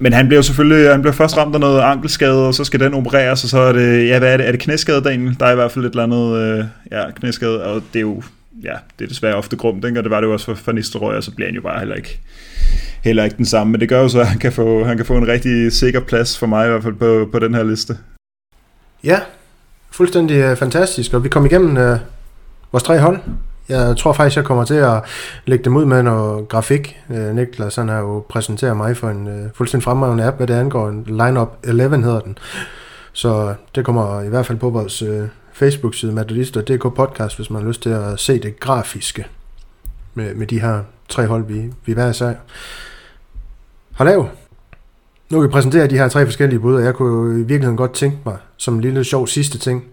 men 0.00 0.12
han 0.12 0.28
bliver 0.28 0.42
selvfølgelig 0.42 0.90
han 0.90 1.02
bliver 1.02 1.12
først 1.12 1.36
ramt 1.36 1.54
af 1.54 1.60
noget 1.60 1.80
ankelskade, 1.80 2.46
og 2.46 2.54
så 2.54 2.64
skal 2.64 2.80
den 2.80 2.94
opereres, 2.94 3.44
og 3.44 3.50
så 3.50 3.58
er 3.58 3.72
det, 3.72 4.08
ja, 4.08 4.18
hvad 4.18 4.32
er 4.32 4.36
det, 4.36 4.46
er 4.46 4.50
det 4.50 4.60
knæskade, 4.60 5.00
Daniel? 5.00 5.36
Der 5.40 5.46
er 5.46 5.52
i 5.52 5.54
hvert 5.54 5.72
fald 5.72 5.84
et 5.84 5.90
eller 5.90 6.02
andet, 6.02 6.36
øh, 6.36 6.64
ja, 6.92 7.10
knæskade, 7.10 7.64
og 7.64 7.82
det 7.92 7.98
er 7.98 8.00
jo, 8.00 8.22
ja, 8.62 8.74
det 8.98 9.04
er 9.04 9.08
desværre 9.08 9.34
ofte 9.34 9.56
grumt, 9.56 9.84
ikke? 9.84 10.00
og 10.00 10.04
det 10.04 10.10
var 10.10 10.20
det 10.20 10.26
jo 10.26 10.32
også 10.32 10.46
for, 10.46 10.54
for 10.54 10.72
Nistelrooy, 10.72 11.14
og 11.14 11.22
så 11.22 11.30
bliver 11.34 11.48
han 11.48 11.54
jo 11.54 11.62
bare 11.62 11.78
heller 11.78 11.94
ikke, 11.94 12.20
heller 13.04 13.24
ikke 13.24 13.36
den 13.36 13.46
samme, 13.46 13.70
men 13.70 13.80
det 13.80 13.88
gør 13.88 14.02
jo 14.02 14.08
så, 14.08 14.20
at 14.20 14.26
han 14.26 14.38
kan 14.38 14.52
få, 14.52 14.84
han 14.84 14.96
kan 14.96 15.06
få 15.06 15.16
en 15.16 15.28
rigtig 15.28 15.72
sikker 15.72 16.00
plads 16.00 16.38
for 16.38 16.46
mig 16.46 16.66
i 16.66 16.70
hvert 16.70 16.82
fald 16.82 16.94
på, 16.94 17.28
på 17.32 17.38
den 17.38 17.54
her 17.54 17.62
liste. 17.62 17.96
Ja, 19.04 19.18
fuldstændig 19.90 20.36
øh, 20.36 20.56
fantastisk, 20.56 21.14
og 21.14 21.24
vi 21.24 21.28
kom 21.28 21.46
igennem 21.46 21.76
øh, 21.76 21.98
vores 22.72 22.84
tre 22.84 22.98
hold. 22.98 23.18
Jeg 23.70 23.96
tror 23.96 24.12
faktisk, 24.12 24.36
jeg 24.36 24.44
kommer 24.44 24.64
til 24.64 24.74
at 24.74 25.02
lægge 25.46 25.64
dem 25.64 25.76
ud 25.76 25.84
med 25.84 26.02
noget 26.02 26.48
grafik. 26.48 26.96
Øh, 27.10 27.34
Niklas 27.34 27.76
han 27.76 27.88
har 27.88 27.98
jo 27.98 28.24
præsenteret 28.28 28.76
mig 28.76 28.96
for 28.96 29.08
en 29.08 29.28
øh, 29.28 29.50
fuldstændig 29.54 29.84
fremragende 29.84 30.24
app, 30.24 30.36
hvad 30.36 30.46
det 30.46 30.54
angår. 30.54 30.88
En 30.88 31.04
Lineup 31.06 31.48
11 31.64 32.02
hedder 32.02 32.20
den. 32.20 32.38
Så 33.12 33.54
det 33.74 33.84
kommer 33.84 34.22
i 34.22 34.28
hvert 34.28 34.46
fald 34.46 34.58
på 34.58 34.70
vores 34.70 35.02
øh, 35.02 35.28
Facebook-side, 35.52 36.12
Madridister.dk 36.12 36.82
podcast, 36.82 37.36
hvis 37.36 37.50
man 37.50 37.62
har 37.62 37.68
lyst 37.68 37.82
til 37.82 37.90
at 37.90 38.20
se 38.20 38.38
det 38.38 38.60
grafiske 38.60 39.26
med, 40.14 40.34
med 40.34 40.46
de 40.46 40.60
her 40.60 40.82
tre 41.08 41.26
hold, 41.26 41.46
vi, 41.46 41.72
vi 41.86 41.92
hver 41.92 42.10
især 42.10 42.32
har 43.94 44.04
lavet. 44.04 44.28
Nu 45.30 45.40
kan 45.40 45.48
vi 45.48 45.52
præsentere 45.52 45.86
de 45.86 45.98
her 45.98 46.08
tre 46.08 46.24
forskellige 46.24 46.60
bud, 46.60 46.74
og 46.74 46.84
jeg 46.84 46.94
kunne 46.94 47.08
jo 47.08 47.32
i 47.32 47.36
virkeligheden 47.36 47.76
godt 47.76 47.92
tænke 47.92 48.18
mig, 48.24 48.36
som 48.56 48.74
en 48.74 48.80
lille 48.80 49.04
sjov 49.04 49.26
sidste 49.26 49.58
ting, 49.58 49.84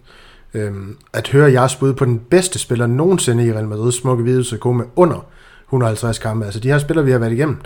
øhm, 0.54 0.98
at 1.14 1.28
høre 1.28 1.52
jeres 1.52 1.76
bud 1.76 1.94
på 1.94 2.06
den 2.06 2.20
bedste 2.20 2.60
spiller 2.60 2.88
nogensinde 2.88 3.46
i 3.46 3.54
Real 3.54 3.68
Madrid 3.68 3.92
smukke 3.92 4.24
hvide 4.24 4.58
gå 4.58 4.72
med 4.72 4.86
under 4.96 5.26
150 5.68 6.20
kampe. 6.20 6.46
Altså 6.46 6.60
de 6.60 6.68
her 6.68 6.78
spillere, 6.78 7.06
vi 7.06 7.12
har 7.12 7.20
været 7.20 7.32
igennem. 7.32 7.58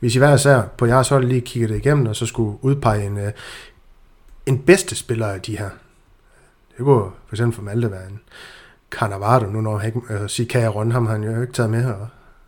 Hvis 0.00 0.16
I 0.16 0.18
hver 0.18 0.34
især 0.34 0.62
på 0.78 0.86
jeres 0.86 1.08
hold 1.08 1.24
lige 1.24 1.40
kigger 1.40 1.68
det 1.68 1.76
igennem, 1.76 2.06
og 2.06 2.16
så 2.16 2.26
skulle 2.26 2.58
udpege 2.62 3.06
en, 3.06 3.18
øh, 3.18 3.32
en 4.46 4.58
bedste 4.58 4.96
spiller 4.96 5.26
af 5.26 5.40
de 5.40 5.58
her. 5.58 5.70
Det 6.76 6.84
kunne 6.84 7.10
for 7.26 7.34
eksempel 7.34 7.56
for 7.56 7.62
Malte 7.62 7.90
være 7.90 8.06
en 8.10 8.20
Cannavaro, 8.90 9.46
nu 9.46 9.60
når 9.60 9.78
han 9.78 9.86
ikke 9.86 10.14
øh, 10.14 10.28
sige, 10.28 10.46
kan 10.46 10.60
jeg 10.60 10.74
runde 10.74 10.92
ham, 10.92 11.06
har 11.06 11.12
han 11.12 11.24
jo 11.24 11.40
ikke 11.40 11.52
taget 11.52 11.70
med 11.70 11.82
her. 11.82 11.94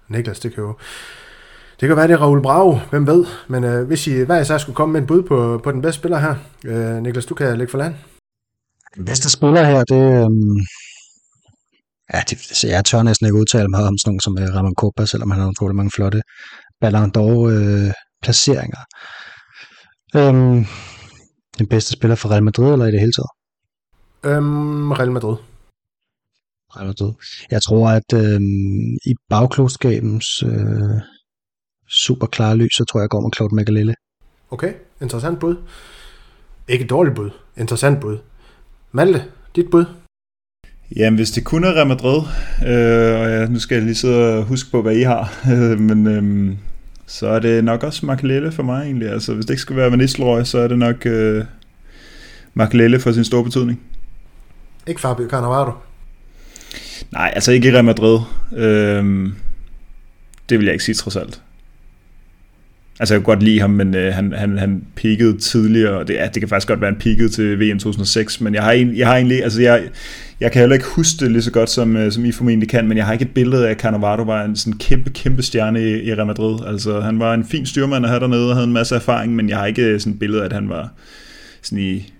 Niklas, 0.08 0.40
det 0.40 0.54
kan 0.54 0.64
jo 0.64 0.74
det 1.80 1.88
kan 1.88 1.96
være, 1.96 2.08
det 2.08 2.14
er 2.14 2.18
Raul 2.18 2.42
Bravo, 2.42 2.78
hvem 2.90 3.06
ved. 3.06 3.24
Men 3.48 3.64
øh, 3.64 3.86
hvis 3.86 4.06
I 4.06 4.20
hver 4.20 4.40
især 4.40 4.58
skulle 4.58 4.76
komme 4.76 4.92
med 4.92 5.00
en 5.00 5.06
bud 5.06 5.22
på, 5.22 5.60
på 5.64 5.72
den 5.72 5.82
bedste 5.82 5.98
spiller 5.98 6.18
her. 6.18 6.34
Øh, 6.64 7.02
Niklas, 7.02 7.26
du 7.26 7.34
kan 7.34 7.58
lægge 7.58 7.70
for 7.70 7.78
land. 7.78 7.94
Den 8.94 9.04
bedste 9.04 9.30
spiller 9.30 9.64
her, 9.64 9.84
det 9.84 10.02
øhm, 10.24 10.58
ja, 12.12 12.20
det, 12.28 12.38
så 12.38 12.68
jeg 12.68 12.84
tør 12.84 13.02
næsten 13.02 13.26
ikke 13.26 13.38
udtale 13.38 13.68
mig 13.68 13.84
om 13.84 13.98
sådan 13.98 14.08
nogen 14.10 14.20
som 14.20 14.32
uh, 14.32 14.56
Ramon 14.56 14.74
Copa, 14.74 15.06
selvom 15.06 15.30
han 15.30 15.40
har 15.40 15.48
utrolig 15.48 15.76
mange 15.76 15.90
flotte 15.96 16.22
Ballon 16.80 17.12
d'Or 17.16 17.46
øh, 17.54 17.92
placeringer. 18.22 18.82
Øhm, 20.16 20.64
den 21.58 21.66
bedste 21.66 21.92
spiller 21.92 22.16
for 22.16 22.28
Real 22.28 22.42
Madrid, 22.42 22.72
eller 22.72 22.86
i 22.86 22.92
det 22.92 23.00
hele 23.00 23.12
taget? 23.12 23.32
Øhm, 24.24 24.92
Real 24.92 25.12
Madrid. 25.12 25.36
Real 26.76 26.86
Madrid. 26.86 27.12
Jeg 27.50 27.62
tror, 27.62 27.88
at 27.88 28.12
øhm, 28.14 28.96
i 29.10 29.14
bagklogskabens 29.28 30.42
øh, 30.42 31.00
super 31.88 32.26
klare 32.26 32.56
lys, 32.56 32.74
så 32.76 32.84
tror 32.84 33.00
jeg, 33.00 33.02
jeg 33.02 33.10
går 33.10 33.20
med 33.20 33.30
Claude 33.36 33.54
Magalele. 33.54 33.94
Okay, 34.50 34.72
interessant 35.00 35.40
bud. 35.40 35.56
Ikke 36.68 36.86
dårligt 36.86 37.16
bud. 37.16 37.30
Interessant 37.56 38.00
bud. 38.00 38.18
Malte, 38.94 39.24
dit 39.56 39.70
bud? 39.70 39.84
Jamen, 40.96 41.16
hvis 41.16 41.30
det 41.30 41.44
kun 41.44 41.64
er 41.64 41.72
Real 41.72 41.86
Madrid, 41.86 42.18
øh, 42.66 43.20
og 43.20 43.30
ja, 43.30 43.46
nu 43.46 43.58
skal 43.58 43.74
jeg 43.74 43.84
lige 43.84 43.94
sidde 43.94 44.38
og 44.38 44.44
huske 44.44 44.70
på, 44.70 44.82
hvad 44.82 44.96
I 44.96 45.02
har, 45.02 45.48
men 45.88 46.06
øh, 46.06 46.56
så 47.06 47.26
er 47.26 47.38
det 47.38 47.64
nok 47.64 47.82
også 47.82 48.06
Makelele 48.06 48.52
for 48.52 48.62
mig 48.62 48.84
egentlig. 48.84 49.08
Altså, 49.08 49.34
hvis 49.34 49.46
det 49.46 49.54
ikke 49.54 49.62
skal 49.62 49.76
være 49.76 49.90
Van 49.90 49.98
Nistelrooy, 49.98 50.42
så 50.42 50.58
er 50.58 50.68
det 50.68 50.78
nok 50.78 51.06
øh, 51.06 51.44
Makelele 52.54 53.00
for 53.00 53.12
sin 53.12 53.24
store 53.24 53.44
betydning. 53.44 53.80
Ikke 54.86 55.00
Fabio 55.00 55.28
Cannavaro? 55.28 55.72
Nej, 57.10 57.32
altså 57.34 57.52
ikke 57.52 57.72
Real 57.72 57.84
Madrid. 57.84 58.20
Øh, 58.56 59.32
det 60.48 60.58
vil 60.58 60.64
jeg 60.64 60.72
ikke 60.72 60.84
sige 60.84 60.94
trods 60.94 61.16
alt. 61.16 61.42
Altså, 63.00 63.14
jeg 63.14 63.20
kunne 63.24 63.34
godt 63.34 63.42
lide 63.42 63.60
ham, 63.60 63.70
men 63.70 63.94
øh, 63.94 64.14
han, 64.14 64.32
han, 64.32 64.58
han 64.58 64.82
peakede 64.96 65.38
tidligere, 65.38 65.98
og 65.98 66.08
det, 66.08 66.14
ja, 66.14 66.28
det 66.34 66.40
kan 66.40 66.48
faktisk 66.48 66.68
godt 66.68 66.80
være, 66.80 66.90
han 66.90 67.00
peakede 67.00 67.28
til 67.28 67.60
VM 67.60 67.78
2006, 67.78 68.40
men 68.40 68.54
jeg 68.54 68.62
har, 68.62 68.72
en, 68.72 68.96
jeg 68.96 69.06
har 69.06 69.16
egentlig, 69.16 69.42
altså 69.42 69.62
jeg, 69.62 69.82
jeg 70.40 70.52
kan 70.52 70.60
heller 70.60 70.74
ikke 70.74 70.86
huske 70.86 71.24
det 71.24 71.32
lige 71.32 71.42
så 71.42 71.50
godt, 71.50 71.70
som, 71.70 71.96
øh, 71.96 72.12
som 72.12 72.24
I 72.24 72.32
formentlig 72.32 72.68
kan, 72.68 72.88
men 72.88 72.96
jeg 72.96 73.06
har 73.06 73.12
ikke 73.12 73.24
et 73.24 73.34
billede 73.34 73.66
af, 73.66 73.70
at 73.70 73.80
Cannavaro 73.80 74.22
var 74.22 74.44
en 74.44 74.56
sådan 74.56 74.78
kæmpe, 74.78 75.10
kæmpe 75.10 75.42
stjerne 75.42 75.82
i, 75.82 76.02
i 76.02 76.14
Real 76.14 76.26
Madrid. 76.26 76.66
Altså, 76.66 77.00
han 77.00 77.18
var 77.18 77.34
en 77.34 77.44
fin 77.44 77.66
styrmand 77.66 78.04
at 78.04 78.10
have 78.10 78.20
dernede, 78.20 78.48
og 78.48 78.54
havde 78.54 78.66
en 78.66 78.72
masse 78.72 78.94
erfaring, 78.94 79.36
men 79.36 79.48
jeg 79.48 79.58
har 79.58 79.66
ikke 79.66 79.82
øh, 79.82 80.00
sådan 80.00 80.12
et 80.12 80.18
billede 80.18 80.40
af, 80.40 80.46
at 80.46 80.52
han 80.52 80.68
var 80.68 80.92
sådan 81.62 81.84
i, 81.84 82.12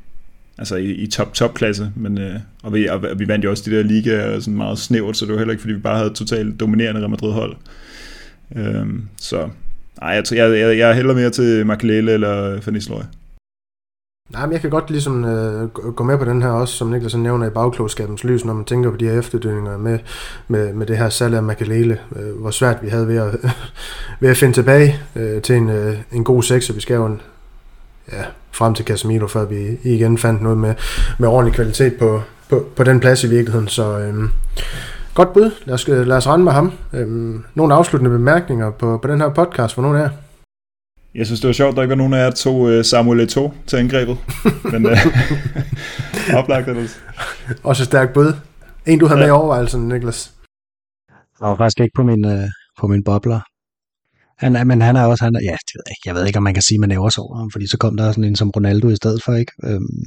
altså 0.59 0.77
i, 0.77 0.91
i 0.91 1.07
top, 1.07 1.35
top 1.35 1.55
klasse, 1.55 1.91
men, 1.97 2.19
øh, 2.19 2.35
og, 2.63 2.75
vi, 2.75 2.87
og 2.89 3.05
vi 3.17 3.29
vandt 3.29 3.45
jo 3.45 3.51
også 3.51 3.71
de 3.71 3.77
der 3.77 3.83
ligaer 3.83 4.41
sådan 4.41 4.57
meget 4.57 4.79
snævert, 4.79 5.17
så 5.17 5.25
det 5.25 5.33
var 5.33 5.39
heller 5.39 5.53
ikke, 5.53 5.61
fordi 5.61 5.75
vi 5.75 5.81
bare 5.81 5.99
havde 5.99 6.11
totalt 6.15 6.61
dominerende 6.61 7.01
Real 7.01 7.11
Madrid 7.11 7.33
hold. 7.33 7.57
Øh, 8.57 8.87
så 9.17 9.49
Nej, 10.03 10.11
jeg, 10.11 10.25
jeg, 10.33 10.59
jeg, 10.59 10.79
jeg 10.79 10.95
hælder 10.95 11.15
mere 11.15 11.31
til 11.31 11.67
Makelele 11.67 12.13
eller 12.13 12.61
Fanisloy. 12.61 13.01
Nej, 14.31 14.47
men 14.47 14.53
jeg 14.53 14.61
kan 14.61 14.71
godt 14.71 14.91
ligesom 14.91 15.25
øh, 15.25 15.69
gå 15.69 16.05
med 16.05 16.19
på 16.19 16.25
den 16.25 16.43
her 16.43 16.49
også, 16.49 16.75
som 16.75 16.89
Niklas 16.89 17.15
nævner 17.15 17.47
i 17.47 17.51
bagklogskabens 17.51 18.25
lys, 18.25 18.45
når 18.45 18.55
man 18.55 18.65
tænker 18.65 18.91
på 18.91 18.97
de 18.97 19.09
her 19.09 19.19
efterdønninger 19.19 19.77
med, 19.79 19.99
med, 20.49 20.73
med 20.73 20.87
det 20.87 20.99
her 20.99 21.09
salg 21.09 21.35
af 21.35 21.43
Makalele, 21.43 21.99
øh, 22.17 22.41
hvor 22.41 22.51
svært 22.51 22.79
vi 22.83 22.89
havde 22.89 23.09
ved 23.09 23.17
at, 23.17 23.35
ved 24.21 24.31
at 24.31 24.37
finde 24.37 24.55
tilbage 24.55 24.99
øh, 25.17 25.43
til 25.43 25.57
en, 25.57 25.71
øh, 25.71 25.97
en 26.13 26.25
god 26.25 26.43
sekser. 26.43 26.75
Vi 26.75 26.81
skal 26.81 26.95
jo 26.95 27.07
en, 27.07 27.21
ja, 28.13 28.23
frem 28.53 28.75
til 28.75 28.85
Casemiro, 28.85 29.27
før 29.27 29.45
vi 29.45 29.79
igen 29.83 30.19
fandt 30.19 30.43
noget 30.43 30.59
med, 30.59 30.75
med 31.19 31.29
ordentlig 31.29 31.55
kvalitet 31.55 31.95
på, 31.99 32.23
på, 32.49 32.67
på 32.77 32.85
den 32.85 33.01
plads 33.01 33.25
i 33.25 33.29
virkeligheden. 33.29 33.69
Så 33.69 33.99
øh, 33.99 34.15
Godt 35.15 35.33
bud. 35.33 35.51
Lad 35.65 35.75
os, 35.75 35.89
lad 35.89 36.17
os 36.17 36.27
rende 36.27 36.45
med 36.45 36.53
ham. 36.53 36.73
Øhm, 36.93 37.45
nogle 37.55 37.75
afsluttende 37.75 38.19
bemærkninger 38.19 38.71
på, 38.71 38.99
på 39.03 39.09
den 39.09 39.21
her 39.21 39.35
podcast 39.35 39.75
for 39.75 39.83
nogle 39.83 39.99
af 39.99 40.03
jer? 40.03 40.11
Jeg 41.15 41.27
synes, 41.27 41.41
det 41.41 41.49
var 41.49 41.53
sjovt, 41.53 41.71
at 41.71 41.77
der 41.77 41.83
ikke 41.83 41.91
var 41.91 41.97
nogen 41.97 42.15
af 42.15 42.19
jer, 42.19 42.25
der 42.25 42.37
tog 42.37 42.57
uh, 42.61 42.83
Samuel 42.83 43.29
Eto'o 43.29 43.53
til 43.67 43.77
angrebet. 43.77 44.17
Men 44.73 44.87
uh, 44.87 44.99
oplagt 46.39 46.69
er 46.69 46.75
det. 46.75 47.03
Også 47.63 47.85
stærk 47.85 48.13
bud. 48.15 48.33
En, 48.87 48.99
du 48.99 49.07
havde 49.07 49.21
ja. 49.21 49.27
med 49.27 49.29
i 49.29 49.39
overvejelsen, 49.39 49.89
Niklas. 49.89 50.33
Jeg 51.41 51.49
var 51.49 51.57
faktisk 51.57 51.81
ikke 51.81 51.95
på 51.97 52.03
min, 52.03 52.25
uh, 52.25 52.49
på 52.81 52.87
min 52.87 53.05
bobler. 53.05 53.41
Han, 54.39 54.67
men 54.67 54.81
han 54.81 54.97
er 54.97 55.05
også, 55.05 55.25
han 55.25 55.35
er, 55.35 55.41
ja, 55.51 55.57
det 55.69 55.75
ved 55.75 55.83
jeg, 55.87 55.93
ikke. 55.93 56.07
jeg 56.07 56.15
ved 56.15 56.27
ikke, 56.27 56.37
om 56.37 56.43
man 56.43 56.55
kan 56.55 56.63
sige, 56.63 56.77
at 56.77 56.81
man 56.81 56.91
er 56.91 56.99
også 56.99 57.21
over 57.21 57.37
ham, 57.39 57.51
fordi 57.51 57.67
så 57.67 57.79
kom 57.79 57.97
der 57.97 58.13
sådan 58.13 58.25
en 58.25 58.37
som 58.37 58.51
Ronaldo 58.51 58.89
i 58.89 58.97
stedet 58.97 59.21
for, 59.25 59.33
ikke? 59.35 59.53
Øhm, 59.65 60.03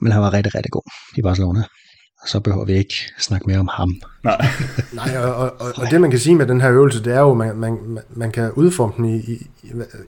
men 0.00 0.12
han 0.12 0.22
var 0.22 0.32
rigtig, 0.32 0.54
rigtig 0.54 0.70
god 0.70 0.90
i 1.18 1.22
Barcelona 1.22 1.62
så 2.26 2.40
behøver 2.40 2.64
vi 2.64 2.72
ikke 2.72 2.94
snakke 3.18 3.46
mere 3.46 3.58
om 3.58 3.68
ham. 3.72 3.94
Nej, 4.24 4.46
Nej 4.92 5.16
og, 5.16 5.34
og, 5.34 5.72
og 5.76 5.90
det 5.90 6.00
man 6.00 6.10
kan 6.10 6.18
sige 6.18 6.34
med 6.34 6.46
den 6.46 6.60
her 6.60 6.72
øvelse, 6.72 7.04
det 7.04 7.14
er 7.14 7.20
jo, 7.20 7.30
at 7.30 7.36
man, 7.36 7.56
man, 7.56 7.98
man 8.10 8.30
kan 8.30 8.52
udforme 8.52 8.92
den 8.96 9.04
i, 9.04 9.16
i, 9.16 9.46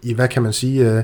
i, 0.02 0.14
hvad 0.14 0.28
kan 0.28 0.42
man 0.42 0.52
sige, 0.52 0.96
uh, 0.96 1.02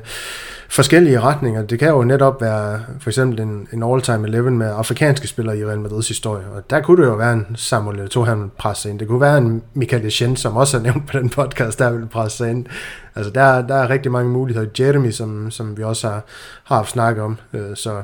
forskellige 0.68 1.20
retninger. 1.20 1.62
Det 1.62 1.78
kan 1.78 1.88
jo 1.88 2.04
netop 2.04 2.40
være 2.40 2.82
for 3.00 3.10
eksempel 3.10 3.40
en, 3.40 3.68
en 3.72 3.82
all-time 3.82 4.26
11 4.26 4.50
med 4.50 4.66
afrikanske 4.66 5.28
spillere 5.28 5.58
i 5.58 5.64
Real 5.64 5.80
Madrids 5.80 6.08
historie, 6.08 6.46
og 6.46 6.70
der 6.70 6.80
kunne 6.80 7.02
det 7.02 7.08
jo 7.08 7.14
være 7.14 7.32
en 7.32 7.46
Samuel 7.56 8.08
to 8.08 8.24
han 8.24 8.50
presse 8.58 8.90
ind. 8.90 8.98
Det 8.98 9.08
kunne 9.08 9.20
være 9.20 9.38
en 9.38 9.62
Michael 9.74 10.06
Echen, 10.06 10.36
som 10.36 10.56
også 10.56 10.76
er 10.76 10.80
nævnt 10.80 11.06
på 11.06 11.18
den 11.18 11.28
podcast, 11.30 11.78
der 11.78 11.92
vil 11.92 12.06
presse 12.06 12.50
ind. 12.50 12.66
Altså 13.14 13.32
der, 13.32 13.66
der 13.66 13.74
er 13.74 13.90
rigtig 13.90 14.12
mange 14.12 14.30
muligheder. 14.30 14.68
Jeremy, 14.78 15.10
som, 15.10 15.50
som 15.50 15.76
vi 15.76 15.82
også 15.82 16.08
har, 16.08 16.24
har 16.64 16.76
haft 16.76 16.90
snakket 16.90 17.24
om. 17.24 17.36
Uh, 17.52 17.60
så 17.74 18.02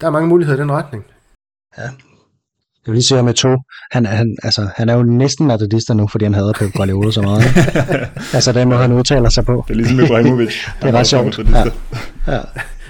der 0.00 0.06
er 0.06 0.10
mange 0.10 0.28
muligheder 0.28 0.58
i 0.58 0.60
den 0.60 0.72
retning. 0.72 1.04
Ja, 1.78 1.90
jeg 2.86 2.92
vil 2.92 2.94
lige 2.94 3.04
sige 3.04 3.22
med 3.22 3.34
to. 3.34 3.56
Han, 3.90 4.06
han, 4.06 4.36
altså, 4.42 4.68
han 4.76 4.88
er 4.88 4.94
jo 4.94 5.02
næsten 5.02 5.46
madridista 5.46 5.94
nu, 5.94 6.08
fordi 6.08 6.24
han 6.24 6.34
hader 6.34 6.52
Pep 6.52 6.72
Guardiola 6.72 7.10
så 7.10 7.22
meget. 7.22 7.42
altså 8.34 8.52
den 8.52 8.68
måde, 8.68 8.80
han 8.80 8.92
udtaler 8.92 9.28
sig 9.28 9.44
på. 9.44 9.64
Det 9.68 9.74
er 9.74 9.76
ligesom 9.76 10.00
Ibrahimovic. 10.00 10.54
det 10.82 10.88
er 10.88 10.92
ret 10.92 11.06
sjovt. 11.06 11.38
Ja. 11.38 11.64
Ja. 12.32 12.40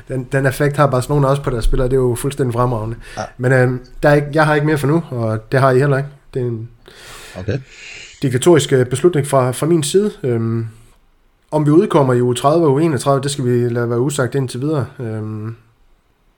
Den, 0.08 0.26
den 0.32 0.46
effekt 0.46 0.76
har 0.76 0.86
Barcelona 0.86 1.28
også 1.28 1.42
på 1.42 1.50
deres 1.50 1.64
spillere, 1.64 1.88
det 1.88 1.94
er 1.94 2.00
jo 2.00 2.14
fuldstændig 2.14 2.52
fremragende. 2.52 2.96
Ja. 3.16 3.22
Men 3.38 3.52
øh, 3.52 3.70
der 4.02 4.08
er 4.08 4.14
ikke, 4.14 4.28
jeg 4.34 4.46
har 4.46 4.54
ikke 4.54 4.66
mere 4.66 4.78
for 4.78 4.86
nu, 4.86 5.02
og 5.10 5.52
det 5.52 5.60
har 5.60 5.70
I 5.70 5.78
heller 5.78 5.96
ikke. 5.96 6.08
Det 6.34 6.42
er 6.42 6.46
en 6.46 6.68
okay. 7.38 7.58
diktatorisk 8.22 8.72
øh, 8.72 8.86
beslutning 8.86 9.26
fra, 9.26 9.50
fra 9.50 9.66
min 9.66 9.82
side. 9.82 10.10
Øhm, 10.22 10.66
om 11.50 11.66
vi 11.66 11.70
udkommer 11.70 12.14
i 12.14 12.22
uge 12.22 12.34
30 12.34 12.66
og 12.66 12.72
uge 12.72 12.82
31, 12.82 13.22
det 13.22 13.30
skal 13.30 13.44
vi 13.44 13.68
lade 13.68 13.90
være 13.90 14.00
usagt 14.00 14.34
indtil 14.34 14.60
videre. 14.60 14.86
Øhm, 15.00 15.56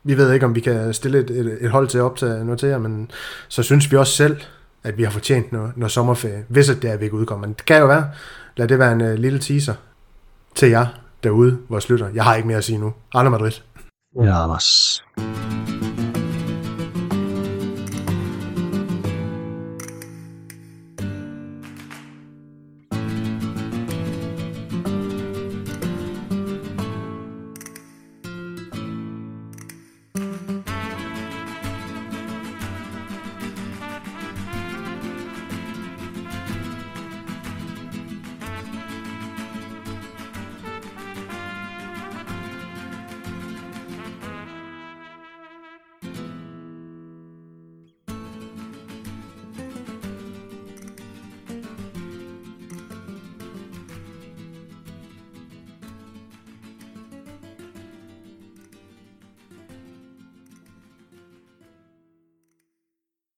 vi 0.04 0.16
ved 0.16 0.32
ikke, 0.32 0.46
om 0.46 0.54
vi 0.54 0.60
kan 0.60 0.94
stille 0.94 1.18
et, 1.18 1.30
et, 1.30 1.58
et 1.60 1.70
hold 1.70 1.88
til 1.88 2.00
op 2.00 2.16
til 2.16 2.28
noget 2.28 2.58
til 2.58 2.68
jer, 2.68 2.78
men 2.78 3.10
så 3.48 3.62
synes 3.62 3.92
vi 3.92 3.96
også 3.96 4.12
selv, 4.12 4.36
at 4.84 4.98
vi 4.98 5.02
har 5.02 5.10
fortjent 5.10 5.52
noget, 5.52 5.76
noget 5.76 5.92
sommerferie, 5.92 6.44
hvis 6.48 6.66
det 6.66 6.84
er, 6.84 6.92
at 6.92 7.00
vi 7.00 7.04
ikke 7.04 7.16
udkommer. 7.16 7.46
Men 7.46 7.54
det 7.54 7.64
kan 7.64 7.80
jo 7.80 7.86
være. 7.86 8.10
Lad 8.56 8.68
det 8.68 8.78
være 8.78 8.92
en 8.92 9.00
uh, 9.00 9.14
lille 9.14 9.38
teaser 9.38 9.74
til 10.54 10.70
jer 10.70 10.86
derude, 11.24 11.58
vores 11.68 11.88
lytter. 11.88 12.08
Jeg 12.14 12.24
har 12.24 12.34
ikke 12.34 12.48
mere 12.48 12.58
at 12.58 12.64
sige 12.64 12.78
nu. 12.78 12.92
Andre 13.14 13.30
Madrid. 13.30 13.52
Ja, 14.22 14.42
Anders. 14.42 15.04